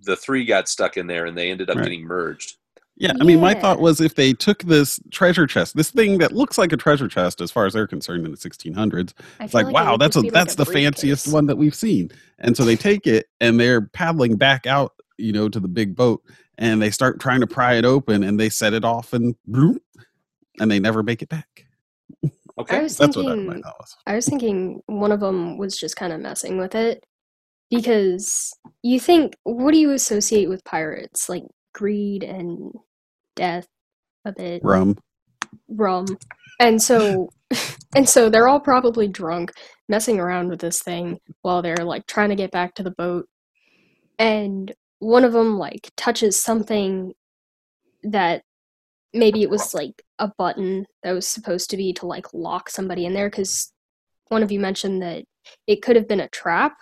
the 0.03 0.15
three 0.15 0.45
got 0.45 0.67
stuck 0.67 0.97
in 0.97 1.05
there 1.07 1.25
and 1.25 1.37
they 1.37 1.51
ended 1.51 1.69
up 1.69 1.75
Right. 1.77 1.83
getting 1.83 2.03
merged. 2.03 2.57
Yeah, 2.99 3.13
I 3.19 3.23
mean, 3.23 3.39
my 3.39 3.53
thought 3.53 3.79
was 3.79 4.01
if 4.01 4.15
they 4.15 4.33
took 4.33 4.63
this 4.63 4.99
treasure 5.09 5.47
chest, 5.47 5.75
this 5.77 5.89
thing 5.89 6.17
that 6.17 6.33
looks 6.33 6.57
like 6.57 6.73
a 6.73 6.77
treasure 6.77 7.07
chest 7.07 7.39
as 7.39 7.49
far 7.49 7.65
as 7.65 7.71
they're 7.73 7.87
concerned 7.87 8.25
in 8.25 8.31
the 8.31 8.37
1600s, 8.37 9.13
I 9.39 9.45
it's 9.45 9.53
feel 9.53 9.61
like, 9.63 9.73
wow, 9.73 9.95
that's 9.97 10.17
a 10.17 10.21
be 10.21 10.29
like 10.31 10.33
that's 10.33 10.53
a 10.53 10.57
the 10.57 10.65
fanciest 10.65 11.25
briefcase. 11.25 11.33
one 11.33 11.45
that 11.47 11.55
we've 11.57 11.73
seen. 11.75 12.11
And 12.39 12.57
so 12.57 12.65
they 12.65 12.75
take 12.75 13.07
it 13.07 13.27
and 13.39 13.57
they're 13.59 13.81
paddling 13.81 14.35
back 14.35 14.67
out, 14.67 14.93
you 15.17 15.31
know, 15.31 15.47
to 15.49 15.59
the 15.61 15.69
big 15.69 15.95
boat, 15.95 16.21
and 16.57 16.81
they 16.81 16.91
start 16.91 17.21
trying 17.21 17.39
to 17.39 17.47
pry 17.47 17.75
it 17.75 17.85
open, 17.85 18.21
and 18.23 18.37
they 18.39 18.49
set 18.49 18.73
it 18.73 18.83
off, 18.83 19.13
and 19.13 19.33
bloop, 19.49 19.79
and 20.59 20.69
they 20.69 20.79
never 20.79 21.01
make 21.01 21.21
it 21.21 21.29
back. 21.29 21.65
I 22.25 22.29
Okay. 22.61 22.83
was 22.83 22.97
That's 22.97 23.15
what 23.15 23.25
that, 23.27 23.29
thinking. 23.35 23.47
my 23.47 23.61
thought 23.61 23.79
was. 23.79 23.95
I 24.05 24.15
was 24.15 24.25
thinking 24.27 24.81
one 24.87 25.13
of 25.13 25.21
them 25.21 25.57
was 25.57 25.77
just 25.77 25.95
kind 25.95 26.11
of 26.11 26.19
messing 26.19 26.57
with 26.57 26.75
it 26.75 27.01
because 27.69 28.51
you 28.83 28.99
think, 28.99 29.35
what 29.43 29.71
do 29.71 29.79
you 29.79 29.91
associate 29.91 30.49
with 30.49 30.63
pirates? 30.65 31.29
Like 31.29 31.43
greed 31.73 32.23
and 32.23 32.73
death, 33.39 33.67
a 34.25 34.33
bit. 34.33 34.61
Rum. 34.63 34.97
rum, 35.69 36.05
and 36.59 36.81
so 36.81 37.29
and 37.95 38.07
so 38.07 38.29
they're 38.29 38.47
all 38.47 38.59
probably 38.59 39.07
drunk, 39.07 39.51
messing 39.87 40.19
around 40.19 40.49
with 40.49 40.59
this 40.59 40.81
thing 40.81 41.19
while 41.41 41.61
they're 41.61 41.77
like 41.77 42.05
trying 42.05 42.29
to 42.29 42.35
get 42.35 42.51
back 42.51 42.75
to 42.75 42.83
the 42.83 42.91
boat, 42.91 43.27
and 44.19 44.73
one 44.99 45.23
of 45.23 45.33
them 45.33 45.57
like 45.57 45.89
touches 45.95 46.41
something 46.41 47.13
that 48.03 48.43
maybe 49.13 49.41
it 49.41 49.49
was 49.49 49.73
like 49.73 50.03
a 50.19 50.31
button 50.37 50.85
that 51.03 51.13
was 51.13 51.27
supposed 51.27 51.69
to 51.69 51.77
be 51.77 51.93
to 51.93 52.05
like 52.05 52.33
lock 52.33 52.69
somebody 52.69 53.05
in 53.05 53.13
there 53.13 53.29
because 53.29 53.71
one 54.27 54.43
of 54.43 54.51
you 54.51 54.59
mentioned 54.59 55.01
that 55.01 55.23
it 55.65 55.81
could 55.81 55.95
have 55.95 56.07
been 56.07 56.19
a 56.19 56.29
trap. 56.29 56.77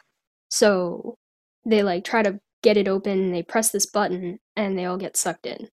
So 0.50 1.16
they 1.66 1.84
like 1.84 2.04
try 2.04 2.24
to 2.24 2.40
get 2.64 2.78
it 2.78 2.88
open 2.88 3.20
and 3.20 3.36
they 3.36 3.44
press 3.44 3.72
this 3.72 3.86
button 3.86 4.40
and 4.56 4.78
they 4.78 4.86
all 4.86 4.98
get 4.98 5.16
sucked 5.16 5.46
in 5.46 5.70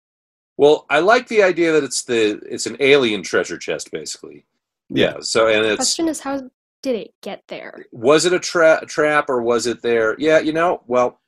Well, 0.57 0.87
I 0.91 1.01
like 1.01 1.29
the 1.29 1.43
idea 1.43 1.73
that 1.73 1.85
it's 1.85 2.05
the 2.05 2.41
it's 2.49 2.67
an 2.67 2.77
alien 2.81 3.23
treasure 3.23 3.59
chest, 3.59 3.91
basically. 3.91 4.45
Yeah. 4.89 5.17
So 5.21 5.49
and 5.49 5.65
it's 5.65 5.77
question 5.77 6.09
is 6.09 6.21
how 6.21 6.51
did 6.83 6.97
it 6.97 7.15
get 7.23 7.43
there 7.49 7.87
was 7.93 8.25
it 8.27 8.33
a 8.33 8.41
tra- 8.41 8.85
trap 8.87 9.29
or 9.29 9.43
was 9.43 9.67
it 9.67 9.83
there? 9.83 10.17
Yeah, 10.19 10.41
you 10.41 10.53
know, 10.53 10.83
well, 10.87 11.21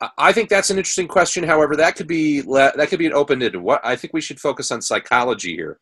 I- 0.00 0.10
I 0.18 0.32
think 0.32 0.48
that's 0.48 0.70
an 0.70 0.78
interesting 0.78 1.08
question. 1.08 1.44
However, 1.44 1.76
that 1.76 1.94
could 1.96 2.06
be 2.08 2.42
le- 2.42 2.72
that 2.76 2.88
could 2.88 2.98
be 2.98 3.06
an 3.06 3.12
open 3.12 3.42
ended. 3.42 3.60
What 3.60 3.80
I 3.84 3.96
think 3.96 4.12
we 4.12 4.20
should 4.20 4.40
focus 4.40 4.70
on 4.70 4.82
psychology 4.82 5.54
here. 5.54 5.78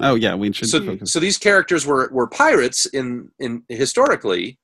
Oh 0.00 0.14
yeah, 0.14 0.34
we 0.34 0.52
should 0.52 0.68
So, 0.68 0.84
focus. 0.84 1.12
so 1.12 1.20
these 1.20 1.38
characters 1.38 1.86
were 1.86 2.08
were 2.12 2.26
pirates 2.26 2.86
in 2.86 3.30
in 3.38 3.62
historically, 3.68 4.58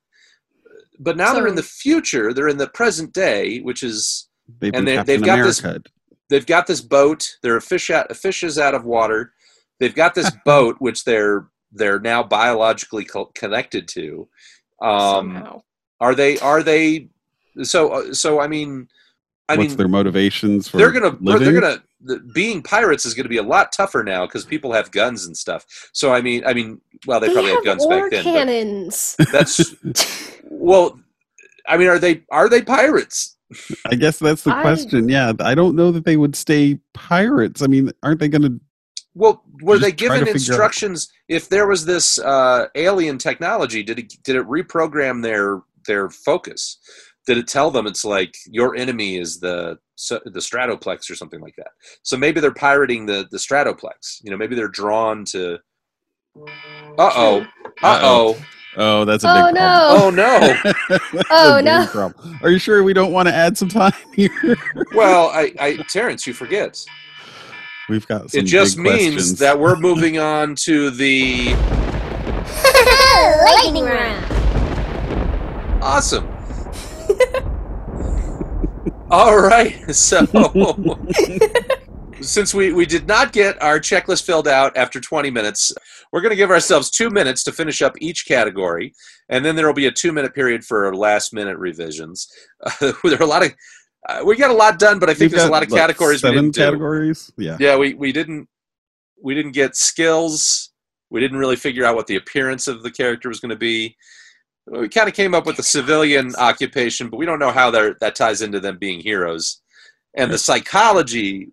but 0.99 1.17
now 1.17 1.33
they're 1.33 1.47
in 1.47 1.55
the 1.55 1.63
future. 1.63 2.33
They're 2.33 2.47
in 2.47 2.57
the 2.57 2.67
present 2.69 3.13
day, 3.13 3.59
which 3.59 3.83
is 3.83 4.29
They've 4.59 4.73
and 4.73 4.87
they 4.87 5.01
they've 5.03 5.21
got 5.23 5.43
this- 5.43 5.59
America. 5.59 5.83
They've 6.33 6.45
got 6.45 6.65
this 6.65 6.81
boat. 6.81 7.37
They're 7.43 7.57
a 7.57 7.61
fish 7.61 7.91
out 7.91 8.15
fishes 8.15 8.57
out 8.57 8.73
of 8.73 8.85
water. 8.85 9.33
They've 9.79 9.93
got 9.93 10.15
this 10.15 10.31
boat 10.45 10.77
which 10.79 11.03
they're 11.03 11.47
they're 11.71 11.99
now 11.99 12.23
biologically 12.23 13.05
co- 13.05 13.31
connected 13.35 13.87
to. 13.89 14.27
Um, 14.81 15.35
somehow 15.35 15.61
are 15.99 16.15
they 16.15 16.39
are 16.39 16.63
they 16.63 17.07
so 17.61 17.91
uh, 17.91 18.13
so 18.13 18.41
I 18.41 18.47
mean 18.47 18.87
I 19.47 19.55
What's 19.55 19.69
mean 19.69 19.77
their 19.77 19.87
motivations 19.87 20.67
for 20.67 20.77
they're 20.77 20.91
gonna 20.91 21.15
living? 21.21 21.43
they're 21.43 21.61
gonna 21.61 21.83
the, 22.01 22.19
being 22.33 22.63
pirates 22.63 23.05
is 23.05 23.13
gonna 23.13 23.29
be 23.29 23.37
a 23.37 23.43
lot 23.43 23.71
tougher 23.71 24.03
now 24.03 24.25
because 24.25 24.43
people 24.43 24.73
have 24.73 24.91
guns 24.91 25.25
and 25.25 25.37
stuff. 25.37 25.65
So 25.93 26.11
I 26.13 26.21
mean 26.21 26.43
I 26.45 26.53
mean 26.53 26.81
well 27.05 27.19
they, 27.19 27.27
they 27.27 27.33
probably 27.33 27.51
have 27.51 27.59
had 27.59 27.65
guns 27.65 27.85
back 27.85 28.11
then. 28.11 28.23
cannons 28.23 29.15
That's 29.31 29.75
well 30.43 30.99
I 31.67 31.77
mean 31.77 31.87
are 31.87 31.99
they 31.99 32.23
are 32.31 32.49
they 32.49 32.63
pirates? 32.63 33.37
I 33.85 33.95
guess 33.95 34.19
that's 34.19 34.43
the 34.43 34.55
I- 34.55 34.61
question. 34.61 35.09
Yeah, 35.09 35.33
I 35.39 35.55
don't 35.55 35.75
know 35.75 35.91
that 35.91 36.05
they 36.05 36.17
would 36.17 36.35
stay 36.35 36.79
pirates. 36.93 37.61
I 37.61 37.67
mean, 37.67 37.91
aren't 38.03 38.19
they 38.19 38.27
going 38.29 38.41
to? 38.43 38.59
Well, 39.15 39.43
were 39.61 39.77
they 39.77 39.91
given 39.91 40.19
figure 40.19 40.31
out- 40.31 40.35
instructions 40.35 41.11
if 41.27 41.47
there 41.49 41.67
was 41.67 41.85
this 41.85 42.17
uh, 42.19 42.67
alien 42.75 43.17
technology? 43.17 43.83
Did 43.83 43.99
it 43.99 44.13
did 44.23 44.35
it 44.35 44.45
reprogram 44.47 45.21
their 45.21 45.61
their 45.85 46.09
focus? 46.09 46.79
Did 47.27 47.37
it 47.37 47.47
tell 47.47 47.71
them 47.71 47.87
it's 47.87 48.03
like 48.03 48.35
your 48.47 48.75
enemy 48.75 49.17
is 49.17 49.39
the 49.39 49.77
so- 49.95 50.19
the 50.25 50.39
Stratoplex 50.39 51.09
or 51.11 51.15
something 51.15 51.39
like 51.41 51.55
that? 51.57 51.69
So 52.01 52.17
maybe 52.17 52.39
they're 52.41 52.53
pirating 52.53 53.05
the 53.05 53.27
the 53.29 53.37
Stratoplex. 53.37 54.19
You 54.23 54.31
know, 54.31 54.37
maybe 54.37 54.55
they're 54.55 54.67
drawn 54.67 55.25
to. 55.25 55.59
Uh 56.97 57.11
oh. 57.15 57.45
Uh 57.83 57.99
oh. 58.01 58.37
Oh, 58.75 59.05
that's 59.05 59.23
a 59.23 59.29
Oh, 59.29 59.45
big 59.47 59.55
no. 59.55 59.87
Oh 59.91 60.09
no. 60.09 60.39
problem. 60.39 60.75
That's 61.13 61.27
Oh, 61.29 61.61
no. 61.63 61.85
problem. 61.91 62.39
Are 62.41 62.49
you 62.49 62.57
sure 62.57 62.83
we 62.83 62.93
don't 62.93 63.11
want 63.11 63.27
to 63.27 63.33
add 63.33 63.55
some 63.57 63.69
time 63.69 63.93
here? 64.15 64.55
Well, 64.95 65.29
I, 65.29 65.53
I 65.59 65.75
Terrence, 65.89 66.25
you 66.25 66.33
forget. 66.33 66.83
We've 67.89 68.07
got 68.07 68.31
some 68.31 68.39
It 68.39 68.43
just 68.45 68.77
big 68.77 68.85
means 68.85 69.13
questions. 69.15 69.39
that 69.39 69.59
we're 69.59 69.75
moving 69.79 70.17
on 70.17 70.55
to 70.63 70.89
the 70.89 71.53
Lightning 73.45 73.83
round. 73.85 74.25
Awesome. 75.83 76.27
All 79.11 79.37
right. 79.39 79.93
So, 79.93 80.25
since 82.23 82.53
we, 82.53 82.73
we 82.73 82.85
did 82.85 83.07
not 83.07 83.33
get 83.33 83.61
our 83.61 83.79
checklist 83.79 84.23
filled 84.25 84.47
out 84.47 84.75
after 84.75 84.99
20 84.99 85.29
minutes, 85.29 85.71
we're 86.11 86.21
going 86.21 86.31
to 86.31 86.35
give 86.35 86.51
ourselves 86.51 86.89
two 86.89 87.09
minutes 87.09 87.43
to 87.43 87.51
finish 87.51 87.81
up 87.81 87.93
each 87.99 88.25
category. 88.27 88.93
And 89.29 89.43
then 89.43 89.55
there 89.55 89.67
will 89.67 89.73
be 89.73 89.87
a 89.87 89.91
two 89.91 90.11
minute 90.11 90.33
period 90.33 90.63
for 90.63 90.95
last 90.95 91.33
minute 91.33 91.57
revisions. 91.57 92.27
Uh, 92.65 92.93
there 93.03 93.19
are 93.19 93.23
a 93.23 93.27
lot 93.27 93.45
of, 93.45 93.53
uh, 94.09 94.21
we 94.25 94.35
got 94.35 94.51
a 94.51 94.53
lot 94.53 94.79
done, 94.79 94.99
but 94.99 95.09
I 95.09 95.13
think 95.13 95.31
We've 95.31 95.31
there's 95.31 95.43
a 95.43 95.47
got, 95.47 95.53
lot 95.53 95.63
of 95.63 95.71
what, 95.71 95.77
categories 95.79 96.23
we 96.23 96.29
Seven 96.29 96.45
didn't 96.45 96.55
do. 96.55 96.61
categories. 96.61 97.31
Yeah. 97.37 97.57
Yeah, 97.59 97.77
we, 97.77 97.93
we 97.93 98.11
didn't 98.11 98.47
we 99.23 99.33
didn't 99.33 99.53
get 99.53 99.75
skills. 99.75 100.71
We 101.09 101.19
didn't 101.19 101.37
really 101.37 101.55
figure 101.55 101.85
out 101.85 101.95
what 101.95 102.07
the 102.07 102.17
appearance 102.17 102.67
of 102.67 102.83
the 102.83 102.91
character 102.91 103.29
was 103.29 103.39
going 103.39 103.51
to 103.51 103.55
be. 103.55 103.95
We 104.67 104.89
kind 104.89 105.07
of 105.07 105.15
came 105.15 105.33
up 105.33 105.45
with 105.45 105.57
the 105.57 105.63
civilian 105.63 106.35
occupation, 106.35 107.09
but 107.09 107.17
we 107.17 107.25
don't 107.25 107.39
know 107.39 107.51
how 107.51 107.71
that 107.71 108.15
ties 108.15 108.41
into 108.41 108.59
them 108.59 108.77
being 108.77 108.99
heroes. 108.99 109.61
And 110.15 110.31
the 110.31 110.37
psychology, 110.37 111.47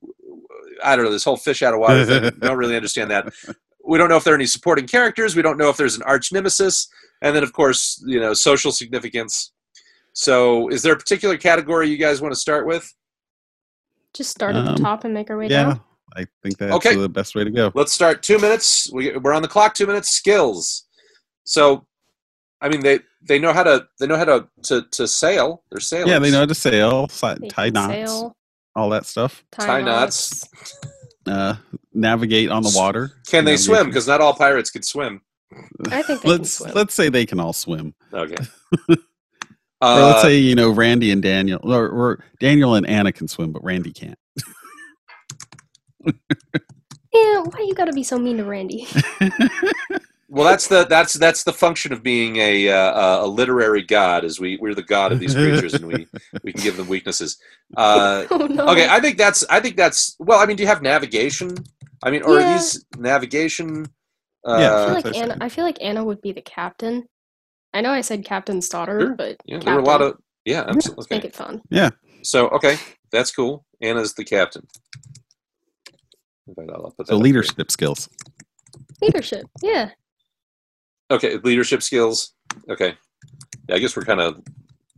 I 0.85 0.97
don't 0.97 1.05
know, 1.05 1.11
this 1.11 1.25
whole 1.25 1.37
fish 1.37 1.63
out 1.63 1.75
of 1.75 1.81
water 1.81 2.05
thing, 2.05 2.23
we 2.23 2.31
don't 2.41 2.57
really 2.59 2.77
understand 2.77 3.11
that. 3.11 3.33
We 3.85 3.99
don't 3.99 4.09
know 4.09 4.17
if 4.17 4.25
there 4.25 4.35
are 4.35 4.37
any 4.37 4.47
supporting 4.47 4.87
characters. 4.87 5.35
We 5.37 5.43
don't 5.43 5.59
know 5.59 5.69
if 5.69 5.77
there's 5.77 5.97
an 5.97 6.03
arch 6.03 6.33
nemesis. 6.33 6.89
And 7.23 7.35
then, 7.35 7.43
of 7.43 7.53
course, 7.53 8.03
you 8.07 8.21
know, 8.21 8.33
social 8.35 8.73
significance. 8.73 9.53
So, 10.13 10.69
is 10.69 10.83
there 10.83 10.93
a 10.93 10.97
particular 10.97 11.37
category 11.37 11.89
you 11.89 11.97
guys 11.97 12.21
want 12.21 12.33
to 12.33 12.41
start 12.41 12.67
with? 12.67 12.93
Just 14.15 14.31
start 14.31 14.57
at 14.57 14.67
Um, 14.67 14.75
the 14.77 14.83
top 14.83 15.05
and 15.05 15.15
make 15.15 15.31
our 15.31 15.37
way 15.39 15.47
Yeah, 15.49 15.65
down. 15.65 15.81
I 16.17 16.27
think 16.43 16.59
that's 16.59 16.73
Okay. 16.75 16.97
the 16.97 17.09
best 17.09 17.35
way 17.35 17.45
to 17.45 17.51
go. 17.51 17.71
Let's 17.75 17.93
start 17.93 18.23
two 18.23 18.39
minutes. 18.39 18.91
We, 18.93 19.17
we're 19.17 19.33
on 19.33 19.43
the 19.43 19.49
clock. 19.49 19.75
Two 19.75 19.87
minutes. 19.87 20.11
Skills. 20.11 20.87
So, 21.45 21.87
I 22.61 22.69
mean, 22.69 22.81
they 22.81 23.01
they 23.23 23.39
know 23.39 23.53
how 23.53 23.63
to 23.63 23.87
they 23.99 24.07
know 24.07 24.17
how 24.17 24.25
to 24.25 24.49
to, 24.65 24.83
to 24.93 25.07
sail. 25.07 25.63
They're 25.71 25.81
sailors. 25.81 26.11
Yeah, 26.11 26.19
they 26.19 26.31
know 26.31 26.41
how 26.41 26.47
to 26.47 26.55
sail, 26.55 27.07
tie 27.07 27.71
knots, 27.71 27.93
sail, 27.93 28.37
all 28.77 28.91
that 28.91 29.07
stuff. 29.07 29.45
tie, 29.53 29.67
Tie 29.67 29.83
knots. 29.83 30.49
Uh, 31.27 31.55
navigate 31.93 32.51
on 32.51 32.63
the 32.63 32.73
water. 32.75 33.13
Can 33.29 33.45
they 33.45 33.57
swim? 33.57 33.87
Because 33.87 34.07
not 34.09 34.21
all 34.21 34.35
pirates 34.35 34.71
can 34.71 34.83
swim. 34.83 35.21
I 35.91 36.03
think 36.03 36.23
they 36.23 36.29
let's 36.29 36.59
can 36.59 36.67
swim. 36.67 36.73
let's 36.75 36.95
say 36.95 37.09
they 37.09 37.27
can 37.27 37.41
all 37.41 37.53
swim. 37.53 37.95
Okay. 38.13 38.37
or 38.89 38.97
let's 39.83 40.19
Uh, 40.19 40.23
say 40.23 40.37
you 40.39 40.55
know 40.55 40.71
Randy 40.71 41.11
and 41.11 41.23
Daniel, 41.23 41.61
or, 41.63 41.89
or 41.89 42.25
Daniel 42.41 42.75
and 42.75 42.87
Anna 42.87 43.13
can 43.13 43.29
swim, 43.29 43.53
but 43.53 43.63
Randy 43.65 43.93
can't. 43.93 44.19
Yeah, 47.13 47.41
why 47.41 47.65
you 47.67 47.75
gotta 47.75 47.93
be 47.93 48.05
so 48.05 48.19
mean 48.19 48.37
to 48.37 48.45
Randy? 48.45 48.87
well, 50.31 50.45
that's 50.49 50.69
the 50.69 50.85
that's 50.87 51.15
that's 51.15 51.43
the 51.43 51.53
function 51.53 51.93
of 51.93 52.03
being 52.03 52.37
a 52.37 52.69
uh, 52.69 53.25
a 53.25 53.27
literary 53.27 53.83
god. 53.83 54.25
Is 54.25 54.39
we 54.41 54.57
we're 54.59 54.75
the 54.75 54.83
god 54.83 55.11
of 55.13 55.19
these 55.19 55.35
creatures, 55.35 55.75
and 55.75 55.87
we 55.87 56.07
we 56.45 56.53
can 56.53 56.63
give 56.63 56.77
them 56.77 56.87
weaknesses. 56.89 57.37
Uh, 57.77 58.25
oh 58.31 58.47
no. 58.47 58.69
okay, 58.69 58.89
I 58.89 59.01
think 59.01 59.19
that's 59.19 59.45
I 59.51 59.59
think 59.61 59.77
that's 59.77 60.17
well. 60.21 60.39
I 60.39 60.47
mean, 60.47 60.57
do 60.57 60.63
you 60.63 60.69
have 60.69 60.83
navigation? 60.83 61.55
I 62.03 62.11
mean, 62.11 62.23
or 62.23 62.39
are 62.41 62.53
these 62.53 62.85
navigation? 62.97 63.87
Yeah, 64.47 64.53
I 64.55 64.59
feel 64.59 64.97
Uh, 64.97 65.01
like 65.05 65.17
Anna. 65.17 65.37
I 65.41 65.49
feel 65.49 65.65
like 65.65 65.79
Anna 65.83 66.03
would 66.05 66.23
be 66.23 66.33
the 66.33 66.43
captain. 66.43 67.05
I 67.75 67.81
know 67.83 67.91
I 67.91 68.01
said 68.01 68.25
captain's 68.25 68.69
daughter, 68.69 69.01
Sure. 69.01 69.15
but 69.15 69.37
yeah, 69.45 69.59
there 69.59 69.75
were 69.75 69.81
a 69.81 69.85
lot 69.85 70.01
of 70.01 70.17
yeah. 70.45 70.63
Let's 70.63 70.77
Absolutely. 70.89 71.17
make 71.17 71.25
it 71.25 71.35
fun. 71.37 71.61
Yeah. 71.71 71.91
So 72.23 72.49
okay, 72.51 72.79
that's 73.13 73.33
cool. 73.33 73.65
Anna's 73.83 74.15
the 74.15 74.25
captain. 74.25 74.67
In 76.57 76.71
I'll 76.71 76.93
put 76.97 77.07
that 77.07 77.07
So 77.09 77.15
up 77.17 77.19
here. 77.19 77.25
leadership 77.25 77.71
skills. 77.71 78.09
Leadership. 79.03 79.47
Yeah. 79.63 79.91
Okay, 81.11 81.37
leadership 81.39 81.83
skills. 81.83 82.35
Okay, 82.69 82.95
yeah, 83.69 83.75
I 83.75 83.79
guess 83.79 83.97
we're 83.97 84.05
kind 84.05 84.21
of 84.21 84.43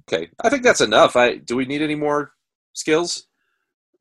okay. 0.08 0.28
I 0.42 0.50
think 0.50 0.62
that's 0.62 0.80
enough. 0.80 1.16
I 1.16 1.36
do 1.36 1.56
we 1.56 1.64
need 1.64 1.82
any 1.82 1.94
more 1.94 2.32
skills? 2.72 3.26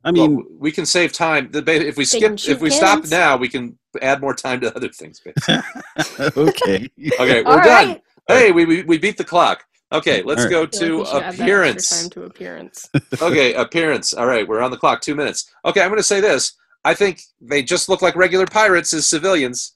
I 0.03 0.11
mean, 0.11 0.37
well, 0.37 0.45
we 0.57 0.71
can 0.71 0.85
save 0.85 1.13
time. 1.13 1.51
If 1.53 1.97
we 1.97 2.05
skip, 2.05 2.39
if 2.47 2.59
we 2.59 2.71
stop 2.71 3.05
now, 3.09 3.37
we 3.37 3.47
can 3.47 3.77
add 4.01 4.19
more 4.19 4.33
time 4.33 4.59
to 4.61 4.75
other 4.75 4.89
things. 4.89 5.21
okay. 6.19 6.89
Okay, 7.19 7.43
we're 7.43 7.61
done. 7.61 7.87
right. 7.89 8.03
Hey, 8.27 8.51
we, 8.51 8.65
we 8.65 8.83
we 8.83 8.97
beat 8.97 9.17
the 9.17 9.23
clock. 9.23 9.63
Okay, 9.93 10.23
let's 10.23 10.39
All 10.39 10.45
right. 10.45 10.51
go 10.51 10.65
to 10.65 10.97
like 10.99 10.99
we 10.99 11.05
should 11.05 11.15
add 11.15 11.21
that 11.21 11.27
extra 11.27 11.43
appearance. 11.43 12.01
time 12.01 12.09
to 12.11 12.23
appearance. 12.23 12.89
okay, 13.21 13.53
appearance. 13.53 14.13
All 14.13 14.25
right, 14.25 14.47
we're 14.47 14.61
on 14.61 14.71
the 14.71 14.77
clock. 14.77 15.01
Two 15.01 15.15
minutes. 15.15 15.51
Okay, 15.65 15.81
I'm 15.81 15.89
going 15.89 15.99
to 15.99 16.03
say 16.03 16.21
this. 16.21 16.53
I 16.83 16.93
think 16.93 17.21
they 17.41 17.61
just 17.61 17.89
look 17.89 18.01
like 18.01 18.15
regular 18.15 18.47
pirates 18.47 18.93
as 18.93 19.05
civilians. 19.05 19.73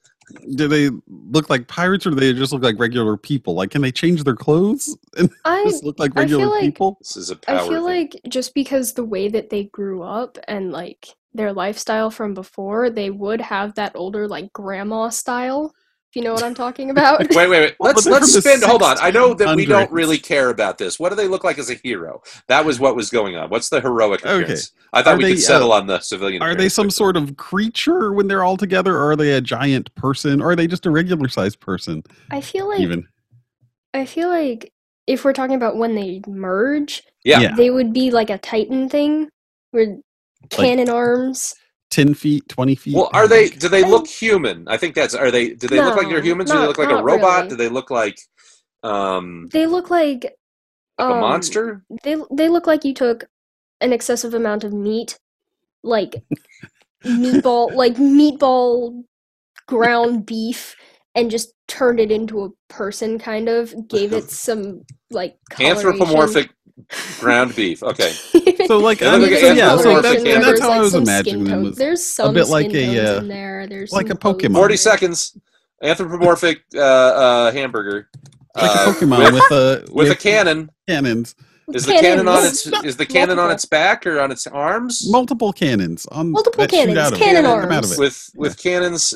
Do 0.56 0.68
they 0.68 0.90
look 1.08 1.50
like 1.50 1.68
pirates 1.68 2.06
or 2.06 2.12
do 2.12 2.16
they 2.16 2.34
just 2.34 2.52
look 2.52 2.64
like 2.64 2.80
regular 2.80 3.18
people? 3.18 3.54
Like, 3.54 3.72
can 3.72 3.82
they 3.82 3.92
change 3.92 4.24
their 4.24 4.36
clothes 4.36 4.98
and 5.18 5.30
I 5.46 5.64
just 5.66 5.84
look 5.84 6.00
like 6.00 6.16
regular 6.16 6.48
like- 6.48 6.62
people? 6.62 6.98
This 7.00 7.18
is 7.18 7.30
a 7.30 7.36
power. 7.36 7.58
I 7.58 7.68
feel 7.68 7.86
thing. 7.86 8.12
like 8.12 8.22
just 8.28 8.54
because 8.54 8.94
the 8.94 9.04
way 9.04 9.28
that 9.30 9.50
they 9.50 9.66
grew 9.66 10.04
up 10.04 10.38
and 10.48 10.72
like 10.72 11.08
their 11.34 11.54
lifestyle 11.54 12.10
from 12.10 12.34
before, 12.34 12.90
they 12.90 13.10
would 13.10 13.42
have 13.42 13.76
that 13.76 13.92
older 13.96 14.28
like 14.28 14.52
grandma 14.54 15.10
style. 15.10 15.74
If 16.16 16.22
you 16.22 16.24
know 16.30 16.34
what 16.34 16.44
I'm 16.44 16.56
talking 16.56 16.92
about. 16.92 17.20
Wait, 17.20 17.36
wait, 17.36 17.50
wait. 17.50 17.76
Let's 17.78 18.06
but 18.06 18.10
let's 18.10 18.34
spend. 18.34 18.64
Hold 18.64 18.82
on. 18.82 18.96
I 19.02 19.12
know 19.12 19.34
that 19.34 19.54
we 19.54 19.66
don't 19.66 19.92
really 19.92 20.18
care 20.18 20.50
about 20.50 20.78
this. 20.78 20.98
What 20.98 21.10
do 21.10 21.16
they 21.18 21.28
look 21.28 21.44
like 21.44 21.60
as 21.60 21.70
a 21.70 21.74
hero? 21.74 22.22
That 22.48 22.64
was 22.64 22.80
what 22.80 22.96
was 22.96 23.10
going 23.10 23.36
on. 23.36 23.50
What's 23.50 23.68
the 23.68 23.82
heroic 23.82 24.26
Okay. 24.26 24.56
I 24.94 25.02
thought 25.02 25.16
Are 25.16 25.18
we 25.18 25.24
they, 25.26 25.30
could 25.32 25.40
uh, 25.40 25.42
settle 25.42 25.74
on 25.74 25.88
the 25.88 26.00
civilian. 26.00 26.42
Are 26.42 26.56
they 26.56 26.70
some 26.70 26.86
quickly. 26.86 26.96
sort 26.96 27.18
of 27.18 27.36
creature 27.36 28.14
when 28.14 28.30
they're 28.30 28.46
all 28.46 28.56
together, 28.56 28.96
or 28.96 29.12
are 29.12 29.16
they 29.18 29.34
a 29.34 29.42
giant 29.42 29.94
person, 29.96 30.42
or 30.42 30.52
are 30.52 30.56
they 30.56 30.68
just 30.68 30.86
a 30.86 30.90
regular 30.90 31.28
sized 31.28 31.60
person? 31.60 32.02
I 32.32 32.40
feel 32.40 32.70
like 32.70 32.80
Even 32.80 33.06
I 33.94 34.06
feel 34.06 34.30
like 34.30 34.72
if 35.08 35.26
we're 35.26 35.34
talking 35.34 35.58
about 35.58 35.76
when 35.76 35.96
they 35.96 36.22
merge, 36.28 37.04
Yeah. 37.26 37.42
Yeah. 37.42 37.56
they 37.56 37.72
would 37.72 37.92
be 37.92 38.10
like 38.10 38.30
a 38.30 38.38
Titan 38.38 38.88
thing, 38.88 39.28
where 39.72 39.98
cannon 40.50 40.88
arms. 40.88 41.56
Ten 41.96 42.14
feet, 42.14 42.48
twenty 42.50 42.76
feet. 42.76 42.94
Well, 42.94 43.10
are 43.14 43.28
they? 43.28 43.50
Do 43.50 43.70
they 43.70 43.84
look 43.84 44.06
human? 44.06 44.68
I 44.68 44.76
think 44.76 44.96
that's. 44.96 45.16
Are 45.16 45.32
they? 45.32 45.52
Do 45.54 45.68
they 45.68 45.82
look 45.82 45.96
like 45.96 46.08
they're 46.08 46.18
No, 46.18 46.24
humans? 46.24 46.52
do 46.52 46.60
they 46.60 46.68
look 46.68 46.78
like 46.78 46.90
a 46.90 47.02
robot? 47.02 47.38
really. 47.38 47.50
Do 47.50 47.56
they 47.56 47.70
look 47.70 47.90
like 47.90 48.20
um 48.84 49.50
They 49.54 49.66
look 49.66 49.90
like 49.90 50.24
like 50.24 50.36
a 51.00 51.14
um, 51.14 51.20
monster? 51.22 51.84
They 52.04 52.18
they 52.32 52.50
look 52.50 52.68
like 52.68 52.84
you 52.84 52.94
took 52.94 53.26
an 53.80 53.94
excessive 53.94 54.34
amount 54.34 54.66
of 54.66 54.74
meat, 54.74 55.18
like 55.84 56.22
meatball, 57.06 57.74
like 57.76 57.96
meatball 57.96 59.04
ground 59.68 60.26
beef, 60.26 60.76
and 61.16 61.32
just 61.32 61.54
turned 61.70 62.02
it 62.02 62.12
into 62.12 62.44
a 62.44 62.50
person. 62.68 63.18
Kind 63.18 63.48
of 63.48 63.74
gave 63.88 64.12
it 64.12 64.30
some 64.30 64.82
like 65.12 65.38
coloration. 65.50 65.94
Anthropomorphic 65.94 66.50
ground 67.20 67.56
beef. 67.56 67.82
Okay. 67.84 68.14
So, 68.68 68.78
like, 68.80 68.98
They 68.98 69.12
look 69.18 69.30
Gave 69.30 69.44
like 69.44 69.58
yeah, 69.58 69.78
so 69.78 69.84
coloration. 69.84 70.02
that's- 70.02 70.24
There 70.24 70.40
that's 70.42 70.52
was, 70.54 70.60
how 70.62 70.72
I 70.72 70.80
was 70.80 70.96
imagining 70.96 71.44
them, 71.44 71.64
was 71.64 71.76
There's 71.78 72.04
some 72.04 72.34
bit 72.34 72.48
like 72.48 72.74
a, 72.74 72.86
tones 72.86 72.98
uh, 73.10 73.18
in 73.22 73.28
there. 73.28 73.68
There's 73.68 73.92
like 73.92 74.10
a 74.10 74.16
Pokemon. 74.16 74.48
pose. 74.54 74.56
Forty 74.56 74.78
seconds. 74.78 75.38
Anthropomorphic 75.84 76.62
uh, 76.74 76.80
uh, 76.80 77.52
hamburger. 77.52 78.10
like 78.56 78.64
uh, 78.76 78.90
a 78.90 78.94
Pokemon 78.94 79.20
with, 79.20 79.34
with, 79.34 79.52
a 79.52 79.86
with 79.94 80.12
a 80.12 80.16
cannon. 80.16 80.72
cannons, 80.88 81.36
Is 81.74 81.86
the 81.86 81.94
cannon 81.94 82.28
on 82.28 82.44
its 82.46 82.66
is 82.84 82.98
the 82.98 83.06
cannon 83.06 83.38
on 83.38 83.52
its 83.52 83.66
back 83.66 84.08
or 84.08 84.20
on 84.20 84.32
its 84.32 84.48
arms? 84.48 85.04
multiple 85.12 85.54
cannons 85.54 86.06
on 86.08 86.32
Multiple 86.32 86.64
that 86.64 86.72
shoot 86.72 86.78
cannons, 86.88 86.98
out 86.98 87.14
of 87.14 87.20
cannon 87.20 87.46
it, 87.46 87.48
arms. 87.50 87.92
of 87.92 87.98
it. 87.98 88.00
With 88.00 88.30
with 88.36 88.58
cannons, 88.58 89.14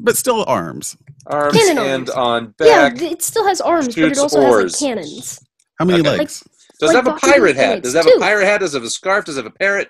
but 0.00 0.16
still 0.18 0.44
arms. 0.46 0.96
arms, 1.26 1.56
Cannon 1.56 1.78
and 1.78 2.10
arms. 2.10 2.10
on 2.10 2.54
Yeah, 2.60 2.88
back. 2.90 2.98
th- 2.98 3.12
it 3.12 3.22
still 3.22 3.46
has 3.46 3.60
arms, 3.62 3.94
but 3.94 3.98
it 4.12 4.18
also 4.18 4.42
oars. 4.42 4.72
has 4.74 4.82
like 4.82 4.88
cannons. 4.96 5.38
How 5.78 5.86
many 5.86 6.00
Okay. 6.00 6.18
legs? 6.18 6.42
Does 6.82 6.90
it 6.90 6.94
like 6.96 7.04
have 7.06 7.16
a 7.16 7.18
pirate 7.20 7.56
hat? 7.56 7.82
Does 7.82 7.94
it 7.94 8.04
have 8.04 8.14
a 8.16 8.20
pirate 8.20 8.44
hat? 8.46 8.60
Does 8.60 8.74
it 8.74 8.78
have 8.78 8.86
a 8.86 8.90
scarf? 8.90 9.24
Does 9.24 9.36
it 9.36 9.44
have 9.44 9.52
a 9.52 9.58
parrot? 9.58 9.88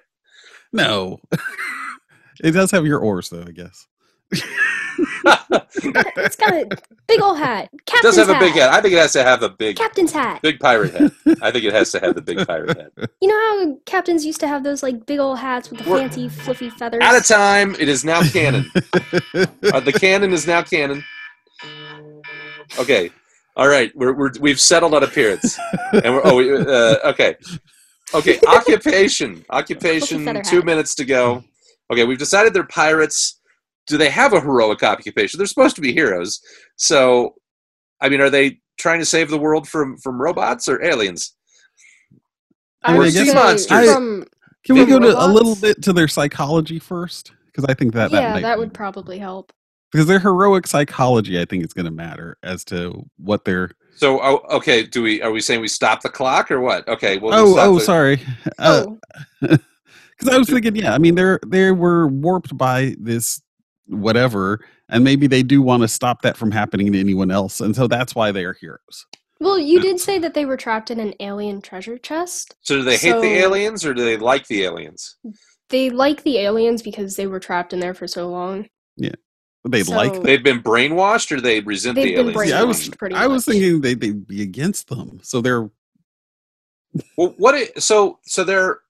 no, 0.72 1.18
it 2.44 2.52
does 2.52 2.70
have 2.70 2.86
your 2.86 3.00
oars 3.00 3.28
though. 3.28 3.44
I 3.46 3.50
guess. 3.52 3.86
It's 5.74 6.36
got 6.36 6.52
a 6.52 6.66
big 7.08 7.20
old 7.20 7.38
hat. 7.38 7.68
It 7.72 7.86
Captain's 7.86 8.16
does 8.16 8.26
have 8.28 8.36
a 8.36 8.38
big 8.38 8.54
hat. 8.54 8.70
I 8.72 8.80
think 8.80 8.94
it 8.94 8.98
has 8.98 9.12
to 9.12 9.22
have 9.24 9.42
a 9.42 9.48
big 9.48 9.76
Captain's 9.76 10.12
hat. 10.12 10.40
big 10.42 10.58
pirate 10.60 10.92
hat. 10.92 11.12
I 11.42 11.50
think 11.50 11.64
it 11.64 11.72
has 11.72 11.90
to 11.92 12.00
have 12.00 12.14
the 12.14 12.20
big 12.22 12.46
pirate 12.46 12.76
hat. 12.76 12.92
You 13.20 13.28
know 13.28 13.34
how 13.36 13.76
captains 13.86 14.24
used 14.26 14.40
to 14.40 14.48
have 14.48 14.64
those 14.64 14.82
like 14.82 15.06
big 15.06 15.18
old 15.18 15.38
hats 15.38 15.70
with 15.70 15.80
the 15.82 15.88
We're- 15.90 16.02
fancy 16.02 16.28
fluffy 16.28 16.70
feathers? 16.70 17.00
Out 17.02 17.16
of 17.16 17.26
time, 17.26 17.74
it 17.78 17.88
is 17.88 18.04
now 18.04 18.22
canon. 18.22 18.70
Uh, 19.34 19.80
the 19.80 19.92
canon 19.98 20.32
is 20.32 20.46
now 20.46 20.62
canon. 20.62 21.02
Okay, 22.78 23.10
all 23.56 23.68
right. 23.68 23.92
We're, 23.94 24.14
we're 24.14 24.30
we've 24.40 24.60
settled 24.60 24.94
on 24.94 25.02
appearance, 25.02 25.58
and 25.92 26.14
we're 26.14 26.22
oh 26.24 26.36
we, 26.36 26.52
uh, 26.54 27.10
okay, 27.10 27.36
okay. 28.14 28.38
Occupation, 28.46 29.44
occupation. 29.50 30.24
Two 30.42 30.56
hat. 30.56 30.64
minutes 30.64 30.94
to 30.96 31.04
go. 31.04 31.44
Okay, 31.90 32.04
we've 32.04 32.18
decided 32.18 32.54
they're 32.54 32.64
pirates. 32.64 33.40
Do 33.86 33.98
they 33.98 34.10
have 34.10 34.32
a 34.32 34.40
heroic 34.40 34.82
occupation? 34.82 35.38
They're 35.38 35.46
supposed 35.46 35.76
to 35.76 35.82
be 35.82 35.92
heroes. 35.92 36.40
So, 36.76 37.34
I 38.00 38.08
mean, 38.08 38.20
are 38.20 38.30
they 38.30 38.60
trying 38.78 39.00
to 39.00 39.04
save 39.04 39.28
the 39.28 39.38
world 39.38 39.68
from 39.68 39.98
from 39.98 40.20
robots 40.20 40.68
or 40.68 40.82
aliens? 40.82 41.34
I 42.84 42.96
Or 42.96 43.08
sea 43.10 43.26
say 43.26 43.34
monsters. 43.34 43.92
From, 43.92 44.26
Can 44.64 44.76
we 44.76 44.82
From 44.82 44.90
go 44.90 44.98
to 45.00 45.24
a 45.24 45.26
little 45.26 45.56
bit 45.56 45.82
to 45.82 45.92
their 45.92 46.08
psychology 46.08 46.78
first? 46.78 47.32
Because 47.46 47.64
I 47.66 47.74
think 47.74 47.92
that 47.94 48.10
that 48.10 48.22
yeah, 48.22 48.32
might 48.32 48.42
that 48.42 48.58
would 48.58 48.72
probably 48.72 49.18
help. 49.18 49.52
Because 49.92 50.06
their 50.06 50.18
heroic 50.18 50.66
psychology, 50.66 51.40
I 51.40 51.44
think, 51.44 51.64
is 51.64 51.72
going 51.72 51.84
to 51.84 51.92
matter 51.92 52.38
as 52.42 52.64
to 52.66 53.08
what 53.18 53.44
they're. 53.44 53.70
So, 53.94 54.20
oh, 54.22 54.42
okay. 54.56 54.82
Do 54.84 55.02
we 55.02 55.22
are 55.22 55.30
we 55.30 55.40
saying 55.40 55.60
we 55.60 55.68
stop 55.68 56.00
the 56.02 56.08
clock 56.08 56.50
or 56.50 56.60
what? 56.60 56.88
Okay. 56.88 57.18
Well, 57.18 57.32
oh, 57.34 57.54
oh, 57.58 57.78
sorry. 57.78 58.20
Uh, 58.58 58.86
oh, 59.42 59.58
Because 60.18 60.34
I 60.34 60.38
was 60.38 60.48
thinking, 60.48 60.76
yeah, 60.76 60.94
I 60.94 60.98
mean, 60.98 61.14
they're 61.16 61.40
they 61.46 61.72
were 61.72 62.06
warped 62.06 62.56
by 62.56 62.94
this 62.98 63.42
whatever, 63.86 64.64
and 64.88 65.02
maybe 65.02 65.26
they 65.26 65.42
do 65.42 65.60
want 65.60 65.82
to 65.82 65.88
stop 65.88 66.22
that 66.22 66.36
from 66.36 66.52
happening 66.52 66.92
to 66.92 67.00
anyone 67.00 67.30
else, 67.32 67.60
and 67.60 67.74
so 67.74 67.88
that's 67.88 68.14
why 68.14 68.30
they 68.30 68.44
are 68.44 68.52
heroes. 68.52 69.06
well, 69.40 69.58
you 69.58 69.80
did 69.80 69.98
say 69.98 70.20
that 70.20 70.34
they 70.34 70.44
were 70.44 70.56
trapped 70.56 70.92
in 70.92 71.00
an 71.00 71.14
alien 71.18 71.60
treasure 71.60 71.98
chest. 71.98 72.54
So, 72.60 72.76
do 72.76 72.82
they 72.84 72.96
hate 72.96 73.20
the 73.20 73.34
aliens 73.38 73.84
or 73.84 73.94
do 73.94 74.04
they 74.04 74.16
like 74.16 74.46
the 74.46 74.62
aliens? 74.62 75.16
They 75.70 75.90
like 75.90 76.22
the 76.22 76.38
aliens 76.38 76.82
because 76.82 77.16
they 77.16 77.26
were 77.26 77.40
trapped 77.40 77.72
in 77.72 77.80
there 77.80 77.94
for 77.94 78.06
so 78.06 78.28
long. 78.28 78.68
They 79.68 79.84
So- 79.84 79.94
like 79.94 80.12
them. 80.14 80.22
They've 80.24 80.42
been 80.42 80.62
brainwashed, 80.62 81.30
or 81.30 81.40
they 81.40 81.60
resent 81.60 81.94
They've 81.96 82.16
the 82.16 82.22
been 82.24 82.34
aliens. 82.34 82.36
brainwashed. 82.36 82.46
See, 82.48 82.52
I 82.52 82.62
was 82.64 82.88
pretty 82.90 83.14
I 83.14 83.26
was 83.28 83.44
thinking 83.44 83.80
they 83.80 83.94
they'd 83.94 84.26
be 84.26 84.42
against 84.42 84.88
them. 84.88 85.20
So 85.22 85.40
they're 85.40 85.70
Well, 87.16 87.34
what? 87.38 87.54
i- 87.54 87.70
so 87.78 88.18
so 88.24 88.44
they're 88.44 88.80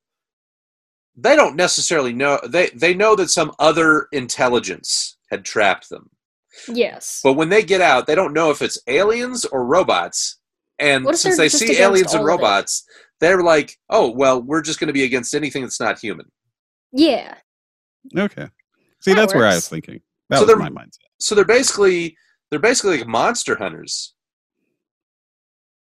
they 1.14 1.36
don't 1.36 1.56
necessarily 1.56 2.12
know. 2.14 2.40
They 2.48 2.70
they 2.70 2.94
know 2.94 3.14
that 3.16 3.28
some 3.30 3.52
other 3.58 4.08
intelligence 4.12 5.18
had 5.30 5.44
trapped 5.44 5.90
them, 5.90 6.08
Yes. 6.68 7.20
but 7.22 7.34
when 7.34 7.50
they 7.50 7.62
get 7.62 7.82
out, 7.82 8.06
they 8.06 8.14
don't 8.14 8.32
know 8.32 8.50
if 8.50 8.62
it's 8.62 8.78
aliens 8.86 9.44
or 9.44 9.64
robots. 9.66 10.38
And 10.78 11.04
since 11.08 11.22
they're 11.22 11.36
they 11.36 11.48
just 11.50 11.58
see 11.66 11.78
aliens 11.80 12.14
and 12.14 12.20
all 12.20 12.26
of 12.26 12.40
it? 12.40 12.42
robots, 12.42 12.84
they're 13.20 13.42
like, 13.42 13.78
"Oh, 13.90 14.10
well, 14.10 14.40
we're 14.42 14.62
just 14.62 14.80
going 14.80 14.88
to 14.88 14.92
be 14.94 15.04
against 15.04 15.34
anything 15.34 15.62
that's 15.62 15.78
not 15.80 15.98
human." 15.98 16.32
yeah. 16.92 17.34
okay. 18.16 18.48
See, 19.00 19.12
That 19.12 19.20
that's 19.20 19.34
where 19.34 19.46
I 19.46 19.54
was 19.54 19.68
thinking. 19.68 20.00
That 20.32 20.38
So 20.38 20.44
was 20.44 20.46
they're- 20.48 20.56
my 20.56 20.70
mindset. 20.70 20.98
So 21.20 21.34
they're 21.36 21.44
basically 21.44 22.16
they're 22.50 22.58
basically 22.58 22.98
like 22.98 23.06
monster 23.06 23.54
hunters. 23.56 24.14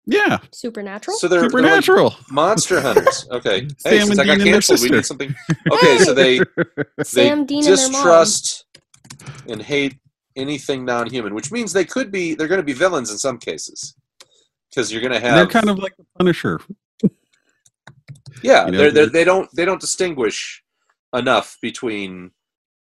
Yeah, 0.08 0.38
Supernatural. 0.52 1.16
So 1.18 1.26
they're, 1.26 1.40
they're 1.40 1.48
like 1.50 1.82
supernatural. 1.84 2.14
monster 2.30 2.80
hunters. 2.80 3.26
Okay, 3.32 3.62
hey, 3.84 3.98
Sam 3.98 4.06
since 4.06 4.10
and 4.10 4.20
I 4.20 4.24
got 4.24 4.24
Dean 4.24 4.30
and 4.32 4.40
their 4.46 4.52
canceled, 4.52 4.80
we 4.82 4.88
need 4.90 5.04
something. 5.04 5.34
Okay, 5.72 5.98
so 5.98 6.14
they 6.14 6.38
Sam, 7.02 7.40
they 7.40 7.44
Dean, 7.46 7.66
and 7.66 7.76
their 7.76 7.76
mom. 7.90 7.92
distrust 7.92 8.64
and 9.48 9.60
hate 9.60 9.96
anything 10.36 10.84
non-human, 10.84 11.34
which 11.34 11.50
means 11.50 11.72
they 11.72 11.84
could 11.84 12.12
be 12.12 12.34
they're 12.34 12.46
going 12.46 12.60
to 12.60 12.64
be 12.64 12.72
villains 12.72 13.10
in 13.10 13.18
some 13.18 13.36
cases 13.36 13.96
because 14.70 14.92
you're 14.92 15.00
going 15.02 15.12
to 15.12 15.18
have 15.20 15.34
They're 15.34 15.46
kind 15.60 15.68
of 15.70 15.78
like 15.80 15.96
the 15.96 16.04
Punisher. 16.18 16.60
yeah 18.42 18.66
you 18.66 18.72
know, 18.72 18.78
they're, 18.78 18.90
they're, 18.90 18.90
they're- 18.92 19.06
they 19.10 19.24
don't 19.24 19.48
they 19.56 19.64
don't 19.64 19.80
distinguish 19.80 20.62
enough 21.14 21.56
between 21.62 22.30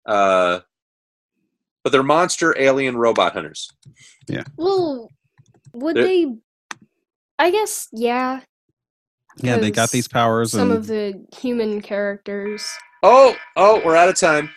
uh 0.06 0.60
but 1.86 1.92
they're 1.92 2.02
monster 2.04 2.56
alien 2.60 2.98
robot 2.98 3.34
hunters 3.34 3.70
Yeah. 4.28 4.44
Well, 4.58 5.12
would 5.74 5.96
They're- 5.96 6.04
they? 6.04 6.36
I 7.38 7.52
guess 7.52 7.88
yeah. 7.94 8.42
Yeah, 9.38 9.58
they 9.58 9.70
got 9.70 9.92
these 9.92 10.08
powers. 10.08 10.52
Some 10.52 10.70
and 10.72 10.78
of 10.80 10.88
the 10.88 11.24
human 11.38 11.82
characters. 11.82 12.66
oh 13.04 13.36
oh 13.56 13.82
we're 13.86 13.96
out 13.96 14.10
of 14.10 14.16
time 14.16 14.50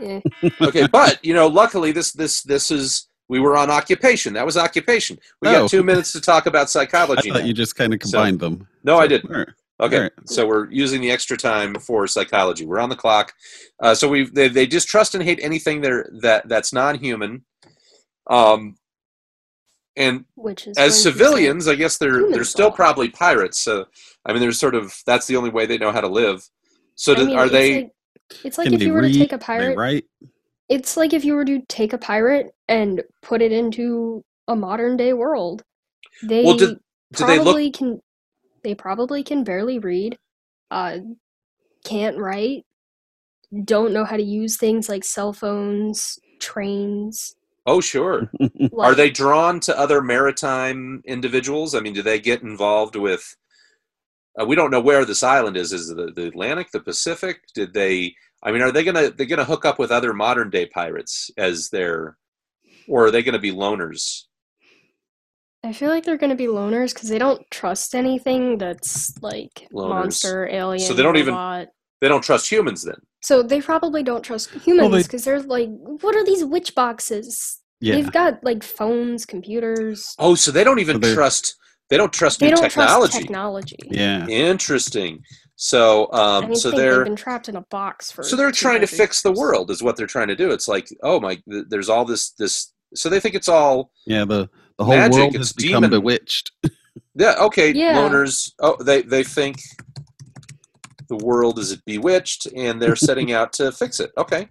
eh, 0.00 0.20
okay 0.60 0.86
but 0.92 1.18
you 1.24 1.34
know 1.34 1.48
luckily 1.48 1.90
this 1.90 2.12
this 2.12 2.42
this 2.42 2.70
is 2.70 3.08
we 3.28 3.40
were 3.40 3.56
on 3.56 3.70
occupation 3.70 4.34
that 4.34 4.44
was 4.46 4.56
occupation 4.56 5.18
we 5.42 5.48
Oh. 5.48 5.62
got 5.62 5.70
two 5.70 5.82
minutes 5.82 6.12
to 6.12 6.20
talk 6.20 6.46
about 6.46 6.62
I 6.62 6.66
psychology 6.66 7.30
thought 7.30 7.40
now. 7.40 7.44
you 7.46 7.54
just 7.54 7.74
kind 7.74 7.92
of 7.92 8.00
So- 8.02 8.10
combined 8.18 8.38
them. 8.40 8.68
no 8.84 8.98
i 8.98 9.06
didn't 9.08 9.30
all 9.32 9.38
right. 9.38 9.48
Okay, 9.78 9.96
Alright. 9.96 10.12
so 10.24 10.46
we're 10.46 10.70
using 10.70 11.02
the 11.02 11.10
extra 11.10 11.36
time 11.36 11.74
for 11.74 12.06
psychology. 12.06 12.64
We're 12.64 12.78
on 12.78 12.88
the 12.88 12.96
clock. 12.96 13.34
Uh, 13.82 13.94
so 13.94 14.08
we 14.08 14.24
they, 14.30 14.48
they 14.48 14.66
distrust 14.66 15.14
and 15.14 15.22
hate 15.22 15.38
anything 15.42 15.82
there 15.82 16.08
that 16.22 16.48
that's 16.48 16.72
non-human. 16.72 17.44
Um, 18.28 18.76
and 19.96 20.24
which 20.34 20.66
is 20.66 20.76
as 20.78 21.00
civilians, 21.02 21.68
I 21.68 21.74
guess 21.74 21.98
they're 21.98 22.30
they're 22.30 22.44
still 22.44 22.68
thought. 22.70 22.76
probably 22.76 23.08
pirates. 23.10 23.58
So 23.58 23.86
I 24.24 24.32
mean, 24.32 24.40
there's 24.40 24.58
sort 24.58 24.74
of 24.74 24.94
that's 25.06 25.26
the 25.26 25.36
only 25.36 25.50
way 25.50 25.66
they 25.66 25.78
know 25.78 25.92
how 25.92 26.00
to 26.00 26.08
live. 26.08 26.42
So 26.94 27.14
say- 27.14 27.20
I 27.20 27.24
do, 27.24 27.26
mean, 27.28 27.36
are 27.38 27.44
it's 27.44 27.52
they? 27.52 27.74
Like, 27.82 27.92
it's 28.44 28.58
like 28.58 28.72
if 28.72 28.82
you 28.82 28.92
were 28.92 29.02
to 29.02 29.12
take 29.12 29.32
a 29.32 29.38
pirate. 29.38 29.76
right? 29.76 30.04
It's 30.68 30.96
like 30.96 31.12
if 31.12 31.24
you 31.24 31.34
were 31.34 31.44
to 31.44 31.60
take 31.68 31.92
a 31.92 31.98
pirate 31.98 32.48
and 32.68 33.02
put 33.22 33.40
it 33.40 33.52
into 33.52 34.24
a 34.48 34.56
modern 34.56 34.96
day 34.96 35.12
world. 35.12 35.62
They 36.22 36.42
Well, 36.44 36.56
do- 36.56 36.76
do 37.12 37.26
they 37.26 37.36
look- 37.36 37.44
probably 37.44 37.70
can. 37.70 38.00
They 38.66 38.74
probably 38.74 39.22
can 39.22 39.44
barely 39.44 39.78
read. 39.78 40.18
Uh, 40.72 40.98
can't 41.84 42.18
write. 42.18 42.66
Don't 43.62 43.92
know 43.92 44.04
how 44.04 44.16
to 44.16 44.22
use 44.24 44.56
things 44.56 44.88
like 44.88 45.04
cell 45.04 45.32
phones, 45.32 46.18
trains. 46.40 47.36
oh, 47.66 47.80
sure. 47.80 48.28
Are 48.80 48.96
they 48.96 49.08
drawn 49.08 49.60
to 49.60 49.78
other 49.78 50.02
maritime 50.02 51.00
individuals? 51.04 51.76
I 51.76 51.80
mean, 51.80 51.92
do 51.92 52.02
they 52.02 52.18
get 52.18 52.42
involved 52.42 52.96
with? 52.96 53.36
Uh, 54.36 54.46
we 54.46 54.56
don't 54.56 54.72
know 54.72 54.80
where 54.80 55.04
this 55.04 55.22
island 55.22 55.56
is. 55.56 55.72
Is 55.72 55.90
it 55.90 55.96
the, 55.96 56.10
the 56.10 56.26
Atlantic, 56.26 56.72
the 56.72 56.80
Pacific? 56.80 57.42
Did 57.54 57.72
they? 57.72 58.16
I 58.42 58.50
mean, 58.50 58.62
are 58.62 58.72
they 58.72 58.82
gonna 58.82 59.10
they're 59.10 59.26
gonna 59.26 59.44
hook 59.44 59.64
up 59.64 59.78
with 59.78 59.92
other 59.92 60.12
modern 60.12 60.50
day 60.50 60.66
pirates 60.66 61.30
as 61.38 61.70
their, 61.70 62.16
or 62.88 63.06
are 63.06 63.10
they 63.12 63.22
gonna 63.22 63.38
be 63.38 63.52
loners? 63.52 64.24
I 65.64 65.72
feel 65.72 65.90
like 65.90 66.04
they're 66.04 66.16
going 66.16 66.30
to 66.30 66.36
be 66.36 66.46
loners 66.46 66.94
because 66.94 67.08
they 67.08 67.18
don't 67.18 67.42
trust 67.50 67.94
anything 67.94 68.58
that's 68.58 69.12
like 69.20 69.66
Loners. 69.72 69.88
monster, 69.88 70.48
alien, 70.48 70.86
So 70.86 70.94
they 70.94 71.02
don't 71.02 71.16
even- 71.16 71.34
robot. 71.34 71.68
They 72.00 72.08
don't 72.08 72.22
trust 72.22 72.50
humans 72.50 72.82
then. 72.84 72.96
So 73.22 73.42
they 73.42 73.60
probably 73.60 74.02
don't 74.02 74.22
trust 74.22 74.50
humans 74.50 74.92
they- 74.92 75.02
because 75.02 75.24
they're 75.24 75.40
like, 75.42 75.68
what 75.70 76.14
are 76.14 76.24
these 76.24 76.44
witch 76.44 76.74
boxes? 76.74 77.60
yeah. 77.80 77.94
They've 77.96 78.12
got 78.12 78.42
like 78.44 78.62
phones, 78.62 79.26
computers. 79.26 80.14
Oh, 80.18 80.34
so 80.34 80.50
they 80.50 80.62
don't 80.64 80.78
even 80.78 81.02
So 81.02 81.14
trust. 81.14 81.56
They 81.90 81.96
don't 81.96 82.12
trust 82.12 82.40
They 82.40 82.46
new 82.48 82.54
don't 82.56 82.62
technology. 82.62 83.10
trust 83.12 83.16
technology. 83.22 83.76
Yeah. 83.90 84.26
Interesting. 84.28 85.20
So, 85.56 86.12
um, 86.12 86.46
mean, 86.48 86.56
so 86.56 86.70
they're 86.70 87.04
been 87.04 87.16
trapped 87.16 87.48
in 87.48 87.56
a 87.56 87.62
box 87.70 88.10
for. 88.10 88.22
so 88.22 88.36
they're 88.36 88.50
trying 88.52 88.80
to 88.82 88.86
2,000 88.86 88.96
fix 88.98 89.22
the 89.22 89.32
world 89.32 89.70
is 89.70 89.82
what 89.82 89.96
they're 89.96 90.06
trying 90.06 90.28
to 90.28 90.36
do. 90.36 90.50
It's 90.50 90.68
like, 90.68 90.86
oh 91.02 91.18
my, 91.18 91.40
there's 91.46 91.88
all 91.88 92.04
this 92.04 92.30
this. 92.32 92.72
So 92.94 93.08
they 93.08 93.20
think 93.20 93.34
it's 93.34 93.48
all 93.48 93.90
Yeah. 94.06 94.24
The 94.26 94.48
the 94.78 94.84
whole 94.84 94.96
Magic, 94.96 95.14
world 95.18 95.36
has 95.36 95.52
become 95.52 95.82
demon. 95.82 95.90
bewitched. 95.90 96.52
Yeah. 97.18 97.34
Okay. 97.40 97.72
Yeah. 97.72 97.96
Loners. 97.96 98.52
Oh, 98.58 98.76
they 98.82 99.00
they 99.02 99.24
think 99.24 99.56
the 101.08 101.16
world 101.16 101.58
is 101.58 101.74
bewitched, 101.76 102.46
and 102.54 102.80
they're 102.80 102.96
setting 102.96 103.32
out 103.32 103.52
to 103.54 103.72
fix 103.72 104.00
it. 104.00 104.12
Okay. 104.18 104.48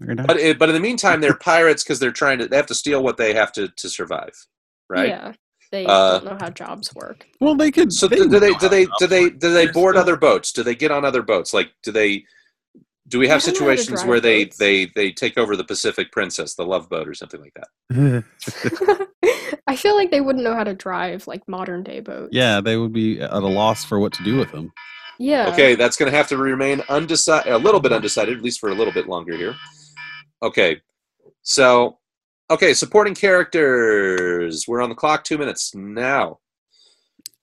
But 0.00 0.38
it, 0.38 0.58
but 0.58 0.68
in 0.70 0.74
the 0.74 0.80
meantime, 0.80 1.20
they're 1.20 1.34
pirates 1.36 1.82
because 1.84 1.98
they're 1.98 2.12
trying 2.12 2.38
to. 2.38 2.46
They 2.48 2.56
have 2.56 2.66
to 2.66 2.74
steal 2.74 3.02
what 3.02 3.16
they 3.18 3.34
have 3.34 3.52
to 3.52 3.68
to 3.68 3.88
survive. 3.90 4.32
Right. 4.88 5.08
Yeah, 5.08 5.32
they 5.70 5.84
Uh, 5.86 6.18
don't 6.20 6.24
know 6.32 6.38
how 6.40 6.50
jobs 6.50 6.94
work. 6.94 7.26
well, 7.40 7.54
they 7.54 7.70
could. 7.70 7.92
So 7.92 8.06
they 8.08 8.16
do, 8.16 8.28
do 8.28 8.40
they 8.40 8.50
know 8.52 8.58
do 8.58 8.68
they 8.68 8.86
do 8.98 9.06
they 9.06 9.28
do 9.30 9.52
they 9.52 9.64
They're 9.64 9.72
board 9.72 9.96
other 9.96 10.16
boats? 10.16 10.50
Do 10.52 10.62
they 10.62 10.74
get 10.74 10.90
on 10.90 11.04
other 11.04 11.22
boats? 11.22 11.52
Like 11.54 11.72
do 11.82 11.90
they? 11.92 12.24
Do 13.06 13.18
we 13.18 13.28
have 13.28 13.42
I 13.42 13.46
don't 13.46 13.60
know 13.60 13.66
how 13.66 13.72
to 13.72 13.76
situations 13.76 14.04
where 14.04 14.20
they, 14.20 14.44
boats. 14.44 14.56
they 14.56 14.86
they 14.86 15.12
take 15.12 15.36
over 15.36 15.56
the 15.56 15.64
Pacific 15.64 16.10
Princess, 16.10 16.54
the 16.54 16.64
Love 16.64 16.88
Boat, 16.88 17.06
or 17.06 17.14
something 17.14 17.40
like 17.40 17.54
that? 17.54 18.24
I 19.66 19.76
feel 19.76 19.94
like 19.94 20.10
they 20.10 20.20
wouldn't 20.20 20.44
know 20.44 20.54
how 20.54 20.64
to 20.64 20.74
drive 20.74 21.26
like 21.26 21.46
modern 21.46 21.82
day 21.82 22.00
boats. 22.00 22.30
yeah, 22.32 22.60
they 22.60 22.76
would 22.76 22.92
be 22.92 23.20
at 23.20 23.30
a 23.30 23.46
loss 23.46 23.84
for 23.84 23.98
what 23.98 24.12
to 24.14 24.24
do 24.24 24.36
with 24.36 24.50
them. 24.52 24.72
Yeah. 25.18 25.50
Okay, 25.52 25.74
that's 25.74 25.96
going 25.96 26.10
to 26.10 26.16
have 26.16 26.28
to 26.28 26.36
remain 26.36 26.82
undecided, 26.88 27.52
a 27.52 27.58
little 27.58 27.80
bit 27.80 27.92
undecided, 27.92 28.36
at 28.36 28.42
least 28.42 28.60
for 28.60 28.70
a 28.70 28.74
little 28.74 28.92
bit 28.92 29.08
longer 29.08 29.36
here. 29.36 29.54
Okay, 30.42 30.80
so 31.42 31.98
okay, 32.50 32.74
supporting 32.74 33.14
characters. 33.14 34.66
We're 34.66 34.82
on 34.82 34.88
the 34.88 34.94
clock. 34.94 35.24
Two 35.24 35.38
minutes 35.38 35.74
now. 35.74 36.38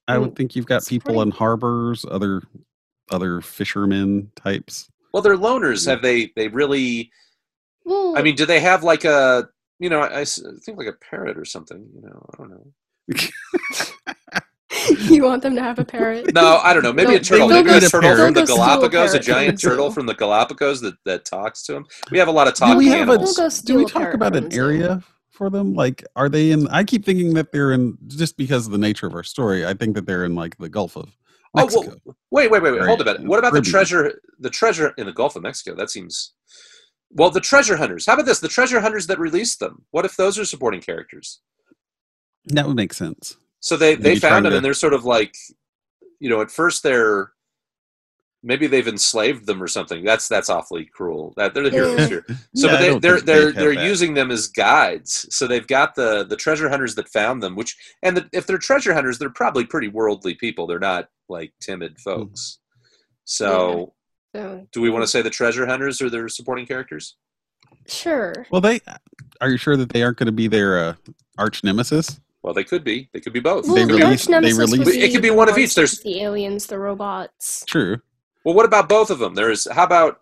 I 0.08 0.18
would 0.18 0.36
think 0.36 0.56
you've 0.56 0.66
got 0.66 0.78
it's 0.78 0.90
people 0.90 1.22
in 1.22 1.32
harbors, 1.32 2.06
other 2.10 2.42
other 3.12 3.42
fishermen 3.42 4.32
types. 4.36 4.90
Well, 5.14 5.24
they're 5.24 5.38
loners. 5.38 5.86
Mm. 5.86 5.90
Have 5.92 6.02
they? 6.02 6.32
They 6.36 6.48
really? 6.48 7.12
Well, 7.86 8.18
I 8.18 8.22
mean, 8.22 8.36
do 8.36 8.46
they 8.46 8.60
have 8.60 8.84
like 8.84 9.06
a? 9.06 9.48
You 9.80 9.90
know, 9.90 10.02
I 10.02 10.26
think 10.26 10.78
like 10.78 10.88
a 10.88 10.94
parrot 10.94 11.38
or 11.38 11.46
something. 11.46 11.88
You 11.96 12.02
know, 12.02 12.26
I 12.34 12.38
don't 12.38 12.50
know. 12.52 12.66
you 15.10 15.24
want 15.24 15.42
them 15.44 15.56
to 15.56 15.62
have 15.62 15.80
a 15.80 15.86
parrot? 15.86 16.34
No, 16.34 16.60
I 16.64 16.74
don't 16.74 16.84
know. 16.84 16.94
Maybe 16.94 17.12
They'll- 17.12 17.18
a 17.18 17.24
turtle. 17.24 17.48
they'll 17.48 17.64
Maybe 17.64 17.78
a 17.78 17.82
go- 17.82 17.88
turtle 17.88 18.16
they'll 18.16 18.26
from 18.26 18.34
the 18.34 18.40
go 18.42 18.46
steal 18.46 18.56
a 18.56 18.58
Galapagos. 18.68 19.14
A 19.16 19.20
giant 19.20 19.62
turtle 19.62 19.92
from 19.92 20.06
the 20.06 20.14
Galapagos 20.16 20.82
that, 20.82 20.96
that 21.06 21.26
talks 21.26 21.64
to 21.64 21.74
them. 21.74 21.86
We 22.12 22.18
have 22.20 22.28
a 22.28 22.32
lot 22.32 22.48
of 22.48 22.54
Do 22.54 22.60
talking 22.60 22.78
we 22.78 22.88
have 22.88 23.10
a? 23.10 23.14
animals. 23.14 23.38
We'll 23.38 23.50
Do 23.50 23.76
we 23.76 23.86
talk 23.86 24.14
about 24.14 24.36
an 24.36 24.54
area 24.54 25.04
for 25.32 25.50
them? 25.50 25.74
Like, 25.74 26.06
are 26.16 26.30
they 26.30 26.52
in? 26.52 26.68
I 26.70 26.84
keep 26.84 27.06
thinking 27.06 27.34
that 27.34 27.52
they're 27.52 27.72
in 27.74 27.98
just 28.08 28.38
because 28.38 28.66
of 28.66 28.72
the 28.72 28.78
nature 28.78 29.08
of 29.08 29.14
our 29.16 29.24
story. 29.24 29.66
I 29.66 29.74
think 29.74 29.96
that 29.96 30.06
they're 30.06 30.26
in 30.26 30.36
like 30.36 30.58
the 30.58 30.70
Gulf 30.70 30.96
of 30.96 31.16
Oh, 31.54 31.68
well, 31.74 32.16
wait, 32.32 32.50
wait, 32.50 32.62
wait, 32.64 32.72
wait. 32.72 32.82
Hold 32.84 33.02
a 33.02 33.06
minute. 33.06 33.24
What 33.26 33.40
about 33.40 33.52
the 33.54 33.60
treasure? 33.72 34.22
The 34.40 34.50
treasure 34.50 34.94
in 34.98 35.06
the 35.06 35.12
Gulf 35.12 35.36
of 35.36 35.44
Mexico. 35.44 35.76
That 35.76 35.90
seems. 35.90 36.34
Well, 37.12 37.30
the 37.30 37.42
treasure 37.42 37.76
hunters. 37.76 38.06
How 38.06 38.14
about 38.14 38.26
this? 38.26 38.40
The 38.40 38.48
treasure 38.48 38.80
hunters 38.80 39.08
that 39.08 39.20
released 39.20 39.60
them. 39.60 39.84
What 39.92 40.06
if 40.06 40.16
those 40.16 40.40
are 40.40 40.46
supporting 40.46 40.82
characters? 40.82 41.42
that 42.46 42.66
would 42.66 42.76
make 42.76 42.94
sense. 42.94 43.38
So 43.60 43.78
they 43.78 43.94
they 43.96 44.16
found 44.18 44.46
them 44.46 44.52
to- 44.52 44.58
and 44.58 44.66
they're 44.66 44.74
sort 44.74 44.94
of 44.94 45.04
like, 45.06 45.36
you 46.20 46.30
know, 46.30 46.42
at 46.42 46.50
first 46.50 46.82
they're 46.84 47.32
maybe 48.44 48.68
they've 48.68 48.88
enslaved 48.88 49.46
them 49.46 49.62
or 49.62 49.68
something. 49.68 50.04
That's 50.04 50.28
that's 50.28 50.50
awfully 50.50 50.86
cruel. 50.86 51.34
That 51.38 51.54
they're 51.54 51.64
the 51.64 51.70
heroes 51.70 52.08
here. 52.08 52.26
So 52.56 52.68
Yeah, 52.68 52.68
I 52.68 52.72
but 52.76 52.80
they, 52.82 52.88
don't 52.90 53.02
they're 53.02 53.16
they'd 53.22 53.26
they're 53.26 53.52
they're 53.52 53.76
that. 53.76 53.86
using 53.88 54.14
them 54.14 54.32
as 54.32 54.48
guides. 54.48 55.28
So 55.30 55.48
they've 55.48 55.68
got 55.68 55.96
the 55.96 56.26
the 56.26 56.36
treasure 56.36 56.70
hunters 56.70 56.96
that 56.96 57.10
found 57.10 57.42
them. 57.44 57.56
Which 57.56 57.76
and 58.04 58.18
the, 58.18 58.30
if 58.34 58.48
they're 58.48 58.58
treasure 58.58 58.94
hunters, 58.94 59.18
they're 59.20 59.30
probably 59.30 59.66
pretty 59.66 59.88
worldly 59.90 60.36
people. 60.36 60.68
They're 60.68 60.80
not 60.80 61.10
like 61.30 61.54
timid 61.62 61.98
Hmm. 62.04 62.10
folks. 62.10 62.60
So 63.26 63.94
So, 64.36 64.68
do 64.72 64.82
we 64.82 64.90
want 64.90 65.04
to 65.04 65.08
say 65.08 65.22
the 65.22 65.30
treasure 65.30 65.66
hunters 65.66 66.02
are 66.02 66.10
their 66.10 66.28
supporting 66.30 66.66
characters? 66.66 67.16
sure. 67.88 68.46
Well, 68.52 68.62
they 68.62 68.80
are 69.40 69.50
you 69.50 69.58
sure 69.58 69.76
that 69.78 69.90
they 69.90 70.04
aren't 70.04 70.18
going 70.18 70.28
to 70.28 70.32
be 70.32 70.48
their 70.48 70.80
uh, 70.80 70.94
arch 71.38 71.64
nemesis? 71.64 72.20
Well, 72.44 72.54
they 72.54 72.64
could 72.64 72.84
be. 72.84 73.10
They 73.14 73.20
could 73.20 73.34
be 73.34 73.40
both. 73.40 73.66
Well, 73.66 73.76
They 73.76 73.86
the 73.86 73.94
released- 73.94 74.30
arch 74.30 74.42
they 74.42 74.50
nemesis 74.52 74.58
would 74.72 74.80
released- 74.88 74.98
It 75.00 75.12
could 75.14 75.22
be 75.22 75.30
the 75.30 75.36
one 75.36 75.50
of 75.50 75.58
each. 75.58 75.76
There's- 75.76 76.00
the 76.02 76.22
aliens, 76.22 76.66
the 76.66 76.80
robots. 76.80 77.64
True. 77.68 77.98
Well, 78.44 78.56
what 78.56 78.66
about 78.66 78.90
both 78.90 79.10
of 79.10 79.20
them? 79.20 79.36
There's 79.36 79.70
how 79.72 79.84
about 79.84 80.22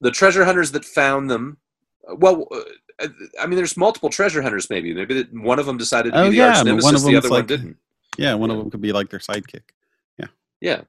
the 0.00 0.10
treasure 0.10 0.44
hunters 0.44 0.72
that 0.72 0.84
found 0.84 1.30
them 1.30 1.58
well, 2.16 2.48
uh, 2.50 3.06
I 3.40 3.46
mean, 3.46 3.56
there's 3.56 3.76
multiple 3.76 4.08
treasure 4.10 4.42
hunters. 4.42 4.68
Maybe 4.70 4.92
maybe 4.94 5.22
one 5.32 5.58
of 5.58 5.66
them 5.66 5.76
decided 5.78 6.12
to 6.12 6.20
Oh, 6.20 6.24
be 6.24 6.30
the 6.30 6.36
yeah, 6.36 6.56
arch 6.56 6.64
nemesis. 6.64 6.84
one 6.84 6.94
of 6.94 7.02
the 7.02 7.12
them's 7.12 7.24
other 7.26 7.30
one 7.30 7.46
didn't. 7.46 7.76
Yeah, 8.18 8.34
one 8.34 8.50
of 8.50 8.58
them 8.58 8.70
could 8.70 8.80
be 8.80 8.92
like 8.92 9.10
their 9.10 9.20
sidekick. 9.20 9.62
Yeah. 10.18 10.26
Yeah. 10.60 10.80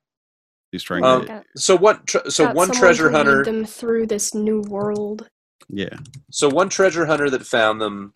He's 0.72 0.84
trying 0.84 1.04
Um, 1.04 1.22
to. 1.22 1.28
Got- 1.28 1.46
So 1.58 1.76
one. 1.76 2.02
Tre- 2.06 2.30
so 2.30 2.46
got 2.48 2.56
one 2.56 2.72
treasure 2.72 3.12
hunter. 3.12 3.44
them 3.44 3.66
through 3.66 4.08
this 4.08 4.34
new 4.34 4.62
world. 4.62 5.30
Yeah. 5.70 5.96
So 6.32 6.50
one 6.50 6.70
treasure 6.70 7.06
hunter 7.06 7.30
that 7.30 7.46
found 7.46 7.80
them 7.82 8.14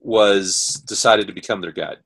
was 0.00 0.82
decided 0.86 1.26
to 1.26 1.32
become 1.32 1.60
their 1.60 1.72
guide, 1.72 1.98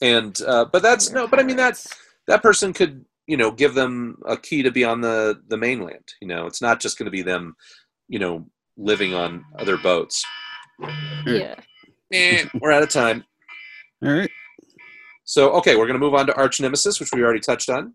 and 0.00 0.38
uh, 0.46 0.66
but 0.66 0.82
that's 0.82 1.10
no. 1.10 1.26
But 1.26 1.40
I 1.40 1.42
mean 1.42 1.56
that 1.56 1.84
that 2.26 2.42
person 2.42 2.72
could 2.72 3.04
you 3.30 3.36
know 3.36 3.52
give 3.52 3.74
them 3.74 4.16
a 4.26 4.36
key 4.36 4.60
to 4.64 4.72
be 4.72 4.82
on 4.82 5.00
the 5.00 5.40
the 5.46 5.56
mainland. 5.56 6.04
You 6.20 6.26
know, 6.26 6.46
it's 6.46 6.60
not 6.60 6.80
just 6.80 6.98
going 6.98 7.04
to 7.04 7.12
be 7.12 7.22
them, 7.22 7.54
you 8.08 8.18
know, 8.18 8.44
living 8.76 9.14
on 9.14 9.44
other 9.56 9.76
boats. 9.76 10.24
Yeah. 11.24 11.54
Eh, 12.12 12.46
we're 12.60 12.72
out 12.72 12.82
of 12.82 12.90
time. 12.90 13.22
All 14.04 14.10
right. 14.10 14.30
So 15.22 15.52
okay, 15.52 15.76
we're 15.76 15.86
going 15.86 16.00
to 16.00 16.04
move 16.04 16.14
on 16.14 16.26
to 16.26 16.34
arch 16.34 16.60
nemesis, 16.60 16.98
which 16.98 17.10
we 17.12 17.22
already 17.22 17.38
touched 17.38 17.70
on. 17.70 17.94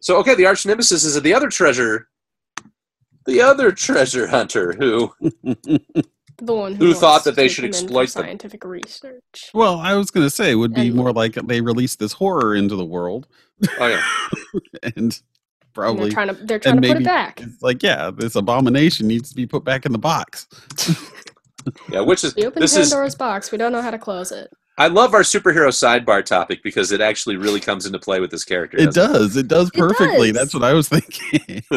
So 0.00 0.16
okay, 0.16 0.34
the 0.34 0.46
arch 0.46 0.66
nemesis 0.66 1.04
is 1.04 1.22
the 1.22 1.34
other 1.34 1.50
treasure, 1.50 2.08
the 3.26 3.40
other 3.40 3.70
treasure 3.70 4.26
hunter 4.26 4.72
who 4.72 5.14
The 6.38 6.54
one 6.54 6.74
Who 6.74 6.86
who, 6.86 6.94
thought 6.94 7.24
that 7.24 7.36
they 7.36 7.48
should 7.48 7.64
them 7.64 7.68
in 7.68 7.72
for 7.72 7.78
exploit 7.84 8.00
them. 8.10 8.24
scientific 8.24 8.64
research. 8.64 9.50
well, 9.54 9.78
I 9.78 9.94
was 9.94 10.10
going 10.10 10.26
to 10.26 10.30
say 10.30 10.50
it 10.50 10.56
would 10.56 10.74
be 10.74 10.88
And- 10.88 10.96
more 10.96 11.12
like 11.12 11.34
they 11.34 11.60
released 11.60 11.98
this 11.98 12.12
horror 12.12 12.54
into 12.56 12.74
the 12.76 12.84
world, 12.84 13.26
oh 13.78 13.86
yeah, 13.86 14.02
and 14.82 14.92
And 14.96 15.12
they're 15.12 15.20
probably 15.74 16.10
trying 16.10 16.28
to 16.28 16.34
they're 16.34 16.58
trying 16.58 16.80
to 16.80 16.88
put 16.88 16.96
it 16.98 17.04
back. 17.04 17.40
it's 17.40 17.62
like, 17.62 17.82
yeah, 17.82 18.10
this 18.10 18.34
abomination 18.36 19.06
needs 19.06 19.28
to 19.30 19.34
be 19.36 19.46
put 19.46 19.64
back 19.64 19.86
in 19.86 19.92
the 19.92 19.98
box. 19.98 20.46
yeah, 21.90 22.00
which 22.00 22.24
is 22.24 22.34
We 22.36 22.46
opened 22.46 22.62
this 22.62 22.76
is 22.76 22.90
Pandora's 22.90 23.14
box. 23.14 23.50
We 23.52 23.58
don't 23.58 23.72
know 23.72 23.82
how 23.82 23.90
to 23.90 23.98
close 23.98 24.30
it. 24.32 24.50
I 24.76 24.88
love 24.88 25.14
our 25.14 25.20
superhero 25.20 25.68
sidebar 25.68 26.24
topic 26.24 26.60
because 26.64 26.90
it 26.90 27.00
actually 27.00 27.36
really 27.36 27.60
comes 27.60 27.86
into 27.86 27.98
play 28.00 28.18
with 28.18 28.32
this 28.32 28.44
character. 28.44 28.76
It 28.76 28.86
doesn't 28.92 29.12
does. 29.12 29.36
It 29.36 29.46
does 29.48 29.68
It 29.68 29.74
perfectly. 29.78 30.32
does. 30.32 30.40
That's 30.40 30.54
what 30.54 30.64
I 30.64 30.72
was 30.72 30.88
thinking. 30.88 31.62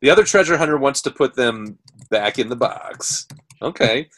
the 0.00 0.08
other 0.10 0.22
treasure 0.22 0.56
hunter 0.56 0.78
wants 0.78 1.02
to 1.02 1.10
put 1.10 1.34
them 1.34 1.78
back 2.10 2.38
in 2.38 2.48
the 2.48 2.54
box. 2.56 3.26
Okay, 3.62 4.08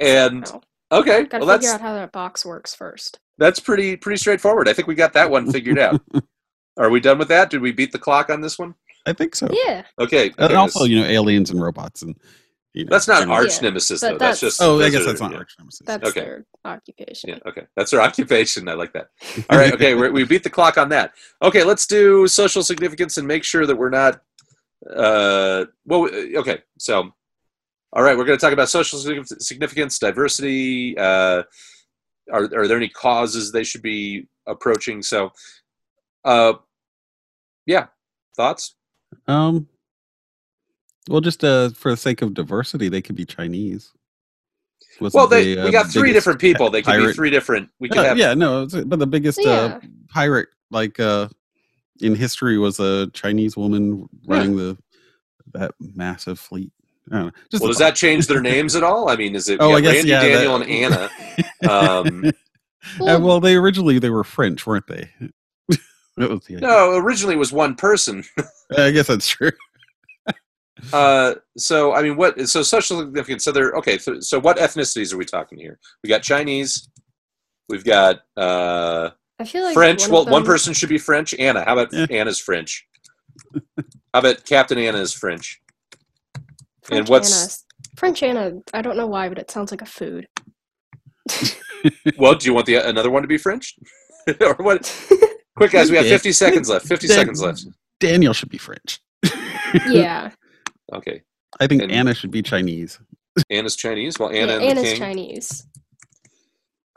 and 0.00 0.40
No. 0.42 0.60
okay, 0.92 1.24
Got 1.24 1.40
to 1.40 1.46
well 1.46 1.56
figure 1.56 1.68
that's 1.70 1.74
out 1.74 1.80
how 1.80 1.94
that 1.94 2.12
box 2.12 2.44
works 2.46 2.74
first. 2.74 3.18
that's 3.38 3.60
pretty 3.60 3.96
pretty 3.96 4.16
straightforward. 4.18 4.68
I 4.68 4.72
think 4.72 4.88
we 4.88 4.94
got 4.94 5.12
that 5.14 5.30
one 5.30 5.50
figured 5.50 5.78
out. 5.78 6.00
Are 6.78 6.88
we 6.90 7.00
done 7.00 7.18
with 7.18 7.28
that? 7.28 7.50
Did 7.50 7.60
we 7.60 7.72
beat 7.72 7.92
the 7.92 7.98
clock 7.98 8.30
on 8.30 8.40
this 8.40 8.58
one? 8.58 8.74
I 9.06 9.12
think 9.12 9.34
so. 9.34 9.46
Yeah, 9.52 9.82
Okay. 9.98 10.26
And 10.38 10.40
okay, 10.46 10.54
also, 10.54 10.80
this- 10.80 10.88
you 10.88 11.00
know, 11.00 11.06
aliens 11.06 11.50
and 11.50 11.60
robots 11.60 12.02
and 12.02 12.16
you 12.72 12.84
know, 12.86 12.88
that's 12.90 13.06
not 13.06 13.18
general- 13.18 13.36
arch 13.36 13.56
Yeah, 13.56 13.68
nemesis 13.68 14.00
but 14.00 14.12
though. 14.12 14.18
That's, 14.18 14.40
that's- 14.40 14.56
just. 14.56 14.62
Oh, 14.62 14.80
I 14.80 14.88
guess 14.88 15.02
are- 15.02 15.04
that's 15.04 15.20
not 15.20 15.32
yeah. 15.32 15.38
arch 15.38 15.52
nemesis. 15.58 15.82
that's 15.84 16.08
Okay. 16.08 16.20
their 16.20 16.46
occupation. 16.64 17.28
Yeah, 17.30 17.38
okay. 17.46 17.66
That's 17.76 17.90
their 17.90 18.00
occupation. 18.00 18.66
I 18.68 18.72
like 18.74 18.94
that. 18.94 19.08
All 19.50 19.58
right, 19.58 19.74
okay. 19.74 19.94
We're, 19.94 20.10
we 20.12 20.24
beat 20.24 20.42
the 20.44 20.48
clock 20.48 20.78
on 20.78 20.88
that. 20.88 21.12
Okay, 21.42 21.64
let's 21.64 21.86
do 21.86 22.26
social 22.26 22.62
significance 22.62 23.18
and 23.18 23.28
make 23.28 23.44
sure 23.44 23.66
that 23.66 23.76
we're 23.76 23.90
not. 23.90 24.22
Uh, 24.88 25.66
well, 25.84 26.08
okay. 26.36 26.62
So, 26.78 27.12
all 27.92 28.02
right, 28.02 28.16
we're 28.16 28.24
going 28.24 28.38
to 28.38 28.40
talk 28.44 28.52
about 28.52 28.68
social 28.68 28.98
significance, 28.98 29.98
diversity. 29.98 30.96
Uh, 30.96 31.42
are, 32.32 32.44
are 32.54 32.66
there 32.68 32.76
any 32.76 32.88
causes 32.88 33.52
they 33.52 33.64
should 33.64 33.82
be 33.82 34.26
approaching? 34.46 35.02
So, 35.02 35.32
uh, 36.24 36.54
yeah, 37.66 37.86
thoughts? 38.36 38.76
Um, 39.26 39.68
well, 41.08 41.20
just 41.20 41.44
uh, 41.44 41.70
for 41.70 41.90
the 41.90 41.96
sake 41.96 42.22
of 42.22 42.32
diversity, 42.32 42.88
they 42.88 43.02
could 43.02 43.16
be 43.16 43.26
Chinese. 43.26 43.92
Wasn't 45.00 45.18
Well, 45.18 45.26
they 45.26 45.54
the, 45.54 45.62
we 45.62 45.68
uh, 45.68 45.72
got 45.72 45.90
three 45.90 46.12
different 46.12 46.40
people. 46.40 46.70
They 46.70 46.82
could 46.82 46.96
be 46.96 47.12
three 47.12 47.30
different. 47.30 47.68
We 47.78 47.88
could 47.88 47.98
Uh, 47.98 48.04
have. 48.04 48.18
yeah, 48.18 48.34
no, 48.34 48.66
but 48.86 48.98
the 48.98 49.06
biggest 49.06 49.38
uh, 49.40 49.42
Yeah. 49.42 49.80
pirate, 50.08 50.48
like 50.70 50.98
uh, 50.98 51.28
in 52.00 52.14
history, 52.14 52.58
was 52.58 52.80
a 52.80 53.08
Chinese 53.10 53.56
woman 53.56 54.08
running 54.26 54.56
the 54.56 54.78
that 55.52 55.72
massive 55.80 56.38
fleet. 56.38 56.72
I 57.10 57.14
don't 57.16 57.26
know. 57.26 57.32
Just 57.50 57.60
Well, 57.62 57.68
does 57.68 57.78
that 57.78 57.96
change 57.96 58.26
their 58.26 58.40
names 58.40 58.76
at 58.76 58.82
all? 58.82 59.08
I 59.08 59.16
mean, 59.16 59.34
is 59.34 59.48
it 59.48 59.58
Oh, 59.60 59.72
I 59.72 59.80
guess 59.80 59.94
Randy, 59.96 60.10
yeah. 60.10 60.22
Daniel, 60.22 60.58
that- 60.58 60.68
and 60.68 60.94
Anna? 60.94 61.10
Um, 61.68 62.24
Uh, 63.00 63.18
well, 63.22 63.38
they 63.40 63.54
originally 63.54 63.98
they 64.00 64.10
were 64.10 64.24
French, 64.24 64.66
weren't 64.66 64.86
they? 64.88 65.08
that 66.16 66.28
was 66.30 66.40
the. 66.46 66.56
No, 66.56 66.96
originally 66.96 67.36
it 67.36 67.38
was 67.38 67.52
one 67.52 67.76
person. 67.76 68.24
I 68.76 68.90
guess 68.90 69.06
that's 69.06 69.28
true. 69.28 69.52
Uh, 70.92 71.34
so 71.56 71.94
I 71.94 72.02
mean, 72.02 72.16
what? 72.16 72.48
So 72.48 72.62
social 72.64 72.98
significance. 72.98 73.44
So 73.44 73.52
they're 73.52 73.72
okay. 73.74 73.98
So, 73.98 74.18
so 74.18 74.40
what 74.40 74.56
ethnicities 74.56 75.14
are 75.14 75.16
we 75.16 75.24
talking 75.24 75.58
here? 75.58 75.78
We 76.02 76.08
got 76.08 76.22
Chinese. 76.22 76.88
We've 77.68 77.84
got 77.84 78.22
uh, 78.36 79.10
I 79.38 79.44
feel 79.44 79.62
like 79.62 79.74
French. 79.74 80.02
One 80.02 80.10
well, 80.10 80.22
of 80.22 80.28
one 80.30 80.44
person 80.44 80.74
should 80.74 80.88
be 80.88 80.98
French. 80.98 81.34
Anna. 81.34 81.64
How 81.64 81.78
about 81.78 81.92
Yeah. 81.92 82.06
Anna's 82.10 82.40
French? 82.40 82.84
How 84.12 84.18
about 84.18 84.44
Captain 84.44 84.76
Anna 84.76 84.98
is 84.98 85.12
French? 85.12 85.61
French 86.82 87.00
and 87.00 87.08
what's- 87.08 87.42
Anna, 87.42 87.92
French 87.96 88.22
Anna? 88.22 88.52
I 88.74 88.82
don't 88.82 88.96
know 88.96 89.06
why, 89.06 89.28
but 89.28 89.38
it 89.38 89.50
sounds 89.50 89.70
like 89.70 89.82
a 89.82 89.86
food. 89.86 90.26
Well, 92.16 92.36
do 92.36 92.46
you 92.46 92.54
want 92.54 92.66
the 92.66 92.76
another 92.76 93.10
one 93.10 93.22
to 93.22 93.28
be 93.28 93.38
French? 93.38 93.74
or 94.40 94.54
what? 94.54 94.82
Quick, 95.56 95.72
guys, 95.72 95.90
we 95.90 95.96
have 95.96 96.06
50 96.06 96.30
seconds 96.30 96.68
left. 96.68 96.86
50 96.86 97.08
Dan- 97.08 97.16
seconds 97.16 97.42
left. 97.42 97.66
Daniel 97.98 98.32
should 98.32 98.50
be 98.50 98.58
French. 98.58 99.00
yeah, 99.88 100.30
Okay. 100.92 101.22
I 101.58 101.66
think 101.66 101.82
And- 101.82 101.90
Anna 101.90 102.14
should 102.14 102.30
be 102.30 102.40
Chinese. 102.40 103.00
Anna's 103.50 103.74
Chinese. 103.74 104.16
Well, 104.18 104.32
yeah 104.32 104.42
Anna 104.42 104.52
and 104.52 104.62
the 104.62 104.66
Anna's 104.68 104.84
king. 104.90 104.98
Chinese. 104.98 105.66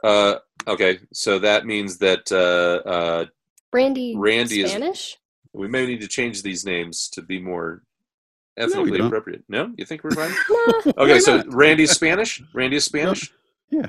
Uh, 0.04 0.36
okay, 0.68 1.00
so 1.12 1.40
that 1.40 1.66
means 1.66 1.98
that 1.98 2.30
uh, 2.30 2.88
uh, 2.88 3.24
Randy, 3.72 4.14
Randy 4.16 4.60
is- 4.62 4.70
Spanish. 4.70 5.16
we 5.52 5.66
may 5.66 5.84
need 5.84 6.00
to 6.00 6.08
change 6.08 6.42
these 6.42 6.64
names 6.64 7.08
to 7.14 7.22
be 7.22 7.40
more 7.40 7.82
we 7.82 7.95
ethnically 8.56 8.98
don't. 8.98 9.06
appropriate. 9.08 9.44
No, 9.48 9.72
you 9.76 9.84
think 9.84 10.02
we're 10.04 10.10
fine? 10.12 10.30
Nah, 10.86 10.92
Okay, 11.02 11.20
so? 11.20 11.42
Randy's 11.48 11.90
Spanish. 11.92 12.42
Randy 12.54 12.76
is 12.76 12.84
Spanish. 12.84 13.32
yeah, 13.70 13.86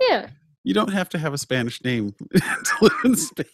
Yeah. 0.00 0.28
You 0.64 0.74
don't 0.74 0.92
have 0.92 1.08
to 1.10 1.18
have 1.18 1.32
a 1.32 1.38
Spanish 1.38 1.82
name 1.84 2.14
to 2.34 2.72
live 2.82 2.92
in 3.04 3.16
Spain. 3.16 3.46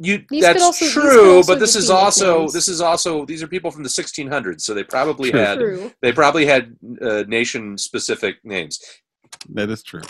You 0.00 0.24
These 0.28 0.42
that's 0.42 0.62
also- 0.62 0.88
true, 0.88 1.42
but 1.46 1.58
this 1.60 1.76
is 1.76 1.88
also 1.90 2.30
nicknames. 2.32 2.52
this 2.52 2.68
is 2.68 2.80
also 2.80 3.24
these 3.26 3.42
are 3.42 3.48
people 3.48 3.70
from 3.70 3.82
the 3.82 3.88
1600s, 3.88 4.60
so 4.62 4.74
they 4.74 4.84
probably 4.84 5.30
True. 5.30 5.40
had 5.40 5.58
true. 5.58 5.92
they 6.02 6.12
probably 6.12 6.46
had 6.46 6.76
uh, 7.02 7.24
nation 7.28 7.76
specific 7.78 8.36
names. 8.44 8.80
That 9.50 9.70
is 9.70 9.82
true. 9.82 10.02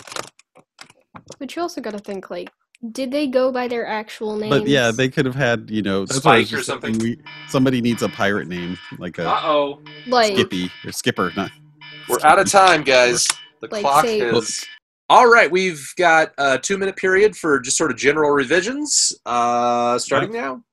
But 1.37 1.55
you 1.55 1.61
also 1.61 1.81
got 1.81 1.91
to 1.91 1.99
think 1.99 2.29
like, 2.29 2.49
did 2.91 3.11
they 3.11 3.27
go 3.27 3.51
by 3.51 3.67
their 3.67 3.85
actual 3.85 4.35
names? 4.37 4.49
But 4.57 4.67
yeah, 4.67 4.91
they 4.91 5.09
could 5.09 5.25
have 5.25 5.35
had, 5.35 5.69
you 5.69 5.81
know, 5.81 6.05
that's 6.05 6.15
what 6.17 6.21
Spike 6.21 6.45
or 6.47 6.57
just 6.57 6.67
something. 6.67 6.93
thinking, 6.93 7.17
We, 7.23 7.31
somebody 7.49 7.81
needs 7.81 8.01
a 8.03 8.09
pirate 8.09 8.47
name, 8.47 8.77
like 8.97 9.17
a 9.19 9.29
Uh 9.29 9.41
oh, 9.43 9.81
like 10.07 10.33
Skippy 10.33 10.71
or 10.85 10.91
Skipper. 10.91 11.31
Not, 11.35 11.51
we're 12.07 12.17
out 12.23 12.39
of 12.39 12.49
time, 12.49 12.83
guys. 12.83 13.27
The 13.61 13.67
Like, 13.71 13.81
clock 13.81 14.05
say- 14.05 14.19
is. 14.19 14.65
All 15.11 15.27
right, 15.27 15.49
we've 15.49 15.91
got 15.97 16.33
a 16.37 16.59
two 16.59 16.77
minute 16.77 16.95
period 16.95 17.35
for 17.35 17.59
just 17.59 17.77
sort 17.77 17.89
of 17.91 17.97
general 17.97 18.29
revisions, 18.29 19.11
uh, 19.25 19.97
starting 19.97 20.31
now. 20.31 20.63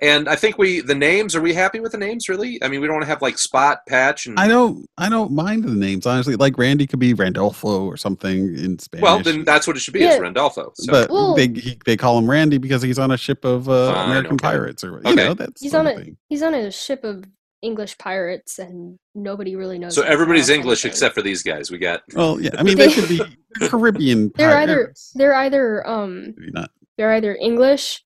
And 0.00 0.28
I 0.28 0.36
think 0.36 0.58
we 0.58 0.80
the 0.80 0.94
names. 0.94 1.34
Are 1.34 1.40
we 1.40 1.52
happy 1.52 1.80
with 1.80 1.92
the 1.92 1.98
names? 1.98 2.28
Really? 2.28 2.62
I 2.62 2.68
mean, 2.68 2.80
we 2.80 2.86
don't 2.86 2.94
want 2.96 3.02
to 3.04 3.08
have 3.08 3.20
like 3.20 3.36
Spot, 3.36 3.80
Patch, 3.88 4.26
and 4.26 4.38
I 4.38 4.46
don't, 4.46 4.86
I 4.96 5.08
don't 5.08 5.32
mind 5.32 5.64
the 5.64 5.72
names 5.74 6.06
honestly. 6.06 6.36
Like 6.36 6.56
Randy 6.56 6.86
could 6.86 7.00
be 7.00 7.14
Randolfo 7.14 7.84
or 7.84 7.96
something 7.96 8.54
in 8.56 8.78
Spanish. 8.78 9.02
well, 9.02 9.20
then 9.20 9.44
that's 9.44 9.66
what 9.66 9.76
it 9.76 9.80
should 9.80 9.94
be. 9.94 10.00
Yeah. 10.00 10.14
Is 10.14 10.20
Randolfo? 10.20 10.72
So. 10.76 10.92
but 10.92 11.10
Well- 11.10 11.34
they 11.34 11.48
he, 11.48 11.78
they 11.84 11.96
call 11.96 12.16
him 12.18 12.30
Randy 12.30 12.58
because 12.58 12.80
he's 12.82 12.98
on 12.98 13.10
a 13.10 13.16
ship 13.16 13.44
of 13.44 13.68
uh, 13.68 13.92
Fine, 13.92 14.06
American 14.10 14.34
okay. 14.34 14.42
pirates 14.42 14.84
or 14.84 15.00
you 15.04 15.12
Okay. 15.12 15.14
know 15.14 15.34
that's 15.34 15.60
he's 15.60 15.74
on 15.74 15.86
a 15.88 15.96
thing. 15.96 16.16
he's 16.28 16.42
on 16.42 16.54
a 16.54 16.70
ship 16.70 17.02
of 17.04 17.24
English 17.60 17.98
pirates, 17.98 18.60
and 18.60 18.96
nobody 19.16 19.56
really 19.56 19.80
knows. 19.80 19.96
So 19.96 20.02
everybody's 20.02 20.48
English 20.48 20.84
anything. 20.84 20.94
except 20.94 21.16
for 21.16 21.22
these 21.22 21.42
guys. 21.42 21.72
We 21.72 21.78
got 21.78 22.02
Well, 22.14 22.40
yeah, 22.40 22.50
I 22.56 22.62
mean 22.62 22.78
they 22.78 22.92
could 22.92 23.08
be 23.08 23.20
Caribbean. 23.68 24.30
They're 24.36 24.56
either 24.58 24.94
they're 25.16 25.34
either 25.34 25.84
um 25.88 26.34
Maybe 26.36 26.52
not 26.52 26.70
they're 26.96 27.12
either 27.14 27.34
English 27.40 28.04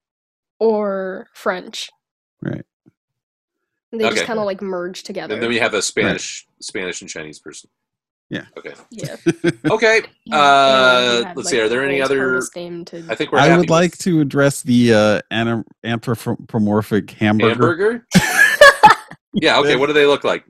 or 0.63 1.27
French. 1.35 1.91
right. 2.41 2.65
And 3.91 4.01
they 4.01 4.07
Okay. 4.07 4.15
just 4.15 4.27
kind 4.27 4.39
of 4.39 4.47
like 4.47 4.63
merge 4.63 5.03
together. 5.03 5.35
and 5.35 5.43
then 5.43 5.51
we 5.51 5.59
have 5.59 5.75
a 5.75 5.83
Spanish, 5.83 6.47
Spanish 6.61 7.03
and 7.03 7.11
Chinese 7.11 7.39
person. 7.41 7.69
Yeah. 8.31 8.45
Okay. 8.57 8.73
yeah. 8.91 9.17
Okay. 9.71 10.01
Uh, 10.31 11.25
had, 11.25 11.37
let's 11.37 11.37
like, 11.37 11.47
see, 11.47 11.61
are 11.61 11.69
there 11.69 11.85
any 11.85 11.99
world's 12.01 12.49
other- 12.55 12.61
name 12.61 12.85
to- 12.87 13.05
I 13.11 13.15
think 13.17 13.33
we're. 13.33 13.39
I 13.41 13.47
happy 13.49 13.59
would 13.61 13.71
like 13.71 13.99
to 13.99 14.21
address 14.21 14.63
the 14.63 14.95
uh, 14.95 15.21
ana- 15.31 15.65
anthropomorphic 15.85 17.11
hamburger. 17.11 17.53
hamburger. 17.55 18.07
yeah. 19.35 19.59
Okay. 19.59 19.77
What 19.77 19.89
do 19.89 19.93
they 19.93 20.07
look 20.07 20.25
like? 20.25 20.45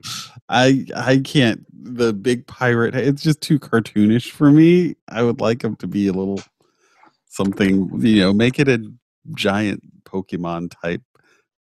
I 0.47 0.85
I 0.95 1.17
can't. 1.17 1.65
The 1.73 2.13
big 2.13 2.47
pirate. 2.47 2.95
It's 2.95 3.21
just 3.23 3.41
too 3.41 3.59
cartoonish 3.59 4.29
for 4.31 4.51
me. 4.51 4.95
I 5.09 5.21
would 5.23 5.41
like 5.41 5.61
them 5.63 5.75
to 5.77 5.87
be 5.87 6.07
a 6.07 6.13
little 6.13 6.39
something. 7.29 7.89
You 7.99 8.21
know, 8.21 8.33
make 8.33 8.57
it 8.59 8.69
a 8.69 8.79
giant 9.35 9.81
Pokemon 10.03 10.71
type 10.81 11.01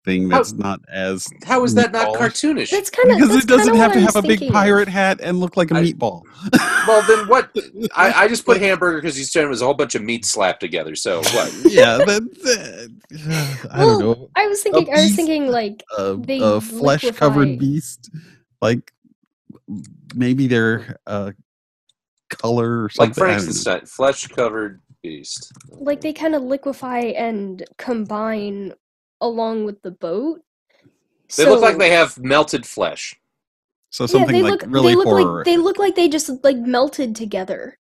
thing 0.06 0.30
How- 0.30 0.38
that's 0.38 0.54
not 0.54 0.80
as 0.90 1.28
How 1.46 1.64
is 1.66 1.76
that 1.76 1.92
not 1.92 2.16
cartoonish? 2.16 2.70
That's 2.70 2.90
kind 2.90 3.12
of 3.12 3.18
because 3.18 3.36
it 3.44 3.48
doesn't 3.48 3.76
have 3.76 3.92
to 3.94 4.00
have 4.00 4.16
a 4.16 4.22
big 4.22 4.30
thinking 4.40 4.48
of. 4.50 4.54
pirate 4.54 4.88
hat 4.88 5.20
and 5.22 5.40
look 5.42 5.58
like 5.58 5.72
a 5.72 5.76
I- 5.76 5.84
meatball. 5.84 6.24
well, 6.88 7.02
then 7.06 7.28
what? 7.28 7.50
I, 7.96 8.24
I 8.24 8.28
just 8.30 8.46
put 8.46 8.62
hamburger 8.62 8.98
because 9.02 9.18
you 9.20 9.26
said 9.26 9.44
it 9.44 9.48
was 9.50 9.62
a 9.62 9.66
whole 9.66 9.74
bunch 9.74 9.96
of 9.96 10.02
meat 10.02 10.24
slapped 10.26 10.62
together. 10.62 10.96
So 10.96 11.18
what? 11.18 11.54
yeah, 11.66 11.98
that, 11.98 12.06
that- 12.44 13.68
I 13.72 13.80
Well, 13.86 14.00
don't 14.00 14.20
know. 14.20 14.30
I 14.38 14.48
was 14.48 14.64
thinking. 14.64 14.88
I 14.90 15.02
was 15.02 15.16
thinking 15.16 15.48
like 15.48 15.84
A, 15.98 16.18
a 16.42 16.62
flesh 16.62 17.04
covered 17.12 17.60
beast, 17.60 18.10
like 18.62 18.94
maybe 20.16 20.48
their 20.48 20.98
uh, 21.06 21.32
color 22.30 22.84
or 22.86 22.90
something. 22.90 23.10
Like 23.10 23.18
I 23.18 23.34
don't. 23.34 23.40
Frankenstein, 23.42 23.86
flesh 23.86 24.28
covered 24.28 24.80
beast. 25.04 25.52
like 25.70 26.02
they 26.02 26.14
kind 26.14 26.36
of 26.36 26.42
liquefy 26.44 27.00
and 27.14 27.64
combine 27.78 28.74
along 29.22 29.66
with 29.66 29.82
the 29.82 29.92
boat. 29.92 30.42
They 31.38 31.46
look 31.46 31.62
like 31.62 31.78
they 31.78 31.92
have 31.92 32.18
melted 32.18 32.66
flesh. 32.66 33.16
So 33.92 34.06
something 34.06 34.36
yeah, 34.36 34.42
they 34.44 34.50
like 34.52 34.62
look, 34.64 34.72
really 34.72 34.92
they 34.94 34.96
look 34.96 35.06
horror. 35.08 35.38
like 35.38 35.46
they 35.46 35.58
look 35.58 35.78
like 35.80 35.96
they 35.96 36.08
just 36.10 36.30
like 36.44 36.58
melted 36.58 37.16
together. 37.16 37.78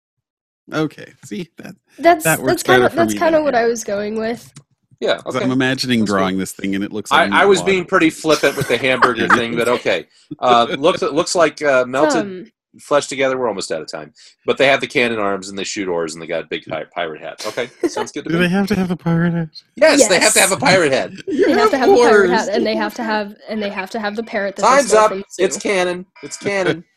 okay, 0.73 1.13
see 1.25 1.49
that 1.57 1.75
That's 1.99 2.23
That 2.23 2.39
works 2.39 2.51
that's 2.51 2.63
kind 2.63 2.83
of 2.83 2.93
that's 2.93 3.13
kind 3.13 3.35
of 3.35 3.43
what. 3.43 3.55
I 3.55 3.65
was 3.65 3.83
going 3.83 4.17
with. 4.19 4.51
Yeah. 4.99 5.17
'cause 5.17 5.35
Okay. 5.35 5.45
I'm 5.45 5.51
imagining 5.51 5.99
That's 5.99 6.11
drawing 6.11 6.37
this 6.37 6.53
thing 6.53 6.73
and 6.75 6.83
it 6.83 6.91
looks 6.93 7.11
like 7.11 7.31
I, 7.31 7.41
I 7.41 7.45
was 7.45 7.61
meatball. 7.61 7.65
being 7.65 7.85
pretty 7.85 8.09
flippant 8.09 8.55
with 8.55 8.67
the 8.67 8.77
hamburger 8.87 9.27
thing, 9.29 9.55
but 9.55 9.67
okay. 9.67 10.07
Uh, 10.39 10.67
looks 10.79 11.01
looks 11.01 11.35
like 11.35 11.61
uh, 11.61 11.85
melted 11.85 12.21
Um, 12.21 12.51
flesh 12.79 13.07
together. 13.07 13.37
We're 13.37 13.47
almost 13.47 13.71
out 13.71 13.81
of 13.81 13.87
time, 13.87 14.13
but 14.45 14.57
they 14.57 14.67
have 14.67 14.81
the 14.81 14.87
cannon 14.87 15.19
arms 15.19 15.49
and 15.49 15.57
they 15.57 15.63
shoot 15.63 15.87
oars 15.87 16.13
and 16.13 16.21
they 16.21 16.27
got 16.27 16.49
big 16.49 16.65
pi- 16.65 16.85
pirate 16.93 17.21
hats. 17.21 17.47
Okay, 17.47 17.69
sounds 17.87 18.11
good 18.11 18.23
to 18.25 18.29
Do 18.29 18.35
me. 18.35 18.41
they 18.41 18.49
have 18.49 18.67
to 18.67 18.75
have 18.75 18.89
the 18.89 18.97
pirate 18.97 19.33
hat? 19.33 19.49
Yes, 19.75 20.07
they 20.07 20.19
have 20.19 20.33
to 20.33 20.39
have 20.39 20.51
a 20.51 20.57
pirate 20.57 20.91
head. 20.91 21.15
they 21.27 21.51
have 21.51 21.71
to 21.71 21.77
have 21.77 21.89
a 21.89 21.95
pirate 21.95 22.29
hat, 22.29 22.49
and 22.49 22.65
they 22.65 22.75
have 22.75 22.93
to 22.95 23.03
have 23.03 23.35
and 23.49 23.61
they 23.61 23.69
have 23.69 23.89
to 23.91 23.99
have 23.99 24.15
the 24.15 24.23
parrot. 24.23 24.55
That 24.57 24.63
Time's 24.63 24.93
up. 24.93 25.09
From 25.09 25.19
the 25.19 25.25
zoo. 25.31 25.43
It's 25.45 25.57
canon. 25.57 26.05
It's 26.23 26.37
canon. 26.37 26.83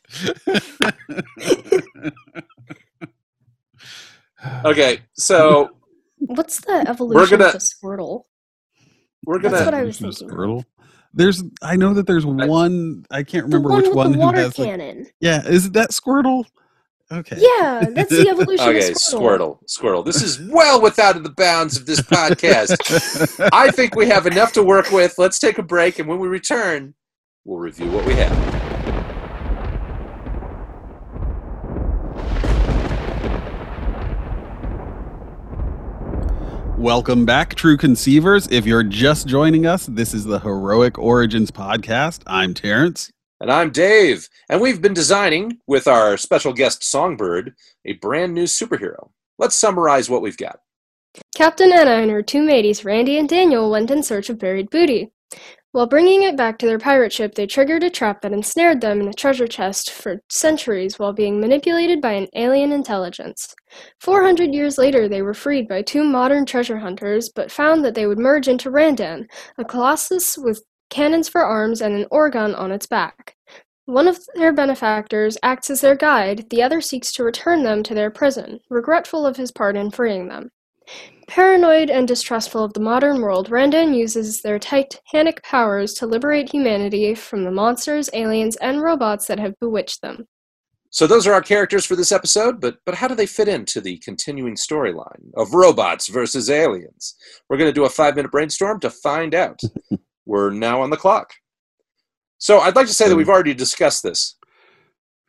Okay, 4.65 5.01
so 5.15 5.71
What's 6.19 6.61
the 6.61 6.85
evolution 6.89 7.39
gonna- 7.39 7.49
of 7.51 7.55
a 7.57 7.59
Squirtle? 7.59 8.23
we're 9.25 9.39
gonna. 9.41 9.65
what 9.65 9.75
I 9.75 9.83
was 9.83 9.99
thinking. 9.99 10.29
Squirtle. 10.29 10.65
There's, 11.15 11.43
I 11.63 11.77
know 11.77 11.95
that 11.95 12.07
there's 12.07 12.27
one. 12.27 13.05
I 13.11 13.23
can't 13.23 13.51
The 13.51 13.57
remember 13.57 13.69
one 13.71 13.79
which 13.79 13.87
with 13.89 13.97
one 13.97 14.13
the 14.13 14.19
who 14.19 14.25
water 14.25 14.39
has. 14.39 14.59
Like, 14.59 14.69
cannon. 14.69 15.07
yeah, 15.21 15.47
is 15.47 15.67
it 15.67 15.73
that 15.73 15.91
Squirtle? 15.91 16.45
Okay. 17.11 17.37
Yeah, 17.39 17.87
that's 17.91 18.11
the 18.11 18.29
evolution 18.31 18.69
Okay, 18.69 18.89
of 18.91 18.95
Squirtle. 18.97 19.59
Squirtle, 19.67 19.69
Squirtle. 19.69 20.05
This 20.05 20.23
is 20.23 20.39
well 20.51 20.81
without 20.83 21.21
the 21.23 21.31
bounds 21.31 21.79
of 21.79 21.87
this 21.87 22.01
podcast. 22.03 23.49
I 23.53 23.71
think 23.71 23.95
we 23.97 24.07
have 24.09 24.27
enough 24.27 24.53
to 24.53 24.63
work 24.63 24.91
with. 24.91 25.17
Let's 25.19 25.39
take 25.39 25.57
a 25.59 25.63
break, 25.63 25.99
and 25.99 26.07
when 26.09 26.19
we 26.19 26.29
return, 26.29 26.95
we'll 27.47 27.59
review 27.59 27.91
what 27.91 28.05
we 28.05 28.15
have. 28.17 28.58
Welcome 36.79 37.27
back, 37.27 37.57
true 37.57 37.77
conceivers. 37.77 38.47
If 38.53 38.65
you're 38.65 38.85
just 38.85 39.27
joining 39.27 39.67
us, 39.67 39.87
this 39.87 40.15
is 40.15 40.25
the 40.25 40.39
Heroic 40.39 40.97
Origins 40.97 41.51
podcast. 41.51 42.23
I'm 42.25 42.55
Terrence. 42.55 43.11
And 43.41 43.51
I'm 43.51 43.71
Dave, 43.71 44.29
and 44.49 44.61
we've 44.61 44.81
been 44.81 44.95
designing 44.95 45.59
with 45.67 45.89
our 45.89 46.17
special 46.17 46.53
guest 46.53 46.85
Songbird 46.85 47.55
a 47.85 47.95
brand 47.95 48.33
new 48.33 48.45
superhero. 48.45 49.11
Let's 49.41 49.57
summarize 49.57 50.09
what 50.09 50.23
we've 50.23 50.37
got. 50.37 50.61
Captain 51.35 51.73
Anna 51.73 52.01
and 52.01 52.13
her 52.13 52.23
two 52.23 52.45
mateys, 52.45 52.85
Randy 52.85 53.19
and 53.19 53.29
Daniel, 53.29 53.73
went 53.73 53.91
in 53.91 54.05
search 54.05 54.31
of 54.31 54.39
buried 54.39 54.71
booty. 54.71 55.11
While 55.73 55.87
bringing 55.87 56.23
it 56.23 56.37
back 56.37 56.57
to 56.59 56.67
their 56.67 56.79
pirate 56.79 57.13
ship, 57.13 57.35
they 57.35 57.47
triggered 57.47 57.83
a 57.83 57.91
trap 57.91 58.23
that 58.23 58.33
ensnared 58.33 58.81
them 58.81 59.03
in 59.03 59.09
a 59.09 59.13
treasure 59.13 59.47
chest 59.47 59.91
for 59.91 60.23
centuries 60.31 60.99
while 60.99 61.13
being 61.13 61.41
manipulated 61.41 62.01
by 62.01 62.13
an 62.13 62.29
alien 62.35 62.73
intelligence. 62.73 63.55
400 64.01 64.55
years 64.55 64.79
later, 64.79 65.09
they 65.09 65.21
were 65.21 65.35
freed 65.35 65.69
by 65.69 65.83
two 65.83 66.05
modern 66.05 66.47
treasure 66.47 66.79
hunters, 66.79 67.29
but 67.29 67.53
found 67.53 67.85
that 67.85 67.95
they 67.95 68.07
would 68.07 68.19
merge 68.19 68.49
into 68.49 68.71
Randan, 68.71 69.27
a 69.59 69.65
colossus 69.65 70.39
with 70.39 70.63
cannons 70.89 71.29
for 71.29 71.43
arms 71.43 71.83
and 71.83 71.95
an 71.95 72.07
organ 72.11 72.55
on 72.55 72.73
its 72.73 72.87
back. 72.87 73.37
One 73.85 74.09
of 74.09 74.19
their 74.37 74.55
benefactors 74.55 75.37
acts 75.43 75.69
as 75.69 75.83
their 75.83 75.97
guide, 75.97 76.49
the 76.49 76.63
other 76.63 76.81
seeks 76.81 77.13
to 77.13 77.25
return 77.25 77.63
them 77.63 77.83
to 77.83 77.95
their 77.95 78.11
prison, 78.11 78.61
regretful 78.71 79.27
of 79.27 79.37
his 79.37 79.53
part 79.53 79.77
in 79.77 79.91
freeing 79.91 80.29
them. 80.29 80.51
Paranoid 81.29 81.91
and 81.91 82.09
distrustful 82.09 82.65
of 82.65 82.73
the 82.73 82.81
modern 82.81 83.21
world, 83.21 83.51
Randan 83.51 83.93
uses 83.95 84.41
their 84.41 84.59
titanic 84.59 85.43
powers 85.43 85.93
to 85.95 86.07
liberate 86.07 86.51
humanity 86.51 87.15
from 87.15 87.45
the 87.45 87.51
monsters, 87.51 88.09
aliens, 88.15 88.57
and 88.57 88.81
robots 88.81 89.27
that 89.27 89.39
have 89.39 89.55
bewitched 89.61 90.01
them. 90.01 90.27
So 90.91 91.07
those 91.07 91.27
are 91.27 91.35
our 91.35 91.43
characters 91.43 91.85
for 91.85 91.97
this 91.97 92.13
episode, 92.13 92.63
but 92.63 92.79
but 92.87 92.95
how 92.95 93.09
do 93.09 93.15
they 93.15 93.27
fit 93.27 93.47
into 93.47 93.81
the 93.83 93.99
continuing 93.99 94.55
storyline 94.55 95.31
of 95.37 95.53
robots 95.53 96.09
versus 96.09 96.49
aliens? 96.49 97.15
We're 97.49 97.59
going 97.59 97.69
to 97.69 97.75
do 97.75 97.85
a 97.85 97.91
5-minute 97.91 98.33
brainstorm 98.33 98.81
to 98.81 98.89
find 98.89 99.35
out. 99.35 99.61
We're 100.27 100.51
now 100.51 100.81
on 100.81 100.89
the 100.89 100.97
clock. 100.97 101.35
So 102.39 102.61
I'd 102.61 102.75
like 102.75 102.87
to 102.87 102.95
say 102.95 103.07
that 103.09 103.17
we've 103.17 103.29
already 103.29 103.53
discussed 103.53 104.03
this. 104.03 104.37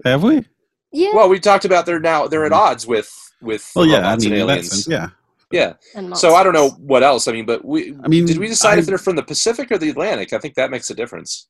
Have 0.06 0.24
we? 0.24 0.46
Yeah, 0.94 1.14
Well, 1.14 1.28
we 1.28 1.40
talked 1.40 1.66
about 1.66 1.86
they're 1.86 2.00
now 2.00 2.28
they're 2.28 2.46
at 2.46 2.54
mm-hmm. 2.54 2.62
odds 2.72 2.88
with 2.88 3.12
with 3.42 3.70
Well, 3.76 3.86
yeah. 3.86 3.98
I 3.98 4.02
robots 4.02 4.24
mean, 4.24 4.34
and 4.34 4.42
aliens. 4.42 4.88
yeah. 4.88 5.10
Yeah. 5.52 5.74
So 6.14 6.36
I 6.36 6.44
don't 6.44 6.54
know 6.54 6.70
what 6.72 7.04
else. 7.04 7.28
I 7.28 7.32
mean, 7.32 7.46
but 7.46 7.66
we 7.66 7.96
I 8.04 8.08
mean, 8.08 8.26
did 8.26 8.38
we 8.38 8.48
decide 8.48 8.78
if 8.78 8.86
they're 8.86 8.98
from 8.98 9.16
the 9.16 9.24
Pacific 9.24 9.72
or 9.72 9.78
the 9.78 9.90
Atlantic? 9.90 10.32
I 10.34 10.38
think 10.38 10.56
that 10.56 10.70
makes 10.70 10.90
a 10.90 10.96
difference. 10.96 11.48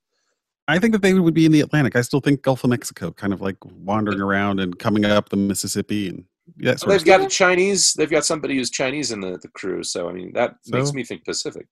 I 0.68 0.80
think 0.80 0.94
that 0.94 1.02
they 1.02 1.14
would 1.14 1.34
be 1.34 1.46
in 1.46 1.52
the 1.52 1.62
Atlantic. 1.62 1.96
I 1.96 2.02
still 2.02 2.20
think 2.20 2.44
Gulf 2.44 2.64
of 2.64 2.70
Mexico, 2.70 3.12
kind 3.12 3.34
of 3.34 3.42
like 3.42 3.58
wandering 3.66 4.22
around 4.22 4.60
and 4.60 4.78
coming 4.78 5.04
up 5.04 5.30
the 5.30 5.38
Mississippi 5.38 6.10
and 6.10 6.24
that 6.58 6.80
sort 6.80 6.92
They've 6.92 7.02
of 7.02 7.06
got 7.06 7.20
Yeah. 7.22 7.26
a 7.26 7.30
Chinese. 7.30 7.94
They've 7.94 8.10
got 8.10 8.24
somebody 8.24 8.56
who's 8.56 8.70
Chinese 8.70 9.12
in 9.12 9.20
the, 9.20 9.38
the 9.38 9.50
crew. 9.50 9.84
So 9.84 10.08
I 10.08 10.14
mean, 10.14 10.32
that 10.34 10.56
makes 10.68 10.94
me 10.94 11.04
think 11.04 11.26
Pacific. 11.26 11.68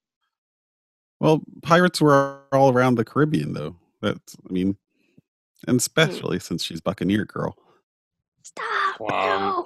Well, 1.19 1.41
pirates 1.63 2.01
were 2.01 2.41
all 2.51 2.71
around 2.71 2.95
the 2.95 3.05
Caribbean, 3.05 3.53
though. 3.53 3.75
That's, 4.01 4.35
I 4.47 4.53
mean, 4.53 4.77
and 5.67 5.75
hmm. 5.75 5.77
especially 5.77 6.39
since 6.39 6.63
she's 6.63 6.81
Buccaneer 6.81 7.25
girl. 7.25 7.57
Stop! 8.43 8.99
Wow. 8.99 9.65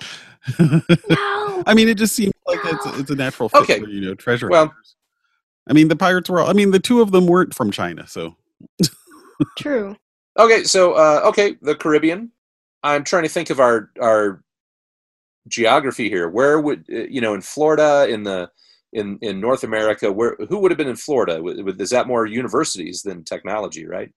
No! 0.60 0.82
No! 1.10 1.64
I 1.68 1.76
mean, 1.76 1.88
it 1.88 2.00
just 2.00 2.16
seems 2.16 2.34
like 2.64 2.74
it's 2.74 3.00
it's 3.00 3.10
a 3.12 3.16
natural 3.16 3.50
fit 3.50 3.62
Okay. 3.62 3.80
for 3.80 3.88
you 3.90 4.02
know 4.02 4.16
treasure. 4.16 4.50
Well- 4.50 4.68
hunters. 4.68 4.96
I 5.70 5.74
mean, 5.74 5.90
the 5.90 5.96
pirates 5.96 6.28
were. 6.30 6.40
all 6.40 6.50
I 6.50 6.54
mean, 6.54 6.72
the 6.72 6.80
two 6.80 7.02
of 7.02 7.12
them 7.12 7.28
weren't 7.28 7.54
from 7.54 7.70
China, 7.72 8.08
so 8.08 8.36
True. 9.58 9.96
Okay, 10.40 10.64
so 10.64 10.94
uh, 10.94 11.22
okay, 11.26 11.56
the 11.62 11.76
Caribbean. 11.76 12.32
I'm 12.84 13.04
trying 13.04 13.24
to 13.24 13.30
think 13.30 13.50
of 13.52 13.60
our 13.60 13.92
our 14.02 14.44
geography 15.48 16.10
here. 16.10 16.30
Where 16.30 16.60
would 16.60 16.86
uh, 16.92 17.04
you 17.10 17.22
know 17.22 17.34
in 17.36 17.42
Florida 17.42 18.08
in 18.10 18.24
the 18.24 18.50
in 18.94 19.20
in 19.22 19.40
North 19.40 19.64
America? 19.64 20.12
Where 20.12 20.36
who 20.50 20.58
would 20.60 20.72
have 20.72 20.78
been 20.80 20.88
in 20.90 20.96
Florida? 20.96 21.42
Would- 21.42 21.64
would- 21.64 21.82
Is 21.82 21.92
that 21.92 22.08
more 22.08 22.26
universities 22.26 23.02
than 23.04 23.24
technology, 23.24 23.86
right? 23.86 24.12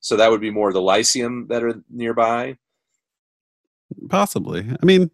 So 0.00 0.16
that 0.16 0.30
would 0.30 0.40
be 0.42 0.50
more 0.50 0.72
the 0.72 0.82
Lyceum 0.82 1.46
that 1.48 1.62
are 1.64 1.74
nearby. 1.90 2.56
possibly. 4.08 4.66
I 4.82 4.84
mean, 4.84 5.10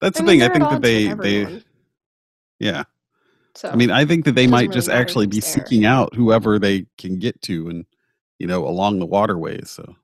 that's 0.00 0.20
I 0.20 0.24
the 0.24 0.30
mean, 0.30 0.40
thing. 0.40 0.50
I 0.50 0.52
think 0.52 0.70
that 0.70 0.82
they 0.82 1.08
with 1.08 1.22
they 1.22 1.42
everyone, 1.42 1.64
yeah. 2.60 2.84
So 3.56 3.68
I 3.68 3.74
mean, 3.74 3.90
I 3.90 4.04
think 4.04 4.24
that 4.26 4.36
they 4.36 4.46
might 4.46 4.68
really 4.68 4.74
just 4.74 4.88
actually 4.88 5.26
be 5.26 5.40
there. 5.40 5.50
seeking 5.50 5.84
out 5.84 6.14
whoever 6.14 6.58
they 6.58 6.86
can 6.98 7.18
get 7.18 7.40
to, 7.42 7.68
and 7.68 7.84
you 8.38 8.46
know, 8.46 8.66
along 8.68 9.00
the 9.00 9.06
waterways. 9.06 9.70
So 9.70 9.96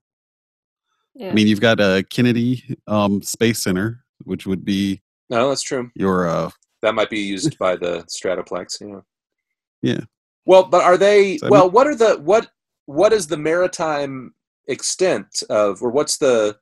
yeah. 1.15 1.31
I 1.31 1.33
mean, 1.33 1.47
you've 1.47 1.61
got 1.61 1.81
a 1.81 2.05
Kennedy 2.11 2.77
um, 2.87 3.23
Space 3.23 3.63
Center, 3.63 4.05
which 4.25 4.47
would 4.47 4.65
be 4.65 5.01
No, 5.31 5.49
that's 5.49 5.63
true. 5.63 5.91
your 5.95 6.29
uh, 6.29 6.51
That 6.83 6.95
might 6.95 7.11
be 7.11 7.21
used 7.21 7.57
by 7.59 7.77
the 7.77 8.05
Stratoplex. 8.05 8.81
Yeah. 8.81 9.01
Yeah. 9.83 10.01
Well, 10.45 10.65
but 10.65 10.83
are 10.83 10.97
they? 10.97 11.39
So, 11.39 11.47
I 11.47 11.51
well, 11.51 11.71
what 11.71 11.87
are 11.87 11.95
the 11.95 12.17
what? 12.17 12.51
What 12.87 13.13
is 13.13 13.27
the 13.27 13.37
maritime 13.37 14.33
extent 14.69 15.43
of, 15.51 15.83
or 15.83 15.91
what's 15.91 16.19
the 16.19 16.57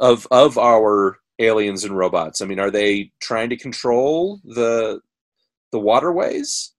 of 0.00 0.26
of 0.30 0.58
our 0.58 1.18
aliens 1.38 1.84
and 1.84 1.96
robots? 1.96 2.40
I 2.40 2.46
mean, 2.46 2.58
are 2.58 2.70
they 2.70 3.12
trying 3.20 3.50
to 3.50 3.56
control 3.56 4.40
the 4.44 5.00
the 5.72 5.78
waterways? 5.78 6.72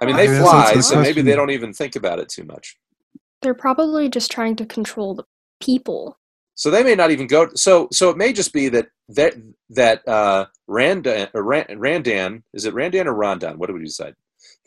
I 0.00 0.06
mean, 0.06 0.16
they 0.16 0.26
Yeah, 0.26 0.42
fly, 0.42 0.80
so 0.80 1.00
maybe 1.00 1.22
they 1.22 1.36
don't 1.36 1.50
even 1.50 1.72
think 1.72 1.96
about 1.96 2.18
it 2.18 2.28
too 2.28 2.44
much. 2.44 2.76
They're 3.42 3.54
probably 3.54 4.08
just 4.08 4.30
trying 4.30 4.56
to 4.56 4.66
control 4.66 5.14
the 5.14 5.24
people. 5.60 6.18
So 6.54 6.70
they 6.70 6.82
may 6.82 6.94
not 6.94 7.10
even 7.10 7.26
go. 7.26 7.50
So 7.54 7.88
so 7.92 8.10
it 8.10 8.16
may 8.16 8.32
just 8.32 8.52
be 8.52 8.68
that 8.68 8.88
that 9.08 9.34
that 9.70 10.06
uh, 10.06 10.46
Randan 10.68 11.28
or 11.34 11.42
Randan 11.42 12.42
is 12.52 12.64
it 12.64 12.74
Randan 12.74 13.06
or 13.06 13.14
Rondan? 13.14 13.56
What 13.56 13.68
do 13.68 13.74
we 13.74 13.84
decide? 13.84 14.14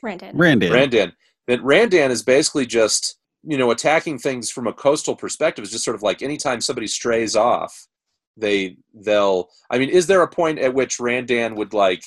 Randan. 0.03 0.33
Randan. 0.35 0.71
Randan. 0.71 1.13
That 1.47 1.61
Randan 1.61 2.11
is 2.11 2.23
basically 2.23 2.65
just 2.65 3.17
you 3.43 3.57
know 3.57 3.71
attacking 3.71 4.19
things 4.19 4.49
from 4.49 4.67
a 4.67 4.73
coastal 4.73 5.15
perspective. 5.15 5.63
Is 5.63 5.71
just 5.71 5.85
sort 5.85 5.95
of 5.95 6.03
like 6.03 6.21
anytime 6.21 6.59
somebody 6.61 6.87
strays 6.87 7.35
off, 7.35 7.87
they 8.37 8.77
they'll. 8.93 9.49
I 9.69 9.77
mean, 9.77 9.89
is 9.89 10.07
there 10.07 10.21
a 10.21 10.27
point 10.27 10.59
at 10.59 10.73
which 10.73 10.99
Randan 10.99 11.55
would 11.55 11.73
like, 11.73 12.03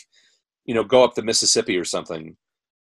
you 0.64 0.74
know, 0.74 0.84
go 0.84 1.04
up 1.04 1.14
the 1.14 1.22
Mississippi 1.22 1.76
or 1.76 1.84
something, 1.84 2.36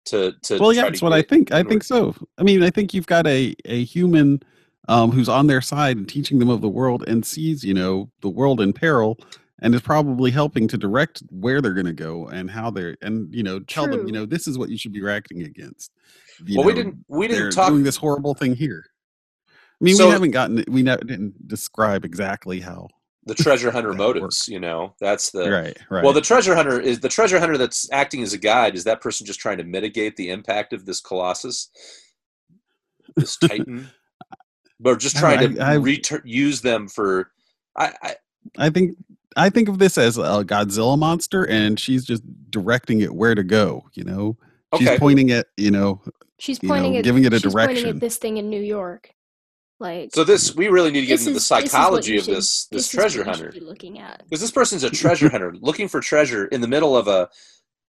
to 0.05 0.33
to. 0.43 0.57
well, 0.57 0.73
yeah, 0.73 0.83
that's 0.83 1.01
what 1.01 1.13
I 1.13 1.21
think. 1.21 1.51
I 1.51 1.63
think 1.63 1.83
so. 1.83 2.15
I 2.37 2.43
mean, 2.43 2.63
I 2.63 2.69
think 2.69 2.93
you've 2.93 3.07
got 3.07 3.27
a 3.27 3.55
a 3.65 3.83
human 3.83 4.41
um, 4.87 5.11
who's 5.11 5.29
on 5.29 5.47
their 5.47 5.61
side 5.61 5.97
and 5.97 6.07
teaching 6.07 6.39
them 6.39 6.49
of 6.49 6.61
the 6.61 6.69
world 6.69 7.03
and 7.07 7.25
sees, 7.25 7.63
you 7.63 7.73
know, 7.73 8.09
the 8.21 8.29
world 8.29 8.61
in 8.61 8.71
peril 8.73 9.17
and 9.61 9.73
is 9.73 9.81
probably 9.81 10.31
helping 10.31 10.67
to 10.67 10.77
direct 10.77 11.23
where 11.31 11.61
they're 11.61 11.73
going 11.73 11.85
to 11.85 11.93
go 11.93 12.27
and 12.27 12.51
how 12.51 12.69
they're 12.69 12.95
and 13.01 13.33
you 13.33 13.41
know 13.43 13.59
tell 13.59 13.87
them, 13.87 14.05
you 14.05 14.13
know, 14.13 14.25
this 14.25 14.47
is 14.47 14.57
what 14.57 14.69
you 14.69 14.77
should 14.77 14.91
be 14.93 15.01
reacting 15.01 15.43
against. 15.43 15.91
You 16.45 16.57
Well, 16.57 16.67
we 16.67 16.73
didn't 16.73 16.97
we 17.07 17.27
didn't 17.27 17.51
talk. 17.51 17.69
doing 17.69 17.83
this 17.83 17.95
horrible 17.95 18.33
thing 18.33 18.55
here. 18.55 18.85
I 19.49 19.83
mean, 19.83 19.95
So- 19.95 20.05
we 20.07 20.11
haven't 20.11 20.31
gotten 20.31 20.63
we 20.67 20.83
ne- 20.83 20.97
didn't 20.97 21.47
describe 21.47 22.05
exactly 22.05 22.59
how. 22.59 22.89
The 23.25 23.35
treasure 23.35 23.71
hunter 23.71 23.93
motives. 23.93 24.21
works. 24.21 24.47
You 24.47 24.59
know, 24.59 24.93
that's 24.99 25.31
the 25.31 25.49
right, 25.49 25.77
right. 25.89 26.03
Well, 26.03 26.13
the 26.13 26.21
treasure 26.21 26.55
hunter 26.55 26.79
is 26.79 26.99
the 26.99 27.09
treasure 27.09 27.39
hunter 27.39 27.57
that's 27.57 27.89
acting 27.91 28.21
as 28.21 28.33
a 28.33 28.37
guide. 28.37 28.75
Is 28.75 28.83
that 28.83 29.01
person 29.01 29.25
just 29.25 29.39
trying 29.39 29.57
to 29.57 29.63
mitigate 29.63 30.15
the 30.15 30.29
impact 30.29 30.73
of 30.73 30.85
this 30.85 31.01
colossus, 31.01 31.69
this 33.15 33.37
titan, 33.43 33.89
or 34.83 34.95
just 34.95 35.17
trying 35.17 35.39
don't 35.39 35.53
to 35.53 35.59
know, 35.59 35.65
I- 35.65 35.73
I- 35.73 35.77
retur- 35.77 36.21
use 36.25 36.61
them 36.61 36.87
for? 36.87 37.31
I, 37.77 37.93
I 38.01 38.15
I 38.57 38.69
think 38.69 38.95
I 39.35 39.49
think 39.49 39.67
of 39.69 39.79
this 39.79 39.97
as 39.97 40.17
a 40.17 40.43
Godzilla 40.45 40.97
monster, 40.97 41.43
and 41.47 41.79
she's 41.79 42.05
just 42.05 42.23
directing 42.51 43.01
it 43.01 43.13
where 43.15 43.35
to 43.35 43.43
go. 43.43 43.83
You 43.93 44.03
know, 44.05 44.37
she's 44.77 44.87
okay. 44.87 44.97
pointing 44.99 45.31
at 45.31 45.47
you 45.57 45.71
know 45.71 46.01
She's 46.37 46.61
You 46.61 46.67
know, 46.67 46.75
pointing 46.75 46.97
at 46.97 47.03
giving 47.05 47.23
it 47.23 47.33
a 47.33 47.39
she's 47.39 47.53
pointing 47.53 47.75
direction. 47.75 47.89
at 47.95 47.99
this 48.01 48.17
thing 48.17 48.37
in 48.37 48.49
New 48.49 48.61
York. 48.61 49.09
Like 49.79 50.11
So 50.13 50.23
this 50.23 50.55
we 50.55 50.67
really 50.69 50.91
need 50.91 51.01
to 51.01 51.05
get 51.07 51.19
into 51.19 51.31
is- 51.31 51.33
the 51.33 51.33
this 51.33 51.43
is 51.45 51.51
what 51.51 51.69
psychology 51.69 52.13
you 52.13 52.19
of 52.19 52.25
should- 52.25 52.35
this 52.35 52.65
this 52.71 52.83
is 52.85 52.89
treasure 52.89 53.23
hunter 53.25 53.53
looking 53.61 53.99
at. 53.99 54.23
because 54.23 54.41
this 54.41 54.51
person's 54.51 54.83
a 54.83 54.89
treasure 54.89 55.29
hunter 55.29 55.53
looking 55.61 55.87
for 55.87 55.99
treasure 55.99 56.45
in 56.45 56.61
the 56.61 56.67
middle 56.67 56.95
of 56.95 57.07
a 57.07 57.29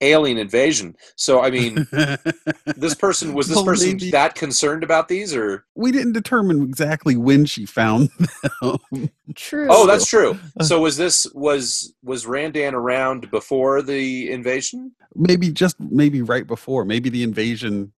alien 0.00 0.38
invasion. 0.38 0.96
So 1.16 1.40
I 1.40 1.50
mean, 1.50 1.86
this 2.76 2.94
person 2.94 3.32
was 3.32 3.46
this 3.48 3.56
Well, 3.56 3.64
person 3.66 3.90
maybe- 3.92 4.10
that 4.10 4.34
concerned 4.34 4.82
about 4.82 5.08
these 5.08 5.34
or? 5.34 5.64
we 5.76 5.92
didn't 5.92 6.12
determine 6.14 6.62
exactly 6.62 7.16
when 7.16 7.44
she 7.46 7.64
found 7.64 8.08
them. 8.60 9.10
True. 9.34 9.68
Oh, 9.70 9.86
that's 9.86 10.06
true. 10.06 10.38
Uh. 10.58 10.64
So 10.64 10.80
was 10.80 10.96
this 10.96 11.26
was 11.32 11.94
was 12.02 12.26
Randan 12.26 12.74
around 12.74 13.30
before 13.30 13.82
the 13.82 14.30
invasion? 14.30 14.92
maybe 15.14 15.50
just 15.52 15.78
maybe 15.78 16.22
right 16.22 16.46
before. 16.46 16.84
Maybe 16.84 17.08
the 17.08 17.22
invasion 17.22 17.92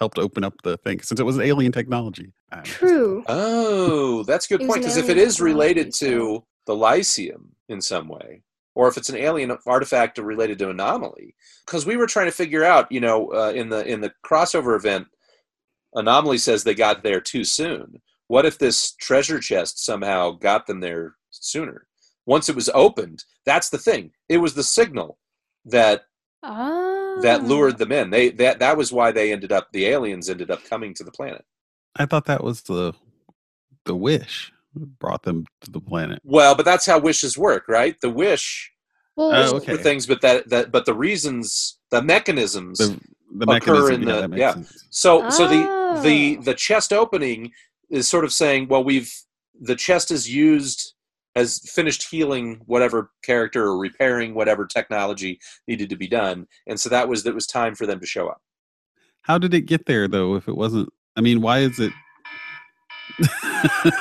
helped 0.00 0.18
open 0.18 0.42
up 0.42 0.54
the 0.62 0.78
thing 0.78 1.00
since 1.00 1.20
it 1.20 1.26
was 1.26 1.38
alien 1.38 1.70
technology. 1.70 2.32
I 2.50 2.56
don't 2.56 2.66
know. 2.66 2.72
true. 2.72 3.24
Oh, 3.28 4.22
that's 4.24 4.50
a 4.50 4.56
good 4.56 4.66
point. 4.66 4.80
Because 4.80 4.96
if 4.96 5.08
it 5.08 5.18
is 5.18 5.40
related 5.40 5.92
to 5.96 6.44
the 6.66 6.74
Lyceum 6.74 7.54
in 7.68 7.80
some 7.80 8.08
way, 8.08 8.42
or 8.74 8.88
if 8.88 8.96
it's 8.96 9.10
an 9.10 9.16
alien 9.16 9.56
artifact 9.66 10.18
related 10.18 10.58
to 10.60 10.70
Anomaly, 10.70 11.34
because 11.66 11.84
we 11.84 11.96
were 11.96 12.06
trying 12.06 12.26
to 12.26 12.32
figure 12.32 12.64
out, 12.64 12.90
you 12.90 13.00
know, 13.00 13.32
uh, 13.32 13.52
in 13.54 13.68
the 13.68 13.86
in 13.86 14.00
the 14.00 14.12
crossover 14.24 14.74
event, 14.74 15.06
Anomaly 15.94 16.38
says 16.38 16.64
they 16.64 16.74
got 16.74 17.02
there 17.02 17.20
too 17.20 17.44
soon. 17.44 18.00
What 18.28 18.46
if 18.46 18.58
this 18.58 18.94
treasure 18.94 19.40
chest 19.40 19.84
somehow 19.84 20.30
got 20.30 20.66
them 20.66 20.80
there 20.80 21.16
sooner? 21.30 21.86
Once 22.26 22.48
it 22.48 22.54
was 22.54 22.70
opened, 22.74 23.24
that's 23.44 23.70
the 23.70 23.78
thing. 23.78 24.12
It 24.28 24.38
was 24.38 24.54
the 24.54 24.62
signal 24.62 25.18
that 25.64 26.02
Ah. 26.42 27.16
that 27.22 27.44
lured 27.44 27.78
them 27.78 27.92
in. 27.92 28.10
They 28.10 28.30
that 28.30 28.58
that 28.60 28.76
was 28.76 28.92
why 28.92 29.12
they 29.12 29.32
ended 29.32 29.52
up 29.52 29.68
the 29.72 29.86
aliens 29.86 30.28
ended 30.30 30.50
up 30.50 30.64
coming 30.64 30.94
to 30.94 31.04
the 31.04 31.10
planet. 31.10 31.44
I 31.96 32.06
thought 32.06 32.24
that 32.26 32.42
was 32.42 32.62
the 32.62 32.94
the 33.84 33.94
wish 33.96 34.52
brought 34.74 35.22
them 35.24 35.44
to 35.62 35.70
the 35.70 35.80
planet. 35.80 36.20
Well, 36.24 36.54
but 36.54 36.64
that's 36.64 36.86
how 36.86 36.98
wishes 36.98 37.36
work, 37.36 37.64
right? 37.68 37.96
The 38.00 38.10
wish 38.10 38.70
Well, 39.16 39.32
Oh, 39.52 39.56
okay. 39.56 39.76
for 39.76 39.82
things, 39.82 40.06
but 40.06 40.20
that 40.22 40.48
that 40.48 40.70
but 40.72 40.86
the 40.86 40.94
reasons, 40.94 41.78
the 41.90 42.00
mechanisms. 42.02 42.78
The 42.78 42.98
the 43.32 43.46
Occur 43.52 43.90
mechanism. 43.90 44.02
in 44.02 44.08
yeah, 44.08 44.20
the- 44.22 44.28
that 44.28 44.38
yeah. 44.38 44.52
sense. 44.54 44.84
so 44.90 45.28
so 45.30 45.46
the 45.48 46.00
the 46.02 46.36
Oh. 46.38 46.42
the 46.42 46.54
chest 46.54 46.92
opening 46.92 47.52
is 47.90 48.08
sort 48.08 48.24
of 48.24 48.32
saying, 48.32 48.68
well, 48.68 48.82
we've 48.84 49.12
the 49.60 49.76
chest 49.76 50.10
is 50.10 50.30
used 50.32 50.94
has 51.36 51.60
finished 51.70 52.08
healing 52.10 52.60
whatever 52.66 53.10
character 53.22 53.64
or 53.66 53.78
repairing 53.78 54.34
whatever 54.34 54.66
technology 54.66 55.38
needed 55.68 55.88
to 55.90 55.96
be 55.96 56.08
done, 56.08 56.46
and 56.66 56.78
so 56.78 56.88
that 56.88 57.08
was 57.08 57.22
that 57.24 57.34
was 57.34 57.46
time 57.46 57.74
for 57.74 57.86
them 57.86 58.00
to 58.00 58.06
show 58.06 58.28
up. 58.28 58.40
How 59.22 59.38
did 59.38 59.54
it 59.54 59.62
get 59.62 59.86
there 59.86 60.08
though? 60.08 60.34
If 60.34 60.48
it 60.48 60.56
wasn't, 60.56 60.88
I 61.16 61.20
mean, 61.20 61.40
why 61.40 61.60
is 61.60 61.78
it? 61.78 61.92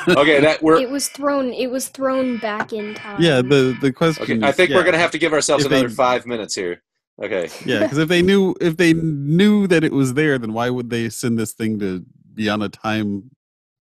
Okay, 0.07 0.39
that 0.39 0.61
we're 0.63 0.79
it 0.79 0.89
was 0.89 1.09
thrown. 1.09 1.51
It 1.53 1.69
was 1.69 1.89
thrown 1.89 2.37
back 2.37 2.71
in 2.73 2.95
time. 2.95 3.21
yeah. 3.21 3.41
The 3.41 3.77
the 3.81 3.91
question. 3.91 4.23
okay. 4.23 4.45
I 4.45 4.49
is- 4.49 4.55
think 4.55 4.69
we're 4.71 4.83
gonna 4.83 4.97
have 4.97 5.11
to 5.11 5.17
give 5.17 5.33
ourselves 5.33 5.65
If 5.65 5.69
they- 5.71 5.79
another 5.79 5.93
five 5.93 6.25
minutes 6.25 6.55
here. 6.55 6.81
Okay. 7.21 7.49
Yeah, 7.65 7.79
because 7.79 7.97
if 7.97 8.07
they 8.07 8.21
knew 8.21 8.55
if 8.61 8.77
they 8.77 8.93
knew 8.93 9.67
that 9.67 9.83
it 9.83 9.91
was 9.91 10.13
there, 10.13 10.37
then 10.37 10.53
why 10.53 10.69
would 10.69 10.89
they 10.89 11.09
send 11.09 11.37
this 11.37 11.51
thing 11.53 11.77
to 11.79 12.05
be 12.33 12.47
on 12.49 12.61
a 12.61 12.69
time, 12.69 13.29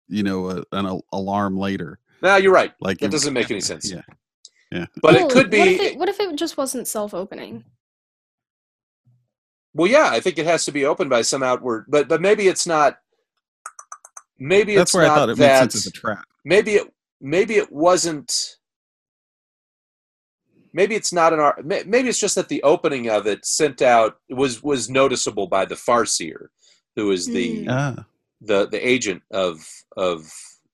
you 0.09 0.23
know, 0.23 0.49
a, 0.49 0.55
an 0.73 0.85
al- 0.85 1.05
alarm 1.13 1.57
later? 1.57 1.99
Now 2.23 2.37
you're 2.37 2.53
right. 2.53 2.73
Like 2.79 2.99
That 2.99 3.11
doesn't 3.11 3.33
make 3.33 3.51
any 3.51 3.59
sense. 3.61 3.91
Yeah, 3.91 4.01
Yeah. 4.71 4.85
But 5.01 5.13
Well, 5.13 5.27
it 5.27 5.31
could 5.31 5.49
be. 5.51 5.59
What 5.59 5.67
if 5.67 5.79
it, 5.81 5.97
what 5.97 6.09
if 6.09 6.19
it 6.19 6.35
just 6.35 6.57
wasn't 6.57 6.87
self-opening? 6.87 7.65
Well, 9.75 9.91
yeah, 9.91 10.09
I 10.11 10.19
think 10.19 10.37
it 10.37 10.45
has 10.45 10.65
to 10.65 10.71
be 10.71 10.85
opened 10.85 11.09
by 11.09 11.21
some 11.23 11.43
outward, 11.43 11.85
but 11.89 12.07
but 12.07 12.21
maybe 12.21 12.47
it's 12.47 12.65
not. 12.65 12.97
Maybe 14.39 14.75
that's 14.75 14.89
it's 14.89 14.95
where 14.95 15.05
I 15.05 15.07
not 15.07 15.15
thought 15.15 15.29
it 15.29 15.37
that. 15.37 15.51
made 15.63 15.71
sense 15.71 15.75
as 15.75 15.87
a 15.87 15.91
trap. 15.91 16.23
maybe 16.45 16.75
it 16.75 16.93
maybe 17.21 17.55
it 17.55 17.71
wasn't. 17.71 18.57
Maybe 20.75 20.95
it's 20.95 21.13
not 21.13 21.33
an 21.33 21.39
art. 21.39 21.65
Maybe 21.65 22.09
it's 22.09 22.19
just 22.19 22.35
that 22.35 22.49
the 22.49 22.63
opening 22.63 23.09
of 23.09 23.27
it 23.27 23.45
sent 23.45 23.81
out 23.81 24.17
was 24.29 24.63
was 24.63 24.89
noticeable 24.89 25.47
by 25.47 25.65
the 25.65 25.75
Farseer, 25.75 26.47
who 26.95 27.11
is 27.11 27.27
the. 27.27 27.67
Ah, 27.69 28.05
the 28.45 28.67
the 28.67 28.87
agent 28.87 29.23
of 29.31 29.65
of 29.95 30.31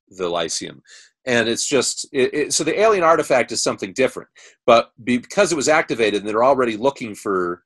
the 0.09 0.27
Lyceum, 0.27 0.81
and 1.29 1.47
it's 1.47 1.65
just 1.65 2.07
it, 2.11 2.33
it, 2.33 2.53
so 2.53 2.63
the 2.63 2.79
alien 2.79 3.03
artifact 3.03 3.51
is 3.51 3.61
something 3.61 3.93
different. 3.93 4.29
But 4.65 4.91
because 5.03 5.51
it 5.51 5.55
was 5.55 5.69
activated, 5.69 6.21
and 6.21 6.27
they're 6.27 6.43
already 6.43 6.75
looking 6.75 7.13
for 7.13 7.63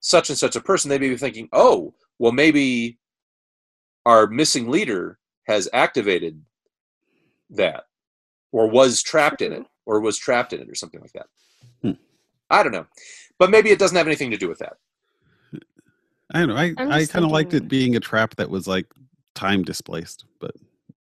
such 0.00 0.30
and 0.30 0.38
such 0.38 0.56
a 0.56 0.62
person, 0.62 0.88
they 0.88 0.98
may 0.98 1.10
be 1.10 1.16
thinking, 1.18 1.50
"Oh, 1.52 1.94
well, 2.18 2.32
maybe 2.32 2.98
our 4.06 4.26
missing 4.26 4.70
leader 4.70 5.18
has 5.46 5.68
activated 5.74 6.40
that, 7.50 7.84
or 8.50 8.66
was 8.66 9.02
trapped 9.02 9.42
in 9.42 9.52
it, 9.52 9.66
or 9.84 10.00
was 10.00 10.16
trapped 10.16 10.54
in 10.54 10.62
it, 10.62 10.70
or 10.70 10.74
something 10.74 11.02
like 11.02 11.12
that." 11.12 11.26
Hmm. 11.82 12.00
I 12.48 12.62
don't 12.62 12.72
know, 12.72 12.86
but 13.38 13.50
maybe 13.50 13.70
it 13.70 13.78
doesn't 13.78 13.96
have 13.96 14.06
anything 14.06 14.30
to 14.30 14.38
do 14.38 14.48
with 14.48 14.60
that. 14.60 14.78
I 16.32 16.38
don't 16.38 16.48
know. 16.48 16.56
I 16.56 16.72
I'm 16.78 16.90
I 16.90 17.00
just 17.00 17.12
kind 17.12 17.26
of 17.26 17.30
liked 17.30 17.52
it 17.52 17.68
being 17.68 17.94
a 17.94 18.00
trap 18.00 18.36
that 18.36 18.48
was 18.48 18.66
like 18.66 18.86
time 19.34 19.64
displaced, 19.64 20.24
but 20.40 20.52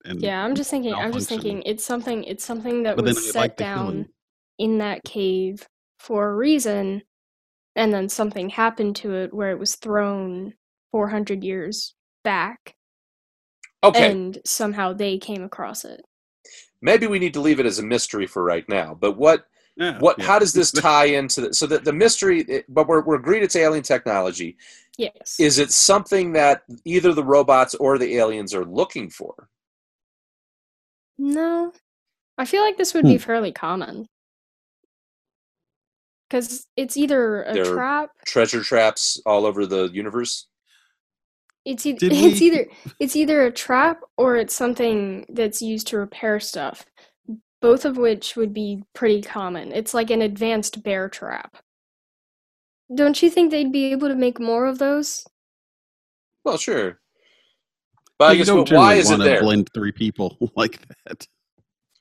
and 0.06 0.22
Yeah, 0.22 0.44
I'm 0.44 0.54
just 0.54 0.70
thinking. 0.70 0.98
I'm 1.00 1.12
just 1.12 1.28
thinking. 1.28 1.62
It's 1.66 1.84
something. 1.84 2.24
It's 2.24 2.44
something 2.44 2.84
that 2.84 2.96
But 2.96 3.04
was 3.04 3.18
set 3.18 3.36
like 3.40 3.56
down 3.56 4.08
in 4.58 4.78
that 4.78 5.04
cave 5.04 5.68
for 5.98 6.28
a 6.30 6.34
reason, 6.36 7.02
and 7.76 7.92
then 7.94 8.08
something 8.08 8.50
happened 8.50 8.96
to 8.96 9.14
it 9.16 9.34
where 9.34 9.50
it 9.52 9.58
was 9.58 9.76
thrown 9.76 10.54
400 10.92 11.44
years 11.44 11.94
back, 12.24 12.76
Okay, 13.82 14.18
and 14.18 14.38
somehow 14.44 14.92
they 14.92 15.18
came 15.18 15.42
across 15.42 15.84
it. 15.84 16.02
maybe 16.82 17.06
we 17.06 17.18
need 17.18 17.34
to 17.34 17.40
leave 17.40 17.60
it 17.60 17.66
as 17.66 17.78
a 17.78 17.82
mystery 17.82 18.26
for 18.26 18.42
right 18.42 18.68
now. 18.68 18.96
But 18.98 19.16
what 19.16 19.46
Yeah, 19.76 20.00
what 20.00 20.16
yeah. 20.16 20.30
how 20.30 20.38
does 20.38 20.52
this 20.52 20.72
tie 20.72 21.06
into 21.06 21.42
the 21.42 21.54
so 21.54 21.66
that 21.66 21.84
the 21.84 21.92
mystery 21.92 22.44
eh, 22.48 22.62
but 22.68 22.88
we're, 22.88 23.02
we're 23.02 23.16
agreed 23.16 23.42
it's 23.42 23.56
alien 23.56 23.82
technology 23.82 24.56
Yes. 24.98 25.38
is 25.38 25.58
it 25.58 25.72
something 25.72 26.32
that 26.34 26.62
either 26.84 27.12
the 27.14 27.24
robots 27.24 27.74
or 27.76 27.98
the 27.98 28.16
aliens 28.16 28.54
are 28.54 28.64
looking 28.64 29.10
for 29.10 29.48
No, 31.18 31.72
I 32.38 32.44
feel 32.44 32.62
like 32.62 32.76
this 32.76 32.92
would 32.94 33.04
be 33.04 33.16
Hmm. 33.16 33.22
fairly 33.22 33.52
common. 33.52 34.08
Because 36.28 36.66
it's 36.76 36.96
either 36.96 37.44
a 37.44 37.54
They're- 37.54 37.64
trap, 37.74 38.10
treasure 38.26 38.62
traps 38.62 39.20
all 39.24 39.46
over 39.46 39.64
the 39.66 39.84
universe 39.92 40.46
it's 41.64 41.84
either 41.84 41.98
Did 41.98 42.12
it's 42.12 42.40
we- 42.40 42.46
either 42.46 42.66
it's 43.00 43.16
either 43.16 43.42
a 43.46 43.50
trap 43.52 44.00
or 44.16 44.36
it's 44.36 44.54
something 44.54 45.26
that's 45.28 45.60
used 45.62 45.88
to 45.88 45.98
repair 45.98 46.38
stuff. 46.40 46.86
Both 47.60 47.84
of 47.84 47.96
which 47.96 48.36
would 48.36 48.52
be 48.54 48.84
pretty 48.94 49.20
common. 49.22 49.72
It's 49.72 49.92
like 49.94 50.10
an 50.10 50.22
advanced 50.22 50.82
bear 50.84 51.08
trap. 51.08 51.56
Don't 52.94 53.20
you 53.20 53.30
think 53.30 53.50
they'd 53.50 53.72
be 53.72 53.86
able 53.90 54.06
to 54.08 54.14
make 54.14 54.38
more 54.38 54.66
of 54.66 54.78
those? 54.78 55.26
well 56.44 56.56
sure 56.58 57.00
but 58.18 58.28
i 58.30 58.32
you 58.32 58.38
guess 58.38 58.46
don't 58.46 58.68
but 58.68 58.76
why 58.76 58.94
is 58.94 59.08
it 59.10 59.14
wanna 59.14 59.24
there 59.24 59.40
Blend 59.40 59.68
three 59.74 59.92
people 59.92 60.36
like 60.56 60.80
that. 61.06 61.26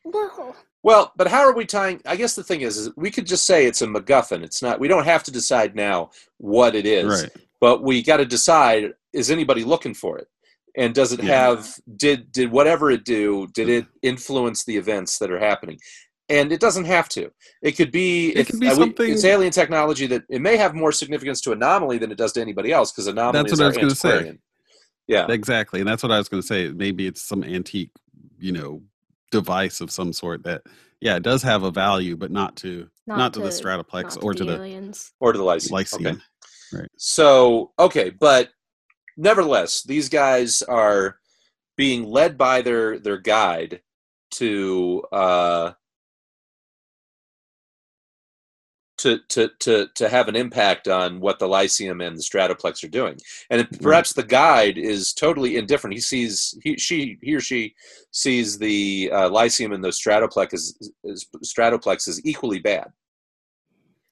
No. 0.05 0.55
well 0.84 1.11
but 1.16 1.28
how 1.28 1.39
are 1.41 1.53
we 1.53 1.66
tying 1.66 2.01
i 2.05 2.16
guess 2.16 2.36
the 2.36 2.43
thing 2.43 2.61
is, 2.61 2.78
is 2.78 2.89
we 2.95 3.09
could 3.11 3.26
just 3.26 3.45
say 3.45 3.66
it's 3.66 3.82
a 3.82 3.88
macguffin 3.88 4.43
it's 4.43 4.61
not 4.61 4.80
we 4.80 4.88
don't 4.88 5.05
have 5.05 5.24
to 5.24 5.32
decide 5.32 5.76
now 5.76 6.11
what 6.38 6.76
it 6.76 6.86
is 6.86 7.24
Right. 7.24 7.32
but 7.59 7.82
we 7.84 8.03
got 8.03 8.18
to 8.18 8.26
decide 8.26 8.93
is 9.13 9.32
anybody 9.32 9.63
looking 9.63 9.93
for 9.93 10.18
it 10.18 10.28
and 10.78 10.93
does 10.93 11.11
it 11.11 11.24
Yeah. 11.24 11.34
have 11.47 11.74
did 11.95 12.32
did 12.32 12.51
whatever 12.51 12.91
it 12.91 13.03
do 13.05 13.47
did 13.53 13.68
it 13.70 13.86
influence 14.03 14.63
the 14.66 14.78
events 14.78 15.18
that 15.20 15.32
are 15.32 15.39
happening 15.39 15.80
and 16.28 16.51
it 16.51 16.59
doesn't 16.59 16.86
have 16.86 17.07
to. 17.09 17.30
It 17.61 17.74
could 17.74 17.91
be 17.91 18.30
It 18.30 18.38
if 18.39 18.47
could 18.47 18.59
be 18.59 18.68
uh, 18.68 18.72
we- 18.72 18.76
something- 18.78 19.11
it's 19.11 19.24
alien 19.24 19.51
technology 19.51 20.07
that 20.07 20.24
it 20.28 20.41
may 20.41 20.57
have 20.57 20.74
more 20.74 20.91
significance 20.91 21.39
to 21.41 21.51
anomaly 21.51 21.99
than 21.99 22.11
it 22.11 22.18
does 22.18 22.32
to 22.34 22.41
anybody 22.41 22.72
else 22.72 22.91
because 22.91 23.05
anomaly 23.05 23.43
That's 23.43 23.53
is 23.53 23.59
what 23.59 23.66
I 23.66 23.68
was 23.68 23.78
gonna 23.78 23.95
say. 23.95 24.38
Antiquarian. 25.08 25.30
Yeah, 25.30 25.34
Exactly, 25.34 25.80
and 25.80 25.88
that's 25.88 26.03
what 26.03 26.12
I 26.12 26.18
was 26.18 26.30
going 26.30 26.41
to 26.41 26.47
say. 26.47 26.70
Maybe 26.70 27.08
it's 27.08 27.22
some 27.22 27.43
antique, 27.43 27.91
you 28.39 28.51
know, 28.51 28.82
device 29.32 29.82
of 29.82 29.91
some 29.91 30.14
sort 30.14 30.43
that, 30.43 30.64
yeah, 31.01 31.16
it 31.16 31.24
does 31.24 31.43
have 31.43 31.64
a 31.64 31.72
value, 31.72 32.16
but 32.16 32.32
not 32.32 32.56
to 32.58 32.89
not, 33.08 33.34
to, 33.34 33.39
the 33.39 33.45
not 33.45 33.53
stratoplex 33.53 34.22
or 34.24 34.34
to 34.34 34.43
the 34.43 34.56
aliens. 34.56 35.12
or 35.20 35.32
to 35.32 35.38
the 35.38 35.43
lyceum. 35.43 35.74
lyceum. 35.74 36.22
Okay. 36.74 36.88
So 36.97 37.72
okay, 37.78 38.10
but 38.10 38.49
nevertheless, 39.18 39.84
these 39.84 40.10
guys 40.10 40.62
are 40.64 41.18
being 41.78 42.06
led 42.06 42.38
by 42.38 42.62
their 42.62 42.99
their 42.99 43.18
guide 43.18 43.82
to 44.32 45.03
uh, 45.12 45.72
to 49.06 49.20
to 49.30 49.49
to 49.60 49.88
to 49.95 50.10
have 50.10 50.28
an 50.28 50.36
impact 50.36 50.88
on 50.88 51.20
what 51.20 51.39
the 51.39 51.47
lyceum 51.47 52.01
and 52.01 52.18
the 52.18 52.22
stratoplex 52.22 52.84
are 52.84 52.88
doing, 52.89 53.18
and 53.49 53.62
it- 53.62 53.82
perhaps 53.82 54.14
the 54.14 54.24
guide 54.24 54.78
is 54.78 55.14
totally 55.14 55.58
indifferent. 55.58 55.93
He 55.93 56.01
sees 56.01 56.58
he 56.64 56.78
she 56.78 57.18
he 57.22 57.34
or 57.36 57.39
she 57.39 57.74
sees 58.12 58.58
the 58.58 59.10
uh, 59.14 59.30
lyceum 59.30 59.72
and 59.74 59.84
the 59.84 59.89
stratoplex 59.89 60.53
as, 60.53 60.91
as 61.10 61.26
stratoplex 61.43 62.08
as 62.08 62.20
equally 62.26 62.60
bad. 62.60 62.91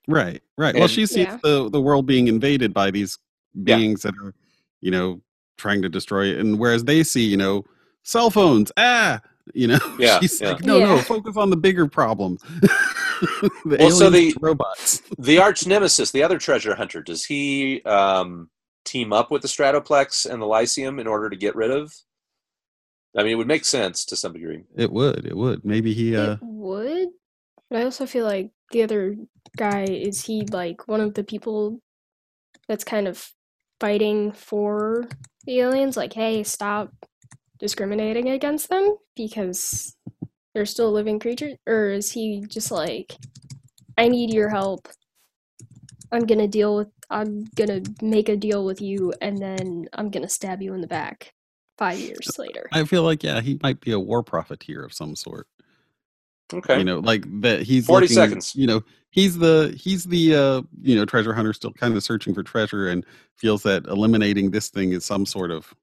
Right, 0.07 0.41
right. 0.57 0.75
Well, 0.75 0.87
she 0.87 1.05
sees 1.05 1.25
Yeah. 1.25 1.39
the 1.43 1.69
the 1.69 1.81
world 1.81 2.05
being 2.05 2.27
invaded 2.27 2.73
by 2.73 2.91
these 2.91 3.17
Yeah. 3.55 3.77
beings 3.77 4.01
that 4.03 4.13
are, 4.23 4.33
you 4.81 4.91
know, 4.91 5.21
trying 5.57 5.81
to 5.81 5.89
destroy 5.89 6.27
it, 6.27 6.37
and 6.39 6.59
whereas 6.59 6.83
they 6.83 7.03
see, 7.03 7.23
you 7.25 7.37
know, 7.37 7.63
cell 8.03 8.29
phones, 8.29 8.71
ah, 8.77 9.21
you 9.53 9.67
know, 9.67 9.79
Yeah, 9.99 10.19
she's 10.19 10.41
yeah. 10.41 10.51
like, 10.51 10.63
no, 10.63 10.79
no, 10.79 10.97
focus 10.99 11.37
on 11.37 11.49
the 11.49 11.57
bigger 11.57 11.87
problem. 11.87 12.37
the 13.65 13.78
Well, 13.80 13.91
so 13.91 14.09
the- 14.09 14.36
robots. 14.41 15.01
the 15.17 15.38
arch 15.39 15.65
nemesis, 15.67 16.11
the 16.11 16.24
other 16.24 16.38
treasure 16.38 16.76
hunter, 16.76 17.01
does 17.01 17.26
he 17.26 17.82
um, 17.84 18.49
team 18.86 19.13
up 19.13 19.32
with 19.32 19.41
the 19.41 19.47
Stratoplex 19.47 20.30
and 20.30 20.41
the 20.41 20.45
Lyceum 20.45 20.99
in 20.99 21.07
order 21.07 21.30
to 21.30 21.36
get 21.36 21.55
rid 21.55 21.71
of? 21.71 21.93
I 23.15 23.24
mean, 23.24 23.34
it 23.34 23.36
would 23.36 23.47
make 23.47 23.65
sense 23.65 24.05
to 24.05 24.15
some 24.15 24.34
degree. 24.34 24.63
It 24.76 24.91
would, 24.91 25.26
it 25.26 25.38
would. 25.38 25.63
Maybe 25.63 25.93
he, 25.93 26.15
uh, 26.15 26.34
It 26.34 26.39
would, 26.41 27.09
but 27.69 27.80
I 27.80 27.84
also 27.84 28.05
feel 28.07 28.26
like 28.26 28.49
the 28.71 28.82
other 28.84 29.15
guy 29.55 29.84
is 29.84 30.26
he 30.26 30.45
like 30.51 30.88
one 30.88 30.99
of 31.01 31.13
the 31.13 31.24
people 31.24 31.80
that's 32.67 32.84
kind 32.84 33.07
of 33.07 33.30
fighting 33.80 34.32
for 34.32 35.07
the 35.45 35.59
aliens? 35.59 35.95
Like, 35.95 36.13
hey, 36.13 36.41
stop 36.43 36.91
discriminating 37.59 38.30
against 38.30 38.69
them 38.69 38.95
because 39.15 39.95
they're 40.53 40.65
still 40.65 40.91
living 40.91 41.19
creatures, 41.19 41.55
or 41.67 41.89
is 41.89 42.11
he 42.11 42.43
just 42.47 42.71
like, 42.71 43.15
I 43.97 44.07
need 44.07 44.33
your 44.33 44.49
help. 44.49 44.87
I'm 46.11 46.25
gonna 46.25 46.47
deal 46.47 46.75
with. 46.75 46.89
I'm 47.09 47.45
gonna 47.55 47.81
make 48.01 48.29
a 48.29 48.37
deal 48.37 48.65
with 48.65 48.81
you, 48.81 49.13
and 49.21 49.37
then 49.37 49.87
I'm 49.93 50.09
gonna 50.09 50.29
stab 50.29 50.61
you 50.61 50.73
in 50.73 50.81
the 50.81 50.87
back 50.87 51.33
five 51.77 51.99
years 51.99 52.37
later. 52.37 52.67
I 52.71 52.83
feel 52.85 53.03
like, 53.03 53.23
yeah, 53.23 53.41
he 53.41 53.59
might 53.63 53.81
be 53.81 53.91
a 53.91 53.99
war 53.99 54.21
profiteer 54.23 54.83
of 54.83 54.93
some 54.93 55.15
sort. 55.15 55.47
Okay. 56.53 56.77
You 56.77 56.83
know, 56.83 56.99
like 56.99 57.25
that 57.41 57.63
he's 57.63 57.87
40 57.87 58.05
looking- 58.05 58.15
seconds. 58.15 58.55
You 58.55 58.67
know, 58.67 58.81
he's 59.09 59.37
the 59.37 59.73
he's 59.77 60.03
the 60.03 60.35
uh, 60.35 60.61
you 60.81 60.95
know 60.95 61.05
treasure 61.05 61.33
hunter, 61.33 61.53
still 61.53 61.73
kind 61.73 61.95
of 61.95 62.03
searching 62.03 62.33
for 62.35 62.43
treasure, 62.43 62.89
and 62.89 63.05
feels 63.35 63.63
that 63.63 63.85
eliminating 63.87 64.51
this 64.51 64.69
thing 64.69 64.91
is 64.93 65.03
some 65.05 65.25
sort 65.25 65.49
of. 65.51 65.73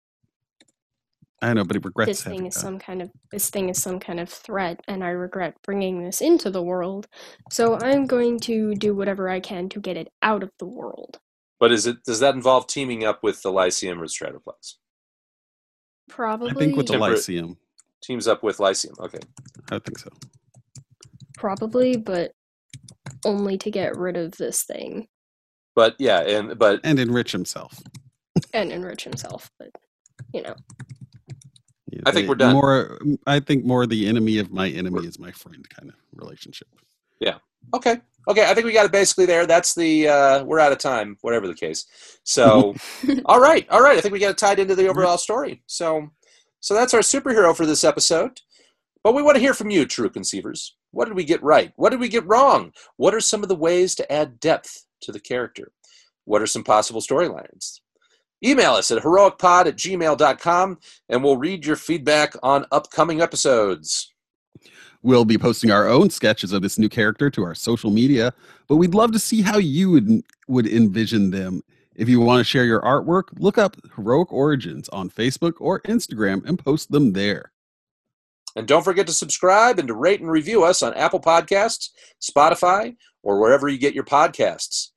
I 1.42 1.54
know, 1.54 1.64
but 1.64 1.76
he 1.76 1.80
regrets 1.82 2.08
this 2.08 2.22
thing 2.22 2.46
is 2.46 2.54
done. 2.54 2.62
some 2.62 2.78
kind 2.78 3.00
of 3.02 3.10
this 3.32 3.48
thing 3.50 3.68
is 3.70 3.80
some 3.82 3.98
kind 3.98 4.20
of 4.20 4.28
threat 4.28 4.80
and 4.88 5.02
i 5.02 5.08
regret 5.08 5.54
bringing 5.64 6.04
this 6.04 6.20
into 6.20 6.50
the 6.50 6.62
world 6.62 7.08
so 7.50 7.78
i'm 7.80 8.06
going 8.06 8.38
to 8.40 8.74
do 8.74 8.94
whatever 8.94 9.28
i 9.30 9.40
can 9.40 9.68
to 9.70 9.80
get 9.80 9.96
it 9.96 10.08
out 10.22 10.42
of 10.42 10.50
the 10.58 10.66
world 10.66 11.18
but 11.58 11.72
is 11.72 11.86
it 11.86 11.96
does 12.04 12.20
that 12.20 12.34
involve 12.34 12.66
teaming 12.66 13.04
up 13.04 13.22
with 13.22 13.40
the 13.42 13.50
Lyceum 13.50 14.00
or 14.02 14.06
Stratoplex? 14.06 14.74
probably 16.08 16.50
I 16.50 16.54
think 16.54 16.76
with 16.76 16.86
the 16.86 16.94
Temperate- 16.94 17.16
Lyceum, 17.16 17.56
Teams 18.02 18.26
up 18.26 18.42
with 18.42 18.58
Lyceum. 18.60 18.94
Okay. 18.98 19.18
I 19.70 19.78
think 19.78 19.98
so. 19.98 20.08
probably 21.36 21.96
but 21.96 22.32
only 23.24 23.56
to 23.58 23.70
get 23.70 23.96
rid 23.96 24.16
of 24.16 24.36
this 24.38 24.62
thing 24.64 25.06
But 25.74 25.96
yeah, 25.98 26.20
and 26.20 26.58
but 26.58 26.80
And 26.84 26.98
enrich 26.98 27.32
himself. 27.32 27.78
and 28.54 28.70
enrich 28.72 29.04
himself 29.04 29.50
but 29.58 29.70
you 30.32 30.42
know 30.42 30.54
Yeah, 30.56 31.09
I 32.06 32.12
think 32.12 32.28
we're 32.28 32.34
done. 32.34 32.54
More, 32.54 32.98
I 33.26 33.40
think 33.40 33.64
more 33.64 33.86
the 33.86 34.06
enemy 34.06 34.38
of 34.38 34.50
my 34.50 34.68
enemy 34.68 35.06
is 35.06 35.18
my 35.18 35.32
friend 35.32 35.68
kind 35.68 35.88
of 35.88 35.96
relationship. 36.14 36.68
Yeah. 37.18 37.38
Okay. 37.74 38.00
Okay, 38.28 38.44
I 38.48 38.54
think 38.54 38.66
we 38.66 38.72
got 38.72 38.84
it 38.84 38.92
basically 38.92 39.26
there. 39.26 39.46
That's 39.46 39.74
the 39.74 40.08
uh 40.08 40.44
we're 40.44 40.58
out 40.58 40.72
of 40.72 40.78
time, 40.78 41.16
whatever 41.22 41.48
the 41.48 41.54
case. 41.54 41.86
So 42.22 42.74
all 43.24 43.40
right, 43.40 43.66
all 43.70 43.80
right. 43.80 43.96
I 43.96 44.00
think 44.00 44.12
we 44.12 44.20
got 44.20 44.30
it 44.30 44.38
tied 44.38 44.58
into 44.58 44.74
the 44.74 44.88
overall 44.88 45.18
story. 45.18 45.62
So 45.66 46.10
so 46.60 46.74
that's 46.74 46.94
our 46.94 47.00
superhero 47.00 47.56
for 47.56 47.66
this 47.66 47.84
episode. 47.84 48.40
But 49.02 49.14
we 49.14 49.22
want 49.22 49.36
to 49.36 49.40
hear 49.40 49.54
from 49.54 49.70
you, 49.70 49.86
true 49.86 50.10
conceivers. 50.10 50.76
What 50.90 51.06
did 51.06 51.14
we 51.14 51.24
get 51.24 51.42
right? 51.42 51.72
What 51.76 51.90
did 51.90 52.00
we 52.00 52.08
get 52.08 52.26
wrong? 52.26 52.72
What 52.96 53.14
are 53.14 53.20
some 53.20 53.42
of 53.42 53.48
the 53.48 53.56
ways 53.56 53.94
to 53.94 54.12
add 54.12 54.40
depth 54.40 54.84
to 55.02 55.12
the 55.12 55.20
character? 55.20 55.72
What 56.24 56.42
are 56.42 56.46
some 56.46 56.64
possible 56.64 57.00
storylines? 57.00 57.80
Email 58.44 58.72
us 58.72 58.90
at 58.90 59.02
heroicpod 59.02 59.66
at 59.66 59.76
gmail.com 59.76 60.78
and 61.08 61.24
we'll 61.24 61.36
read 61.36 61.66
your 61.66 61.76
feedback 61.76 62.34
on 62.42 62.66
upcoming 62.72 63.20
episodes. 63.20 64.12
We'll 65.02 65.24
be 65.24 65.38
posting 65.38 65.70
our 65.70 65.88
own 65.88 66.10
sketches 66.10 66.52
of 66.52 66.62
this 66.62 66.78
new 66.78 66.88
character 66.88 67.30
to 67.30 67.42
our 67.42 67.54
social 67.54 67.90
media, 67.90 68.34
but 68.68 68.76
we'd 68.76 68.94
love 68.94 69.12
to 69.12 69.18
see 69.18 69.40
how 69.40 69.58
you 69.58 69.90
would, 69.90 70.22
would 70.48 70.66
envision 70.66 71.30
them. 71.30 71.62
If 71.94 72.08
you 72.08 72.20
want 72.20 72.40
to 72.40 72.44
share 72.44 72.64
your 72.64 72.80
artwork, 72.82 73.24
look 73.38 73.58
up 73.58 73.76
Heroic 73.96 74.32
Origins 74.32 74.88
on 74.90 75.10
Facebook 75.10 75.54
or 75.58 75.80
Instagram 75.82 76.46
and 76.46 76.58
post 76.58 76.90
them 76.90 77.12
there. 77.12 77.52
And 78.56 78.66
don't 78.66 78.84
forget 78.84 79.06
to 79.06 79.12
subscribe 79.12 79.78
and 79.78 79.88
to 79.88 79.94
rate 79.94 80.20
and 80.20 80.30
review 80.30 80.64
us 80.64 80.82
on 80.82 80.94
Apple 80.94 81.20
Podcasts, 81.20 81.90
Spotify, 82.20 82.96
or 83.22 83.38
wherever 83.38 83.68
you 83.68 83.78
get 83.78 83.94
your 83.94 84.04
podcasts. 84.04 84.88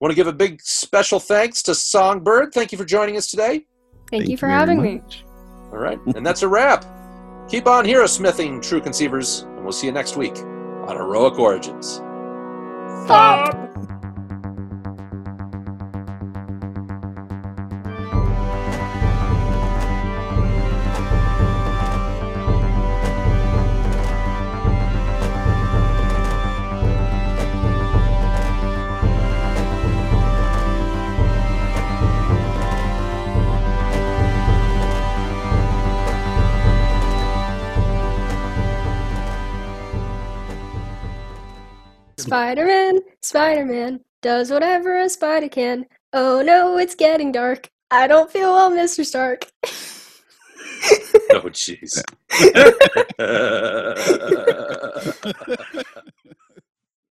Want 0.00 0.10
to 0.10 0.14
give 0.14 0.26
a 0.26 0.32
big 0.32 0.60
special 0.62 1.18
thanks 1.18 1.62
to 1.64 1.74
Songbird. 1.74 2.52
Thank 2.52 2.70
you 2.70 2.76
for 2.76 2.84
joining 2.84 3.16
us 3.16 3.28
today. 3.28 3.66
thank, 4.10 4.28
you 4.28 4.36
for 4.36 4.46
very 4.46 4.58
having 4.58 4.82
me 4.82 4.96
much. 4.96 5.24
All 5.72 5.78
right. 5.78 5.98
And 6.14 6.24
that's 6.24 6.42
a 6.42 6.48
wrap. 6.48 6.84
Keep 7.48 7.66
on 7.66 7.84
hero 7.84 8.06
smithing, 8.06 8.60
true 8.60 8.80
conceivers, 8.80 9.42
and 9.42 9.62
we'll 9.62 9.72
see 9.72 9.86
you 9.86 9.92
next 9.92 10.16
week 10.16 10.36
on 10.36 10.96
Heroic 10.96 11.38
Origins. 11.38 11.94
Stop. 13.06 13.94
Spider-Man, 42.26 42.98
Spider-Man 43.22 44.00
does 44.20 44.50
whatever 44.50 45.00
a 45.00 45.08
spider 45.08 45.48
can. 45.48 45.86
Oh 46.12 46.42
no, 46.42 46.76
it's 46.76 46.96
getting 46.96 47.30
dark. 47.30 47.70
I 47.90 48.08
don't 48.08 48.30
feel 48.30 48.52
well, 48.52 48.70
Mr. 48.70 49.04
Stark. 49.04 49.46
Oh, 51.32 51.50
jeez. 51.50 52.00